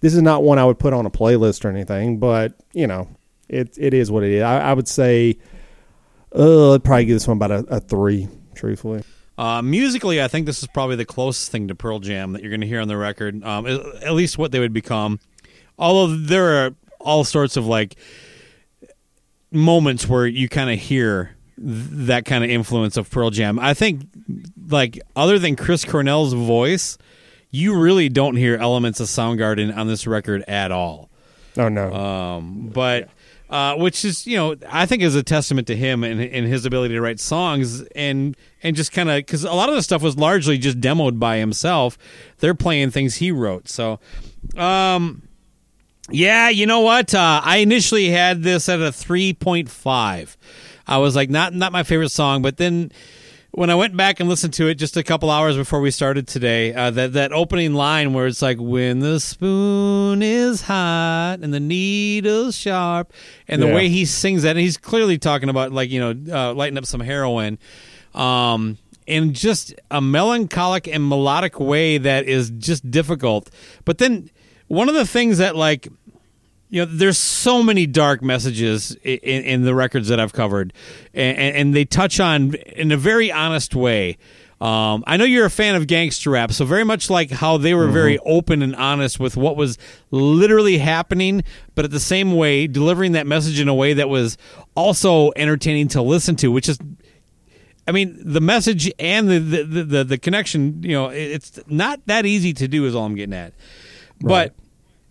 This 0.00 0.14
is 0.14 0.22
not 0.22 0.44
one 0.44 0.60
I 0.60 0.64
would 0.64 0.78
put 0.78 0.92
on 0.92 1.06
a 1.06 1.10
playlist 1.10 1.64
or 1.64 1.70
anything, 1.70 2.18
but 2.18 2.54
you 2.72 2.86
know, 2.86 3.08
it 3.48 3.76
it 3.78 3.92
is 3.94 4.12
what 4.12 4.22
it 4.22 4.30
is. 4.30 4.42
I, 4.44 4.60
I 4.60 4.72
would 4.72 4.86
say, 4.86 5.38
uh, 6.34 6.74
I'd 6.74 6.84
probably 6.84 7.06
give 7.06 7.16
this 7.16 7.26
one 7.26 7.36
about 7.36 7.50
a, 7.50 7.58
a 7.68 7.80
three, 7.80 8.28
truthfully. 8.54 9.02
Uh, 9.36 9.62
musically, 9.62 10.22
I 10.22 10.28
think 10.28 10.46
this 10.46 10.62
is 10.62 10.68
probably 10.68 10.94
the 10.96 11.04
closest 11.04 11.50
thing 11.50 11.66
to 11.68 11.74
Pearl 11.74 11.98
Jam 12.00 12.32
that 12.32 12.42
you're 12.42 12.50
going 12.50 12.60
to 12.60 12.66
hear 12.66 12.80
on 12.80 12.88
the 12.88 12.96
record. 12.96 13.42
Um, 13.42 13.66
at 13.66 14.12
least 14.12 14.38
what 14.38 14.52
they 14.52 14.58
would 14.60 14.72
become. 14.72 15.18
Although 15.78 16.16
there 16.16 16.66
are 16.66 16.74
all 17.00 17.24
sorts 17.24 17.56
of 17.56 17.66
like 17.66 17.96
moments 19.50 20.08
where 20.08 20.26
you 20.26 20.48
kind 20.48 20.70
of 20.70 20.78
hear 20.78 21.36
th- 21.56 21.66
that 21.90 22.24
kind 22.24 22.44
of 22.44 22.50
influence 22.50 22.96
of 22.96 23.10
Pearl 23.10 23.30
Jam. 23.30 23.58
I 23.58 23.74
think, 23.74 24.02
like, 24.68 25.00
other 25.16 25.38
than 25.38 25.56
Chris 25.56 25.84
Cornell's 25.84 26.32
voice, 26.34 26.98
you 27.50 27.78
really 27.78 28.08
don't 28.08 28.36
hear 28.36 28.56
elements 28.56 29.00
of 29.00 29.06
Soundgarden 29.06 29.74
on 29.74 29.86
this 29.86 30.06
record 30.06 30.44
at 30.48 30.70
all. 30.70 31.08
Oh 31.56 31.68
no, 31.68 31.92
Um, 31.92 32.70
but 32.72 33.08
uh, 33.50 33.74
which 33.76 34.04
is 34.04 34.26
you 34.26 34.36
know 34.36 34.54
I 34.68 34.84
think 34.86 35.02
is 35.02 35.16
a 35.16 35.22
testament 35.22 35.66
to 35.68 35.74
him 35.76 36.04
and, 36.04 36.20
and 36.20 36.46
his 36.46 36.66
ability 36.66 36.94
to 36.94 37.00
write 37.00 37.18
songs 37.18 37.80
and 37.96 38.36
and 38.62 38.76
just 38.76 38.92
kind 38.92 39.08
of 39.10 39.16
because 39.16 39.42
a 39.42 39.52
lot 39.52 39.68
of 39.68 39.74
the 39.74 39.82
stuff 39.82 40.02
was 40.02 40.16
largely 40.16 40.58
just 40.58 40.80
demoed 40.80 41.18
by 41.18 41.38
himself. 41.38 41.98
They're 42.38 42.54
playing 42.54 42.90
things 42.90 43.16
he 43.16 43.32
wrote. 43.32 43.68
So, 43.68 43.98
um, 44.56 45.22
yeah, 46.10 46.48
you 46.48 46.66
know 46.66 46.80
what? 46.80 47.14
Uh, 47.14 47.40
I 47.44 47.58
initially 47.58 48.08
had 48.08 48.42
this 48.42 48.68
at 48.68 48.80
a 48.80 48.92
three 48.92 49.32
point 49.34 49.68
five. 49.70 50.36
I 50.86 50.98
was 50.98 51.14
like 51.16 51.30
not 51.30 51.54
not 51.54 51.72
my 51.72 51.82
favorite 51.82 52.10
song, 52.10 52.42
but 52.42 52.56
then 52.56 52.90
when 53.50 53.70
I 53.70 53.74
went 53.74 53.96
back 53.96 54.20
and 54.20 54.28
listened 54.28 54.52
to 54.54 54.68
it 54.68 54.74
just 54.74 54.96
a 54.96 55.02
couple 55.02 55.30
hours 55.30 55.56
before 55.56 55.80
we 55.80 55.90
started 55.90 56.28
today, 56.28 56.72
uh, 56.74 56.90
that 56.92 57.12
that 57.14 57.32
opening 57.32 57.74
line 57.74 58.12
where 58.12 58.26
it's 58.26 58.42
like 58.42 58.58
when 58.60 59.00
the 59.00 59.18
spoon 59.20 60.22
is 60.22 60.62
hot 60.62 61.38
and 61.42 61.52
the 61.52 61.60
needle's 61.60 62.56
sharp, 62.56 63.12
and 63.48 63.60
the 63.62 63.66
Yeah. 63.66 63.74
way 63.74 63.88
he 63.88 64.04
sings 64.04 64.42
that, 64.42 64.50
and 64.50 64.60
he's 64.60 64.76
clearly 64.76 65.18
talking 65.18 65.48
about 65.48 65.72
like 65.72 65.90
you 65.90 66.00
know 66.00 66.34
uh, 66.34 66.54
lighting 66.54 66.78
up 66.78 66.86
some 66.86 67.00
heroin, 67.00 67.58
um, 68.14 68.78
in 69.06 69.32
just 69.34 69.74
a 69.90 70.00
melancholic 70.00 70.86
and 70.86 71.08
melodic 71.08 71.58
way 71.58 71.98
that 71.98 72.26
is 72.26 72.50
just 72.50 72.90
difficult. 72.90 73.50
But 73.84 73.98
then 73.98 74.30
one 74.68 74.88
of 74.88 74.94
the 74.94 75.06
things 75.06 75.38
that 75.38 75.56
like 75.56 75.88
you 76.70 76.84
know, 76.84 76.90
there's 76.90 77.18
so 77.18 77.62
many 77.62 77.86
dark 77.86 78.22
messages 78.22 78.94
in, 79.02 79.18
in, 79.18 79.62
the 79.62 79.74
records 79.74 80.08
that 80.08 80.20
I've 80.20 80.34
covered, 80.34 80.74
and, 81.14 81.38
and, 81.38 81.74
they 81.74 81.86
touch 81.86 82.20
on 82.20 82.54
in 82.54 82.92
a 82.92 82.96
very 82.96 83.32
honest 83.32 83.74
way. 83.74 84.18
Um, 84.60 85.04
I 85.06 85.16
know 85.16 85.24
you're 85.24 85.46
a 85.46 85.50
fan 85.50 85.76
of 85.76 85.86
gangster 85.86 86.30
rap, 86.30 86.52
so 86.52 86.64
very 86.64 86.84
much 86.84 87.08
like 87.08 87.30
how 87.30 87.58
they 87.58 87.74
were 87.74 87.86
very 87.86 88.18
open 88.18 88.60
and 88.60 88.74
honest 88.74 89.20
with 89.20 89.36
what 89.36 89.56
was 89.56 89.78
literally 90.10 90.78
happening, 90.78 91.44
but 91.74 91.84
at 91.84 91.90
the 91.92 92.00
same 92.00 92.34
way 92.34 92.66
delivering 92.66 93.12
that 93.12 93.26
message 93.26 93.60
in 93.60 93.68
a 93.68 93.74
way 93.74 93.94
that 93.94 94.08
was 94.08 94.36
also 94.74 95.30
entertaining 95.36 95.88
to 95.88 96.02
listen 96.02 96.34
to, 96.36 96.48
which 96.50 96.68
is 96.68 96.78
I 97.86 97.92
mean, 97.92 98.20
the 98.20 98.40
message 98.40 98.92
and 98.98 99.28
the 99.28 99.38
the, 99.38 99.64
the, 99.64 99.84
the, 99.84 100.04
the 100.04 100.18
connection, 100.18 100.82
you 100.82 100.92
know, 100.92 101.06
it's 101.06 101.60
not 101.68 102.00
that 102.06 102.26
easy 102.26 102.52
to 102.54 102.68
do, 102.68 102.84
is 102.84 102.94
all 102.94 103.06
I'm 103.06 103.14
getting 103.14 103.34
at. 103.34 103.54
But 104.20 104.54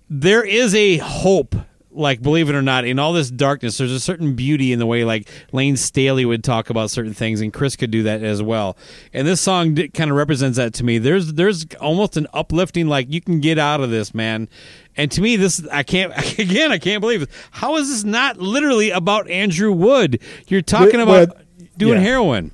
there 0.10 0.44
is 0.44 0.76
a 0.76 0.98
hope, 0.98 1.56
like, 1.92 2.22
believe 2.22 2.50
it 2.50 2.56
or 2.56 2.62
not, 2.62 2.86
in 2.86 3.00
all 3.00 3.14
this 3.14 3.32
darkness, 3.32 3.78
there's 3.78 3.92
a 3.92 4.00
certain 4.00 4.36
beauty 4.36 4.72
in 4.72 4.80
the 4.80 4.86
way, 4.86 5.04
like, 5.04 5.30
Layne 5.52 5.78
Staley 5.78 6.26
would 6.26 6.44
talk 6.44 6.70
about 6.70 6.92
certain 6.92 7.14
things, 7.14 7.42
and 7.42 7.52
Chris 7.52 7.76
could 7.76 7.90
do 7.92 8.04
that 8.04 8.24
as 8.24 8.42
well. 8.44 8.78
And 9.14 9.28
this 9.28 9.42
song 9.42 9.76
kind 9.76 10.12
of 10.12 10.18
represents 10.18 10.58
that 10.58 10.74
to 10.76 10.84
me. 10.84 10.98
There's 10.98 11.34
there's 11.34 11.66
almost 11.82 12.18
an 12.18 12.28
uplifting, 12.34 12.88
like, 12.88 13.12
you 13.12 13.22
can 13.22 13.40
get 13.40 13.58
out 13.58 13.82
of 13.82 13.90
this, 13.90 14.14
man. 14.14 14.48
And 14.96 15.12
to 15.12 15.22
me, 15.22 15.36
this 15.36 15.66
I 15.72 15.84
can't 15.84 16.14
again. 16.40 16.72
I 16.72 16.78
can't 16.78 17.02
believe 17.02 17.22
it. 17.24 17.30
How 17.52 17.78
is 17.78 17.90
this 17.90 18.04
not 18.04 18.38
literally 18.38 18.90
about 18.92 19.30
Andrew 19.30 19.72
Wood? 19.72 20.20
You're 20.48 20.62
talking 20.62 21.00
Well, 21.06 21.24
about 21.24 21.38
doing 21.78 21.96
yeah. 21.96 22.08
heroin. 22.08 22.52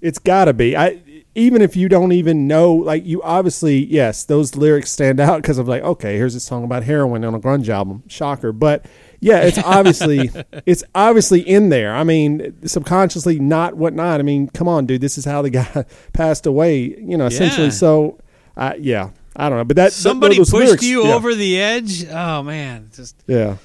It's 0.00 0.18
got 0.18 0.44
to 0.44 0.52
be. 0.52 0.76
I 0.76 1.00
even 1.38 1.62
if 1.62 1.76
you 1.76 1.88
don't 1.88 2.12
even 2.12 2.46
know, 2.46 2.74
like 2.74 3.06
you 3.06 3.22
obviously, 3.22 3.86
yes, 3.86 4.24
those 4.24 4.56
lyrics 4.56 4.90
stand 4.90 5.20
out 5.20 5.40
because 5.40 5.58
of 5.58 5.68
like, 5.68 5.82
okay, 5.82 6.16
here's 6.16 6.34
a 6.34 6.40
song 6.40 6.64
about 6.64 6.82
heroin 6.82 7.24
on 7.24 7.34
a 7.34 7.40
grunge 7.40 7.68
album. 7.68 8.02
Shocker, 8.08 8.52
but 8.52 8.84
yeah, 9.20 9.40
it's 9.40 9.58
obviously 9.58 10.30
it's 10.66 10.84
obviously 10.94 11.40
in 11.40 11.68
there. 11.68 11.94
I 11.94 12.04
mean, 12.04 12.56
subconsciously, 12.66 13.38
not 13.38 13.74
whatnot. 13.74 14.20
I 14.20 14.22
mean, 14.22 14.48
come 14.48 14.68
on, 14.68 14.86
dude, 14.86 15.00
this 15.00 15.16
is 15.16 15.24
how 15.24 15.42
the 15.42 15.50
guy 15.50 15.84
passed 16.12 16.46
away. 16.46 16.82
You 16.82 17.16
know, 17.16 17.26
essentially. 17.26 17.66
Yeah. 17.66 17.72
So, 17.72 18.18
uh, 18.56 18.74
yeah, 18.78 19.10
I 19.36 19.48
don't 19.48 19.58
know, 19.58 19.64
but 19.64 19.76
that 19.76 19.92
Somebody 19.92 20.38
pushed 20.38 20.52
lyrics, 20.52 20.82
you 20.82 21.06
yeah, 21.06 21.14
over 21.14 21.34
the 21.34 21.60
edge. 21.60 22.06
Oh 22.08 22.42
man, 22.42 22.90
just 22.92 23.16
Yeah, 23.26 23.56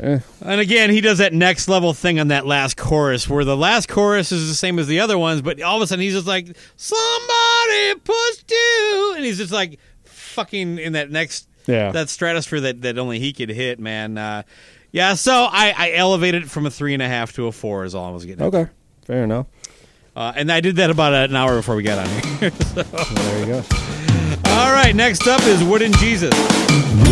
and 0.00 0.60
again 0.60 0.90
he 0.90 1.00
does 1.00 1.18
that 1.18 1.32
next 1.32 1.68
level 1.68 1.92
thing 1.92 2.18
on 2.18 2.28
that 2.28 2.46
last 2.46 2.76
chorus 2.76 3.28
where 3.28 3.44
the 3.44 3.56
last 3.56 3.88
chorus 3.88 4.32
is 4.32 4.48
the 4.48 4.54
same 4.54 4.78
as 4.78 4.86
the 4.86 5.00
other 5.00 5.18
ones, 5.18 5.42
but 5.42 5.60
all 5.62 5.76
of 5.76 5.82
a 5.82 5.86
sudden 5.86 6.02
he's 6.02 6.14
just 6.14 6.26
like 6.26 6.56
somebody 6.76 8.00
pushed 8.02 8.50
you, 8.50 9.12
and 9.16 9.24
he's 9.24 9.38
just 9.38 9.52
like 9.52 9.78
fucking 10.04 10.78
in 10.78 10.94
that 10.94 11.10
next 11.10 11.48
Yeah. 11.66 11.92
that 11.92 12.08
stratosphere 12.08 12.60
that, 12.60 12.82
that 12.82 12.98
only 12.98 13.18
he 13.18 13.32
could 13.32 13.50
hit, 13.50 13.78
man. 13.78 14.16
Uh, 14.18 14.42
yeah, 14.90 15.14
so 15.14 15.48
I, 15.50 15.74
I 15.76 15.92
elevated 15.92 16.44
it 16.44 16.50
from 16.50 16.66
a 16.66 16.70
three 16.70 16.94
and 16.94 17.02
a 17.02 17.08
half 17.08 17.32
to 17.34 17.46
a 17.46 17.52
four 17.52 17.84
is 17.84 17.94
all 17.94 18.06
I 18.08 18.10
was 18.12 18.24
getting. 18.24 18.44
at. 18.44 18.54
okay, 18.54 18.70
fair 19.04 19.24
enough. 19.24 19.46
Uh, 20.16 20.32
and 20.36 20.50
I 20.52 20.60
did 20.60 20.76
that 20.76 20.90
about 20.90 21.12
an 21.12 21.34
hour 21.34 21.56
before 21.56 21.74
we 21.76 21.82
got 21.82 21.98
on 21.98 22.08
here. 22.38 22.50
There 22.74 23.40
you 23.40 23.46
go. 23.46 23.62
all 24.46 24.72
right, 24.72 24.92
next 24.94 25.26
up 25.26 25.42
is 25.42 25.62
Wooden 25.64 25.92
Jesus. 25.94 26.32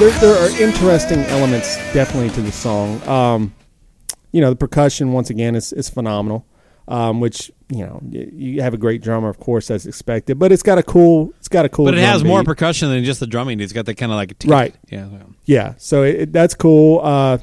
there, 0.00 0.10
there 0.20 0.34
are 0.34 0.48
interesting 0.60 1.20
elements 1.26 1.76
definitely 1.92 2.30
to 2.30 2.40
the 2.40 2.50
song. 2.52 3.00
Um, 3.06 3.54
you 4.32 4.40
know, 4.40 4.50
the 4.50 4.56
percussion 4.56 5.12
once 5.12 5.30
again 5.30 5.54
is 5.54 5.72
is 5.72 5.88
phenomenal. 5.90 6.46
Um, 6.88 7.20
which 7.20 7.52
you 7.68 7.86
know 7.86 8.00
you 8.10 8.60
have 8.62 8.74
a 8.74 8.76
great 8.76 9.02
drummer, 9.02 9.28
of 9.28 9.38
course, 9.38 9.70
as 9.70 9.86
expected. 9.86 10.38
But 10.40 10.50
it's 10.50 10.64
got 10.64 10.78
a 10.78 10.82
cool, 10.82 11.32
it's 11.38 11.46
got 11.48 11.64
a 11.64 11.68
cool. 11.68 11.84
But 11.84 11.94
it 11.94 11.98
drum 11.98 12.10
has 12.10 12.24
more 12.24 12.42
percussion 12.42 12.88
than 12.88 13.04
just 13.04 13.20
the 13.20 13.26
drumming. 13.28 13.60
It's 13.60 13.72
got 13.72 13.86
that 13.86 13.94
kind 13.94 14.10
of 14.10 14.16
like 14.16 14.36
tick- 14.38 14.50
Right. 14.50 14.74
Yeah. 14.90 15.06
yeah. 15.12 15.18
yeah, 15.44 15.74
so 15.78 16.02
it, 16.02 16.14
it- 16.16 16.32
that's 16.32 16.54
cool. 16.56 17.00
Uh, 17.04 17.38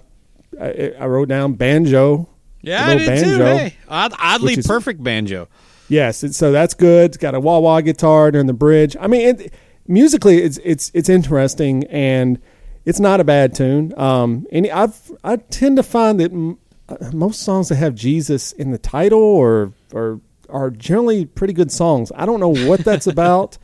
I, 0.59 0.93
I 0.99 1.05
wrote 1.07 1.29
down 1.29 1.53
banjo. 1.53 2.27
Yeah, 2.61 2.85
I 2.87 2.95
did 2.97 3.23
too. 3.23 3.37
banjo, 3.39 3.45
Hey, 3.45 3.75
oddly 3.87 4.53
is- 4.53 4.67
perfect 4.67 5.01
banjo. 5.03 5.47
Yes, 5.87 6.23
so 6.37 6.51
that's 6.51 6.73
good. 6.75 7.05
It's 7.11 7.17
got 7.17 7.33
a 7.33 7.39
wah 7.39 7.57
wah 7.59 7.81
guitar 7.81 8.29
during 8.31 8.47
the 8.47 8.53
bridge. 8.53 8.95
I 8.99 9.07
mean, 9.07 9.21
it, 9.39 9.53
musically, 9.87 10.37
it's 10.43 10.59
it's 10.63 10.91
it's 10.93 11.09
interesting 11.09 11.83
and 11.85 12.39
it's 12.85 12.99
not 12.99 13.19
a 13.19 13.23
bad 13.23 13.55
tune. 13.55 13.93
Um, 13.97 14.45
and 14.51 14.67
I've 14.69 15.11
I 15.23 15.37
tend 15.37 15.77
to 15.77 15.83
find 15.83 16.19
that 16.19 16.31
m- 16.31 16.59
uh, 16.87 16.97
most 17.11 17.41
songs 17.41 17.69
that 17.69 17.75
have 17.77 17.95
Jesus 17.95 18.51
in 18.51 18.69
the 18.71 18.77
title 18.77 19.19
or 19.21 19.73
or 19.91 20.21
are 20.49 20.69
generally 20.69 21.25
pretty 21.25 21.53
good 21.53 21.71
songs. 21.71 22.11
I 22.15 22.25
don't 22.27 22.39
know 22.39 22.53
what 22.67 22.81
that's 22.85 23.07
about. 23.15 23.57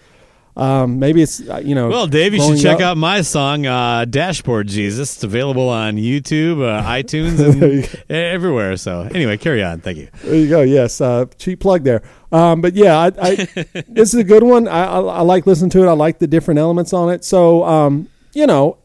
Um, 0.57 0.99
maybe 0.99 1.21
it's 1.21 1.47
uh, 1.47 1.57
you 1.57 1.75
know. 1.75 1.89
Well, 1.89 2.07
Dave, 2.07 2.33
you 2.33 2.41
should 2.41 2.61
check 2.61 2.75
up- 2.75 2.81
out 2.81 2.97
my 2.97 3.21
song, 3.21 3.65
uh, 3.65 4.05
Dashboard 4.05 4.67
Jesus. 4.67 5.15
It's 5.15 5.23
available 5.23 5.67
on 5.67 5.97
YouTube, 5.97 6.63
uh, 6.63 6.81
iTunes, 6.89 7.39
and 7.39 8.05
everywhere. 8.09 8.77
So, 8.77 9.01
anyway, 9.01 9.37
carry 9.37 9.61
on. 9.63 9.81
Thank 9.81 9.97
you. 9.97 10.07
There 10.23 10.35
you 10.35 10.47
go. 10.47 10.61
Yes, 10.61 11.01
uh, 11.01 11.25
cheap 11.37 11.59
plug 11.59 11.83
there. 11.83 12.03
Um, 12.31 12.61
but 12.61 12.73
yeah, 12.73 12.97
I, 12.97 13.11
I, 13.21 13.35
this 13.87 14.13
is 14.13 14.15
a 14.15 14.23
good 14.23 14.43
one. 14.43 14.67
I, 14.67 14.85
I, 14.85 15.21
like 15.21 15.45
listening 15.45 15.69
to 15.71 15.83
it. 15.83 15.87
I 15.87 15.93
like 15.93 16.19
the 16.19 16.27
different 16.27 16.59
elements 16.59 16.93
on 16.93 17.11
it. 17.11 17.25
So, 17.25 17.63
um, 17.65 18.09
you 18.33 18.47
know, 18.47 18.77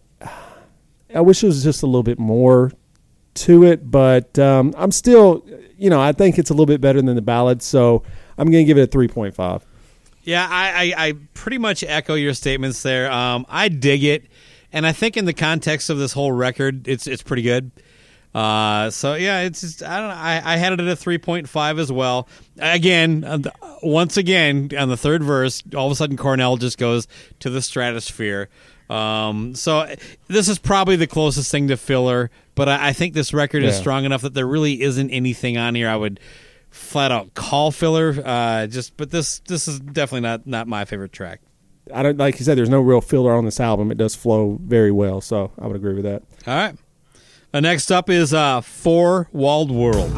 I 1.14 1.20
wish 1.20 1.40
there 1.40 1.48
was 1.48 1.62
just 1.62 1.82
a 1.82 1.86
little 1.86 2.02
bit 2.02 2.18
more 2.18 2.72
to 3.34 3.64
it, 3.64 3.90
but 3.90 4.38
um, 4.38 4.74
I'm 4.76 4.92
still, 4.92 5.44
you 5.78 5.90
know, 5.90 6.00
I 6.00 6.12
think 6.12 6.38
it's 6.38 6.50
a 6.50 6.52
little 6.52 6.66
bit 6.66 6.80
better 6.80 7.00
than 7.00 7.14
the 7.14 7.22
ballad. 7.22 7.62
So 7.62 8.02
I'm 8.38 8.50
going 8.50 8.64
to 8.64 8.66
give 8.66 8.78
it 8.78 8.94
a 8.94 8.98
3.5. 8.98 9.62
Yeah, 10.22 10.46
I, 10.48 10.92
I, 10.96 11.06
I 11.08 11.12
pretty 11.34 11.58
much 11.58 11.82
echo 11.82 12.14
your 12.14 12.34
statements 12.34 12.82
there. 12.82 13.10
Um, 13.10 13.46
I 13.48 13.68
dig 13.68 14.04
it, 14.04 14.24
and 14.72 14.86
I 14.86 14.92
think 14.92 15.16
in 15.16 15.24
the 15.24 15.32
context 15.32 15.88
of 15.90 15.98
this 15.98 16.12
whole 16.12 16.32
record, 16.32 16.86
it's 16.88 17.06
it's 17.06 17.22
pretty 17.22 17.42
good. 17.42 17.70
Uh, 18.32 18.90
so 18.90 19.14
yeah, 19.14 19.40
it's 19.40 19.60
just, 19.60 19.82
I 19.82 19.98
don't 19.98 20.08
know. 20.10 20.14
I, 20.14 20.40
I 20.54 20.56
had 20.56 20.72
it 20.72 20.80
at 20.80 20.86
a 20.86 20.94
three 20.94 21.18
point 21.18 21.48
five 21.48 21.78
as 21.78 21.90
well. 21.90 22.28
Again, 22.58 23.24
uh, 23.24 23.38
the- 23.38 23.52
once 23.82 24.16
again 24.16 24.70
on 24.78 24.88
the 24.88 24.96
third 24.96 25.24
verse, 25.24 25.62
all 25.74 25.86
of 25.86 25.92
a 25.92 25.96
sudden 25.96 26.16
Cornell 26.16 26.56
just 26.56 26.78
goes 26.78 27.08
to 27.40 27.50
the 27.50 27.60
stratosphere. 27.62 28.48
Um, 28.88 29.54
so 29.54 29.92
this 30.28 30.48
is 30.48 30.58
probably 30.58 30.96
the 30.96 31.06
closest 31.06 31.50
thing 31.50 31.68
to 31.68 31.76
filler, 31.76 32.30
but 32.54 32.68
I, 32.68 32.88
I 32.88 32.92
think 32.92 33.14
this 33.14 33.32
record 33.32 33.62
is 33.64 33.74
strong 33.80 34.04
enough 34.04 34.22
that 34.22 34.34
there 34.34 34.46
really 34.46 34.82
isn't 34.82 35.10
anything 35.10 35.56
on 35.56 35.74
here 35.74 35.88
I 35.88 35.96
would 35.96 36.20
flat 36.70 37.12
out 37.12 37.34
call 37.34 37.70
filler. 37.70 38.14
Uh, 38.24 38.66
just 38.66 38.96
but 38.96 39.10
this 39.10 39.40
this 39.40 39.68
is 39.68 39.80
definitely 39.80 40.22
not 40.22 40.46
not 40.46 40.68
my 40.68 40.84
favorite 40.84 41.12
track. 41.12 41.40
I 41.92 42.02
don't 42.02 42.18
like 42.18 42.38
you 42.38 42.44
said. 42.44 42.56
There's 42.56 42.68
no 42.68 42.80
real 42.80 43.00
filler 43.00 43.32
on 43.34 43.44
this 43.44 43.60
album. 43.60 43.90
It 43.90 43.98
does 43.98 44.14
flow 44.14 44.58
very 44.62 44.92
well, 44.92 45.20
so 45.20 45.50
I 45.58 45.66
would 45.66 45.76
agree 45.76 45.94
with 45.94 46.04
that. 46.04 46.22
All 46.46 46.54
right. 46.54 46.76
Uh, 47.52 47.60
next 47.60 47.90
up 47.90 48.08
is 48.08 48.32
uh, 48.32 48.60
Four 48.60 49.28
Walled 49.32 49.72
World. 49.72 50.12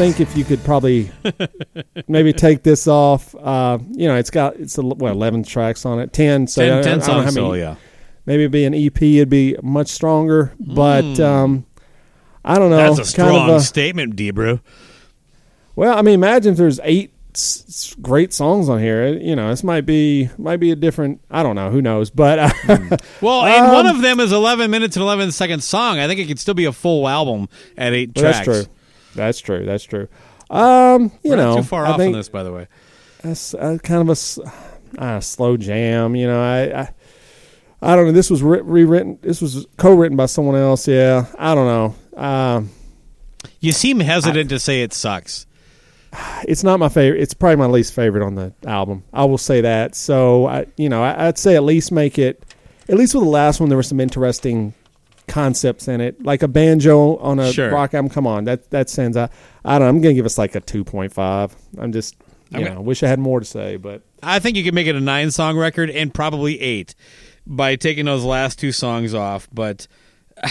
Think 0.00 0.18
if 0.20 0.34
you 0.36 0.44
could 0.44 0.64
probably 0.64 1.10
maybe 2.08 2.32
take 2.32 2.62
this 2.62 2.88
off, 2.88 3.34
uh, 3.34 3.78
you 3.90 4.08
know, 4.08 4.16
it's 4.16 4.30
got 4.30 4.56
it's 4.56 4.78
a, 4.78 4.82
what 4.82 5.10
eleven 5.12 5.42
tracks 5.44 5.84
on 5.84 6.00
it, 6.00 6.12
ten. 6.12 6.46
So 6.46 6.62
I- 6.62 6.66
10, 6.66 6.78
I 6.78 6.82
10 6.82 6.98
don't 6.98 7.06
know 7.16 7.22
how 7.24 7.30
so 7.30 7.52
yeah. 7.54 7.74
Maybe 8.26 8.42
it'd 8.44 8.52
be 8.52 8.64
an 8.64 8.74
EP. 8.74 9.02
It'd 9.02 9.28
be 9.28 9.56
much 9.62 9.88
stronger, 9.88 10.52
but 10.58 11.18
um, 11.20 11.66
I 12.44 12.58
don't 12.58 12.70
know. 12.70 12.76
That's 12.94 13.12
a 13.12 13.16
kind 13.16 13.28
strong 13.28 13.50
of 13.50 13.56
a- 13.56 13.60
statement, 13.60 14.16
Debrew. 14.16 14.60
well, 15.76 15.96
I 15.98 16.02
mean, 16.02 16.14
imagine 16.14 16.52
if 16.52 16.58
there's 16.58 16.80
eight 16.82 17.12
s- 17.34 17.94
great 18.00 18.32
songs 18.32 18.68
on 18.68 18.78
here. 18.78 19.02
It- 19.02 19.22
You 19.22 19.36
know, 19.36 19.48
this 19.50 19.62
might 19.64 19.84
be 19.86 20.30
might 20.38 20.58
be 20.60 20.70
a 20.70 20.76
different. 20.76 21.20
I 21.30 21.42
don't 21.42 21.56
know. 21.56 21.70
Who 21.70 21.82
knows? 21.82 22.08
But 22.10 22.38
uh, 22.38 22.50
Well, 23.20 23.44
and 23.44 23.72
one 23.72 23.86
Um, 23.86 23.96
of 23.96 24.02
them 24.02 24.18
is 24.20 24.32
11 24.32 24.70
minutes 24.70 24.96
and 24.96 25.02
11 25.02 25.32
seconds 25.32 25.64
song. 25.66 25.98
I 25.98 26.06
think 26.06 26.20
it 26.20 26.26
could 26.26 26.38
still 26.38 26.54
be 26.54 26.64
a 26.64 26.72
full 26.72 27.06
album 27.08 27.48
at 27.76 27.92
eight 27.92 28.12
well, 28.16 28.22
tracks. 28.32 28.46
that's 28.46 28.64
true. 28.66 28.74
That's 29.14 29.38
true. 29.40 29.64
That's 29.64 29.84
true. 29.84 30.08
Um, 30.50 31.12
you 31.22 31.30
We're 31.30 31.36
know, 31.36 31.56
too 31.56 31.62
far 31.62 31.86
I 31.86 31.90
off 31.90 32.00
on 32.00 32.12
this, 32.12 32.28
by 32.28 32.42
the 32.42 32.52
way. 32.52 32.66
that's 33.22 33.54
uh, 33.54 33.78
kind 33.82 34.08
of 34.08 34.18
a 34.98 35.00
uh, 35.02 35.20
slow 35.20 35.56
jam. 35.56 36.16
You 36.16 36.26
know, 36.26 36.40
I, 36.42 36.80
I 36.82 36.88
I 37.82 37.96
don't 37.96 38.06
know. 38.06 38.12
This 38.12 38.30
was 38.30 38.42
re- 38.42 38.60
rewritten. 38.60 39.18
This 39.22 39.40
was 39.40 39.66
co-written 39.76 40.16
by 40.16 40.26
someone 40.26 40.56
else. 40.56 40.86
Yeah, 40.88 41.26
I 41.38 41.54
don't 41.54 41.66
know. 41.66 42.20
Um, 42.22 42.70
You 43.60 43.72
seem 43.72 44.00
hesitant 44.00 44.50
to 44.50 44.58
say 44.58 44.82
it 44.82 44.92
sucks. 44.92 45.46
it's 46.48 46.64
not 46.64 46.78
my 46.80 46.88
favorite. 46.88 47.20
It's 47.22 47.32
probably 47.34 47.56
my 47.56 47.66
least 47.66 47.92
favorite 47.94 48.24
on 48.24 48.34
the 48.34 48.52
album. 48.66 49.04
I 49.12 49.24
will 49.24 49.38
say 49.38 49.60
that. 49.60 49.94
So 49.94 50.46
I, 50.46 50.66
you 50.76 50.88
know, 50.88 51.02
I, 51.02 51.28
I'd 51.28 51.38
say 51.38 51.54
at 51.56 51.62
least 51.62 51.92
make 51.92 52.18
it. 52.18 52.44
At 52.88 52.96
least 52.96 53.14
with 53.14 53.22
the 53.22 53.30
last 53.30 53.60
one, 53.60 53.68
there 53.68 53.76
were 53.78 53.82
some 53.84 54.00
interesting 54.00 54.74
concepts 55.30 55.88
in 55.88 56.00
it, 56.02 56.22
like 56.22 56.42
a 56.42 56.48
banjo 56.48 57.16
on 57.16 57.38
a 57.38 57.52
Sure. 57.52 57.70
rock 57.70 57.94
album. 57.94 58.10
Come 58.10 58.26
on, 58.26 58.44
that 58.44 58.68
that 58.70 58.90
sends. 58.90 59.16
I, 59.16 59.30
I 59.64 59.78
don't. 59.78 59.86
know. 59.86 59.88
I'm 59.88 60.00
gonna 60.02 60.14
give 60.14 60.26
us 60.26 60.36
like 60.36 60.54
a 60.54 60.60
two 60.60 60.84
point 60.84 61.12
five. 61.12 61.56
I'm 61.78 61.92
just. 61.92 62.16
You 62.50 62.60
Okay. 62.64 62.74
know, 62.74 62.80
wish 62.80 63.04
I 63.04 63.06
had 63.08 63.20
more 63.20 63.38
to 63.38 63.46
say, 63.46 63.76
but 63.76 64.02
I 64.24 64.40
think 64.40 64.56
you 64.56 64.64
could 64.64 64.74
make 64.74 64.88
it 64.88 64.96
a 64.96 65.00
nine 65.00 65.30
song 65.30 65.56
record 65.56 65.88
and 65.88 66.12
probably 66.12 66.60
eight 66.60 66.96
by 67.46 67.76
taking 67.76 68.06
those 68.06 68.24
last 68.24 68.58
two 68.58 68.72
songs 68.72 69.14
off. 69.14 69.48
But 69.52 69.86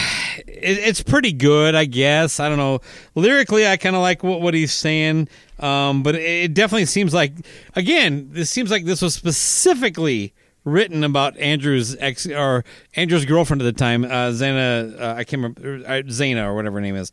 it, 0.46 0.78
it's 0.78 1.02
pretty 1.02 1.32
good, 1.34 1.74
I 1.74 1.84
guess. 1.84 2.40
I 2.40 2.48
don't 2.48 2.56
know. 2.56 2.80
Lyrically, 3.14 3.66
I 3.66 3.76
kind 3.76 3.94
of 3.96 4.00
like 4.02 4.22
what, 4.22 4.40
what 4.40 4.54
he's 4.54 4.72
saying, 4.72 5.28
um, 5.58 6.02
but 6.02 6.14
it, 6.14 6.22
it 6.44 6.54
definitely 6.54 6.86
seems 6.86 7.12
like, 7.12 7.34
again, 7.76 8.28
this 8.32 8.48
seems 8.48 8.70
like 8.70 8.86
this 8.86 9.02
was 9.02 9.14
specifically 9.14 10.32
written 10.64 11.04
about 11.04 11.36
Andrew's 11.38 11.96
ex 11.96 12.26
or 12.26 12.64
Andrew's 12.94 13.24
girlfriend 13.24 13.62
at 13.62 13.64
the 13.64 13.72
time, 13.72 14.04
uh, 14.04 14.30
Xana. 14.30 15.00
Uh, 15.00 15.14
I 15.16 15.24
can't 15.24 15.42
remember 15.42 15.86
uh, 15.86 16.02
Xana 16.02 16.46
or 16.46 16.54
whatever 16.54 16.76
her 16.76 16.82
name 16.82 16.96
is. 16.96 17.12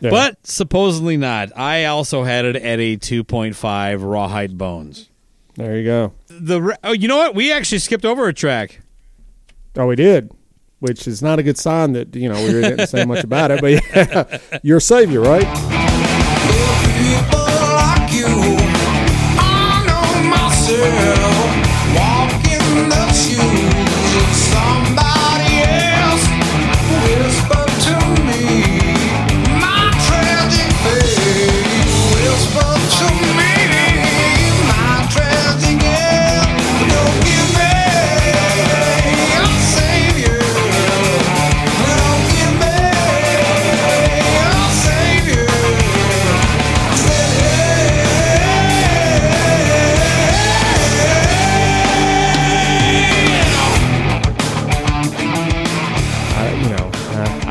Yeah. 0.00 0.10
But 0.10 0.46
supposedly 0.46 1.16
not. 1.16 1.56
I 1.56 1.86
also 1.86 2.24
had 2.24 2.44
it 2.44 2.56
at 2.56 2.80
a 2.80 2.96
2.5 2.96 4.02
rawhide 4.02 4.58
bones 4.58 5.08
there 5.56 5.76
you 5.76 5.84
go. 5.84 6.12
the 6.28 6.76
oh, 6.82 6.92
you 6.92 7.08
know 7.08 7.16
what? 7.16 7.34
We 7.34 7.52
actually 7.52 7.78
skipped 7.78 8.04
over 8.04 8.26
a 8.28 8.34
track. 8.34 8.80
Oh, 9.76 9.86
we 9.86 9.96
did, 9.96 10.32
which 10.80 11.06
is 11.06 11.22
not 11.22 11.38
a 11.38 11.42
good 11.42 11.58
sign 11.58 11.92
that 11.92 12.14
you 12.14 12.28
know 12.28 12.42
we 12.44 12.52
didn't 12.52 12.86
say 12.88 13.04
much 13.04 13.24
about 13.24 13.50
it. 13.50 13.60
But 13.60 13.72
yeah, 13.72 14.58
your 14.62 14.80
savior, 14.80 15.20
right? 15.20 15.46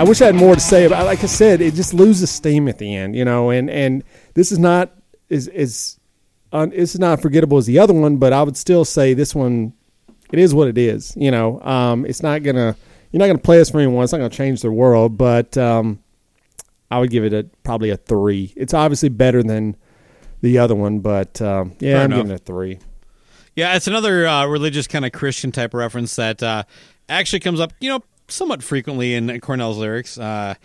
I 0.03 0.05
wish 0.05 0.21
I 0.21 0.25
had 0.25 0.35
more 0.35 0.53
to 0.53 0.59
say 0.59 0.83
about. 0.83 1.05
Like 1.05 1.23
I 1.23 1.27
said, 1.27 1.61
it 1.61 1.75
just 1.75 1.93
loses 1.93 2.29
steam 2.29 2.67
at 2.67 2.77
the 2.77 2.93
end. 2.93 3.15
You 3.15 3.23
know, 3.23 3.51
and 3.51 3.69
and 3.69 4.03
this 4.33 4.51
is 4.51 4.59
not 4.59 4.91
is 5.29 5.47
is 5.47 5.97
un, 6.51 6.73
it's 6.75 6.99
not 6.99 7.21
forgettable 7.21 7.57
as 7.57 7.67
the 7.67 7.79
other 7.79 7.93
one, 7.93 8.17
but 8.17 8.33
I 8.33 8.43
would 8.43 8.57
still 8.57 8.83
say 8.83 9.13
this 9.13 9.33
one. 9.33 9.71
It 10.33 10.39
is 10.39 10.53
what 10.53 10.67
it 10.67 10.77
is. 10.77 11.13
You 11.15 11.31
know, 11.31 11.61
um, 11.61 12.05
it's 12.05 12.21
not 12.21 12.43
gonna. 12.43 12.75
You're 13.13 13.19
not 13.19 13.27
gonna 13.27 13.39
play 13.39 13.59
this 13.59 13.69
for 13.69 13.79
anyone. 13.79 14.03
It's 14.03 14.11
not 14.11 14.17
gonna 14.17 14.29
change 14.29 14.61
their 14.61 14.73
world, 14.73 15.17
but 15.17 15.57
um, 15.57 16.03
I 16.91 16.99
would 16.99 17.09
give 17.09 17.23
it 17.23 17.31
a 17.31 17.43
probably 17.63 17.89
a 17.89 17.95
three. 17.95 18.51
It's 18.57 18.73
obviously 18.73 19.07
better 19.07 19.41
than 19.41 19.77
the 20.41 20.57
other 20.57 20.75
one, 20.75 20.99
but 20.99 21.41
um, 21.41 21.77
yeah, 21.79 21.93
Fair 21.93 21.99
I'm 21.99 22.05
enough. 22.07 22.17
giving 22.17 22.31
it 22.33 22.41
a 22.41 22.43
three. 22.43 22.79
Yeah, 23.55 23.77
it's 23.77 23.87
another 23.87 24.27
uh, 24.27 24.47
religious 24.47 24.85
kind 24.85 25.05
of 25.05 25.13
Christian 25.13 25.53
type 25.53 25.73
reference 25.73 26.13
that 26.17 26.43
uh, 26.43 26.63
actually 27.07 27.39
comes 27.39 27.61
up, 27.61 27.71
you 27.79 27.89
know, 27.89 28.03
somewhat 28.27 28.63
frequently 28.63 29.13
in 29.13 29.39
Cornell's 29.41 29.77
lyrics. 29.77 30.17
Uh, 30.17 30.55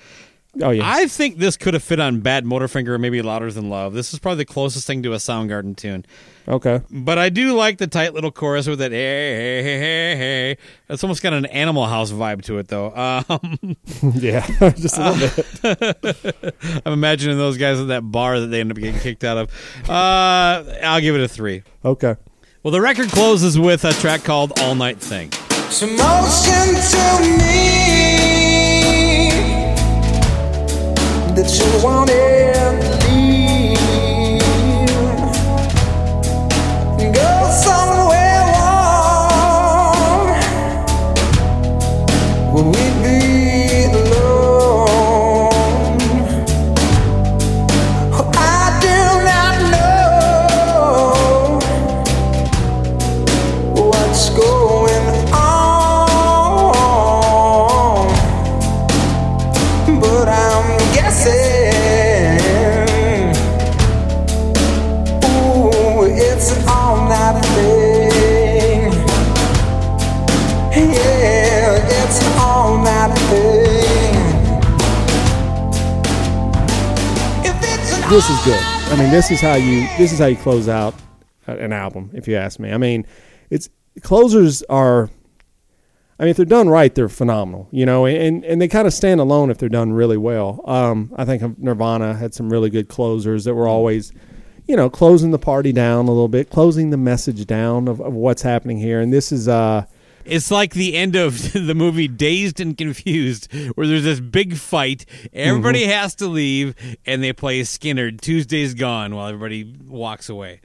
Oh 0.60 0.70
yeah. 0.70 0.82
I 0.84 1.06
think 1.06 1.36
this 1.38 1.56
could 1.56 1.74
have 1.74 1.84
fit 1.84 2.00
on 2.00 2.20
Bad 2.20 2.44
Motorfinger 2.44 2.88
or 2.88 2.98
maybe 2.98 3.20
Louder 3.22 3.52
Than 3.52 3.68
Love. 3.68 3.92
This 3.92 4.12
is 4.12 4.18
probably 4.18 4.38
the 4.38 4.52
closest 4.52 4.86
thing 4.86 5.02
to 5.04 5.12
a 5.12 5.16
Soundgarden 5.16 5.76
tune. 5.76 6.04
okay. 6.48 6.80
But 6.90 7.18
I 7.18 7.28
do 7.28 7.52
like 7.52 7.78
the 7.78 7.86
tight 7.86 8.14
little 8.14 8.32
chorus 8.32 8.66
with 8.66 8.78
that 8.80 8.90
hey 8.90 9.36
hey 9.36 9.62
hey 9.62 9.78
hey 9.78 10.16
hey. 10.16 10.56
It's 10.88 11.04
almost 11.04 11.22
got 11.22 11.34
an 11.34 11.46
Animal 11.46 11.86
House 11.86 12.10
vibe 12.10 12.42
to 12.44 12.58
it 12.58 12.68
though. 12.68 12.92
Um, 12.96 13.76
yeah. 14.14 14.46
Just 14.70 14.96
a 14.98 15.10
little 15.10 15.94
bit. 16.02 16.54
I'm 16.86 16.94
imagining 16.94 17.36
those 17.36 17.58
guys 17.58 17.78
at 17.78 17.88
that 17.88 18.00
bar 18.10 18.40
that 18.40 18.46
they 18.46 18.60
end 18.60 18.72
up 18.72 18.78
getting 18.78 18.98
kicked 19.00 19.24
out 19.24 19.36
of. 19.36 19.88
Uh, 19.88 20.64
I'll 20.82 21.00
give 21.00 21.14
it 21.14 21.20
a 21.20 21.28
three. 21.28 21.62
Okay. 21.84 22.16
Well, 22.62 22.72
the 22.72 22.80
record 22.80 23.10
closes 23.10 23.58
with 23.58 23.84
a 23.84 23.92
track 23.92 24.24
called 24.24 24.58
All 24.60 24.74
Night 24.74 24.98
Thing. 24.98 25.30
It's 25.70 25.82
emotion 25.82 26.66
to 26.92 27.04
me 27.36 27.68
that 31.36 31.48
you 31.58 31.84
wanted 31.84 32.57
This 78.08 78.30
is 78.30 78.42
good. 78.42 78.62
I 78.90 78.96
mean, 78.96 79.10
this 79.10 79.30
is 79.30 79.38
how 79.38 79.56
you 79.56 79.82
this 79.98 80.14
is 80.14 80.18
how 80.18 80.26
you 80.26 80.36
close 80.36 80.66
out 80.66 80.94
an 81.46 81.74
album. 81.74 82.10
If 82.14 82.26
you 82.26 82.36
ask 82.36 82.58
me, 82.58 82.72
I 82.72 82.78
mean, 82.78 83.06
it's 83.50 83.68
closers 84.00 84.62
are. 84.70 85.10
I 86.18 86.22
mean, 86.22 86.30
if 86.30 86.38
they're 86.38 86.46
done 86.46 86.70
right, 86.70 86.94
they're 86.94 87.10
phenomenal. 87.10 87.68
You 87.70 87.84
know, 87.84 88.06
and 88.06 88.42
and 88.46 88.62
they 88.62 88.66
kind 88.66 88.86
of 88.86 88.94
stand 88.94 89.20
alone 89.20 89.50
if 89.50 89.58
they're 89.58 89.68
done 89.68 89.92
really 89.92 90.16
well. 90.16 90.62
Um, 90.64 91.12
I 91.16 91.26
think 91.26 91.58
Nirvana 91.58 92.14
had 92.14 92.32
some 92.32 92.48
really 92.50 92.70
good 92.70 92.88
closers 92.88 93.44
that 93.44 93.54
were 93.54 93.68
always, 93.68 94.10
you 94.66 94.74
know, 94.74 94.88
closing 94.88 95.30
the 95.30 95.38
party 95.38 95.74
down 95.74 96.06
a 96.06 96.10
little 96.10 96.28
bit, 96.28 96.48
closing 96.48 96.88
the 96.88 96.96
message 96.96 97.44
down 97.44 97.88
of, 97.88 98.00
of 98.00 98.14
what's 98.14 98.40
happening 98.40 98.78
here. 98.78 99.00
And 99.02 99.12
this 99.12 99.32
is 99.32 99.48
uh 99.48 99.84
It's 100.28 100.50
like 100.50 100.74
the 100.74 100.94
end 100.96 101.16
of 101.16 101.52
the 101.66 101.74
movie 101.74 102.08
Dazed 102.08 102.60
and 102.60 102.76
Confused, 102.76 103.52
where 103.74 103.86
there's 103.86 104.04
this 104.04 104.20
big 104.20 104.56
fight. 104.56 105.04
Everybody 105.32 105.82
Mm-hmm. 105.82 105.90
has 105.90 106.14
to 106.16 106.26
leave, 106.26 106.74
and 107.06 107.22
they 107.22 107.32
play 107.32 107.60
Skynyrd. 107.62 108.20
Tuesday's 108.20 108.74
gone 108.74 109.14
while 109.14 109.28
everybody 109.28 109.64
walks 109.86 110.28
away. 110.28 110.60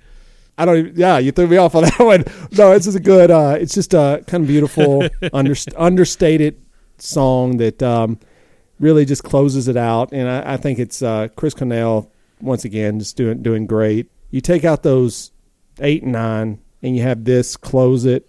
I 0.57 0.65
don't. 0.65 0.95
Yeah, 0.95 1.17
you 1.17 1.31
threw 1.31 1.47
me 1.47 1.57
off 1.57 1.73
on 1.75 1.83
that 1.83 1.99
one. 1.99 2.25
No, 2.57 2.73
this 2.73 2.85
is 2.87 2.95
a 2.95 2.99
good. 2.99 3.31
Uh, 3.31 3.57
it's 3.59 3.73
just 3.73 3.93
a 3.93 4.23
kind 4.27 4.43
of 4.43 4.47
beautiful, 4.47 5.07
under, 5.33 5.55
understated 5.77 6.61
song 6.99 7.57
that 7.57 7.81
um, 7.81 8.19
really 8.79 9.03
just 9.05 9.23
closes 9.23 9.67
it 9.67 9.77
out. 9.77 10.11
And 10.11 10.29
I, 10.29 10.53
I 10.53 10.57
think 10.57 10.77
it's 10.79 11.01
uh, 11.01 11.29
Chris 11.35 11.53
Cornell 11.53 12.11
once 12.41 12.65
again 12.65 12.99
just 12.99 13.15
doing 13.17 13.41
doing 13.41 13.65
great. 13.65 14.09
You 14.29 14.41
take 14.41 14.63
out 14.63 14.83
those 14.83 15.31
eight 15.79 16.03
and 16.03 16.11
nine, 16.11 16.59
and 16.83 16.95
you 16.95 17.01
have 17.01 17.23
this 17.23 17.57
close 17.57 18.05
it 18.05 18.25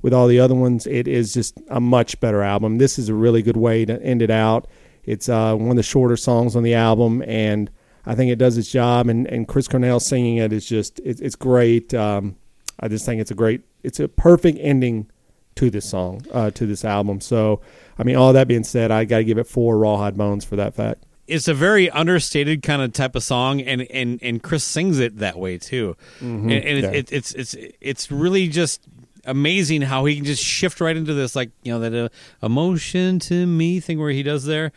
with 0.00 0.14
all 0.14 0.28
the 0.28 0.40
other 0.40 0.54
ones. 0.54 0.86
It 0.86 1.06
is 1.08 1.34
just 1.34 1.60
a 1.68 1.80
much 1.80 2.18
better 2.20 2.42
album. 2.42 2.78
This 2.78 2.98
is 2.98 3.08
a 3.08 3.14
really 3.14 3.42
good 3.42 3.56
way 3.56 3.84
to 3.84 4.00
end 4.02 4.22
it 4.22 4.30
out. 4.30 4.68
It's 5.04 5.28
uh, 5.28 5.54
one 5.54 5.70
of 5.70 5.76
the 5.76 5.82
shorter 5.82 6.16
songs 6.16 6.56
on 6.56 6.62
the 6.62 6.74
album, 6.74 7.22
and 7.26 7.70
I 8.06 8.14
think 8.14 8.30
it 8.30 8.36
does 8.36 8.56
its 8.56 8.70
job. 8.70 9.08
And, 9.08 9.26
and 9.26 9.46
Chris 9.46 9.68
Cornell 9.68 10.00
singing 10.00 10.36
it 10.38 10.52
is 10.52 10.66
just 10.66 11.00
it, 11.00 11.20
it's 11.20 11.36
great. 11.36 11.92
Um, 11.94 12.36
I 12.78 12.88
just 12.88 13.06
think 13.06 13.20
it's 13.20 13.30
a 13.30 13.34
great, 13.34 13.62
it's 13.82 14.00
a 14.00 14.08
perfect 14.08 14.58
ending 14.60 15.10
to 15.56 15.70
this 15.70 15.88
song, 15.88 16.22
uh, 16.32 16.50
to 16.50 16.66
this 16.66 16.84
album. 16.84 17.20
So, 17.20 17.62
I 17.98 18.02
mean, 18.04 18.14
all 18.16 18.32
that 18.34 18.46
being 18.46 18.64
said, 18.64 18.90
I 18.90 19.04
got 19.06 19.18
to 19.18 19.24
give 19.24 19.38
it 19.38 19.46
four 19.46 19.78
rawhide 19.78 20.16
bones 20.16 20.44
for 20.44 20.56
that 20.56 20.74
fact. 20.74 21.05
It's 21.26 21.48
a 21.48 21.54
very 21.54 21.90
understated 21.90 22.62
kind 22.62 22.82
of 22.82 22.92
type 22.92 23.14
of 23.16 23.22
song, 23.22 23.60
and 23.60 23.82
and, 23.82 24.20
and 24.22 24.42
Chris 24.42 24.62
sings 24.64 24.98
it 24.98 25.18
that 25.18 25.38
way 25.38 25.58
too. 25.58 25.96
And, 26.20 26.50
and 26.52 26.52
Mm-hmm. 26.52 26.68
Yeah. 26.84 26.90
it, 26.90 26.94
it, 26.94 27.12
it's 27.12 27.32
it's 27.34 27.56
it's 27.80 28.10
really 28.10 28.48
just 28.48 28.80
amazing 29.24 29.82
how 29.82 30.04
he 30.04 30.14
can 30.16 30.24
just 30.24 30.42
shift 30.42 30.80
right 30.80 30.96
into 30.96 31.12
this 31.12 31.34
like 31.34 31.50
you 31.64 31.72
know 31.72 31.80
that 31.80 31.94
uh, 31.94 32.08
emotion 32.46 33.18
to 33.18 33.46
me 33.46 33.80
thing 33.80 33.98
where 33.98 34.10
he 34.10 34.22
does 34.22 34.44
there. 34.44 34.72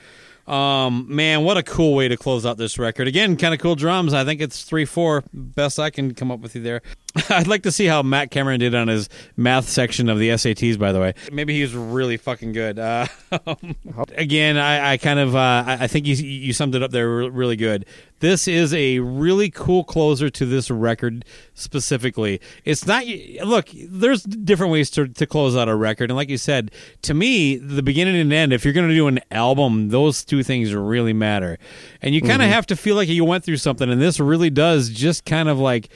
Um, 0.47 1.05
man, 1.07 1.43
what 1.43 1.57
a 1.57 1.63
cool 1.63 1.93
way 1.93 2.07
to 2.07 2.17
close 2.17 2.43
out 2.43 2.57
this 2.57 2.79
record. 2.79 3.07
Again, 3.07 3.37
kind 3.37 3.53
of 3.53 3.59
cool 3.59 3.75
drums. 3.75 4.15
I 4.15 4.25
think 4.25 4.41
it's 4.41 4.63
three 4.63 4.85
four. 4.85 5.23
Best 5.31 5.77
I 5.77 5.91
can 5.91 6.15
come 6.15 6.31
up 6.31 6.39
with 6.39 6.55
you 6.55 6.61
there. 6.63 6.81
I'd 7.29 7.47
like 7.47 7.63
to 7.63 7.71
see 7.71 7.85
how 7.85 8.03
Matt 8.03 8.29
Cameron 8.31 8.59
did 8.59 8.75
on 8.75 8.87
his 8.87 9.09
math 9.35 9.67
section 9.67 10.09
of 10.09 10.19
the 10.19 10.29
SATs. 10.29 10.77
By 10.77 10.91
the 10.91 10.99
way, 10.99 11.13
maybe 11.31 11.59
he's 11.59 11.73
really 11.73 12.17
fucking 12.17 12.51
good. 12.51 12.77
Uh, 12.77 13.07
again, 14.15 14.57
I, 14.57 14.93
I 14.93 14.97
kind 14.97 15.19
of 15.19 15.35
uh, 15.35 15.63
I 15.65 15.87
think 15.87 16.05
you 16.05 16.15
you 16.15 16.53
summed 16.53 16.75
it 16.75 16.83
up 16.83 16.91
there 16.91 17.09
really 17.09 17.55
good. 17.55 17.85
This 18.19 18.47
is 18.47 18.73
a 18.73 18.99
really 18.99 19.49
cool 19.49 19.83
closer 19.83 20.29
to 20.29 20.45
this 20.45 20.69
record 20.69 21.25
specifically. 21.53 22.41
It's 22.63 22.85
not 22.85 23.05
look. 23.43 23.69
There's 23.73 24.23
different 24.23 24.71
ways 24.71 24.89
to 24.91 25.07
to 25.07 25.25
close 25.25 25.55
out 25.55 25.67
a 25.67 25.75
record, 25.75 26.11
and 26.11 26.17
like 26.17 26.29
you 26.29 26.37
said, 26.37 26.71
to 27.03 27.13
me, 27.13 27.55
the 27.55 27.81
beginning 27.81 28.17
and 28.17 28.31
end. 28.31 28.53
If 28.53 28.65
you're 28.65 28.73
going 28.73 28.89
to 28.89 28.95
do 28.95 29.07
an 29.07 29.19
album, 29.31 29.89
those 29.89 30.23
two 30.23 30.43
things 30.43 30.73
really 30.75 31.13
matter, 31.13 31.57
and 32.01 32.13
you 32.13 32.21
kind 32.21 32.41
of 32.41 32.49
have 32.49 32.67
to 32.67 32.75
feel 32.75 32.95
like 32.95 33.07
you 33.07 33.25
went 33.25 33.43
through 33.43 33.57
something, 33.57 33.89
and 33.89 34.01
this 34.01 34.19
really 34.19 34.49
does 34.49 34.89
just 34.89 35.25
kind 35.25 35.49
of 35.49 35.57
like 35.57 35.89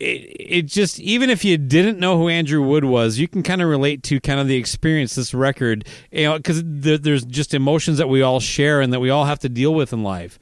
it, 0.00 0.36
it 0.40 0.66
just 0.66 0.98
even 1.00 1.30
if 1.30 1.44
you 1.44 1.56
didn't 1.56 1.98
know 1.98 2.18
who 2.18 2.28
Andrew 2.28 2.62
Wood 2.62 2.84
was, 2.84 3.18
you 3.18 3.28
can 3.28 3.42
kind 3.42 3.62
of 3.62 3.68
relate 3.68 4.02
to 4.04 4.20
kind 4.20 4.40
of 4.40 4.48
the 4.48 4.56
experience 4.56 5.14
this 5.14 5.32
record, 5.32 5.86
you 6.10 6.24
know, 6.24 6.36
because 6.36 6.62
there, 6.64 6.98
there's 6.98 7.24
just 7.24 7.54
emotions 7.54 7.98
that 7.98 8.08
we 8.08 8.20
all 8.22 8.40
share 8.40 8.80
and 8.80 8.92
that 8.92 9.00
we 9.00 9.10
all 9.10 9.24
have 9.24 9.38
to 9.40 9.48
deal 9.48 9.72
with 9.74 9.92
in 9.92 10.02
life. 10.02 10.38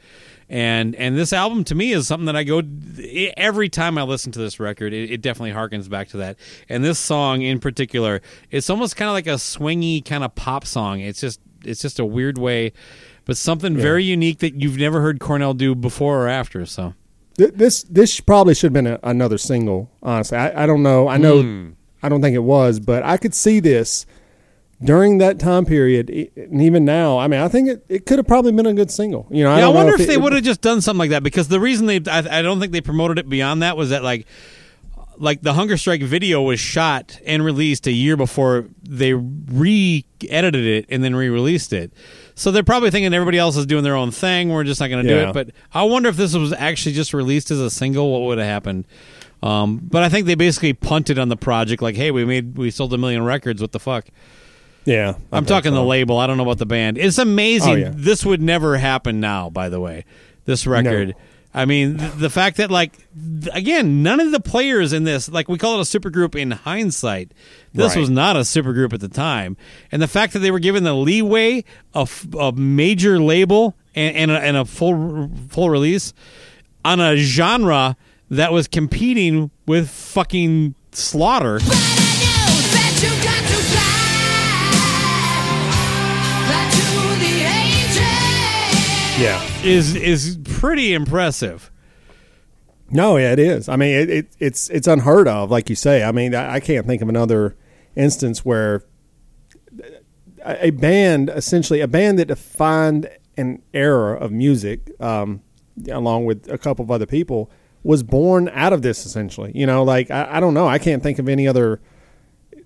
And 0.49 0.95
and 0.97 1.17
this 1.17 1.33
album 1.33 1.65
to 1.65 1.75
me 1.75 1.93
is 1.93 2.07
something 2.07 2.27
that 2.27 2.37
I 2.37 2.45
go 2.45 2.63
every 3.37 3.69
time 3.69 3.99
I 3.99 4.03
listen 4.03 4.33
to 4.33 4.39
this 4.39 4.59
record. 4.59 4.93
It, 4.93 5.11
it 5.11 5.21
definitely 5.21 5.53
harkens 5.53 5.89
back 5.89 6.09
to 6.09 6.19
that. 6.19 6.37
And 6.69 6.85
this 6.85 6.99
song 6.99 7.43
in 7.43 7.59
particular, 7.59 8.21
it's 8.51 8.69
almost 8.71 8.97
kind 8.97 9.09
of 9.09 9.15
like 9.15 9.27
a 9.27 9.37
swingy 9.37 10.05
kind 10.05 10.25
of 10.25 10.35
pop 10.35 10.67
song. 10.67 11.01
It's 11.01 11.21
just 11.21 11.41
it's 11.65 11.81
just 11.81 11.99
a 11.99 12.05
weird 12.05 12.39
way, 12.39 12.73
but 13.25 13.37
something 13.37 13.77
very 13.77 14.05
unique 14.05 14.39
that 14.41 14.55
you've 14.55 14.79
never 14.79 15.01
heard 15.01 15.21
Cornell 15.21 15.55
do 15.55 15.75
before 15.75 16.25
or 16.25 16.29
after. 16.29 16.65
So. 16.67 16.95
Th- 17.39 17.53
This 17.55 17.83
this 17.85 18.21
probably 18.21 18.55
should 18.55 18.75
have 18.75 18.85
been 18.85 18.87
a, 18.87 18.99
another 19.03 19.39
single. 19.39 19.91
Honestly, 20.03 20.39
I, 20.39 20.65
I 20.65 20.67
don't 20.67 20.83
know. 20.83 21.09
I 21.09 21.17
know. 21.17 21.43
Hmm. 21.43 21.71
I 22.03 22.09
don't 22.09 22.21
think 22.21 22.35
it 22.35 22.41
was, 22.41 22.81
but 22.81 23.03
I 23.05 23.17
could 23.17 23.33
see 23.35 23.61
this 23.61 24.07
during 24.83 25.19
that 25.19 25.39
time 25.39 25.65
period, 25.65 26.11
and 26.37 26.61
even 26.61 26.85
now. 26.85 27.17
I 27.19 27.29
mean, 27.29 27.41
I 27.41 27.47
think 27.47 27.69
it, 27.69 27.85
it 27.89 28.07
could 28.07 28.19
have 28.19 28.27
probably 28.27 28.51
been 28.51 28.67
a 28.67 28.75
good 28.75 28.91
single. 28.91 29.29
You 29.31 29.45
know, 29.45 29.53
I 29.53 29.61
yeah, 29.61 29.67
I, 29.67 29.69
wonder 29.69 29.95
if, 29.95 30.01
it- 30.01 30.09
they 30.09 30.17
would 30.17 30.33
have 30.33 30.43
just 30.43 30.61
done 30.61 30.81
something 30.81 30.99
like 30.99 31.11
that 31.11 31.23
because 31.23 31.47
the 31.47 31.61
reason 31.61 31.87
they, 31.87 32.01
I, 32.11 32.39
I 32.39 32.43
don't 32.43 32.59
think 32.59 32.73
they 32.73 32.81
promoted 32.81 33.19
it 33.21 33.29
beyond 33.29 33.63
that 33.63 33.77
was 33.77 33.91
that 33.91 34.03
like, 34.03 34.27
like 35.17 35.43
the 35.43 35.53
Hunger 35.53 35.77
Strike 35.77 36.03
video 36.03 36.43
was 36.43 36.59
shot 36.59 37.21
and 37.25 37.45
released 37.45 37.87
a 37.87 37.93
year 37.93 38.17
before 38.17 38.67
they 38.83 39.13
re-edited 39.15 40.67
it 40.67 40.87
and 40.89 41.05
then 41.05 41.15
re-released 41.15 41.73
it. 41.73 41.93
So 42.35 42.51
they're 42.51 42.63
probably 42.63 42.91
thinking 42.91 43.13
everybody 43.13 43.39
else 43.39 43.57
is 43.57 43.67
doing 43.67 43.85
their 43.85 43.97
own 43.97 44.11
thing. 44.11 44.49
We're 44.49 44.65
just 44.65 44.81
not 44.81 44.89
going 44.89 45.05
to 45.05 45.09
do 45.09 45.29
it. 45.29 45.33
But 45.33 45.51
I 45.73 45.83
wonder 45.85 46.09
if 46.09 46.17
this 46.17 46.35
was 46.35 46.53
actually 46.53 46.95
just 46.95 47.13
released 47.13 47.51
as 47.51 47.61
a 47.61 47.71
single, 47.71 48.11
what 48.11 48.27
would 48.27 48.39
have 48.39 48.47
happened? 48.47 48.87
Um, 49.43 49.81
but 49.83 50.03
I 50.03 50.09
think 50.09 50.27
they 50.27 50.35
basically 50.35 50.73
punted 50.73 51.19
on 51.19 51.29
the 51.29 51.37
project, 51.37 51.83
like, 51.83 51.97
"Hey, 51.97 52.11
we 52.13 52.25
made, 52.25 52.57
we 52.57 52.71
sold 52.71 52.95
a 52.95 52.99
million 52.99 53.25
records. 53.25 53.61
What 53.61 53.73
the 53.73 53.81
fuck?" 53.81 54.07
Yeah, 54.85 55.15
I 55.33 55.37
I'm 55.37 55.47
talking 55.47 55.73
so. 55.73 55.77
the 55.77 55.83
label. 55.85 56.19
I 56.19 56.27
don't 56.27 56.37
know 56.37 56.45
about 56.45 56.59
the 56.59 56.67
band. 56.67 56.97
It's 56.97 57.19
amazing. 57.19 57.73
Oh, 57.73 57.77
yeah. 57.77 57.93
This 57.93 58.25
would 58.25 58.41
never 58.41 58.77
happen 58.77 59.21
now. 59.21 59.51
By 59.51 59.69
the 59.69 59.81
way, 59.81 60.05
this 60.45 60.67
record. 60.67 61.09
No. 61.09 61.15
I 61.55 61.67
mean, 61.67 61.99
th- 61.99 62.13
the 62.15 62.31
fact 62.31 62.57
that 62.57 62.71
like 62.71 62.93
th- 63.43 63.55
again, 63.55 64.03
none 64.03 64.21
of 64.21 64.33
the 64.33 64.41
players 64.41 64.93
in 64.93 65.05
this, 65.05 65.29
like 65.29 65.49
we 65.49 65.59
call 65.59 65.79
it 65.79 65.81
a 65.95 65.99
supergroup 65.99 66.35
in 66.35 66.51
hindsight. 66.53 67.33
This 67.75 67.95
Right. 67.95 68.01
was 68.01 68.11
not 68.11 68.37
a 68.37 68.41
supergroup 68.41 68.93
at 68.95 69.01
the 69.01 69.09
time, 69.09 69.57
and 69.91 70.01
the 70.01 70.09
fact 70.09 70.33
that 70.33 70.39
they 70.39 70.51
were 70.51 70.59
given 70.61 70.85
the 70.85 70.95
leeway 70.95 71.65
of 71.95 72.27
a 72.39 72.53
major 72.53 73.19
label 73.21 73.77
and, 73.95 74.17
and, 74.17 74.31
a, 74.31 74.41
and 74.41 74.57
a 74.57 74.65
full 74.65 75.31
full 75.51 75.69
release 75.69 76.15
on 76.85 77.01
a 77.01 77.17
genre 77.17 77.97
that 78.31 78.51
was 78.53 78.67
competing 78.67 79.51
with 79.67 79.91
fucking 79.91 80.75
Slaughter. 80.95 81.59
Is 89.65 89.95
is 89.95 90.39
pretty 90.45 90.93
impressive. 90.93 91.71
No, 92.91 93.17
yeah, 93.17 93.33
it 93.33 93.39
is. 93.39 93.69
I 93.69 93.77
mean, 93.77 93.95
it, 93.95 94.11
it, 94.11 94.37
it's 94.39 94.69
it's 94.71 94.87
unheard 94.87 95.29
of, 95.29 95.51
like 95.51 95.71
you 95.71 95.77
say. 95.77 96.03
I 96.03 96.13
mean, 96.13 96.35
I, 96.35 96.55
I 96.55 96.61
can't 96.61 96.87
think 96.87 97.01
of 97.01 97.09
another 97.09 97.57
instance 97.97 98.45
where 98.45 98.83
a, 100.45 100.67
a 100.67 100.71
band, 100.71 101.31
essentially 101.31 101.81
a 101.81 101.89
band 101.89 102.19
that 102.19 102.27
defined 102.27 103.09
an 103.37 103.63
era 103.73 104.19
of 104.19 104.31
music, 104.31 104.91
um, 105.01 105.41
along 105.91 106.27
with 106.27 106.51
a 106.51 106.59
couple 106.59 106.85
of 106.85 106.91
other 106.91 107.07
people, 107.07 107.51
was 107.83 108.03
born 108.03 108.51
out 108.53 108.73
of 108.73 108.83
this. 108.83 109.07
Essentially, 109.07 109.53
you 109.55 109.67
know, 109.67 109.85
like 109.85 110.11
I, 110.11 110.37
I 110.37 110.41
don't 110.41 110.55
know, 110.55 110.67
I 110.67 110.79
can't 110.79 111.03
think 111.03 111.19
of 111.19 111.29
any 111.29 111.49
other 111.49 111.81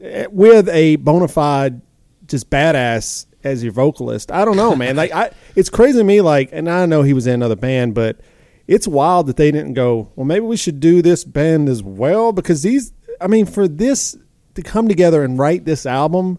eh, 0.01 0.27
with 0.31 0.69
a 0.71 0.97
bona 0.97 1.29
fide, 1.29 1.83
just 2.27 2.51
badass 2.51 3.27
as 3.47 3.63
your 3.63 3.73
vocalist. 3.73 4.31
I 4.31 4.45
don't 4.45 4.57
know, 4.57 4.75
man. 4.75 4.97
like 4.97 5.13
I, 5.13 5.31
it's 5.55 5.71
crazy 5.71 5.99
to 5.99 6.05
me. 6.05 6.21
Like, 6.21 6.51
and 6.53 6.69
I 6.69 6.85
know 6.87 7.03
he 7.03 7.13
was 7.13 7.27
in 7.27 7.35
another 7.35 7.57
band, 7.57 7.95
but 7.95 8.19
it's 8.67 8.89
wild 8.89 9.27
that 9.29 9.37
they 9.37 9.51
didn't 9.51 9.75
go. 9.75 10.11
Well, 10.17 10.27
maybe 10.27 10.45
we 10.45 10.57
should 10.57 10.81
do 10.81 11.01
this 11.01 11.25
band 11.25 11.69
as 11.69 11.83
well 11.83 12.33
because 12.33 12.63
these. 12.63 12.93
I 13.21 13.29
mean, 13.29 13.47
for 13.47 13.67
this 13.67 14.17
to 14.57 14.63
come 14.63 14.89
together 14.89 15.23
and 15.23 15.39
write 15.39 15.65
this 15.65 15.87
album. 15.87 16.39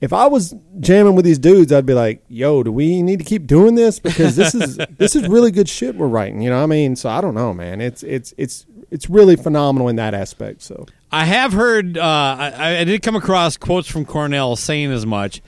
If 0.00 0.12
I 0.12 0.26
was 0.26 0.52
jamming 0.80 1.14
with 1.14 1.24
these 1.24 1.38
dudes, 1.38 1.72
I'd 1.72 1.86
be 1.86 1.94
like, 1.94 2.24
"Yo, 2.26 2.64
do 2.64 2.72
we 2.72 3.02
need 3.02 3.20
to 3.20 3.24
keep 3.24 3.46
doing 3.46 3.76
this? 3.76 4.00
Because 4.00 4.34
this 4.34 4.52
is 4.52 4.76
this 4.98 5.14
is 5.14 5.28
really 5.28 5.52
good 5.52 5.68
shit 5.68 5.94
we're 5.94 6.08
writing." 6.08 6.40
You 6.40 6.50
know, 6.50 6.56
what 6.56 6.64
I 6.64 6.66
mean, 6.66 6.96
so 6.96 7.08
I 7.08 7.20
don't 7.20 7.34
know, 7.34 7.54
man. 7.54 7.80
It's 7.80 8.02
it's 8.02 8.34
it's 8.36 8.66
it's 8.90 9.08
really 9.08 9.36
phenomenal 9.36 9.88
in 9.88 9.96
that 9.96 10.12
aspect. 10.12 10.62
So 10.62 10.86
I 11.12 11.24
have 11.24 11.52
heard. 11.52 11.98
Uh, 11.98 12.02
I, 12.02 12.78
I 12.78 12.84
did 12.84 13.02
come 13.02 13.14
across 13.14 13.56
quotes 13.56 13.86
from 13.86 14.04
Cornell 14.04 14.56
saying 14.56 14.90
as 14.90 15.06
much, 15.06 15.40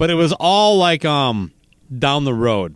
but 0.00 0.08
it 0.08 0.14
was 0.14 0.32
all 0.32 0.78
like 0.78 1.04
um 1.04 1.52
down 1.96 2.24
the 2.24 2.32
road. 2.32 2.74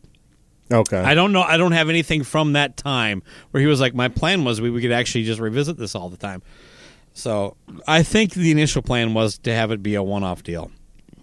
okay, 0.70 0.98
I 0.98 1.14
don't 1.14 1.32
know. 1.32 1.40
I 1.40 1.56
don't 1.56 1.72
have 1.72 1.88
anything 1.88 2.22
from 2.22 2.52
that 2.52 2.76
time 2.76 3.22
where 3.50 3.62
he 3.62 3.66
was 3.66 3.80
like, 3.80 3.94
"My 3.94 4.08
plan 4.08 4.44
was 4.44 4.60
we, 4.60 4.70
we 4.70 4.82
could 4.82 4.92
actually 4.92 5.24
just 5.24 5.40
revisit 5.40 5.78
this 5.78 5.94
all 5.94 6.10
the 6.10 6.18
time." 6.18 6.42
So 7.14 7.56
I 7.88 8.02
think 8.02 8.34
the 8.34 8.50
initial 8.50 8.82
plan 8.82 9.14
was 9.14 9.38
to 9.38 9.54
have 9.54 9.70
it 9.70 9.82
be 9.82 9.94
a 9.94 10.02
one-off 10.02 10.42
deal. 10.42 10.70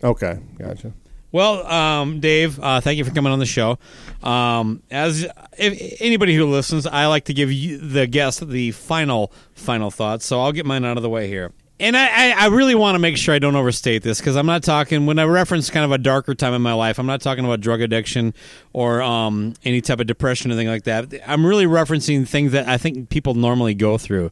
okay, 0.04 0.40
gotcha. 0.58 0.94
Well, 1.34 1.66
um, 1.68 2.20
Dave, 2.20 2.60
uh, 2.60 2.82
thank 2.82 2.98
you 2.98 3.06
for 3.06 3.12
coming 3.12 3.32
on 3.32 3.40
the 3.40 3.46
show. 3.46 3.78
Um, 4.24 4.82
as 4.90 5.26
if 5.58 6.02
anybody 6.02 6.36
who 6.36 6.46
listens, 6.46 6.88
I 6.88 7.06
like 7.06 7.26
to 7.26 7.34
give 7.34 7.52
you, 7.52 7.78
the 7.78 8.08
guest 8.08 8.46
the 8.50 8.72
final 8.72 9.32
final 9.54 9.92
thoughts. 9.92 10.26
So 10.26 10.42
I'll 10.42 10.52
get 10.52 10.66
mine 10.66 10.84
out 10.84 10.98
of 10.98 11.04
the 11.04 11.10
way 11.10 11.28
here. 11.28 11.54
And 11.82 11.98
I, 11.98 12.44
I, 12.44 12.48
really 12.50 12.76
want 12.76 12.94
to 12.94 13.00
make 13.00 13.18
sure 13.18 13.34
I 13.34 13.40
don't 13.40 13.56
overstate 13.56 14.04
this 14.04 14.20
because 14.20 14.36
I'm 14.36 14.46
not 14.46 14.62
talking 14.62 15.08
when 15.08 15.18
I 15.18 15.24
reference 15.24 15.72
kind 15.72 15.84
of 15.84 15.92
a 15.92 15.98
darker 15.98 16.36
time 16.36 16.54
in 16.54 16.62
my 16.62 16.74
life. 16.74 17.00
I'm 17.00 17.08
not 17.08 17.22
talking 17.22 17.44
about 17.44 17.60
drug 17.60 17.82
addiction 17.82 18.36
or 18.72 19.02
um, 19.02 19.56
any 19.64 19.82
type 19.82 20.00
of 20.00 20.06
depression 20.06 20.52
or 20.52 20.54
anything 20.54 20.68
like 20.68 20.84
that. 20.84 21.12
I'm 21.26 21.44
really 21.44 21.66
referencing 21.66 22.28
things 22.28 22.52
that 22.52 22.68
I 22.68 22.78
think 22.78 23.10
people 23.10 23.34
normally 23.34 23.74
go 23.74 23.98
through, 23.98 24.32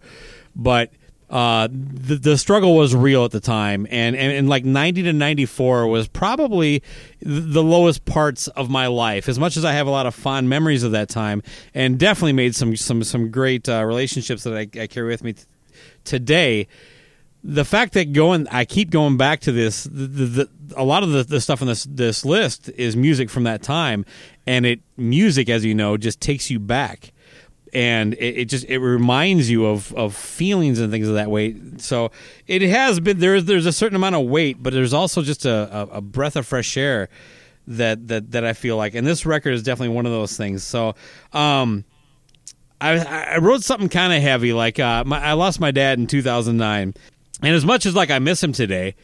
but 0.55 0.91
uh, 1.31 1.67
the, 1.71 2.17
the 2.17 2.37
struggle 2.37 2.75
was 2.75 2.95
real 2.95 3.25
at 3.25 3.31
the 3.31 3.39
time, 3.39 3.87
and, 3.89 4.15
and, 4.15 4.31
and 4.31 4.47
like 4.47 4.63
90 4.63 5.01
to 5.03 5.13
94 5.13 5.87
was 5.87 6.07
probably 6.07 6.83
the 7.19 7.63
lowest 7.63 8.05
parts 8.05 8.47
of 8.49 8.69
my 8.69 8.85
life. 8.85 9.27
As 9.27 9.39
much 9.39 9.57
as 9.57 9.65
I 9.65 9.73
have 9.73 9.87
a 9.87 9.91
lot 9.91 10.05
of 10.05 10.13
fond 10.13 10.49
memories 10.49 10.83
of 10.83 10.91
that 10.91 11.09
time, 11.09 11.41
and 11.73 11.97
definitely 11.97 12.33
made 12.33 12.55
some 12.55 12.75
some 12.75 13.03
some 13.03 13.31
great 13.31 13.67
uh, 13.67 13.83
relationships 13.85 14.43
that 14.43 14.53
I, 14.53 14.81
I 14.81 14.85
carry 14.85 15.07
with 15.07 15.23
me 15.23 15.33
t- 15.33 15.43
today. 16.03 16.67
The 17.43 17.63
fact 17.63 17.93
that 17.93 18.11
going, 18.11 18.47
I 18.49 18.65
keep 18.65 18.89
going 18.89 19.15
back 19.17 19.39
to 19.41 19.51
this. 19.51 19.85
The, 19.85 20.07
the, 20.07 20.25
the, 20.25 20.49
a 20.75 20.83
lot 20.83 21.03
of 21.03 21.11
the, 21.11 21.23
the 21.23 21.39
stuff 21.39 21.61
on 21.61 21.67
this 21.67 21.85
this 21.85 22.25
list 22.25 22.69
is 22.69 22.95
music 22.95 23.29
from 23.29 23.43
that 23.43 23.63
time, 23.63 24.05
and 24.45 24.65
it 24.65 24.81
music, 24.97 25.49
as 25.49 25.63
you 25.63 25.73
know, 25.73 25.97
just 25.97 26.19
takes 26.19 26.49
you 26.49 26.59
back 26.59 27.13
and 27.73 28.13
it, 28.15 28.37
it 28.39 28.45
just 28.45 28.65
it 28.65 28.79
reminds 28.79 29.49
you 29.49 29.65
of 29.65 29.93
of 29.93 30.15
feelings 30.15 30.79
and 30.79 30.91
things 30.91 31.07
of 31.07 31.15
that 31.15 31.29
way. 31.29 31.55
So 31.77 32.11
it 32.47 32.61
has 32.63 32.99
been 32.99 33.19
there's 33.19 33.45
there's 33.45 33.65
a 33.65 33.71
certain 33.71 33.95
amount 33.95 34.15
of 34.15 34.25
weight, 34.25 34.61
but 34.61 34.73
there's 34.73 34.93
also 34.93 35.21
just 35.21 35.45
a, 35.45 35.77
a, 35.77 35.97
a 35.97 36.01
breath 36.01 36.35
of 36.35 36.45
fresh 36.47 36.75
air 36.77 37.09
that 37.67 38.07
that 38.07 38.31
that 38.31 38.45
I 38.45 38.53
feel 38.53 38.77
like, 38.77 38.95
and 38.95 39.05
this 39.05 39.25
record 39.25 39.53
is 39.53 39.63
definitely 39.63 39.95
one 39.95 40.05
of 40.05 40.11
those 40.11 40.35
things. 40.35 40.63
So. 40.63 40.95
um 41.33 41.85
I, 42.81 43.33
I 43.33 43.37
wrote 43.39 43.61
something 43.61 43.89
kind 43.89 44.13
of 44.13 44.21
heavy, 44.21 44.53
like 44.53 44.79
uh, 44.79 45.03
my, 45.05 45.21
I 45.21 45.33
lost 45.33 45.59
my 45.59 45.69
dad 45.69 45.99
in 45.99 46.07
2009, 46.07 46.93
and 47.41 47.55
as 47.55 47.65
much 47.65 47.85
as 47.85 47.95
like 47.95 48.11
I 48.11 48.19
miss 48.19 48.43
him 48.43 48.51
today, 48.51 48.95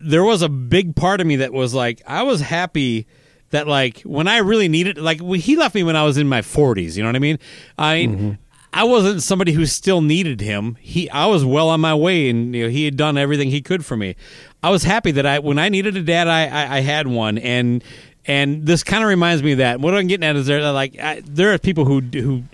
there 0.00 0.24
was 0.24 0.42
a 0.42 0.48
big 0.48 0.96
part 0.96 1.20
of 1.20 1.26
me 1.26 1.36
that 1.36 1.52
was 1.52 1.74
like 1.74 2.02
I 2.06 2.22
was 2.22 2.40
happy 2.40 3.06
that 3.50 3.66
like 3.66 4.00
when 4.02 4.28
I 4.28 4.38
really 4.38 4.68
needed 4.68 4.98
like 4.98 5.20
he 5.20 5.56
left 5.56 5.74
me 5.74 5.82
when 5.82 5.96
I 5.96 6.04
was 6.04 6.16
in 6.16 6.28
my 6.28 6.40
40s, 6.40 6.96
you 6.96 7.02
know 7.02 7.08
what 7.08 7.16
I 7.16 7.20
mean? 7.20 7.38
I 7.78 7.96
mm-hmm. 7.96 8.32
I 8.72 8.84
wasn't 8.84 9.22
somebody 9.22 9.52
who 9.52 9.66
still 9.66 10.00
needed 10.00 10.40
him. 10.40 10.76
He 10.80 11.10
I 11.10 11.26
was 11.26 11.44
well 11.44 11.68
on 11.68 11.80
my 11.80 11.94
way 11.94 12.30
and 12.30 12.54
you 12.54 12.64
know, 12.64 12.70
he 12.70 12.84
had 12.84 12.96
done 12.96 13.18
everything 13.18 13.50
he 13.50 13.60
could 13.60 13.84
for 13.84 13.96
me. 13.96 14.16
I 14.62 14.70
was 14.70 14.84
happy 14.84 15.10
that 15.12 15.26
I 15.26 15.40
when 15.40 15.58
I 15.58 15.68
needed 15.68 15.96
a 15.96 16.02
dad 16.02 16.28
I 16.28 16.46
I, 16.46 16.76
I 16.76 16.80
had 16.80 17.06
one 17.06 17.38
and 17.38 17.82
and 18.26 18.66
this 18.66 18.84
kind 18.84 19.02
of 19.02 19.08
reminds 19.08 19.42
me 19.42 19.52
of 19.52 19.58
that. 19.58 19.80
What 19.80 19.94
I'm 19.94 20.06
getting 20.06 20.24
at 20.24 20.36
is 20.36 20.46
there 20.46 20.72
like 20.72 20.98
I, 20.98 21.22
there 21.24 21.52
are 21.52 21.58
people 21.58 21.84
who 21.84 22.00
who 22.00 22.44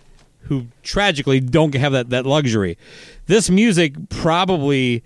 who 0.48 0.66
tragically 0.82 1.40
don't 1.40 1.74
have 1.74 1.92
that 1.92 2.10
that 2.10 2.26
luxury. 2.26 2.78
This 3.26 3.50
music 3.50 3.94
probably 4.08 5.02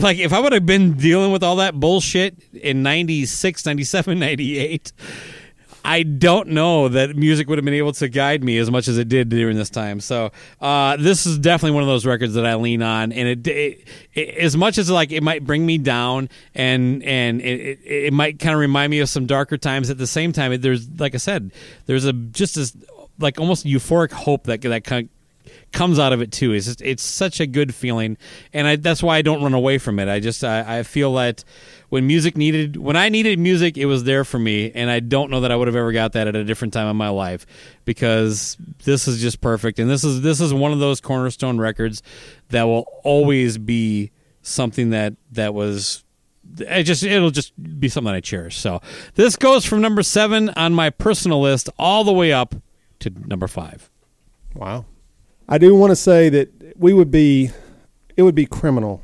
like 0.00 0.18
if 0.18 0.32
I 0.32 0.40
would 0.40 0.52
have 0.52 0.66
been 0.66 0.94
dealing 0.94 1.32
with 1.32 1.42
all 1.42 1.56
that 1.56 1.78
bullshit 1.78 2.36
in 2.52 2.82
96, 2.82 3.64
97, 3.64 4.18
98, 4.18 4.92
I 5.86 6.02
don't 6.02 6.48
know 6.48 6.88
that 6.88 7.14
music 7.14 7.48
would 7.48 7.58
have 7.58 7.64
been 7.64 7.74
able 7.74 7.92
to 7.92 8.08
guide 8.08 8.42
me 8.42 8.58
as 8.58 8.72
much 8.72 8.88
as 8.88 8.98
it 8.98 9.08
did 9.08 9.28
during 9.28 9.56
this 9.56 9.70
time. 9.70 10.00
So 10.00 10.32
uh, 10.60 10.96
this 10.96 11.26
is 11.26 11.38
definitely 11.38 11.76
one 11.76 11.84
of 11.84 11.88
those 11.88 12.04
records 12.04 12.34
that 12.34 12.44
I 12.44 12.56
lean 12.56 12.82
on, 12.82 13.12
and 13.12 13.28
it, 13.28 13.46
it, 13.46 13.88
it 14.12 14.34
as 14.36 14.56
much 14.56 14.78
as 14.78 14.90
like 14.90 15.12
it 15.12 15.22
might 15.22 15.44
bring 15.44 15.64
me 15.64 15.78
down, 15.78 16.28
and 16.56 17.04
and 17.04 17.40
it, 17.40 17.78
it, 17.84 18.12
might 18.12 18.40
kind 18.40 18.52
of 18.52 18.58
remind 18.58 18.90
me 18.90 18.98
of 18.98 19.08
some 19.08 19.26
darker 19.26 19.56
times. 19.56 19.88
At 19.88 19.98
the 19.98 20.08
same 20.08 20.32
time, 20.32 20.60
there's 20.60 20.88
like 20.98 21.14
I 21.14 21.18
said, 21.18 21.52
there's 21.86 22.04
a 22.04 22.12
just 22.12 22.56
as 22.56 22.76
like 23.18 23.40
almost 23.40 23.66
euphoric 23.66 24.12
hope 24.12 24.44
that 24.44 24.62
that 24.62 24.84
kind 24.84 25.08
comes 25.72 25.98
out 25.98 26.12
of 26.12 26.20
it 26.20 26.32
too. 26.32 26.52
It's 26.52 26.66
just, 26.66 26.82
it's 26.82 27.02
such 27.02 27.40
a 27.40 27.46
good 27.46 27.74
feeling, 27.74 28.16
and 28.52 28.66
I, 28.66 28.76
that's 28.76 29.02
why 29.02 29.16
I 29.16 29.22
don't 29.22 29.42
run 29.42 29.54
away 29.54 29.78
from 29.78 29.98
it. 29.98 30.08
I 30.08 30.20
just 30.20 30.42
I, 30.44 30.78
I 30.78 30.82
feel 30.82 31.14
that 31.14 31.44
when 31.88 32.06
music 32.06 32.36
needed 32.36 32.76
when 32.76 32.96
I 32.96 33.08
needed 33.08 33.38
music, 33.38 33.76
it 33.76 33.86
was 33.86 34.04
there 34.04 34.24
for 34.24 34.38
me, 34.38 34.72
and 34.72 34.90
I 34.90 35.00
don't 35.00 35.30
know 35.30 35.40
that 35.40 35.52
I 35.52 35.56
would 35.56 35.68
have 35.68 35.76
ever 35.76 35.92
got 35.92 36.12
that 36.12 36.26
at 36.26 36.36
a 36.36 36.44
different 36.44 36.74
time 36.74 36.88
in 36.88 36.96
my 36.96 37.08
life 37.08 37.46
because 37.84 38.56
this 38.84 39.06
is 39.08 39.20
just 39.20 39.40
perfect, 39.40 39.78
and 39.78 39.88
this 39.88 40.04
is 40.04 40.22
this 40.22 40.40
is 40.40 40.52
one 40.52 40.72
of 40.72 40.78
those 40.78 41.00
cornerstone 41.00 41.58
records 41.58 42.02
that 42.48 42.64
will 42.64 42.86
always 43.04 43.58
be 43.58 44.10
something 44.42 44.90
that 44.90 45.14
that 45.32 45.54
was. 45.54 46.04
it 46.58 46.84
just 46.84 47.02
it'll 47.02 47.30
just 47.30 47.52
be 47.80 47.88
something 47.88 48.12
I 48.12 48.20
cherish. 48.20 48.56
So 48.56 48.80
this 49.14 49.36
goes 49.36 49.64
from 49.64 49.80
number 49.80 50.02
seven 50.02 50.50
on 50.50 50.72
my 50.72 50.90
personal 50.90 51.40
list 51.40 51.68
all 51.78 52.04
the 52.04 52.12
way 52.12 52.32
up 52.32 52.54
to 53.00 53.10
number 53.26 53.48
five. 53.48 53.90
Wow. 54.54 54.86
I 55.48 55.58
do 55.58 55.74
want 55.74 55.90
to 55.90 55.96
say 55.96 56.28
that 56.28 56.74
we 56.76 56.92
would 56.92 57.10
be, 57.10 57.50
it 58.16 58.22
would 58.22 58.34
be 58.34 58.46
criminal 58.46 59.02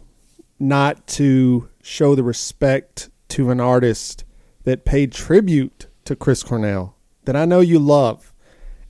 not 0.58 1.06
to 1.08 1.68
show 1.82 2.14
the 2.14 2.22
respect 2.22 3.10
to 3.28 3.50
an 3.50 3.60
artist 3.60 4.24
that 4.64 4.84
paid 4.84 5.12
tribute 5.12 5.86
to 6.04 6.16
Chris 6.16 6.42
Cornell 6.42 6.96
that 7.24 7.36
I 7.36 7.44
know 7.44 7.60
you 7.60 7.78
love, 7.78 8.32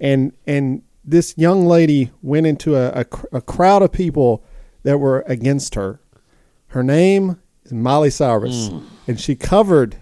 and 0.00 0.32
and 0.46 0.82
this 1.04 1.34
young 1.36 1.66
lady 1.66 2.10
went 2.22 2.46
into 2.46 2.76
a, 2.76 3.00
a, 3.00 3.06
a 3.32 3.40
crowd 3.40 3.82
of 3.82 3.92
people 3.92 4.44
that 4.82 4.98
were 4.98 5.24
against 5.26 5.74
her. 5.74 6.00
Her 6.68 6.82
name 6.82 7.40
is 7.64 7.72
Molly 7.72 8.10
Cyrus, 8.10 8.68
mm. 8.68 8.84
and 9.06 9.20
she 9.20 9.34
covered, 9.34 9.96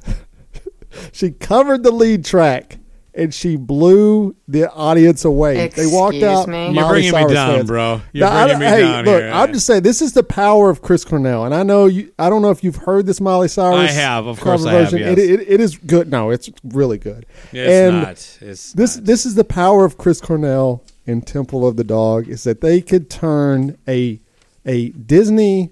she 1.13 1.31
covered 1.31 1.83
the 1.83 1.91
lead 1.91 2.25
track. 2.25 2.79
And 3.13 3.35
she 3.35 3.57
blew 3.57 4.37
the 4.47 4.71
audience 4.71 5.25
away. 5.25 5.67
they 5.69 5.87
walked 5.87 6.15
Excuse 6.15 6.23
out. 6.39 6.49
me? 6.49 6.67
You're 6.67 6.73
Miley 6.75 7.11
bringing 7.11 7.27
me 7.29 7.35
down, 7.35 7.57
fans. 7.57 7.67
bro. 7.67 8.01
You're 8.13 8.29
Now, 8.29 8.37
I- 8.37 8.45
bringing 8.47 8.61
me 8.61 8.67
hey, 8.67 8.81
down 8.83 9.05
look, 9.05 9.23
here. 9.23 9.31
I'm 9.33 9.53
just 9.53 9.67
saying 9.67 9.83
this 9.83 10.01
is 10.01 10.13
the 10.13 10.23
power 10.23 10.71
of 10.71 10.81
Chris 10.81 11.05
Cornell, 11.05 11.45
and 11.45 11.53
I 11.53 11.65
know 11.65 11.87
you. 11.87 12.13
I 12.21 12.31
don't 12.31 12.41
know 12.41 12.51
if 12.51 12.63
you've 12.63 12.77
heard 12.77 13.07
this 13.07 13.21
Miley 13.21 13.49
Cyrus. 13.49 13.91
I 13.91 13.93
have, 13.93 14.27
of 14.27 14.39
course 14.41 14.65
I 14.65 14.75
have, 14.75 14.93
yes. 14.93 15.13
It, 15.13 15.19
it, 15.19 15.41
it 15.49 15.61
is 15.61 15.77
good. 15.77 16.09
No, 16.11 16.31
it's 16.31 16.51
really 16.63 16.99
good. 16.99 17.27
It's 17.53 17.69
and 17.71 17.97
not. 18.03 18.11
It's 18.41 18.73
this 18.75 18.97
not. 18.97 19.07
this 19.07 19.27
is 19.27 19.35
the 19.35 19.45
power 19.45 19.85
of 19.85 19.99
Chris 19.99 20.21
Cornell 20.21 20.85
in 21.05 21.21
Temple 21.23 21.67
of 21.67 21.77
the 21.77 21.85
Dog 21.85 22.29
is 22.29 22.45
that 22.45 22.61
they 22.61 22.81
could 22.81 23.11
turn 23.11 23.77
a 23.89 24.21
a 24.65 24.91
Disney 24.91 25.71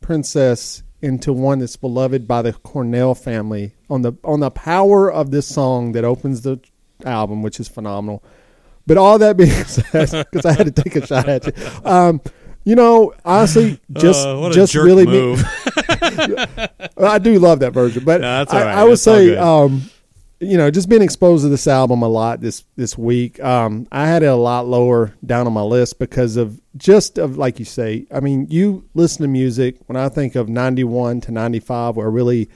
princess 0.00 0.82
into 1.02 1.32
one 1.32 1.58
that's 1.58 1.76
beloved 1.76 2.26
by 2.28 2.40
the 2.42 2.52
Cornell 2.52 3.14
family 3.14 3.74
on 3.90 4.02
the 4.02 4.12
on 4.24 4.40
the 4.40 4.50
power 4.50 5.10
of 5.12 5.30
this 5.30 5.46
song 5.46 5.92
that 5.92 6.04
opens 6.04 6.42
the 6.42 6.60
album, 7.04 7.42
which 7.42 7.58
is 7.60 7.68
phenomenal. 7.68 8.22
But 8.86 8.96
all 8.96 9.18
that 9.18 9.36
being 9.36 9.50
said, 9.66 10.26
because 10.30 10.46
I 10.46 10.52
had 10.52 10.74
to 10.74 10.82
take 10.82 10.96
a 10.96 11.06
shot 11.06 11.28
at 11.28 11.46
you, 11.46 11.52
um, 11.84 12.20
you 12.64 12.76
know, 12.76 13.12
honestly, 13.24 13.80
just 13.92 14.26
Uh, 14.26 14.50
just 14.50 14.74
really 14.74 15.06
move. 15.06 15.44
I 16.98 17.18
do 17.18 17.38
love 17.38 17.60
that 17.60 17.72
version, 17.72 18.04
but 18.04 18.20
No, 18.20 18.44
I. 18.48 18.62
I 18.62 18.84
would 18.84 18.92
That's 18.92 19.02
say 19.02 19.36
um, 19.36 19.82
you 20.42 20.56
know, 20.56 20.70
just 20.70 20.88
being 20.88 21.02
exposed 21.02 21.44
to 21.44 21.48
this 21.48 21.66
album 21.66 22.02
a 22.02 22.08
lot 22.08 22.40
this 22.40 22.64
this 22.76 22.98
week. 22.98 23.38
Um, 23.42 23.86
I 23.92 24.06
had 24.06 24.22
it 24.22 24.26
a 24.26 24.34
lot 24.34 24.66
lower 24.66 25.14
down 25.24 25.46
on 25.46 25.52
my 25.52 25.62
list 25.62 25.98
because 25.98 26.36
of 26.36 26.60
just 26.76 27.16
of 27.18 27.38
like 27.38 27.58
you 27.58 27.64
say. 27.64 28.06
I 28.12 28.20
mean, 28.20 28.46
you 28.50 28.84
listen 28.94 29.22
to 29.22 29.28
music 29.28 29.76
when 29.86 29.96
I 29.96 30.08
think 30.08 30.34
of 30.34 30.48
ninety 30.48 30.84
one 30.84 31.20
to 31.22 31.32
ninety 31.32 31.60
five, 31.60 31.96
where 31.96 32.06
I 32.06 32.10
really 32.10 32.48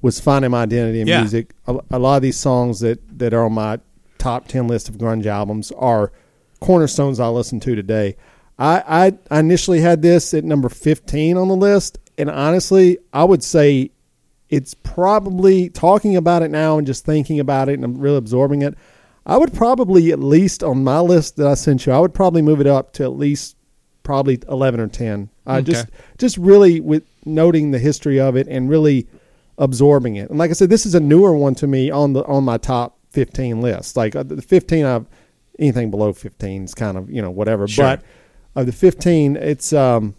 was 0.00 0.20
finding 0.20 0.50
my 0.52 0.62
identity 0.62 1.00
in 1.00 1.06
Yeah. 1.08 1.20
music. 1.20 1.54
A, 1.66 1.76
a 1.90 1.98
lot 1.98 2.16
of 2.16 2.22
these 2.22 2.38
songs 2.38 2.80
that 2.80 3.00
that 3.18 3.34
are 3.34 3.44
on 3.46 3.52
my 3.54 3.80
top 4.18 4.46
ten 4.48 4.68
list 4.68 4.88
of 4.88 4.96
grunge 4.96 5.26
albums 5.26 5.72
are 5.72 6.12
cornerstones 6.60 7.20
I 7.20 7.28
listen 7.28 7.60
to 7.60 7.74
today. 7.74 8.16
I, 8.58 8.82
I 9.30 9.36
I 9.36 9.40
initially 9.40 9.80
had 9.80 10.02
this 10.02 10.32
at 10.34 10.44
number 10.44 10.68
fifteen 10.68 11.36
on 11.36 11.48
the 11.48 11.56
list, 11.56 11.98
and 12.16 12.30
honestly, 12.30 12.98
I 13.12 13.24
would 13.24 13.42
say 13.42 13.90
it's 14.54 14.74
probably 14.74 15.68
talking 15.68 16.16
about 16.16 16.42
it 16.42 16.50
now 16.50 16.78
and 16.78 16.86
just 16.86 17.04
thinking 17.04 17.40
about 17.40 17.68
it 17.68 17.74
and 17.74 17.84
I'm 17.84 17.98
really 17.98 18.16
absorbing 18.18 18.62
it. 18.62 18.74
I 19.26 19.36
would 19.38 19.52
probably 19.54 20.12
at 20.12 20.20
least 20.20 20.62
on 20.62 20.84
my 20.84 21.00
list 21.00 21.36
that 21.36 21.46
I 21.46 21.54
sent 21.54 21.86
you, 21.86 21.92
I 21.92 21.98
would 21.98 22.14
probably 22.14 22.42
move 22.42 22.60
it 22.60 22.66
up 22.66 22.92
to 22.94 23.04
at 23.04 23.12
least 23.16 23.56
probably 24.02 24.38
eleven 24.48 24.80
or 24.80 24.86
ten. 24.88 25.30
I 25.46 25.58
Okay. 25.58 25.72
just 25.72 25.86
just 26.18 26.36
really 26.36 26.80
with 26.80 27.04
noting 27.24 27.70
the 27.70 27.78
history 27.78 28.20
of 28.20 28.36
it 28.36 28.46
and 28.48 28.68
really 28.68 29.06
absorbing 29.58 30.16
it. 30.16 30.28
And 30.30 30.38
like 30.38 30.50
I 30.50 30.54
said, 30.54 30.68
this 30.70 30.84
is 30.84 30.94
a 30.94 31.00
newer 31.00 31.34
one 31.36 31.54
to 31.56 31.66
me 31.66 31.90
on 31.90 32.12
the 32.12 32.24
on 32.26 32.44
my 32.44 32.58
top 32.58 32.98
fifteen 33.10 33.60
list. 33.60 33.96
Like 33.96 34.14
uh, 34.14 34.22
the 34.22 34.42
fifteen, 34.42 34.84
I've 34.84 35.06
anything 35.58 35.90
below 35.90 36.12
fifteen 36.12 36.64
is 36.64 36.74
kind 36.74 36.98
of 36.98 37.10
you 37.10 37.22
know 37.22 37.30
whatever. 37.30 37.66
Sure. 37.66 37.84
But 37.84 38.02
of 38.54 38.66
the 38.66 38.72
fifteen, 38.72 39.36
it's 39.36 39.72
um, 39.72 40.14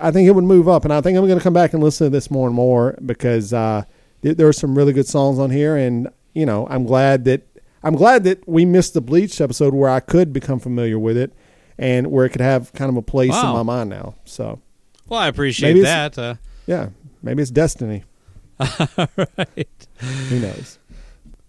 I 0.00 0.10
think 0.10 0.28
it 0.28 0.32
would 0.32 0.44
move 0.44 0.68
up, 0.68 0.84
and 0.84 0.92
I 0.92 1.00
think 1.00 1.16
I'm 1.16 1.26
going 1.26 1.38
to 1.38 1.42
come 1.42 1.52
back 1.52 1.72
and 1.72 1.82
listen 1.82 2.06
to 2.06 2.10
this 2.10 2.30
more 2.30 2.46
and 2.46 2.54
more 2.54 2.98
because 3.04 3.52
uh, 3.52 3.84
th- 4.22 4.36
there 4.36 4.48
are 4.48 4.52
some 4.52 4.76
really 4.76 4.92
good 4.92 5.06
songs 5.06 5.38
on 5.38 5.50
here, 5.50 5.76
and 5.76 6.08
you 6.34 6.46
know 6.46 6.66
I'm 6.70 6.84
glad 6.84 7.24
that 7.24 7.42
I'm 7.82 7.94
glad 7.94 8.24
that 8.24 8.46
we 8.48 8.64
missed 8.64 8.94
the 8.94 9.00
Bleach 9.00 9.40
episode 9.40 9.74
where 9.74 9.90
I 9.90 10.00
could 10.00 10.32
become 10.32 10.58
familiar 10.58 10.98
with 10.98 11.16
it, 11.16 11.32
and 11.78 12.08
where 12.10 12.24
it 12.24 12.30
could 12.30 12.40
have 12.40 12.72
kind 12.72 12.90
of 12.90 12.96
a 12.96 13.02
place 13.02 13.34
in 13.34 13.48
my 13.48 13.62
mind 13.62 13.90
now. 13.90 14.14
So 14.24 14.60
Well, 15.08 15.20
I 15.20 15.28
appreciate 15.28 15.80
that. 15.82 16.18
Uh, 16.18 16.34
yeah, 16.66 16.88
maybe 17.22 17.42
it's 17.42 17.50
destiny. 17.50 18.04
right. 18.58 19.86
Who 20.28 20.40
knows? 20.40 20.78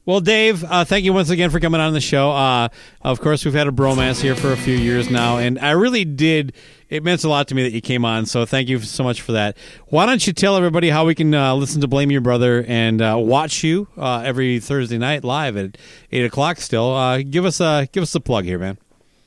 Well, 0.07 0.21
Dave, 0.21 0.63
uh, 0.63 0.85
thank 0.85 1.03
you 1.03 1.11
once 1.11 1.29
again 1.29 1.49
for 1.49 1.59
coming 1.59 1.81
on 1.81 1.91
the 1.91 1.99
show. 1.99 2.31
Uh, 2.31 2.69
of 3.01 3.19
course, 3.19 3.43
we've 3.43 3.53
had 3.53 3.67
a 3.67 3.71
bromance 3.71 4.21
here 4.21 4.37
for 4.37 4.53
a 4.53 4.55
few 4.55 4.73
years 4.73 5.09
now, 5.09 5.37
and 5.37 5.59
I 5.59 5.71
really 5.71 6.05
did. 6.05 6.53
It 6.87 7.03
meant 7.03 7.25
a 7.25 7.27
lot 7.27 7.49
to 7.49 7.55
me 7.55 7.63
that 7.63 7.73
you 7.73 7.81
came 7.81 8.05
on, 8.05 8.25
so 8.25 8.45
thank 8.45 8.69
you 8.69 8.79
so 8.79 9.03
much 9.03 9.19
for 9.19 9.33
that. 9.33 9.57
Why 9.87 10.05
don't 10.05 10.25
you 10.25 10.31
tell 10.31 10.55
everybody 10.55 10.91
how 10.91 11.05
we 11.05 11.13
can 11.13 11.33
uh, 11.33 11.55
listen 11.55 11.81
to 11.81 11.89
Blame 11.89 12.09
Your 12.09 12.21
Brother 12.21 12.63
and 12.69 13.01
uh, 13.01 13.17
watch 13.19 13.65
you 13.65 13.89
uh, 13.97 14.21
every 14.23 14.61
Thursday 14.61 14.97
night 14.97 15.25
live 15.25 15.57
at 15.57 15.77
eight 16.13 16.23
o'clock? 16.23 16.61
Still, 16.61 16.95
uh, 16.95 17.21
give 17.21 17.43
us 17.43 17.59
a 17.59 17.89
give 17.91 18.01
us 18.01 18.15
a 18.15 18.21
plug 18.21 18.45
here, 18.45 18.59
man. 18.59 18.77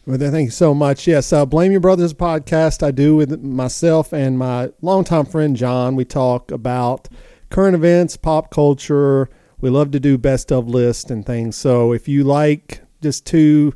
Well, 0.07 0.17
then, 0.17 0.33
thank 0.33 0.47
you 0.47 0.51
so 0.51 0.73
much. 0.73 1.07
Yes, 1.07 1.31
Blame 1.51 1.73
Your 1.73 1.83
Brothers 1.83 2.15
podcast 2.15 2.83
I 2.83 2.91
do 2.91 3.17
with 3.17 3.43
myself 3.43 4.15
and 4.15 4.39
my 4.39 4.71
longtime 4.81 5.27
friend 5.27 5.55
John. 5.55 5.95
We 5.95 6.07
talk 6.07 6.51
about 6.51 7.07
current 7.51 7.75
events, 7.75 8.17
pop 8.17 8.51
culture. 8.51 9.29
We 9.61 9.71
love 9.71 9.91
to 9.93 10.01
do 10.01 10.19
best 10.19 10.51
of 10.53 10.69
lists 10.69 11.11
and 11.11 11.25
things. 11.25 11.57
So 11.57 11.93
if 11.93 12.09
you 12.09 12.25
like 12.25 12.83
just 13.03 13.27
two 13.27 13.75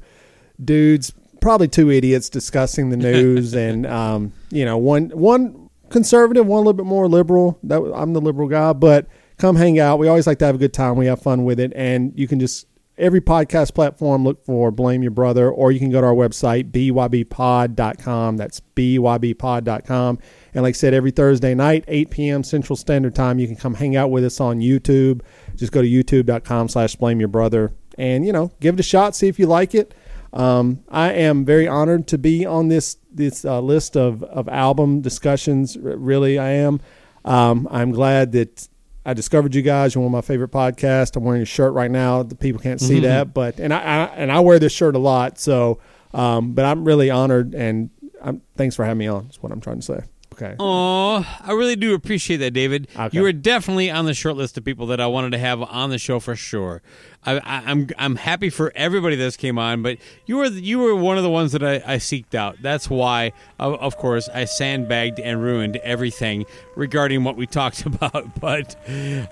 dudes, 0.62 1.12
probably 1.40 1.68
two 1.68 1.90
idiots 1.90 2.28
discussing 2.28 2.90
the 2.90 2.96
news, 2.96 3.54
and 3.66 3.86
um, 3.86 4.32
you 4.50 4.64
know, 4.64 4.78
one 4.78 5.10
one 5.10 5.70
conservative, 5.90 6.46
one 6.46 6.58
a 6.58 6.60
little 6.60 6.72
bit 6.72 6.86
more 6.86 7.08
liberal. 7.08 7.58
That 7.62 7.80
I'm 7.94 8.12
the 8.12 8.20
liberal 8.20 8.48
guy, 8.48 8.72
but 8.72 9.06
come 9.38 9.56
hang 9.56 9.78
out. 9.78 9.98
We 9.98 10.08
always 10.08 10.26
like 10.26 10.38
to 10.38 10.46
have 10.46 10.54
a 10.54 10.58
good 10.58 10.72
time. 10.72 10.96
We 10.96 11.06
have 11.06 11.20
fun 11.22 11.44
with 11.44 11.60
it, 11.60 11.72
and 11.74 12.12
you 12.16 12.26
can 12.28 12.40
just 12.40 12.66
every 12.96 13.20
podcast 13.20 13.74
platform 13.74 14.22
look 14.22 14.44
for 14.44 14.70
blame 14.70 15.02
your 15.02 15.10
brother 15.10 15.50
or 15.50 15.72
you 15.72 15.80
can 15.80 15.90
go 15.90 16.00
to 16.00 16.06
our 16.06 16.14
website 16.14 16.70
bybpod.com 16.70 18.36
that's 18.36 18.60
bybpod.com 18.76 20.18
and 20.54 20.62
like 20.62 20.74
i 20.74 20.76
said 20.76 20.94
every 20.94 21.10
thursday 21.10 21.54
night 21.56 21.84
8 21.88 22.10
p.m 22.10 22.44
central 22.44 22.76
standard 22.76 23.14
time 23.14 23.40
you 23.40 23.48
can 23.48 23.56
come 23.56 23.74
hang 23.74 23.96
out 23.96 24.12
with 24.12 24.24
us 24.24 24.40
on 24.40 24.60
youtube 24.60 25.22
just 25.56 25.72
go 25.72 25.82
to 25.82 25.88
youtube.com 25.88 26.68
slash 26.68 26.96
blame 26.96 27.18
your 27.18 27.28
brother 27.28 27.72
and 27.98 28.26
you 28.26 28.32
know 28.32 28.50
give 28.60 28.74
it 28.74 28.80
a 28.80 28.84
shot 28.84 29.14
see 29.14 29.28
if 29.28 29.38
you 29.38 29.46
like 29.46 29.74
it 29.74 29.94
um, 30.32 30.82
i 30.88 31.12
am 31.12 31.44
very 31.44 31.68
honored 31.68 32.06
to 32.06 32.18
be 32.18 32.44
on 32.44 32.68
this 32.68 32.96
this 33.12 33.44
uh, 33.44 33.60
list 33.60 33.96
of, 33.96 34.22
of 34.24 34.48
album 34.48 35.00
discussions 35.00 35.76
R- 35.76 35.96
really 35.96 36.38
i 36.38 36.50
am 36.50 36.80
um, 37.24 37.68
i'm 37.70 37.92
glad 37.92 38.32
that 38.32 38.68
I 39.06 39.12
discovered 39.12 39.54
you 39.54 39.60
guys. 39.60 39.94
You're 39.94 40.02
one 40.02 40.08
of 40.08 40.12
my 40.12 40.26
favorite 40.26 40.50
podcasts. 40.50 41.14
I'm 41.14 41.24
wearing 41.24 41.42
a 41.42 41.44
shirt 41.44 41.74
right 41.74 41.90
now. 41.90 42.22
The 42.22 42.34
people 42.34 42.60
can't 42.60 42.80
see 42.80 43.00
that, 43.00 43.34
but 43.34 43.60
and 43.60 43.72
I, 43.74 43.78
I 43.78 44.04
and 44.16 44.32
I 44.32 44.40
wear 44.40 44.58
this 44.58 44.72
shirt 44.72 44.96
a 44.96 44.98
lot. 44.98 45.38
So, 45.38 45.78
um, 46.14 46.54
but 46.54 46.64
I'm 46.64 46.86
really 46.86 47.10
honored 47.10 47.54
and 47.54 47.90
I'm 48.22 48.40
thanks 48.56 48.74
for 48.74 48.84
having 48.84 48.98
me 48.98 49.06
on. 49.06 49.26
Is 49.26 49.42
what 49.42 49.52
I'm 49.52 49.60
trying 49.60 49.76
to 49.76 49.82
say. 49.82 50.04
Okay. 50.34 50.56
Oh, 50.58 51.24
I 51.42 51.52
really 51.52 51.76
do 51.76 51.94
appreciate 51.94 52.38
that, 52.38 52.50
David. 52.50 52.88
Okay. 52.96 53.16
You 53.16 53.22
were 53.22 53.32
definitely 53.32 53.88
on 53.88 54.04
the 54.04 54.14
short 54.14 54.36
list 54.36 54.58
of 54.58 54.64
people 54.64 54.88
that 54.88 55.00
I 55.00 55.06
wanted 55.06 55.30
to 55.30 55.38
have 55.38 55.62
on 55.62 55.90
the 55.90 55.98
show 55.98 56.18
for 56.18 56.34
sure. 56.34 56.82
I, 57.24 57.38
I, 57.38 57.62
I'm 57.70 57.88
I'm 57.98 58.16
happy 58.16 58.50
for 58.50 58.72
everybody 58.74 59.14
that's 59.14 59.36
came 59.36 59.60
on, 59.60 59.82
but 59.82 59.98
you 60.26 60.38
were 60.38 60.46
you 60.46 60.80
were 60.80 60.96
one 60.96 61.18
of 61.18 61.22
the 61.22 61.30
ones 61.30 61.52
that 61.52 61.62
I, 61.62 61.76
I 61.86 61.96
seeked 61.98 62.34
out. 62.34 62.56
That's 62.60 62.90
why, 62.90 63.32
of, 63.60 63.74
of 63.74 63.96
course, 63.96 64.28
I 64.28 64.44
sandbagged 64.44 65.20
and 65.20 65.40
ruined 65.40 65.76
everything 65.76 66.46
regarding 66.74 67.22
what 67.22 67.36
we 67.36 67.46
talked 67.60 67.86
about. 67.86 68.40
But 68.40 68.74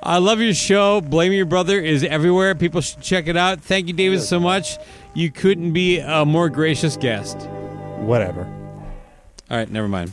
I 0.02 0.18
love 0.18 0.40
your 0.40 0.54
show. 0.54 1.00
Blame 1.00 1.32
Your 1.32 1.46
Brother 1.46 1.80
is 1.80 2.04
everywhere. 2.04 2.54
People 2.54 2.80
should 2.80 3.00
check 3.00 3.26
it 3.26 3.36
out. 3.36 3.60
Thank 3.60 3.88
you, 3.88 3.92
David, 3.92 4.22
so 4.22 4.38
much. 4.38 4.78
You 5.14 5.32
couldn't 5.32 5.72
be 5.72 5.98
a 5.98 6.24
more 6.24 6.48
gracious 6.48 6.96
guest. 6.96 7.48
Whatever. 7.98 8.44
All 9.50 9.56
right, 9.56 9.68
never 9.68 9.88
mind. 9.88 10.12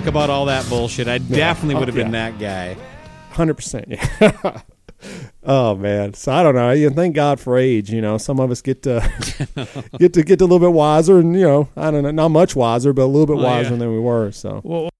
Not 0.00 0.06
giving 0.06 0.18
a 0.18 0.24
fuck 0.24 0.24
about 0.24 0.30
all 0.30 0.46
that 0.46 0.68
bullshit. 0.68 1.08
I 1.08 1.18
definitely 1.18 1.74
would 1.76 1.88
have 1.88 1.94
been 1.94 2.12
that 2.12 2.38
guy. 2.38 2.76
Hundred 3.30 3.54
percent. 3.54 3.86
Yeah. 3.88 4.62
oh 5.44 5.76
man. 5.76 6.14
So 6.14 6.32
I 6.32 6.42
don't 6.42 6.54
know. 6.54 6.70
You 6.72 6.90
thank 6.90 7.14
God 7.14 7.40
for 7.40 7.56
age. 7.56 7.90
You 7.90 8.00
know, 8.00 8.18
some 8.18 8.40
of 8.40 8.50
us 8.50 8.60
get 8.62 8.82
to 8.82 9.00
get 9.98 10.14
to 10.14 10.22
get 10.22 10.40
a 10.40 10.44
little 10.44 10.58
bit 10.58 10.72
wiser, 10.72 11.18
and 11.18 11.34
you 11.34 11.42
know, 11.42 11.68
I 11.76 11.90
don't 11.90 12.02
know, 12.02 12.10
not 12.10 12.28
much 12.28 12.56
wiser, 12.56 12.92
but 12.92 13.02
a 13.02 13.06
little 13.06 13.26
bit 13.26 13.42
wiser 13.42 13.76
than 13.76 13.92
we 13.92 14.00
were. 14.00 14.32
So 14.32 14.60
Well, 14.64 14.90